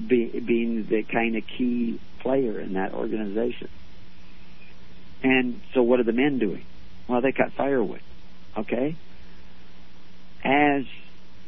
be, 0.06 0.26
being 0.40 0.86
the 0.86 1.02
kind 1.02 1.36
of 1.36 1.42
key 1.46 2.00
player 2.20 2.60
in 2.60 2.74
that 2.74 2.94
organization. 2.94 3.68
And 5.22 5.60
so, 5.74 5.82
what 5.82 6.00
are 6.00 6.04
the 6.04 6.12
men 6.12 6.38
doing? 6.38 6.64
Well, 7.08 7.20
they 7.20 7.32
cut 7.32 7.52
firewood. 7.52 8.00
Okay? 8.56 8.96
As 10.44 10.84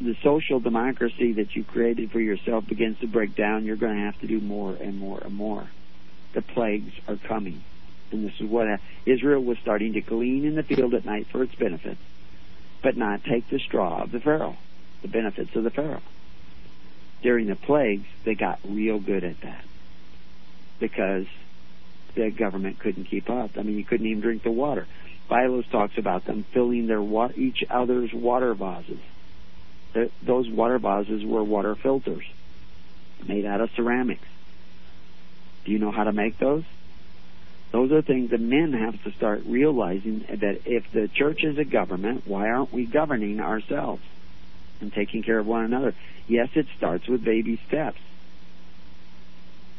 the 0.00 0.16
social 0.22 0.60
democracy 0.60 1.34
that 1.34 1.54
you 1.56 1.64
created 1.64 2.10
for 2.10 2.20
yourself 2.20 2.66
begins 2.66 2.98
to 3.00 3.06
break 3.06 3.34
down, 3.34 3.64
you're 3.64 3.76
going 3.76 3.96
to 3.96 4.02
have 4.02 4.18
to 4.20 4.26
do 4.26 4.40
more 4.40 4.74
and 4.74 4.98
more 4.98 5.20
and 5.20 5.34
more. 5.34 5.68
The 6.34 6.42
plagues 6.42 6.92
are 7.08 7.16
coming. 7.16 7.62
And 8.12 8.26
this 8.26 8.34
is 8.40 8.48
what 8.48 8.68
uh, 8.68 8.76
Israel 9.04 9.42
was 9.42 9.58
starting 9.58 9.94
to 9.94 10.00
glean 10.00 10.44
in 10.44 10.54
the 10.54 10.62
field 10.62 10.94
at 10.94 11.04
night 11.04 11.26
for 11.28 11.42
its 11.42 11.54
benefit, 11.54 11.96
but 12.82 12.96
not 12.96 13.24
take 13.24 13.48
the 13.48 13.58
straw 13.58 14.02
of 14.02 14.12
the 14.12 14.20
Pharaoh, 14.20 14.56
the 15.02 15.08
benefits 15.08 15.54
of 15.56 15.64
the 15.64 15.70
Pharaoh. 15.70 16.02
During 17.22 17.46
the 17.46 17.56
plagues, 17.56 18.06
they 18.24 18.34
got 18.34 18.60
real 18.64 19.00
good 19.00 19.24
at 19.24 19.40
that 19.40 19.64
because 20.78 21.26
the 22.14 22.30
government 22.30 22.78
couldn't 22.78 23.04
keep 23.04 23.28
up. 23.30 23.52
I 23.56 23.62
mean, 23.62 23.76
you 23.76 23.84
couldn't 23.84 24.06
even 24.06 24.20
drink 24.20 24.42
the 24.42 24.50
water. 24.50 24.86
Philos 25.28 25.66
talks 25.70 25.98
about 25.98 26.24
them 26.24 26.44
filling 26.52 26.86
their 26.86 27.02
wa- 27.02 27.30
each 27.34 27.64
other's 27.68 28.12
water 28.12 28.54
vases. 28.54 29.00
Those 30.22 30.48
water 30.48 30.78
vases 30.78 31.24
were 31.24 31.42
water 31.42 31.74
filters 31.74 32.24
made 33.26 33.46
out 33.46 33.60
of 33.60 33.70
ceramics. 33.74 34.26
Do 35.64 35.72
you 35.72 35.78
know 35.78 35.90
how 35.90 36.04
to 36.04 36.12
make 36.12 36.38
those? 36.38 36.64
Those 37.72 37.90
are 37.92 38.02
things 38.02 38.30
that 38.30 38.40
men 38.40 38.72
have 38.72 39.02
to 39.04 39.12
start 39.12 39.42
realizing 39.46 40.20
that 40.28 40.60
if 40.64 40.90
the 40.92 41.08
church 41.08 41.42
is 41.42 41.58
a 41.58 41.64
government, 41.64 42.22
why 42.26 42.48
aren't 42.48 42.72
we 42.72 42.86
governing 42.86 43.40
ourselves 43.40 44.02
and 44.80 44.92
taking 44.92 45.22
care 45.22 45.38
of 45.38 45.46
one 45.46 45.64
another? 45.64 45.94
Yes, 46.28 46.48
it 46.54 46.66
starts 46.76 47.08
with 47.08 47.24
baby 47.24 47.60
steps. 47.66 47.98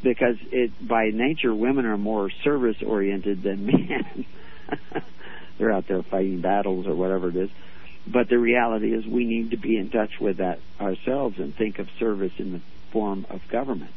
Because 0.03 0.35
it 0.51 0.71
by 0.85 1.09
nature 1.13 1.55
women 1.55 1.85
are 1.85 1.97
more 1.97 2.29
service 2.43 2.77
oriented 2.85 3.41
than 3.41 3.65
men. 3.65 4.25
They're 5.57 5.71
out 5.71 5.87
there 5.87 6.03
fighting 6.03 6.41
battles 6.41 6.87
or 6.87 6.95
whatever 6.95 7.29
it 7.29 7.35
is. 7.35 7.49
But 8.05 8.29
the 8.29 8.37
reality 8.37 8.93
is 8.93 9.05
we 9.05 9.25
need 9.25 9.51
to 9.51 9.57
be 9.57 9.77
in 9.77 9.89
touch 9.89 10.19
with 10.19 10.37
that 10.37 10.59
ourselves 10.79 11.39
and 11.39 11.55
think 11.55 11.79
of 11.79 11.89
service 11.99 12.33
in 12.37 12.53
the 12.53 12.61
form 12.91 13.25
of 13.29 13.45
government, 13.49 13.91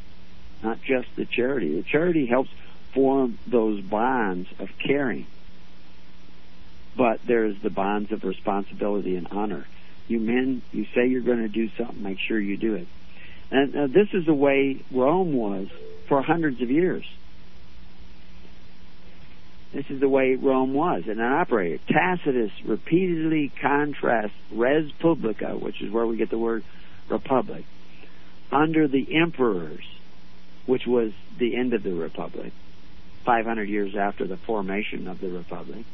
not 0.61 0.81
just 0.81 1.15
the 1.15 1.25
charity. 1.25 1.75
The 1.75 1.83
charity 1.87 2.25
helps 2.25 2.49
form 2.93 3.37
those 3.47 3.81
bonds 3.81 4.49
of 4.59 4.69
caring. 4.79 5.27
But 6.97 7.21
there's 7.25 7.57
the 7.61 7.69
bonds 7.69 8.11
of 8.11 8.25
responsibility 8.25 9.15
and 9.15 9.27
honor. 9.31 9.65
You 10.09 10.19
men, 10.19 10.61
you 10.73 10.85
say 10.93 11.07
you're 11.07 11.21
going 11.21 11.43
to 11.43 11.47
do 11.47 11.69
something, 11.77 12.03
make 12.03 12.19
sure 12.19 12.37
you 12.37 12.57
do 12.57 12.75
it. 12.75 12.87
And 13.49 13.75
uh, 13.75 13.87
this 13.87 14.09
is 14.13 14.25
the 14.25 14.33
way 14.33 14.83
Rome 14.91 15.33
was 15.33 15.69
for 16.07 16.21
hundreds 16.21 16.61
of 16.61 16.69
years. 16.69 17.05
This 19.73 19.89
is 19.89 20.01
the 20.01 20.09
way 20.09 20.35
Rome 20.35 20.73
was 20.73 21.03
and 21.07 21.19
it 21.19 21.23
operated. 21.23 21.79
Tacitus 21.87 22.51
repeatedly 22.65 23.51
contrasts 23.61 24.33
res 24.51 24.91
publica, 24.99 25.57
which 25.57 25.81
is 25.81 25.91
where 25.91 26.05
we 26.05 26.17
get 26.17 26.29
the 26.29 26.37
word 26.37 26.63
republic, 27.09 27.63
under 28.51 28.87
the 28.87 29.15
emperors, 29.15 29.83
which 30.65 30.85
was 30.85 31.13
the 31.37 31.55
end 31.55 31.73
of 31.73 31.83
the 31.83 31.93
republic, 31.93 32.51
500 33.25 33.69
years 33.69 33.95
after 33.95 34.27
the 34.27 34.37
formation 34.37 35.07
of 35.07 35.21
the 35.21 35.29
republic, 35.29 35.85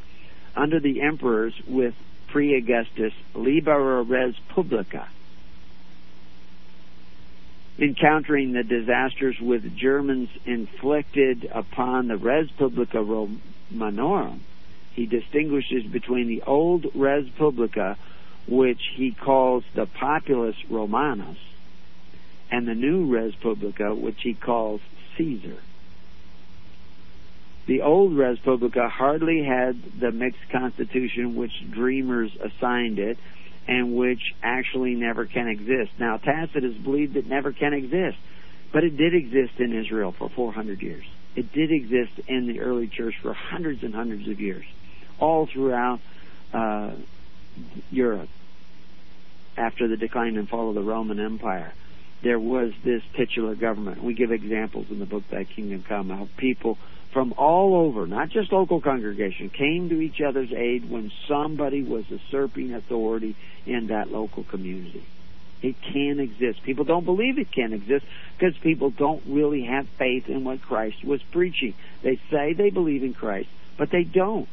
under 0.56 0.80
the 0.80 1.02
emperors 1.02 1.54
with 1.68 1.94
pre-Augustus 2.30 3.14
libera 3.36 4.02
res 4.02 4.36
publica, 4.50 5.08
encountering 7.78 8.54
the 8.54 8.64
disasters 8.64 9.40
with 9.40 9.78
Germans 9.78 10.30
inflicted 10.46 11.48
upon 11.54 12.08
the 12.08 12.18
res 12.18 12.50
publica 12.58 13.04
Romanorum, 13.72 14.42
he 14.94 15.06
distinguishes 15.06 15.84
between 15.86 16.28
the 16.28 16.44
old 16.44 16.88
res 16.96 17.30
publica, 17.38 17.98
which 18.48 18.82
he 18.96 19.12
calls 19.12 19.64
the 19.76 19.86
populus 19.86 20.56
Romanus, 20.70 21.38
and 22.50 22.68
the 22.68 22.76
new 22.76 23.06
res 23.06 23.36
publica, 23.36 23.94
which 23.94 24.22
he 24.22 24.34
calls 24.34 24.82
Caesar. 25.18 25.58
The 27.68 27.82
old 27.82 28.14
res 28.14 28.40
publica 28.40 28.88
hardly 28.88 29.44
had 29.44 30.00
the 30.00 30.12
mixed 30.12 30.50
constitution 30.50 31.36
which 31.36 31.52
dreamers 31.70 32.32
assigned 32.38 32.98
it, 32.98 33.18
and 33.68 33.96
which 33.98 34.22
actually 34.42 34.96
never 34.96 35.26
can 35.26 35.50
exist. 35.50 35.92
Now, 36.00 36.18
Tacitus 36.18 36.76
believed 36.78 37.18
it 37.18 37.28
never 37.28 37.52
can 37.52 37.74
exist, 37.74 38.18
but 38.72 38.86
it 38.86 38.96
did 38.96 39.14
exist 39.14 39.60
in 39.60 39.74
Israel 39.74 40.14
for 40.14 40.30
400 40.30 40.82
years. 40.82 41.04
It 41.38 41.52
did 41.52 41.72
exist 41.72 42.20
in 42.28 42.48
the 42.48 42.62
early 42.62 42.88
church 42.88 43.14
for 43.22 43.32
hundreds 43.32 43.84
and 43.84 43.94
hundreds 43.94 44.28
of 44.28 44.42
years, 44.42 44.66
all 45.20 45.46
throughout 45.46 46.00
uh, 46.52 46.96
Europe. 47.92 48.30
After 49.56 49.88
the 49.88 49.98
decline 49.98 50.36
and 50.38 50.50
fall 50.50 50.70
of 50.70 50.76
the 50.76 50.82
Roman 50.82 51.20
Empire, 51.20 51.74
there 52.24 52.40
was 52.40 52.74
this 52.84 53.04
titular 53.16 53.54
government. 53.54 54.04
We 54.04 54.16
give 54.16 54.32
examples 54.32 54.88
in 54.90 54.98
the 54.98 55.06
book 55.06 55.26
Thy 55.30 55.44
Kingdom 55.44 55.84
Come 55.88 56.10
how 56.10 56.28
people 56.38 56.80
from 57.14 57.34
all 57.38 57.76
over, 57.76 58.08
not 58.08 58.30
just 58.30 58.52
local 58.52 58.82
congregation, 58.82 59.52
came 59.52 59.90
to 59.90 60.02
each 60.02 60.20
other's 60.22 60.52
aid 60.52 60.90
when 60.90 61.12
somebody 61.28 61.84
was 61.84 62.10
usurping 62.10 62.74
authority 62.74 63.36
in 63.68 63.88
that 63.88 64.12
local 64.12 64.44
community. 64.44 65.06
It 65.62 65.76
can 65.82 66.20
exist. 66.20 66.64
People 66.64 66.86
don't 66.86 67.06
believe 67.06 67.40
it 67.40 67.52
can 67.52 67.74
exist 67.74 68.06
because 68.38 68.58
people 68.58 68.92
don't 68.92 69.24
really 69.26 69.64
have 69.64 69.88
faith 69.98 70.30
in 70.30 70.44
what 70.44 70.62
Christ 70.62 71.04
was 71.04 71.22
preaching. 71.24 71.74
They 72.04 72.20
say 72.30 72.54
they 72.54 72.70
believe 72.70 73.04
in 73.04 73.14
Christ, 73.14 73.50
but 73.78 73.90
they 73.90 74.04
don't. 74.04 74.48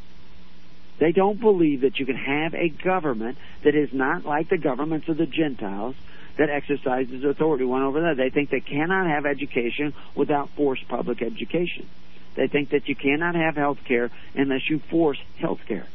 They 0.98 1.12
don't 1.12 1.40
believe 1.40 1.82
that 1.82 1.98
you 1.98 2.06
can 2.06 2.16
have 2.16 2.54
a 2.54 2.68
government 2.68 3.36
that 3.62 3.74
is 3.74 3.92
not 3.92 4.24
like 4.24 4.48
the 4.48 4.58
governments 4.58 5.08
of 5.08 5.16
the 5.16 5.26
Gentiles 5.26 5.96
that 6.36 6.50
exercises 6.50 7.24
authority 7.24 7.64
one 7.64 7.82
over 7.82 7.98
another. 7.98 8.14
They 8.14 8.30
think 8.30 8.50
they 8.50 8.60
cannot 8.60 9.06
have 9.06 9.26
education 9.26 9.92
without 10.14 10.50
forced 10.50 10.86
public 10.88 11.20
education. 11.20 11.88
They 12.34 12.48
think 12.48 12.70
that 12.70 12.88
you 12.88 12.96
cannot 12.96 13.34
have 13.34 13.56
health 13.56 13.78
care 13.84 14.10
unless 14.34 14.68
you 14.68 14.78
force 14.78 15.18
health 15.38 15.60
care. 15.66 15.86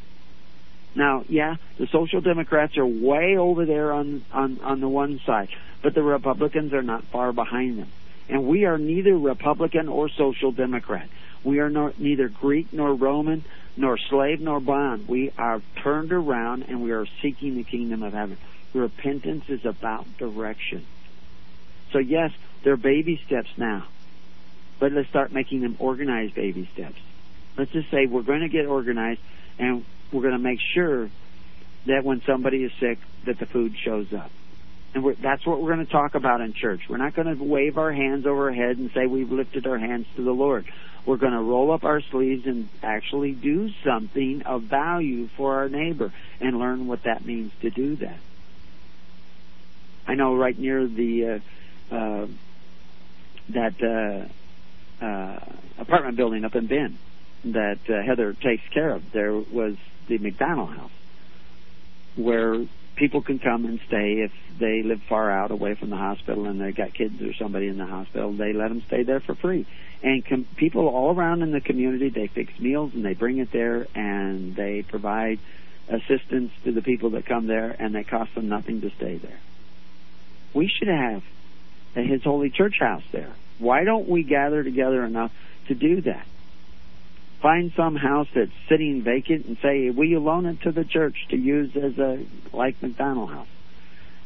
Now, 0.95 1.23
yeah, 1.27 1.55
the 1.77 1.87
Social 1.87 2.21
Democrats 2.21 2.77
are 2.77 2.85
way 2.85 3.37
over 3.37 3.65
there 3.65 3.91
on, 3.91 4.25
on, 4.31 4.59
on 4.61 4.81
the 4.81 4.89
one 4.89 5.19
side, 5.25 5.49
but 5.83 5.93
the 5.93 6.03
Republicans 6.03 6.73
are 6.73 6.81
not 6.81 7.03
far 7.05 7.31
behind 7.31 7.77
them. 7.77 7.91
And 8.27 8.45
we 8.45 8.65
are 8.65 8.77
neither 8.77 9.17
Republican 9.17 9.87
or 9.87 10.09
Social 10.09 10.51
Democrat. 10.51 11.07
We 11.43 11.59
are 11.59 11.69
nor, 11.69 11.93
neither 11.97 12.27
Greek 12.27 12.73
nor 12.73 12.93
Roman, 12.93 13.43
nor 13.77 13.97
slave 13.97 14.41
nor 14.41 14.59
bond. 14.59 15.07
We 15.07 15.31
are 15.37 15.61
turned 15.81 16.11
around 16.11 16.63
and 16.63 16.83
we 16.83 16.91
are 16.91 17.05
seeking 17.21 17.55
the 17.55 17.63
kingdom 17.63 18.03
of 18.03 18.13
heaven. 18.13 18.37
Repentance 18.73 19.45
is 19.47 19.65
about 19.65 20.05
direction. 20.17 20.85
So 21.91 21.97
yes, 21.97 22.31
they're 22.63 22.77
baby 22.77 23.21
steps 23.25 23.49
now. 23.57 23.87
But 24.79 24.91
let's 24.91 25.09
start 25.09 25.31
making 25.31 25.61
them 25.61 25.75
organized 25.79 26.35
baby 26.35 26.69
steps. 26.73 26.99
Let's 27.57 27.71
just 27.71 27.89
say 27.89 28.05
we're 28.05 28.21
going 28.21 28.41
to 28.41 28.49
get 28.49 28.65
organized 28.65 29.21
and 29.57 29.83
we're 30.11 30.21
going 30.21 30.33
to 30.33 30.39
make 30.39 30.59
sure 30.73 31.09
that 31.85 32.03
when 32.03 32.21
somebody 32.25 32.63
is 32.63 32.71
sick, 32.79 32.99
that 33.25 33.39
the 33.39 33.45
food 33.45 33.75
shows 33.83 34.11
up. 34.13 34.31
And 34.93 35.05
that's 35.17 35.45
what 35.45 35.61
we're 35.61 35.73
going 35.73 35.85
to 35.85 35.91
talk 35.91 36.15
about 36.15 36.41
in 36.41 36.53
church. 36.53 36.81
We're 36.89 36.97
not 36.97 37.13
going 37.13 37.35
to 37.35 37.43
wave 37.43 37.77
our 37.77 37.91
hands 37.91 38.25
over 38.25 38.49
our 38.49 38.53
head 38.53 38.77
and 38.77 38.91
say 38.91 39.05
we've 39.05 39.31
lifted 39.31 39.67
our 39.67 39.77
hands 39.77 40.07
to 40.15 40.23
the 40.23 40.31
Lord. 40.31 40.65
We're 41.05 41.17
going 41.17 41.33
to 41.33 41.41
roll 41.41 41.71
up 41.71 41.83
our 41.83 42.01
sleeves 42.01 42.45
and 42.45 42.69
actually 42.81 43.33
do 43.33 43.69
something 43.83 44.41
of 44.43 44.63
value 44.63 45.29
for 45.37 45.57
our 45.57 45.69
neighbor 45.69 46.11
and 46.39 46.57
learn 46.57 46.87
what 46.87 47.03
that 47.03 47.25
means 47.25 47.51
to 47.61 47.69
do 47.69 47.97
that. 47.97 48.17
I 50.07 50.15
know 50.15 50.35
right 50.35 50.57
near 50.57 50.87
the 50.87 51.41
uh, 51.91 51.95
uh, 51.95 52.27
that 53.49 54.29
uh, 55.01 55.05
uh, 55.05 55.39
apartment 55.77 56.17
building 56.17 56.45
up 56.45 56.55
in 56.55 56.67
Bend 56.67 56.97
that 57.45 57.79
uh, 57.87 58.01
Heather 58.01 58.33
takes 58.33 58.67
care 58.73 58.89
of, 58.89 59.11
there 59.11 59.33
was 59.33 59.75
the 60.09 60.17
McDonald 60.17 60.69
House, 60.71 60.91
where 62.15 62.65
people 62.97 63.21
can 63.21 63.39
come 63.39 63.65
and 63.65 63.79
stay 63.87 64.25
if 64.25 64.31
they 64.59 64.83
live 64.83 64.99
far 65.07 65.31
out 65.31 65.51
away 65.51 65.75
from 65.75 65.89
the 65.89 65.95
hospital 65.95 66.45
and 66.47 66.59
they've 66.59 66.75
got 66.75 66.93
kids 66.93 67.21
or 67.21 67.33
somebody 67.41 67.67
in 67.67 67.77
the 67.77 67.85
hospital. 67.85 68.33
They 68.33 68.51
let 68.51 68.67
them 68.67 68.83
stay 68.87 69.03
there 69.03 69.21
for 69.21 69.35
free. 69.35 69.65
And 70.03 70.25
com- 70.25 70.47
people 70.57 70.87
all 70.87 71.15
around 71.15 71.41
in 71.41 71.51
the 71.51 71.61
community, 71.61 72.09
they 72.09 72.27
fix 72.27 72.51
meals 72.59 72.91
and 72.93 73.05
they 73.05 73.13
bring 73.13 73.37
it 73.37 73.49
there 73.53 73.87
and 73.95 74.55
they 74.55 74.83
provide 74.87 75.39
assistance 75.87 76.51
to 76.65 76.73
the 76.73 76.81
people 76.81 77.11
that 77.11 77.25
come 77.25 77.47
there 77.47 77.69
and 77.79 77.95
they 77.95 78.03
cost 78.03 78.35
them 78.35 78.49
nothing 78.49 78.81
to 78.81 78.89
stay 78.97 79.17
there. 79.17 79.39
We 80.53 80.67
should 80.67 80.89
have 80.89 81.23
his 81.95 82.23
holy 82.23 82.49
church 82.49 82.75
house 82.79 83.03
there. 83.11 83.33
Why 83.59 83.83
don't 83.83 84.07
we 84.07 84.23
gather 84.23 84.63
together 84.63 85.03
enough 85.05 85.31
to 85.67 85.75
do 85.75 86.01
that? 86.01 86.25
Find 87.41 87.71
some 87.75 87.95
house 87.95 88.27
that's 88.35 88.51
sitting 88.67 89.01
vacant 89.01 89.45
and 89.45 89.57
say, 89.61 89.89
will 89.91 90.05
you 90.05 90.19
loan 90.19 90.45
it 90.45 90.61
to 90.61 90.71
the 90.71 90.83
church 90.83 91.27
to 91.29 91.37
use 91.37 91.75
as 91.75 91.97
a, 91.97 92.25
like 92.51 92.81
McDonald 92.81 93.29
House? 93.29 93.47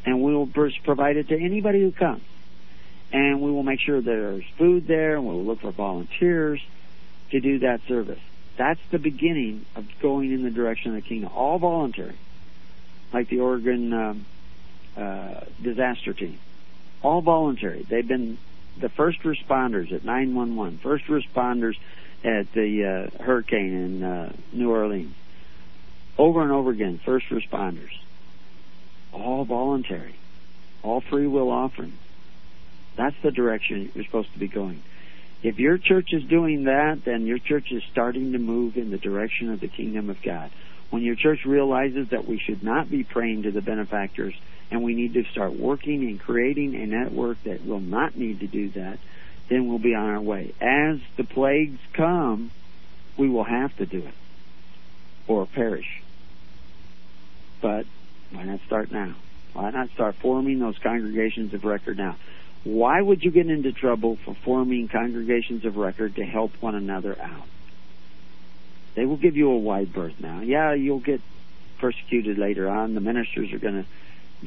And 0.04 0.22
we 0.22 0.34
will 0.34 0.48
provide 0.48 1.16
it 1.16 1.28
to 1.28 1.38
anybody 1.38 1.80
who 1.80 1.92
comes. 1.92 2.22
And 3.12 3.40
we 3.40 3.52
will 3.52 3.62
make 3.62 3.80
sure 3.80 4.00
there's 4.00 4.44
food 4.58 4.88
there 4.88 5.16
and 5.16 5.24
we'll 5.24 5.44
look 5.44 5.60
for 5.60 5.70
volunteers 5.70 6.60
to 7.30 7.40
do 7.40 7.60
that 7.60 7.80
service. 7.86 8.20
That's 8.56 8.80
the 8.90 8.98
beginning 8.98 9.66
of 9.76 9.86
going 10.00 10.32
in 10.32 10.42
the 10.42 10.50
direction 10.50 10.96
of 10.96 11.02
the 11.02 11.08
kingdom. 11.08 11.30
All 11.34 11.58
voluntary. 11.58 12.16
Like 13.12 13.28
the 13.28 13.40
Oregon 13.40 13.92
um, 13.92 14.26
uh, 14.96 15.40
disaster 15.62 16.12
team. 16.12 16.38
All 17.02 17.20
voluntary. 17.20 17.86
They've 17.88 18.06
been 18.06 18.38
the 18.80 18.88
first 18.88 19.20
responders 19.22 19.92
at 19.92 20.04
911, 20.04 20.78
first 20.78 21.04
responders 21.06 21.76
at 22.24 22.52
the 22.52 23.10
uh, 23.18 23.22
hurricane 23.22 23.74
in 23.74 24.02
uh, 24.02 24.32
New 24.52 24.70
Orleans. 24.70 25.14
Over 26.16 26.42
and 26.42 26.52
over 26.52 26.70
again, 26.70 27.00
first 27.04 27.26
responders. 27.28 27.90
All 29.12 29.44
voluntary. 29.44 30.14
All 30.82 31.00
free 31.00 31.26
will 31.26 31.50
offerings. 31.50 31.98
That's 32.96 33.16
the 33.22 33.30
direction 33.30 33.90
you're 33.94 34.04
supposed 34.04 34.32
to 34.32 34.38
be 34.38 34.48
going. 34.48 34.82
If 35.42 35.58
your 35.58 35.76
church 35.76 36.08
is 36.12 36.24
doing 36.24 36.64
that, 36.64 37.02
then 37.04 37.26
your 37.26 37.38
church 37.38 37.70
is 37.70 37.82
starting 37.90 38.32
to 38.32 38.38
move 38.38 38.76
in 38.76 38.90
the 38.90 38.98
direction 38.98 39.50
of 39.50 39.60
the 39.60 39.68
kingdom 39.68 40.08
of 40.08 40.22
God. 40.22 40.50
When 40.90 41.02
your 41.02 41.16
church 41.16 41.44
realizes 41.44 42.10
that 42.10 42.26
we 42.26 42.38
should 42.38 42.62
not 42.62 42.90
be 42.90 43.04
praying 43.04 43.42
to 43.42 43.50
the 43.50 43.60
benefactors 43.60 44.34
and 44.70 44.82
we 44.82 44.94
need 44.94 45.14
to 45.14 45.24
start 45.24 45.52
working 45.52 46.02
and 46.04 46.20
creating 46.20 46.74
a 46.76 46.86
network 46.86 47.42
that 47.44 47.66
will 47.66 47.80
not 47.80 48.16
need 48.16 48.40
to 48.40 48.46
do 48.46 48.70
that, 48.70 48.98
then 49.48 49.68
we'll 49.68 49.78
be 49.78 49.94
on 49.94 50.08
our 50.08 50.20
way. 50.20 50.54
As 50.60 50.98
the 51.16 51.24
plagues 51.24 51.80
come, 51.92 52.50
we 53.18 53.28
will 53.28 53.44
have 53.44 53.76
to 53.76 53.86
do 53.86 53.98
it 53.98 54.14
or 55.26 55.46
perish. 55.46 55.86
But 57.62 57.86
why 58.32 58.44
not 58.44 58.60
start 58.66 58.90
now? 58.90 59.14
Why 59.52 59.70
not 59.70 59.90
start 59.90 60.16
forming 60.20 60.58
those 60.58 60.76
congregations 60.82 61.54
of 61.54 61.64
record 61.64 61.96
now? 61.96 62.16
Why 62.64 63.00
would 63.00 63.22
you 63.22 63.30
get 63.30 63.46
into 63.48 63.72
trouble 63.72 64.18
for 64.24 64.36
forming 64.44 64.88
congregations 64.88 65.64
of 65.64 65.76
record 65.76 66.16
to 66.16 66.24
help 66.24 66.52
one 66.60 66.74
another 66.74 67.16
out? 67.20 67.46
They 68.96 69.04
will 69.04 69.16
give 69.16 69.36
you 69.36 69.50
a 69.50 69.58
wide 69.58 69.92
berth 69.92 70.14
now. 70.18 70.40
Yeah, 70.40 70.74
you'll 70.74 71.00
get 71.00 71.20
persecuted 71.80 72.38
later 72.38 72.68
on. 72.68 72.94
The 72.94 73.00
ministers 73.00 73.52
are 73.52 73.58
going 73.58 73.82
to, 73.82 73.86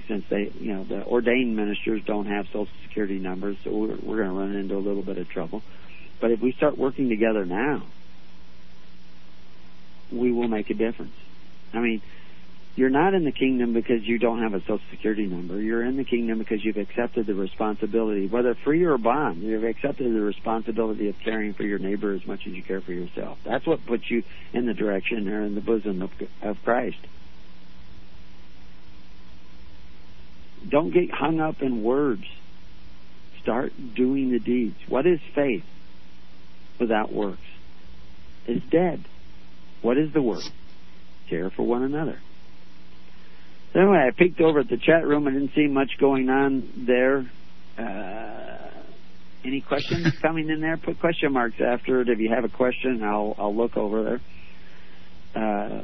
since 0.08 0.26
they, 0.30 0.52
you 0.60 0.74
know, 0.74 0.84
the 0.84 1.06
ordained 1.06 1.56
ministers 1.56 2.02
don't 2.06 2.28
have 2.28 2.48
Social 2.48 2.68
Security 2.84 3.20
numbers, 3.20 3.58
so 3.64 3.72
we're, 3.72 3.96
we're 3.96 4.18
going 4.18 4.30
to 4.30 4.34
run 4.34 4.56
into 4.56 4.76
a 4.76 4.80
little 4.80 5.04
bit 5.04 5.18
of 5.18 5.30
trouble. 5.30 5.64
But 6.20 6.32
if 6.32 6.42
we 6.42 6.52
start 6.52 6.78
working 6.78 7.10
together 7.10 7.46
now, 7.46 7.84
we 10.12 10.32
will 10.32 10.48
make 10.48 10.70
a 10.70 10.74
difference. 10.74 11.16
I 11.74 11.80
mean, 11.80 12.02
you're 12.78 12.92
not 12.92 13.16
in 13.16 13.24
the 13.24 13.32
kingdom 13.32 13.74
because 13.74 14.08
you 14.08 14.20
don't 14.20 14.42
have 14.44 14.54
a 14.54 14.62
social 14.62 14.80
security 14.92 15.26
number. 15.26 15.60
You're 15.60 15.84
in 15.84 15.98
the 15.98 16.04
kingdom 16.04 16.38
because 16.38 16.64
you've 16.64 16.78
accepted 16.78 17.26
the 17.26 17.34
responsibility, 17.34 18.28
whether 18.28 18.54
free 18.54 18.84
or 18.84 19.00
bond, 19.00 19.42
you've 19.42 19.64
accepted 19.64 20.14
the 20.14 20.22
responsibility 20.22 21.10
of 21.10 21.16
caring 21.24 21.56
for 21.56 21.64
your 21.64 21.80
neighbor 21.80 22.14
as 22.14 22.26
much 22.28 22.46
as 22.46 22.54
you 22.54 22.62
care 22.62 22.82
for 22.82 22.94
yourself. 22.94 23.40
That's 23.44 23.66
what 23.66 23.84
puts 23.88 24.10
you 24.12 24.24
in 24.54 24.68
the 24.68 24.76
direction 24.76 25.28
or 25.28 25.42
in 25.44 25.56
the 25.56 25.62
bosom 25.62 26.04
of, 26.04 26.12
of 26.44 26.64
Christ. 26.64 27.00
Don't 30.68 30.92
get 30.92 31.12
hung 31.12 31.40
up 31.40 31.62
in 31.62 31.84
words. 31.84 32.26
Start 33.42 33.74
doing 33.96 34.32
the 34.32 34.40
deeds. 34.40 34.78
What 34.88 35.06
is 35.06 35.20
faith 35.34 35.64
without 36.80 37.12
works? 37.14 37.40
It's 38.46 38.66
dead. 38.70 39.06
What 39.82 39.98
is 39.98 40.12
the 40.14 40.22
work? 40.22 40.44
Care 41.30 41.50
for 41.50 41.64
one 41.64 41.84
another. 41.84 42.20
So 43.74 43.80
anyway, 43.80 44.08
I 44.08 44.12
peeked 44.12 44.42
over 44.42 44.60
at 44.60 44.70
the 44.70 44.78
chat 44.78 45.06
room. 45.06 45.28
I 45.28 45.32
didn't 45.32 45.52
see 45.56 45.68
much 45.68 45.92
going 46.00 46.30
on 46.30 46.86
there. 46.88 47.30
Uh, 47.78 48.70
any 49.46 49.62
questions 49.62 50.14
coming 50.22 50.50
in 50.50 50.62
there? 50.62 50.78
Put 50.78 51.00
question 51.00 51.34
marks 51.34 51.58
after 51.62 52.02
it. 52.02 52.10
If 52.10 52.20
you 52.20 52.30
have 52.34 52.44
a 52.44 52.50
question, 52.50 53.04
I'll 53.04 53.36
I'll 53.38 53.56
look 53.56 53.78
over 53.78 54.04
there. 54.04 54.22
Uh, 55.36 55.82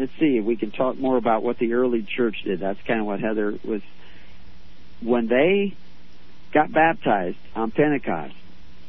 let's 0.00 0.12
see 0.18 0.38
if 0.38 0.44
we 0.44 0.56
can 0.56 0.70
talk 0.70 0.98
more 0.98 1.16
about 1.16 1.42
what 1.42 1.58
the 1.58 1.74
early 1.74 2.02
church 2.02 2.42
did. 2.44 2.60
That's 2.60 2.80
kind 2.86 3.00
of 3.00 3.06
what 3.06 3.20
Heather 3.20 3.58
was. 3.64 3.82
When 5.00 5.28
they 5.28 5.74
got 6.52 6.72
baptized 6.72 7.38
on 7.54 7.70
Pentecost, 7.70 8.34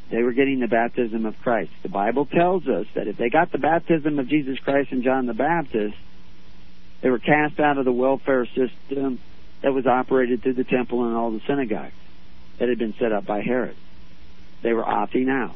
they 0.10 0.24
were 0.24 0.34
getting 0.34 0.60
the 0.60 0.68
baptism 0.68 1.26
of 1.26 1.40
Christ. 1.42 1.72
The 1.84 1.90
Bible 1.90 2.26
tells 2.26 2.68
us 2.68 2.86
that 2.96 3.08
if 3.08 3.18
they 3.18 3.30
got 3.30 3.52
the 3.52 3.58
baptism 3.58 4.20
of 4.20 4.28
Jesus 4.28 4.60
Christ 4.60 4.92
and 4.92 5.04
John 5.04 5.26
the 5.26 5.34
Baptist, 5.34 5.96
they 7.02 7.10
were 7.10 7.20
cast 7.20 7.60
out 7.60 7.78
of 7.78 7.86
the 7.86 7.92
welfare 7.92 8.46
system 8.46 9.20
that 9.62 9.74
was 9.74 9.86
operated 9.86 10.44
through 10.44 10.54
the 10.54 10.64
temple 10.64 11.06
and 11.06 11.16
all 11.16 11.32
the 11.32 11.42
synagogues 11.48 11.94
that 12.60 12.70
had 12.70 12.78
been 12.78 12.94
set 13.00 13.12
up 13.12 13.26
by 13.26 13.42
Herod. 13.42 13.76
They 14.62 14.74
were 14.74 14.84
opting 14.84 15.30
out. 15.30 15.56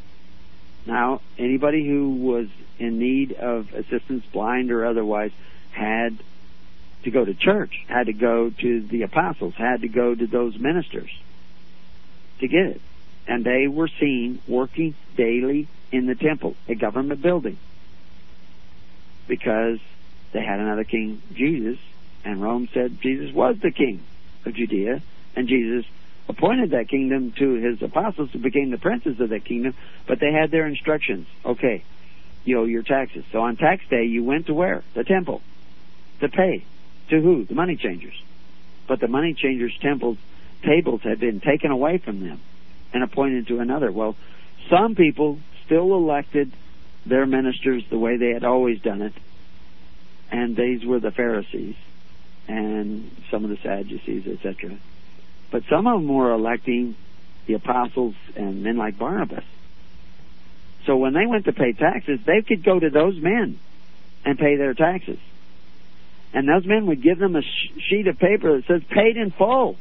Now, 0.86 1.22
anybody 1.38 1.86
who 1.86 2.12
was 2.12 2.48
in 2.78 3.00
need 3.00 3.34
of 3.34 3.74
assistance, 3.74 4.24
blind 4.32 4.72
or 4.72 4.86
otherwise, 4.86 5.32
had 5.72 6.18
to 7.04 7.12
go 7.12 7.26
to 7.26 7.34
church, 7.34 7.84
had 7.88 8.08
to 8.08 8.14
go 8.14 8.50
to 8.50 8.82
the 8.82 9.04
apostles, 9.04 9.54
had 9.56 9.82
to 9.82 9.88
go 9.88 10.14
to 10.14 10.28
those 10.28 10.58
ministers 10.58 11.10
to 12.40 12.48
get 12.48 12.66
it. 12.68 12.82
And 13.28 13.44
they 13.44 13.68
were 13.68 13.90
seen 14.00 14.40
working 14.48 14.96
daily 15.16 15.68
in 15.92 16.06
the 16.06 16.16
temple, 16.16 16.56
a 16.68 16.76
government 16.76 17.22
building, 17.22 17.58
because 19.28 19.80
they 20.34 20.44
had 20.44 20.60
another 20.60 20.84
king, 20.84 21.22
Jesus, 21.34 21.80
and 22.24 22.42
Rome 22.42 22.68
said 22.74 23.00
Jesus 23.02 23.34
was 23.34 23.58
the 23.62 23.72
king 23.72 24.04
of 24.46 24.54
Judea, 24.54 25.02
and 25.36 25.48
Jesus 25.48 25.86
appointed 26.28 26.72
that 26.72 26.90
kingdom 26.90 27.32
to 27.34 27.54
his 27.54 27.82
apostles 27.82 28.30
who 28.32 28.40
became 28.40 28.72
the 28.72 28.78
princes 28.78 29.20
of 29.20 29.30
that 29.30 29.46
kingdom, 29.46 29.76
but 30.08 30.20
they 30.20 30.32
had 30.32 30.52
their 30.52 30.66
instructions. 30.66 31.28
Okay, 31.46 31.84
you 32.44 32.60
owe 32.60 32.66
your 32.66 32.84
taxes. 32.84 33.24
So 33.32 33.42
on 33.42 33.58
tax 33.58 33.84
day, 33.90 34.06
you 34.06 34.24
went 34.24 34.48
to 34.48 34.54
where? 34.54 34.84
The 34.94 35.04
temple. 35.04 35.42
To 36.22 36.30
pay. 36.30 36.64
To 37.10 37.22
who? 37.22 37.46
The 37.46 37.56
money 37.56 37.76
changers. 37.76 38.22
But 38.88 39.00
the 39.00 39.08
money 39.08 39.34
changers' 39.34 39.78
temples, 39.82 40.18
tables 40.64 41.02
had 41.04 41.20
been 41.20 41.42
taken 41.42 41.72
away 41.72 41.98
from 41.98 42.22
them 42.22 42.40
and 42.94 43.04
appointed 43.04 43.48
to 43.48 43.60
another. 43.60 43.92
Well, 43.92 44.16
some 44.70 44.96
people 44.96 45.40
still 45.66 45.94
elected 45.96 46.52
their 47.06 47.26
ministers 47.26 47.84
the 47.90 48.00
way 48.00 48.18
they 48.18 48.30
had 48.30 48.44
always 48.44 48.82
done 48.82 49.02
it, 49.02 49.14
and 50.32 50.56
these 50.56 50.86
were 50.86 51.00
the 51.00 51.12
Pharisees 51.12 51.76
and 52.48 53.12
some 53.30 53.44
of 53.44 53.50
the 53.50 53.58
Sadducees, 53.58 54.28
etc. 54.28 54.78
But 55.56 55.64
some 55.70 55.88
of 55.88 56.02
them 56.02 56.14
were 56.14 56.34
electing 56.34 56.98
the 57.46 57.54
apostles 57.54 58.14
and 58.36 58.62
men 58.62 58.76
like 58.76 59.00
Barnabas. 59.00 59.46
So 60.86 60.98
when 60.98 61.14
they 61.14 61.26
went 61.26 61.46
to 61.46 61.54
pay 61.54 61.72
taxes, 61.72 62.20
they 62.26 62.42
could 62.42 62.62
go 62.62 62.78
to 62.78 62.90
those 62.90 63.18
men 63.22 63.58
and 64.26 64.38
pay 64.38 64.58
their 64.58 64.74
taxes. 64.74 65.18
And 66.34 66.46
those 66.46 66.66
men 66.66 66.88
would 66.88 67.02
give 67.02 67.20
them 67.20 67.38
a 67.38 67.42
sheet 67.42 68.06
of 68.08 68.20
paper 68.20 68.58
that 68.58 68.66
says 68.68 68.82
paid 68.90 69.16
in 69.16 69.32
full. 69.32 69.78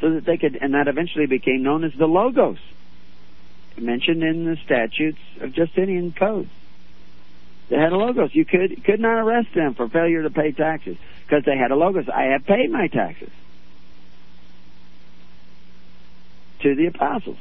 So 0.00 0.14
that 0.14 0.24
they 0.24 0.36
could, 0.36 0.58
and 0.60 0.74
that 0.74 0.88
eventually 0.88 1.26
became 1.26 1.62
known 1.62 1.84
as 1.84 1.92
the 1.96 2.08
Logos, 2.08 2.58
mentioned 3.76 4.24
in 4.24 4.46
the 4.46 4.56
statutes 4.64 5.20
of 5.40 5.52
Justinian 5.52 6.10
Code. 6.10 6.50
They 7.68 7.76
had 7.76 7.92
a 7.92 7.96
logos. 7.96 8.34
You 8.34 8.44
could 8.44 8.82
could 8.82 8.98
not 8.98 9.20
arrest 9.20 9.54
them 9.54 9.74
for 9.74 9.88
failure 9.88 10.24
to 10.24 10.30
pay 10.30 10.50
taxes 10.50 10.96
because 11.24 11.44
they 11.44 11.56
had 11.56 11.70
a 11.70 11.76
logos. 11.76 12.08
I 12.08 12.32
have 12.32 12.46
paid 12.46 12.72
my 12.72 12.88
taxes 12.88 13.30
to 16.62 16.74
the 16.74 16.86
apostles. 16.86 17.38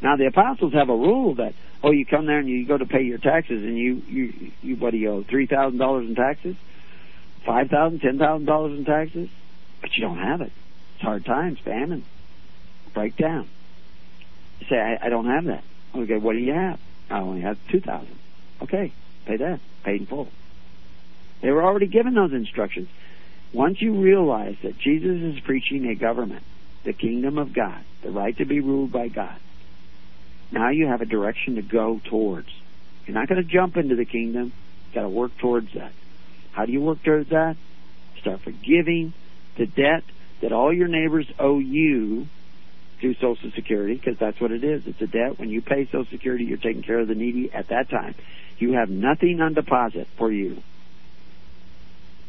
Now 0.00 0.16
the 0.16 0.26
apostles 0.26 0.72
have 0.72 0.88
a 0.88 0.96
rule 0.96 1.36
that 1.36 1.54
oh 1.82 1.90
you 1.90 2.04
come 2.04 2.26
there 2.26 2.38
and 2.38 2.48
you 2.48 2.66
go 2.66 2.76
to 2.76 2.86
pay 2.86 3.02
your 3.02 3.18
taxes 3.18 3.62
and 3.62 3.76
you 3.76 4.02
you 4.08 4.52
you 4.62 4.76
what 4.76 4.90
do 4.90 4.96
you 4.96 5.10
owe 5.10 5.22
three 5.22 5.46
thousand 5.46 5.78
dollars 5.78 6.08
in 6.08 6.14
taxes, 6.14 6.56
five 7.46 7.68
thousand, 7.68 8.00
ten 8.00 8.18
thousand 8.18 8.46
dollars 8.46 8.78
in 8.78 8.84
taxes, 8.84 9.28
but 9.80 9.90
you 9.94 10.02
don't 10.02 10.18
have 10.18 10.40
it. 10.40 10.52
It's 10.94 11.02
hard 11.02 11.24
times, 11.24 11.58
famine, 11.64 12.04
breakdown. 12.94 13.48
You 14.60 14.66
say 14.68 14.76
I, 14.76 15.06
I 15.06 15.08
don't 15.08 15.26
have 15.26 15.44
that. 15.44 15.64
Okay, 15.94 16.16
what 16.16 16.32
do 16.32 16.38
you 16.38 16.52
have? 16.52 16.80
I 17.10 17.20
only 17.20 17.42
have 17.42 17.58
two 17.70 17.80
thousand. 17.80 18.18
Okay, 18.62 18.92
Pay 19.26 19.36
that. 19.36 19.60
Paid 19.84 20.02
in 20.02 20.06
full. 20.06 20.28
They 21.42 21.50
were 21.50 21.62
already 21.62 21.86
given 21.86 22.14
those 22.14 22.32
instructions. 22.32 22.88
Once 23.52 23.80
you 23.80 24.00
realize 24.00 24.56
that 24.62 24.78
Jesus 24.78 25.34
is 25.34 25.40
preaching 25.40 25.86
a 25.86 25.94
government, 25.94 26.44
the 26.84 26.92
kingdom 26.92 27.38
of 27.38 27.54
God, 27.54 27.84
the 28.02 28.10
right 28.10 28.36
to 28.38 28.44
be 28.44 28.60
ruled 28.60 28.92
by 28.92 29.08
God, 29.08 29.38
now 30.50 30.70
you 30.70 30.86
have 30.86 31.00
a 31.00 31.06
direction 31.06 31.56
to 31.56 31.62
go 31.62 32.00
towards. 32.10 32.48
You're 33.06 33.14
not 33.14 33.28
going 33.28 33.42
to 33.42 33.48
jump 33.48 33.76
into 33.76 33.96
the 33.96 34.04
kingdom. 34.04 34.52
You've 34.86 34.94
got 34.94 35.02
to 35.02 35.08
work 35.08 35.36
towards 35.38 35.72
that. 35.74 35.92
How 36.52 36.66
do 36.66 36.72
you 36.72 36.80
work 36.80 37.02
towards 37.02 37.30
that? 37.30 37.56
Start 38.20 38.42
forgiving 38.42 39.14
the 39.56 39.66
debt 39.66 40.04
that 40.42 40.52
all 40.52 40.72
your 40.72 40.88
neighbors 40.88 41.26
owe 41.38 41.58
you 41.58 42.26
through 43.00 43.14
Social 43.14 43.50
Security, 43.56 43.94
because 43.94 44.18
that's 44.18 44.40
what 44.40 44.52
it 44.52 44.62
is. 44.62 44.82
It's 44.86 45.00
a 45.00 45.06
debt. 45.06 45.38
When 45.38 45.50
you 45.50 45.60
pay 45.60 45.86
Social 45.86 46.06
Security, 46.10 46.44
you're 46.44 46.58
taking 46.58 46.82
care 46.82 47.00
of 47.00 47.08
the 47.08 47.14
needy 47.14 47.50
at 47.52 47.68
that 47.68 47.90
time. 47.90 48.14
You 48.58 48.74
have 48.74 48.90
nothing 48.90 49.40
on 49.40 49.54
deposit 49.54 50.06
for 50.18 50.30
you. 50.30 50.62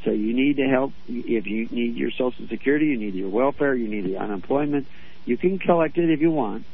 So 0.03 0.11
you 0.11 0.33
need 0.33 0.57
to 0.57 0.67
help. 0.67 0.93
If 1.07 1.47
you 1.47 1.67
need 1.69 1.95
your 1.95 2.11
Social 2.11 2.47
Security, 2.47 2.87
you 2.87 2.97
need 2.97 3.13
your 3.13 3.29
welfare, 3.29 3.73
you 3.73 3.87
need 3.87 4.05
the 4.05 4.17
unemployment. 4.17 4.87
You 5.25 5.37
can 5.37 5.59
collect 5.59 5.97
it 5.97 6.09
if 6.09 6.19
you 6.19 6.31
want, 6.31 6.65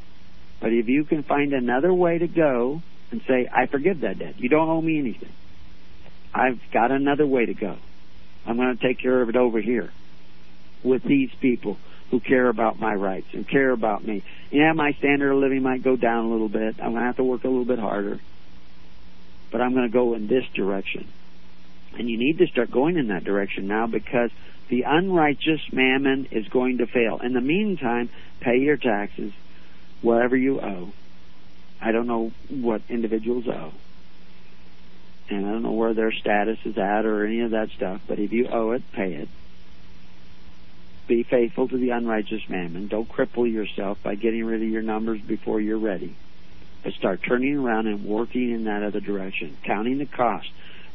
but 0.59 0.73
if 0.73 0.87
you 0.87 1.05
can 1.05 1.21
find 1.23 1.53
another 1.53 1.93
way 1.93 2.17
to 2.17 2.27
go 2.27 2.81
and 3.11 3.21
say, 3.27 3.47
I 3.51 3.67
forgive 3.67 4.01
that 4.01 4.19
debt. 4.19 4.39
You 4.39 4.49
don't 4.49 4.69
owe 4.69 4.81
me 4.81 4.97
anything. 4.97 5.31
I've 6.33 6.59
got 6.71 6.91
another 6.91 7.27
way 7.27 7.45
to 7.45 7.53
go. 7.53 7.77
I'm 8.45 8.57
going 8.57 8.75
to 8.75 8.87
take 8.87 8.99
care 8.99 9.21
of 9.21 9.29
it 9.29 9.35
over 9.35 9.59
here 9.59 9.91
with 10.83 11.03
these 11.03 11.31
people 11.39 11.77
who 12.09 12.19
care 12.19 12.47
about 12.47 12.79
my 12.79 12.93
rights 12.93 13.27
and 13.33 13.47
care 13.47 13.71
about 13.71 14.05
me. 14.05 14.23
Yeah, 14.51 14.73
my 14.73 14.93
standard 14.93 15.31
of 15.31 15.37
living 15.37 15.61
might 15.61 15.83
go 15.83 15.95
down 15.95 16.25
a 16.25 16.29
little 16.29 16.49
bit. 16.49 16.75
I'm 16.79 16.91
going 16.91 17.01
to 17.01 17.07
have 17.07 17.17
to 17.17 17.23
work 17.23 17.43
a 17.43 17.47
little 17.47 17.65
bit 17.65 17.79
harder. 17.79 18.19
But 19.51 19.61
I'm 19.61 19.73
going 19.73 19.87
to 19.87 19.93
go 19.93 20.13
in 20.15 20.27
this 20.27 20.45
direction. 20.53 21.07
And 21.97 22.09
you 22.09 22.17
need 22.17 22.37
to 22.37 22.47
start 22.47 22.71
going 22.71 22.97
in 22.97 23.07
that 23.07 23.23
direction 23.23 23.67
now 23.67 23.87
because 23.87 24.31
the 24.69 24.83
unrighteous 24.83 25.61
mammon 25.71 26.27
is 26.31 26.47
going 26.47 26.77
to 26.77 26.85
fail. 26.85 27.19
In 27.19 27.33
the 27.33 27.41
meantime, 27.41 28.09
pay 28.39 28.57
your 28.57 28.77
taxes, 28.77 29.33
whatever 30.01 30.37
you 30.37 30.61
owe. 30.61 30.93
I 31.81 31.91
don't 31.91 32.07
know 32.07 32.31
what 32.49 32.81
individuals 32.89 33.47
owe. 33.47 33.73
And 35.29 35.45
I 35.45 35.51
don't 35.51 35.63
know 35.63 35.71
where 35.71 35.93
their 35.93 36.11
status 36.11 36.59
is 36.65 36.77
at 36.77 37.05
or 37.05 37.25
any 37.25 37.41
of 37.41 37.51
that 37.51 37.69
stuff, 37.71 38.01
but 38.07 38.19
if 38.19 38.31
you 38.31 38.47
owe 38.47 38.71
it, 38.71 38.83
pay 38.93 39.13
it. 39.13 39.29
Be 41.07 41.23
faithful 41.23 41.67
to 41.67 41.77
the 41.77 41.89
unrighteous 41.89 42.47
mammon. 42.49 42.87
Don't 42.87 43.09
cripple 43.09 43.51
yourself 43.51 43.97
by 44.03 44.15
getting 44.15 44.45
rid 44.45 44.61
of 44.61 44.67
your 44.67 44.83
numbers 44.83 45.19
before 45.21 45.59
you're 45.59 45.79
ready. 45.79 46.15
But 46.83 46.93
start 46.93 47.21
turning 47.23 47.57
around 47.57 47.87
and 47.87 48.05
working 48.05 48.51
in 48.51 48.65
that 48.65 48.83
other 48.83 48.99
direction, 48.99 49.57
counting 49.63 49.97
the 49.97 50.05
cost, 50.05 50.49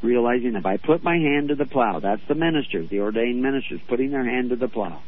realizing 0.05 0.55
if 0.55 0.67
I 0.67 0.77
put 0.77 1.03
my 1.03 1.17
hand 1.17 1.49
to 1.49 1.55
the 1.55 1.67
plow, 1.67 2.01
that's 2.01 2.23
the 2.29 2.35
ministers, 2.35 2.89
the 2.91 3.01
ordained 3.01 3.43
ministers, 3.43 3.81
putting 3.89 4.11
their 4.11 4.25
hand 4.25 4.51
to 4.51 4.57
the 4.57 4.69
plow, 4.69 5.03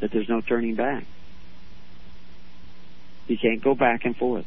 that 0.00 0.10
there's 0.12 0.28
no 0.28 0.40
turning 0.40 0.74
back. 0.74 1.04
You 3.26 3.38
can't 3.38 3.62
go 3.62 3.74
back 3.74 4.04
and 4.04 4.16
forth. 4.16 4.46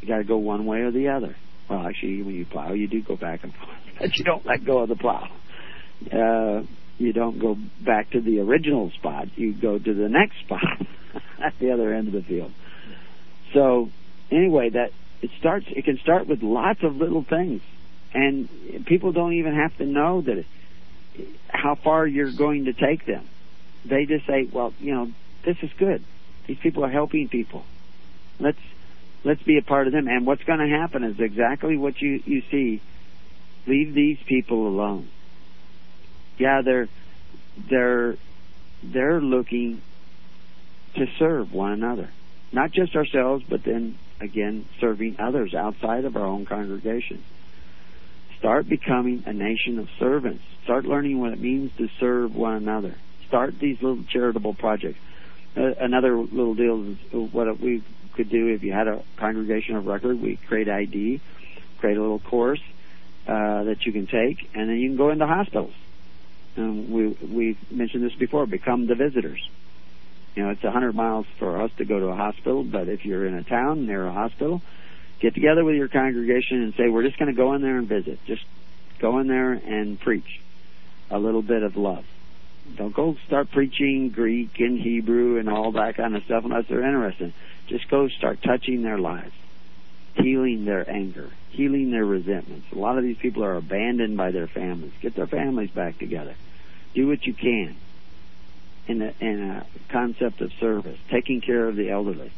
You 0.00 0.08
got 0.08 0.18
to 0.18 0.24
go 0.24 0.38
one 0.38 0.64
way 0.64 0.80
or 0.80 0.92
the 0.92 1.08
other. 1.08 1.36
Well, 1.68 1.86
actually, 1.86 2.22
when 2.22 2.34
you 2.34 2.46
plow, 2.46 2.72
you 2.72 2.88
do 2.88 3.02
go 3.02 3.16
back 3.16 3.42
and 3.42 3.52
forth, 3.54 3.78
but 3.98 4.16
you 4.16 4.24
don't 4.24 4.46
let 4.46 4.64
go 4.64 4.78
of 4.78 4.88
the 4.88 4.96
plow. 4.96 5.28
Uh, 6.10 6.62
you 6.98 7.12
don't 7.12 7.38
go 7.38 7.56
back 7.84 8.10
to 8.10 8.20
the 8.20 8.40
original 8.40 8.90
spot. 8.90 9.28
You 9.36 9.54
go 9.54 9.78
to 9.78 9.94
the 9.94 10.08
next 10.08 10.38
spot 10.44 10.86
at 11.42 11.54
the 11.58 11.72
other 11.72 11.92
end 11.92 12.08
of 12.08 12.14
the 12.14 12.22
field. 12.22 12.52
So, 13.52 13.90
anyway, 14.30 14.70
that 14.70 14.92
it 15.22 15.30
starts. 15.38 15.66
It 15.68 15.84
can 15.84 15.98
start 15.98 16.26
with 16.26 16.42
lots 16.42 16.82
of 16.82 16.96
little 16.96 17.24
things, 17.28 17.62
and 18.12 18.48
people 18.86 19.12
don't 19.12 19.34
even 19.34 19.54
have 19.54 19.76
to 19.78 19.86
know 19.86 20.20
that 20.22 20.44
how 21.48 21.74
far 21.74 22.06
you're 22.06 22.32
going 22.32 22.66
to 22.66 22.72
take 22.72 23.06
them. 23.06 23.28
They 23.84 24.06
just 24.06 24.26
say, 24.26 24.48
"Well, 24.50 24.74
you 24.80 24.94
know, 24.94 25.10
this 25.44 25.56
is 25.62 25.70
good. 25.78 26.04
These 26.46 26.58
people 26.58 26.84
are 26.84 26.90
helping 26.90 27.28
people. 27.28 27.64
Let's 28.38 28.58
let's 29.24 29.42
be 29.42 29.58
a 29.58 29.62
part 29.62 29.86
of 29.86 29.92
them." 29.92 30.08
And 30.08 30.26
what's 30.26 30.44
going 30.44 30.58
to 30.58 30.68
happen 30.68 31.04
is 31.04 31.20
exactly 31.20 31.76
what 31.76 32.00
you 32.00 32.22
you 32.24 32.42
see. 32.50 32.80
Leave 33.66 33.94
these 33.94 34.18
people 34.26 34.66
alone. 34.66 35.08
Yeah, 36.38 36.62
they're 36.62 36.88
they're 37.68 38.16
they're 38.82 39.20
looking 39.20 39.82
to 40.94 41.06
serve 41.18 41.52
one 41.52 41.72
another, 41.72 42.10
not 42.52 42.72
just 42.72 42.96
ourselves, 42.96 43.44
but 43.48 43.62
then 43.62 43.98
again 44.20 44.66
serving 44.80 45.16
others 45.18 45.54
outside 45.54 46.04
of 46.04 46.16
our 46.16 46.24
own 46.24 46.46
congregation. 46.46 47.22
Start 48.40 48.70
becoming 48.70 49.22
a 49.26 49.34
nation 49.34 49.78
of 49.78 49.88
servants. 49.98 50.42
Start 50.64 50.86
learning 50.86 51.20
what 51.20 51.32
it 51.32 51.40
means 51.40 51.70
to 51.76 51.88
serve 52.00 52.34
one 52.34 52.54
another. 52.54 52.94
Start 53.28 53.58
these 53.60 53.76
little 53.82 54.02
charitable 54.10 54.54
projects. 54.54 54.98
Uh, 55.54 55.74
another 55.78 56.16
little 56.16 56.54
deal 56.54 56.96
is 57.12 57.32
what 57.32 57.60
we 57.60 57.84
could 58.14 58.30
do 58.30 58.48
if 58.48 58.62
you 58.62 58.72
had 58.72 58.88
a 58.88 59.04
congregation 59.18 59.76
of 59.76 59.86
record. 59.86 60.18
We 60.22 60.36
create 60.36 60.70
ID, 60.70 61.20
create 61.80 61.98
a 61.98 62.00
little 62.00 62.18
course 62.18 62.62
uh, 63.26 63.64
that 63.64 63.84
you 63.84 63.92
can 63.92 64.06
take, 64.06 64.48
and 64.54 64.70
then 64.70 64.78
you 64.78 64.88
can 64.88 64.96
go 64.96 65.10
into 65.10 65.26
hospitals. 65.26 65.74
And 66.56 66.90
we 66.90 67.08
we 67.08 67.58
mentioned 67.70 68.04
this 68.04 68.14
before. 68.14 68.46
Become 68.46 68.86
the 68.86 68.94
visitors. 68.94 69.46
You 70.34 70.44
know, 70.44 70.50
it's 70.50 70.64
a 70.64 70.70
hundred 70.70 70.94
miles 70.94 71.26
for 71.38 71.60
us 71.60 71.70
to 71.76 71.84
go 71.84 72.00
to 72.00 72.06
a 72.06 72.16
hospital, 72.16 72.64
but 72.64 72.88
if 72.88 73.04
you're 73.04 73.26
in 73.26 73.34
a 73.34 73.44
town 73.44 73.86
near 73.86 74.06
a 74.06 74.12
hospital, 74.12 74.62
get 75.20 75.34
together 75.34 75.64
with 75.64 75.76
your 75.76 75.88
congregation 75.88 76.62
and 76.62 76.74
say, 76.74 76.88
we're 76.88 77.02
just 77.02 77.18
going 77.18 77.30
to 77.30 77.36
go 77.36 77.54
in 77.54 77.62
there 77.62 77.76
and 77.76 77.88
visit. 77.88 78.18
Just 78.26 78.44
go 78.98 79.18
in 79.18 79.28
there 79.28 79.52
and 79.52 80.00
preach 80.00 80.40
a 81.10 81.18
little 81.18 81.42
bit 81.42 81.62
of 81.62 81.76
love. 81.76 82.04
Don't 82.76 82.94
go 82.94 83.16
start 83.26 83.50
preaching 83.50 84.10
Greek 84.10 84.60
and 84.60 84.78
Hebrew 84.78 85.38
and 85.38 85.48
all 85.48 85.72
that 85.72 85.96
kind 85.96 86.16
of 86.16 86.24
stuff 86.24 86.44
unless 86.44 86.66
they're 86.68 86.84
interested. 86.84 87.32
Just 87.66 87.88
go 87.88 88.08
start 88.08 88.42
touching 88.42 88.82
their 88.82 88.98
lives, 88.98 89.32
healing 90.14 90.64
their 90.64 90.88
anger, 90.88 91.30
healing 91.50 91.90
their 91.90 92.04
resentments. 92.04 92.66
A 92.72 92.78
lot 92.78 92.96
of 92.96 93.04
these 93.04 93.18
people 93.18 93.44
are 93.44 93.56
abandoned 93.56 94.16
by 94.16 94.30
their 94.30 94.46
families. 94.46 94.92
Get 95.00 95.14
their 95.16 95.26
families 95.26 95.70
back 95.70 95.98
together. 95.98 96.34
Do 96.94 97.08
what 97.08 97.24
you 97.26 97.34
can 97.34 97.76
in 98.86 99.02
a, 99.02 99.14
in 99.20 99.50
a 99.50 99.66
concept 99.88 100.40
of 100.40 100.52
service, 100.54 100.98
taking 101.10 101.40
care 101.40 101.66
of 101.66 101.76
the 101.76 101.90
elderly. 101.90 102.32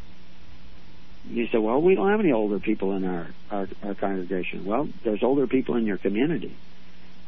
You 1.25 1.47
say, 1.49 1.59
well, 1.59 1.81
we 1.81 1.95
don't 1.95 2.11
have 2.11 2.21
any 2.21 2.33
older 2.33 2.59
people 2.59 2.97
in 2.97 3.05
our, 3.05 3.29
our, 3.51 3.69
our 3.83 3.95
congregation. 3.95 4.65
Well, 4.65 4.89
there's 5.05 5.23
older 5.23 5.47
people 5.47 5.77
in 5.77 5.87
your 5.87 5.99
community. 5.99 6.57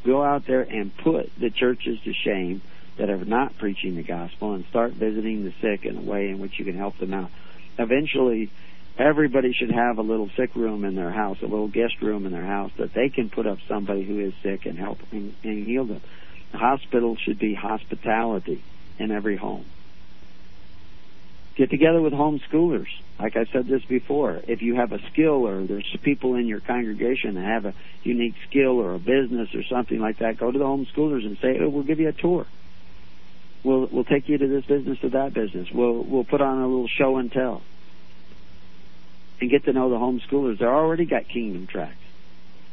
Go 0.04 0.22
out 0.22 0.46
there 0.46 0.62
and 0.62 0.94
put 0.96 1.30
the 1.38 1.50
churches 1.50 1.98
to 2.04 2.12
shame 2.12 2.60
that 2.98 3.08
are 3.10 3.24
not 3.24 3.56
preaching 3.58 3.96
the 3.96 4.02
gospel 4.02 4.54
and 4.54 4.64
start 4.66 4.92
visiting 4.92 5.44
the 5.44 5.52
sick 5.60 5.84
in 5.86 5.96
a 5.96 6.00
way 6.00 6.28
in 6.28 6.38
which 6.38 6.58
you 6.58 6.64
can 6.64 6.76
help 6.76 6.98
them 6.98 7.14
out. 7.14 7.30
Eventually, 7.78 8.50
everybody 8.98 9.52
should 9.52 9.70
have 9.70 9.98
a 9.98 10.02
little 10.02 10.30
sick 10.36 10.54
room 10.54 10.84
in 10.84 10.94
their 10.94 11.10
house, 11.10 11.38
a 11.40 11.46
little 11.46 11.68
guest 11.68 12.00
room 12.02 12.26
in 12.26 12.32
their 12.32 12.44
house 12.44 12.72
that 12.78 12.94
they 12.94 13.08
can 13.08 13.30
put 13.30 13.46
up 13.46 13.58
somebody 13.66 14.04
who 14.04 14.20
is 14.20 14.34
sick 14.42 14.66
and 14.66 14.78
help 14.78 14.98
and, 15.10 15.34
and 15.42 15.66
heal 15.66 15.84
them. 15.84 16.02
The 16.52 16.58
hospital 16.58 17.16
should 17.16 17.38
be 17.38 17.54
hospitality 17.54 18.62
in 18.98 19.10
every 19.10 19.36
home. 19.36 19.66
Get 21.56 21.70
together 21.70 22.00
with 22.00 22.12
homeschoolers. 22.12 22.88
Like 23.18 23.36
I 23.36 23.44
said 23.44 23.68
this 23.68 23.84
before, 23.84 24.40
if 24.48 24.60
you 24.60 24.74
have 24.74 24.92
a 24.92 24.98
skill 25.12 25.46
or 25.46 25.64
there's 25.64 25.96
people 26.02 26.34
in 26.34 26.48
your 26.48 26.58
congregation 26.58 27.36
that 27.36 27.44
have 27.44 27.64
a 27.64 27.74
unique 28.02 28.34
skill 28.48 28.80
or 28.80 28.94
a 28.94 28.98
business 28.98 29.54
or 29.54 29.62
something 29.62 30.00
like 30.00 30.18
that, 30.18 30.36
go 30.36 30.50
to 30.50 30.58
the 30.58 30.64
homeschoolers 30.64 31.24
and 31.24 31.38
say, 31.38 31.58
oh, 31.60 31.68
we'll 31.68 31.84
give 31.84 32.00
you 32.00 32.08
a 32.08 32.12
tour. 32.12 32.46
We'll 33.62 33.86
we'll 33.86 34.04
take 34.04 34.28
you 34.28 34.36
to 34.36 34.46
this 34.46 34.64
business 34.64 34.98
or 35.02 35.10
that 35.10 35.32
business. 35.32 35.70
We'll 35.72 36.02
we'll 36.02 36.24
put 36.24 36.40
on 36.40 36.58
a 36.58 36.66
little 36.66 36.88
show 36.88 37.16
and 37.16 37.32
tell. 37.32 37.62
And 39.40 39.48
get 39.48 39.64
to 39.64 39.72
know 39.72 39.88
the 39.90 39.96
homeschoolers. 39.96 40.58
They're 40.58 40.74
already 40.74 41.06
got 41.06 41.28
kingdom 41.28 41.66
tracks. 41.66 41.96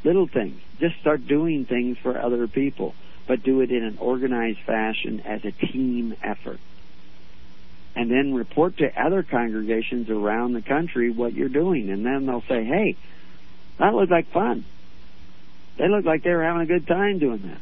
Little 0.03 0.27
things. 0.27 0.59
Just 0.79 0.99
start 0.99 1.27
doing 1.27 1.65
things 1.65 1.97
for 1.99 2.19
other 2.19 2.47
people, 2.47 2.95
but 3.27 3.43
do 3.43 3.61
it 3.61 3.71
in 3.71 3.83
an 3.83 3.99
organized 3.99 4.59
fashion 4.65 5.21
as 5.21 5.45
a 5.45 5.51
team 5.51 6.15
effort. 6.23 6.59
And 7.95 8.09
then 8.09 8.34
report 8.34 8.77
to 8.77 8.88
other 8.99 9.22
congregations 9.22 10.09
around 10.09 10.53
the 10.53 10.61
country 10.61 11.09
what 11.09 11.34
you're 11.34 11.49
doing. 11.49 11.89
And 11.89 12.05
then 12.05 12.26
they'll 12.26 12.43
say, 12.43 12.63
hey, 12.63 12.95
that 13.80 13.93
looked 13.93 14.11
like 14.11 14.31
fun. 14.31 14.63
They 15.77 15.88
look 15.89 16.05
like 16.05 16.23
they 16.23 16.31
were 16.31 16.43
having 16.43 16.61
a 16.61 16.65
good 16.65 16.88
time 16.88 17.19
doing 17.19 17.41
that. 17.41 17.57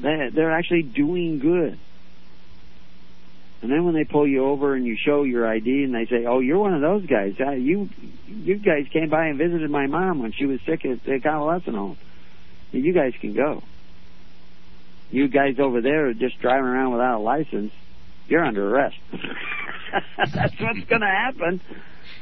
They, 0.00 0.30
they're 0.30 0.52
actually 0.52 0.82
doing 0.82 1.38
good. 1.38 1.78
And 3.60 3.72
then 3.72 3.84
when 3.84 3.94
they 3.94 4.04
pull 4.04 4.26
you 4.26 4.44
over 4.44 4.74
and 4.74 4.86
you 4.86 4.96
show 4.96 5.24
your 5.24 5.46
ID 5.46 5.84
and 5.84 5.94
they 5.94 6.06
say, 6.06 6.26
"Oh, 6.26 6.38
you're 6.38 6.58
one 6.58 6.74
of 6.74 6.80
those 6.80 7.06
guys. 7.06 7.34
Uh, 7.40 7.50
you 7.52 7.88
you 8.28 8.56
guys 8.56 8.86
came 8.92 9.08
by 9.08 9.26
and 9.26 9.38
visited 9.38 9.68
my 9.68 9.86
mom 9.86 10.20
when 10.20 10.30
she 10.32 10.46
was 10.46 10.60
sick 10.62 10.84
at 10.84 11.02
the 11.02 11.18
convalescent 11.18 11.74
home. 11.74 11.96
You 12.70 12.92
guys 12.92 13.14
can 13.20 13.32
go. 13.32 13.64
You 15.10 15.26
guys 15.26 15.58
over 15.58 15.80
there 15.80 16.08
are 16.08 16.14
just 16.14 16.38
driving 16.38 16.66
around 16.66 16.92
without 16.92 17.18
a 17.18 17.22
license. 17.22 17.72
You're 18.28 18.44
under 18.44 18.68
arrest." 18.68 18.96
That's 20.16 20.60
what's 20.60 20.84
going 20.84 21.00
to 21.00 21.06
happen. 21.06 21.60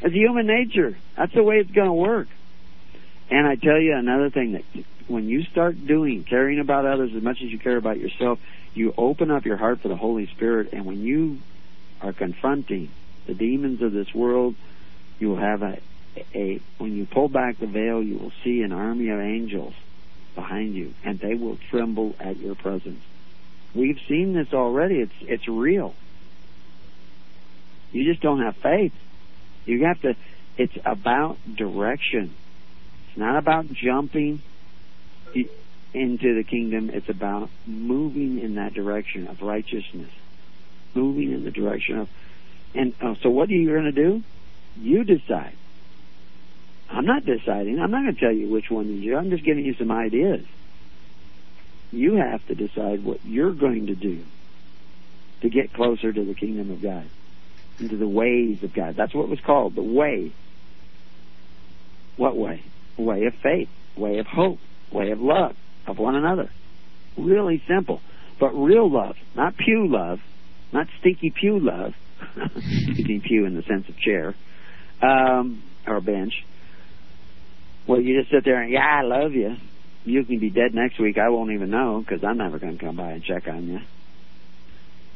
It's 0.03 0.15
human 0.15 0.47
nature. 0.47 0.97
That's 1.17 1.35
the 1.35 1.43
way 1.43 1.57
it's 1.57 1.71
going 1.71 1.89
to 1.89 1.93
work. 1.93 2.29
And 3.31 3.47
I 3.47 3.57
tell 3.57 3.81
you 3.81 3.95
another 3.97 4.31
thing 4.31 4.53
that 4.53 4.85
when 5.09 5.29
you 5.29 5.45
start 5.45 5.87
doing 5.87 6.25
caring 6.25 6.61
about 6.61 6.87
others 6.87 7.11
as 7.17 7.23
much 7.23 7.39
as 7.43 7.51
you 7.51 7.59
care 7.59 7.77
about 7.77 7.99
yourself, 7.99 8.39
you 8.75 8.93
open 8.97 9.31
up 9.31 9.45
your 9.45 9.57
heart 9.57 9.81
for 9.81 9.89
the 9.89 9.97
Holy 9.97 10.27
Spirit, 10.27 10.73
and 10.73 10.85
when 10.85 11.01
you 11.01 11.39
are 12.01 12.13
confronting 12.13 12.91
the 13.27 13.35
demons 13.35 13.83
of 13.83 13.93
this 13.93 14.13
world, 14.15 14.55
you 15.19 15.29
will 15.29 15.39
have 15.39 15.63
a, 15.63 15.81
a 16.35 16.61
when 16.79 16.97
you 16.97 17.07
pull 17.07 17.29
back 17.29 17.59
the 17.59 17.67
veil, 17.67 18.03
you 18.03 18.19
will 18.19 18.33
see 18.45 18.63
an 18.63 18.73
army 18.73 19.09
of 19.09 19.19
angels 19.19 19.75
behind 20.35 20.75
you, 20.75 20.95
and 21.05 21.19
they 21.19 21.35
will 21.35 21.59
tremble 21.71 22.15
at 22.21 22.37
your 22.37 22.55
presence. 22.55 23.03
We've 23.77 24.01
seen 24.09 24.33
this 24.33 24.55
already. 24.55 24.97
It's 24.97 25.13
it's 25.21 25.49
real. 25.49 25.95
You 27.93 28.11
just 28.11 28.23
don't 28.23 28.41
have 28.41 28.57
faith. 28.57 28.93
You 29.67 29.85
have 29.85 30.01
to. 30.01 30.17
It's 30.57 30.77
about 30.85 31.37
direction. 31.55 32.35
It's 33.09 33.19
not 33.19 33.37
about 33.37 33.67
jumping 33.71 34.41
into 35.93 36.35
the 36.35 36.45
kingdom. 36.45 36.91
It's 36.91 37.09
about 37.09 37.51
moving 37.67 38.39
in 38.39 38.55
that 38.55 38.73
direction 38.73 39.29
of 39.29 39.43
righteousness, 39.43 40.11
moving 40.95 41.33
in 41.33 41.45
the 41.45 41.51
direction 41.51 41.99
of. 41.99 42.09
And 42.75 42.95
uh, 43.03 43.15
so, 43.23 43.29
what 43.29 43.51
are 43.51 43.53
you 43.53 43.69
going 43.69 43.85
to 43.85 43.93
do? 43.93 44.23
You 44.79 45.05
decide. 45.05 45.57
I'm 46.89 47.05
not 47.05 47.25
deciding. 47.27 47.79
I'm 47.79 47.91
not 47.91 48.05
going 48.05 48.15
to 48.15 48.21
tell 48.21 48.33
you 48.33 48.49
which 48.49 48.71
one 48.71 48.87
to 48.87 49.01
do. 49.01 49.17
I'm 49.17 49.31
just 49.31 49.45
giving 49.45 49.65
you 49.65 49.75
some 49.75 49.91
ideas. 49.91 50.47
You 51.91 52.15
have 52.17 52.47
to 52.49 52.55
decide 52.55 53.05
what 53.05 53.25
you're 53.25 53.53
going 53.53 53.87
to 53.87 53.95
do 53.95 54.25
to 55.43 55.49
get 55.49 55.73
closer 55.73 56.13
to 56.13 56.25
the 56.25 56.35
kingdom 56.35 56.71
of 56.71 56.83
God, 56.83 57.07
into 57.79 57.97
the 57.97 58.09
ways 58.09 58.63
of 58.63 58.75
God. 58.75 58.97
That's 58.97 59.15
what 59.15 59.25
it 59.25 59.31
was 59.31 59.41
called, 59.41 59.75
the 59.75 59.83
way. 59.83 60.33
What 62.17 62.37
way? 62.37 62.63
Way 62.97 63.27
of 63.27 63.35
faith, 63.43 63.69
way 63.97 64.19
of 64.19 64.27
hope, 64.27 64.59
way 64.91 65.11
of 65.11 65.21
love 65.21 65.55
of 65.87 65.99
one 65.99 66.17
another. 66.17 66.51
Really 67.17 67.63
simple. 67.69 68.01
But 68.39 68.51
real 68.51 68.91
love, 68.91 69.17
not 69.35 69.57
pew 69.57 69.87
love, 69.89 70.21
not 70.73 70.89
stinky 71.01 71.31
pew 71.31 71.59
love. 71.59 71.95
Using 72.57 73.21
pew 73.21 73.45
in 73.45 73.55
the 73.55 73.63
sense 73.63 73.89
of 73.89 73.99
chair 73.99 74.35
um, 75.03 75.63
or 75.87 76.01
bench. 76.01 76.33
Well, 77.87 78.01
you 78.01 78.19
just 78.19 78.33
sit 78.33 78.45
there 78.45 78.61
and, 78.61 78.73
yeah, 78.73 78.85
I 78.85 79.03
love 79.03 79.33
you. 79.33 79.57
You 80.07 80.25
can 80.25 80.39
be 80.39 80.51
dead 80.51 80.73
next 80.73 81.01
week. 81.01 81.19
I 81.19 81.29
won't 81.31 81.51
even 81.51 81.69
know 81.71 82.01
because 82.01 82.23
I'm 82.23 82.39
never 82.39 82.61
going 82.61 82.79
to 82.79 82.85
come 82.85 82.97
by 82.97 83.11
and 83.11 83.25
check 83.25 83.49
on 83.49 83.67
you. 83.67 83.81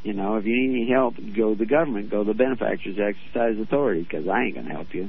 You 0.03 0.15
know, 0.15 0.37
if 0.37 0.47
you 0.47 0.57
need 0.57 0.83
any 0.83 0.91
help, 0.91 1.15
go 1.37 1.55
to 1.55 1.59
the 1.59 1.67
government, 1.67 2.11
go 2.11 2.25
to 2.25 2.33
the 2.33 2.35
benefactors, 2.35 2.99
exercise 2.99 3.57
authority 3.61 4.03
because 4.03 4.27
I 4.27 4.43
ain't 4.43 4.55
going 4.55 4.67
to 4.67 4.73
help 4.73 4.93
you. 4.93 5.09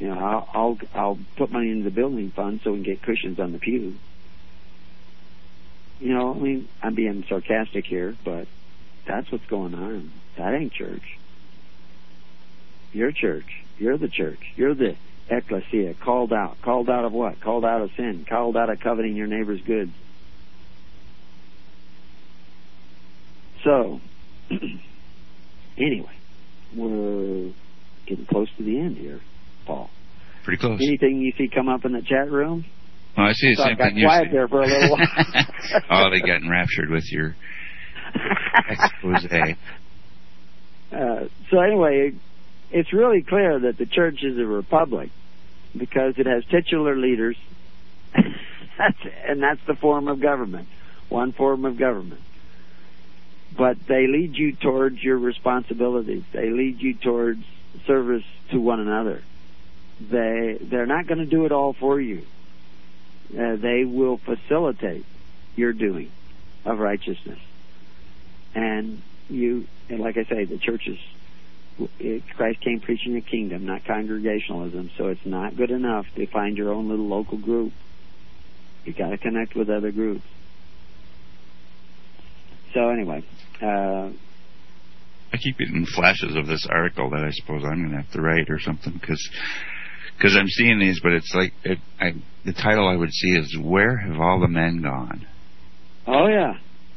You 0.00 0.08
know, 0.08 0.18
I'll, 0.18 0.48
I'll 0.52 0.78
I'll 0.94 1.18
put 1.36 1.52
money 1.52 1.70
into 1.70 1.84
the 1.84 1.94
building 1.94 2.32
fund 2.32 2.60
so 2.64 2.72
we 2.72 2.82
can 2.82 2.94
get 2.94 3.02
cushions 3.02 3.38
on 3.38 3.52
the 3.52 3.58
pew. 3.58 3.94
You 6.00 6.14
know, 6.14 6.34
I 6.34 6.38
mean, 6.38 6.68
I'm 6.82 6.96
being 6.96 7.24
sarcastic 7.28 7.86
here, 7.86 8.16
but 8.24 8.48
that's 9.06 9.30
what's 9.30 9.46
going 9.46 9.74
on. 9.74 10.10
That 10.36 10.54
ain't 10.54 10.72
church. 10.72 11.18
Your 12.92 13.12
church. 13.12 13.62
You're 13.78 13.96
the 13.96 14.08
church. 14.08 14.40
You're 14.56 14.74
the 14.74 14.96
ecclesia, 15.36 15.94
called 16.02 16.32
out. 16.32 16.56
Called 16.62 16.88
out 16.88 17.04
of 17.04 17.12
what? 17.12 17.40
Called 17.40 17.64
out 17.64 17.82
of 17.82 17.90
sin. 17.96 18.26
Called 18.28 18.56
out 18.56 18.70
of 18.70 18.80
coveting 18.80 19.16
your 19.16 19.26
neighbor's 19.26 19.60
goods. 19.62 19.92
So, 23.64 24.00
anyway, 25.78 26.12
we're 26.76 27.52
getting 28.06 28.26
close 28.26 28.48
to 28.58 28.64
the 28.64 28.78
end 28.78 28.96
here, 28.96 29.20
Paul. 29.66 29.88
Pretty 30.44 30.60
close. 30.60 30.80
Anything 30.80 31.20
you 31.20 31.32
see 31.38 31.48
come 31.52 31.68
up 31.68 31.84
in 31.84 31.92
the 31.92 32.02
chat 32.02 32.30
room? 32.30 32.64
Oh, 33.16 33.22
I 33.22 33.32
see 33.32 33.54
the 33.54 33.62
same 33.62 33.76
thing 33.76 33.96
you 33.96 34.06
quiet 34.06 34.28
see. 34.28 34.32
there 34.32 34.48
for 34.48 34.62
a 34.62 34.66
little 34.66 34.90
while. 34.90 35.06
oh, 35.90 36.10
they 36.10 36.20
got 36.20 36.42
enraptured 36.42 36.90
with 36.90 37.04
your 37.10 37.36
expose. 38.68 39.28
Uh, 40.92 41.24
so 41.50 41.58
anyway, 41.58 42.12
it's 42.70 42.92
really 42.92 43.22
clear 43.22 43.58
that 43.60 43.78
the 43.78 43.86
church 43.86 44.18
is 44.22 44.38
a 44.38 44.44
republic 44.44 45.08
because 45.76 46.14
it 46.18 46.26
has 46.26 46.44
titular 46.46 46.96
leaders, 46.96 47.36
that's, 48.14 48.98
and 49.26 49.42
that's 49.42 49.60
the 49.66 49.74
form 49.74 50.08
of 50.08 50.20
government, 50.20 50.68
one 51.08 51.32
form 51.32 51.64
of 51.64 51.76
government. 51.76 52.20
But 53.56 53.76
they 53.86 54.06
lead 54.06 54.36
you 54.36 54.56
towards 54.56 55.02
your 55.02 55.18
responsibilities. 55.18 56.24
They 56.32 56.50
lead 56.50 56.80
you 56.80 56.94
towards 56.94 57.44
service 57.86 58.24
to 58.50 58.58
one 58.58 58.80
another. 58.80 59.22
They 60.00 60.58
they're 60.60 60.86
not 60.86 61.06
going 61.06 61.18
to 61.18 61.26
do 61.26 61.44
it 61.44 61.52
all 61.52 61.74
for 61.74 62.00
you. 62.00 62.22
Uh, 63.30 63.56
they 63.56 63.84
will 63.84 64.18
facilitate 64.18 65.04
your 65.54 65.72
doing 65.72 66.10
of 66.64 66.78
righteousness, 66.78 67.38
and 68.54 69.02
you. 69.28 69.66
And 69.88 70.00
like 70.00 70.16
I 70.16 70.24
say, 70.24 70.44
the 70.44 70.58
church 70.58 70.88
is 70.88 70.98
Christ 72.36 72.60
came 72.60 72.80
preaching 72.80 73.14
the 73.14 73.20
kingdom, 73.20 73.66
not 73.66 73.84
congregationalism. 73.84 74.90
So 74.96 75.08
it's 75.08 75.24
not 75.24 75.56
good 75.56 75.70
enough 75.70 76.06
to 76.16 76.26
find 76.26 76.56
your 76.56 76.72
own 76.72 76.88
little 76.88 77.08
local 77.08 77.38
group. 77.38 77.72
You 78.84 78.92
got 78.92 79.10
to 79.10 79.18
connect 79.18 79.54
with 79.54 79.70
other 79.70 79.92
groups. 79.92 80.24
So 82.74 82.88
anyway, 82.88 83.24
uh, 83.60 84.10
I 85.32 85.36
keep 85.38 85.58
getting 85.58 85.86
flashes 85.86 86.36
of 86.36 86.46
this 86.46 86.66
article 86.70 87.10
that 87.10 87.24
I 87.24 87.30
suppose 87.30 87.62
I'm 87.64 87.80
going 87.80 87.90
to 87.90 87.96
have 88.02 88.10
to 88.12 88.20
write 88.20 88.50
or 88.50 88.58
something 88.60 88.92
because 88.92 89.30
because 90.16 90.36
I'm 90.36 90.48
seeing 90.48 90.78
these, 90.78 91.00
but 91.02 91.12
it's 91.12 91.32
like 91.34 91.52
it, 91.64 91.78
I, 91.98 92.12
the 92.44 92.52
title 92.52 92.86
I 92.86 92.96
would 92.96 93.12
see 93.12 93.30
is 93.30 93.56
"Where 93.58 93.96
Have 93.96 94.20
All 94.20 94.40
the 94.40 94.48
Men 94.48 94.82
Gone?" 94.82 95.26
oh 96.06 96.26
yeah, 96.28 96.54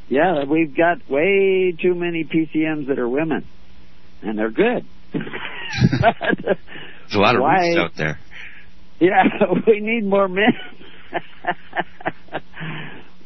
yeah, 0.10 0.43
we've 0.43 0.76
got 0.76 1.10
way 1.10 1.76
too 1.81 1.95
many 1.95 2.23
PCMs 2.26 2.88
that 2.88 2.99
are 2.99 3.10
women, 3.10 3.47
and 4.22 4.38
they're 4.38 4.52
good. 4.52 4.86
There's 5.14 5.24
a 7.14 7.20
lot 7.20 7.36
of 7.36 7.42
Why- 7.42 7.68
roots 7.68 7.78
out 7.80 7.96
there. 7.96 8.20
Yeah, 9.00 9.24
we 9.68 9.80
need 9.82 10.06
more 10.06 10.28
men. 10.28 10.54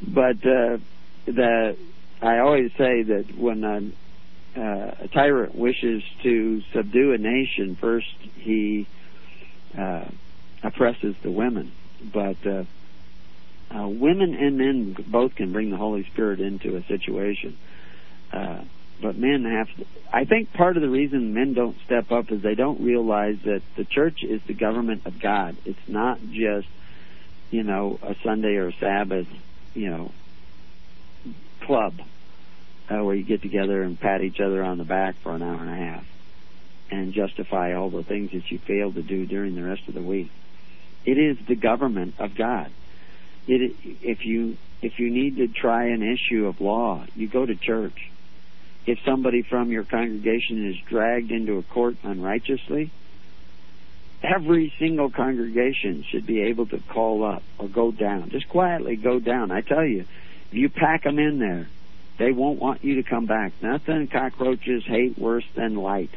but 0.02 0.38
uh, 0.46 0.78
the 1.26 1.78
I 2.22 2.40
always 2.40 2.72
say 2.78 3.04
that 3.04 3.26
when 3.38 3.64
a, 3.64 4.60
uh, 4.60 4.96
a 5.04 5.08
tyrant 5.08 5.56
wishes 5.56 6.04
to 6.24 6.62
subdue 6.74 7.14
a 7.14 7.18
nation, 7.18 7.78
first 7.80 8.08
he 8.36 8.88
uh, 9.78 10.06
oppresses 10.64 11.16
the 11.24 11.32
women. 11.32 11.72
But 12.14 12.46
uh, 12.46 12.64
uh, 13.74 13.88
women 13.88 14.34
and 14.34 14.58
men 14.58 14.98
both 15.08 15.36
can 15.36 15.54
bring 15.54 15.70
the 15.70 15.78
Holy 15.78 16.04
Spirit 16.06 16.42
into 16.42 16.76
a 16.76 16.84
situation. 16.84 17.58
Uh, 18.34 18.64
but 19.02 19.18
men 19.18 19.46
have 19.46 19.68
to, 19.78 19.86
I 20.12 20.26
think 20.26 20.54
part 20.54 20.76
of 20.76 20.82
the 20.82 20.90
reason 20.90 21.34
men 21.34 21.54
don't 21.54 21.78
step 21.86 22.12
up 22.12 22.32
is 22.32 22.42
they 22.42 22.56
don't 22.56 22.82
realize 22.82 23.38
that 23.46 23.62
the 23.78 23.86
church 23.86 24.24
is 24.24 24.42
the 24.48 24.54
government 24.54 25.06
of 25.06 25.20
God. 25.20 25.58
It's 25.66 25.88
not 25.88 26.20
just, 26.32 26.68
you 27.52 27.64
know, 27.64 28.00
a 28.02 28.16
Sunday 28.24 28.56
or 28.56 28.68
a 28.68 28.74
Sabbath, 28.74 29.28
you 29.74 29.90
know, 29.90 30.12
club 31.62 32.00
uh, 32.90 33.04
where 33.04 33.16
you 33.16 33.24
get 33.24 33.42
together 33.42 33.84
and 33.84 34.00
pat 34.00 34.22
each 34.22 34.40
other 34.40 34.64
on 34.64 34.78
the 34.78 34.84
back 34.84 35.16
for 35.22 35.34
an 35.34 35.42
hour 35.42 35.62
and 35.62 35.70
a 35.70 35.76
half 35.76 36.06
and 36.92 37.14
justify 37.14 37.76
all 37.76 37.90
the 37.90 38.04
things 38.04 38.32
that 38.32 38.50
you 38.50 38.58
failed 38.58 38.96
to 38.96 39.04
do 39.04 39.26
during 39.26 39.56
the 39.56 39.64
rest 39.64 39.88
of 39.88 39.94
the 39.94 40.02
week. 40.02 40.32
It 41.06 41.18
is 41.18 41.38
the 41.48 41.56
government 41.56 42.16
of 42.20 42.36
God. 42.36 42.72
It, 43.48 43.76
if 43.84 44.26
you 44.26 44.58
if 44.82 44.98
you 44.98 45.12
need 45.12 45.38
to 45.38 45.48
try 45.48 45.88
an 45.88 46.02
issue 46.02 46.48
of 46.48 46.62
law, 46.62 47.06
you 47.16 47.28
go 47.28 47.46
to 47.46 47.56
church 47.56 48.10
if 48.90 48.98
somebody 49.06 49.44
from 49.44 49.70
your 49.70 49.84
congregation 49.84 50.68
is 50.68 50.76
dragged 50.88 51.32
into 51.32 51.60
a 51.60 51.64
court 51.64 51.96
unrighteously, 52.02 52.90
every 54.24 54.74
single 54.80 55.12
congregation 55.12 56.04
should 56.10 56.26
be 56.26 56.42
able 56.42 56.66
to 56.66 56.80
call 56.90 57.24
up 57.24 57.44
or 57.60 57.68
go 57.68 57.92
down. 57.92 58.32
Just 58.32 58.50
quietly 58.50 58.96
go 58.96 59.20
down. 59.20 59.52
I 59.52 59.62
tell 59.62 59.86
you, 59.86 60.06
if 60.48 60.54
you 60.54 60.70
pack 60.70 61.04
them 61.04 61.20
in 61.20 61.38
there, 61.38 61.68
they 62.18 62.32
won't 62.32 62.60
want 62.60 62.84
you 62.84 62.96
to 62.96 63.04
come 63.04 63.28
back. 63.28 63.54
Nothing 63.62 64.08
cockroaches 64.08 64.84
hate 64.86 65.20
worse 65.20 65.46
than 65.56 65.76
light. 65.76 66.12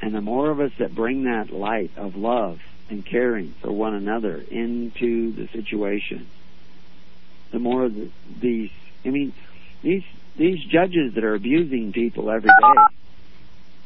And 0.00 0.14
the 0.14 0.20
more 0.20 0.50
of 0.50 0.60
us 0.60 0.70
that 0.78 0.94
bring 0.94 1.24
that 1.24 1.52
light 1.52 1.90
of 1.96 2.14
love 2.14 2.60
and 2.88 3.04
caring 3.04 3.54
for 3.60 3.72
one 3.72 3.94
another 3.94 4.36
into 4.36 5.32
the 5.32 5.48
situation, 5.48 6.28
the 7.50 7.58
more 7.58 7.88
the, 7.88 8.08
these, 8.40 8.70
I 9.04 9.10
mean, 9.10 9.32
these 9.82 10.04
these 10.38 10.64
judges 10.70 11.14
that 11.14 11.24
are 11.24 11.34
abusing 11.34 11.92
people 11.92 12.30
every 12.30 12.48
day, 12.48 12.80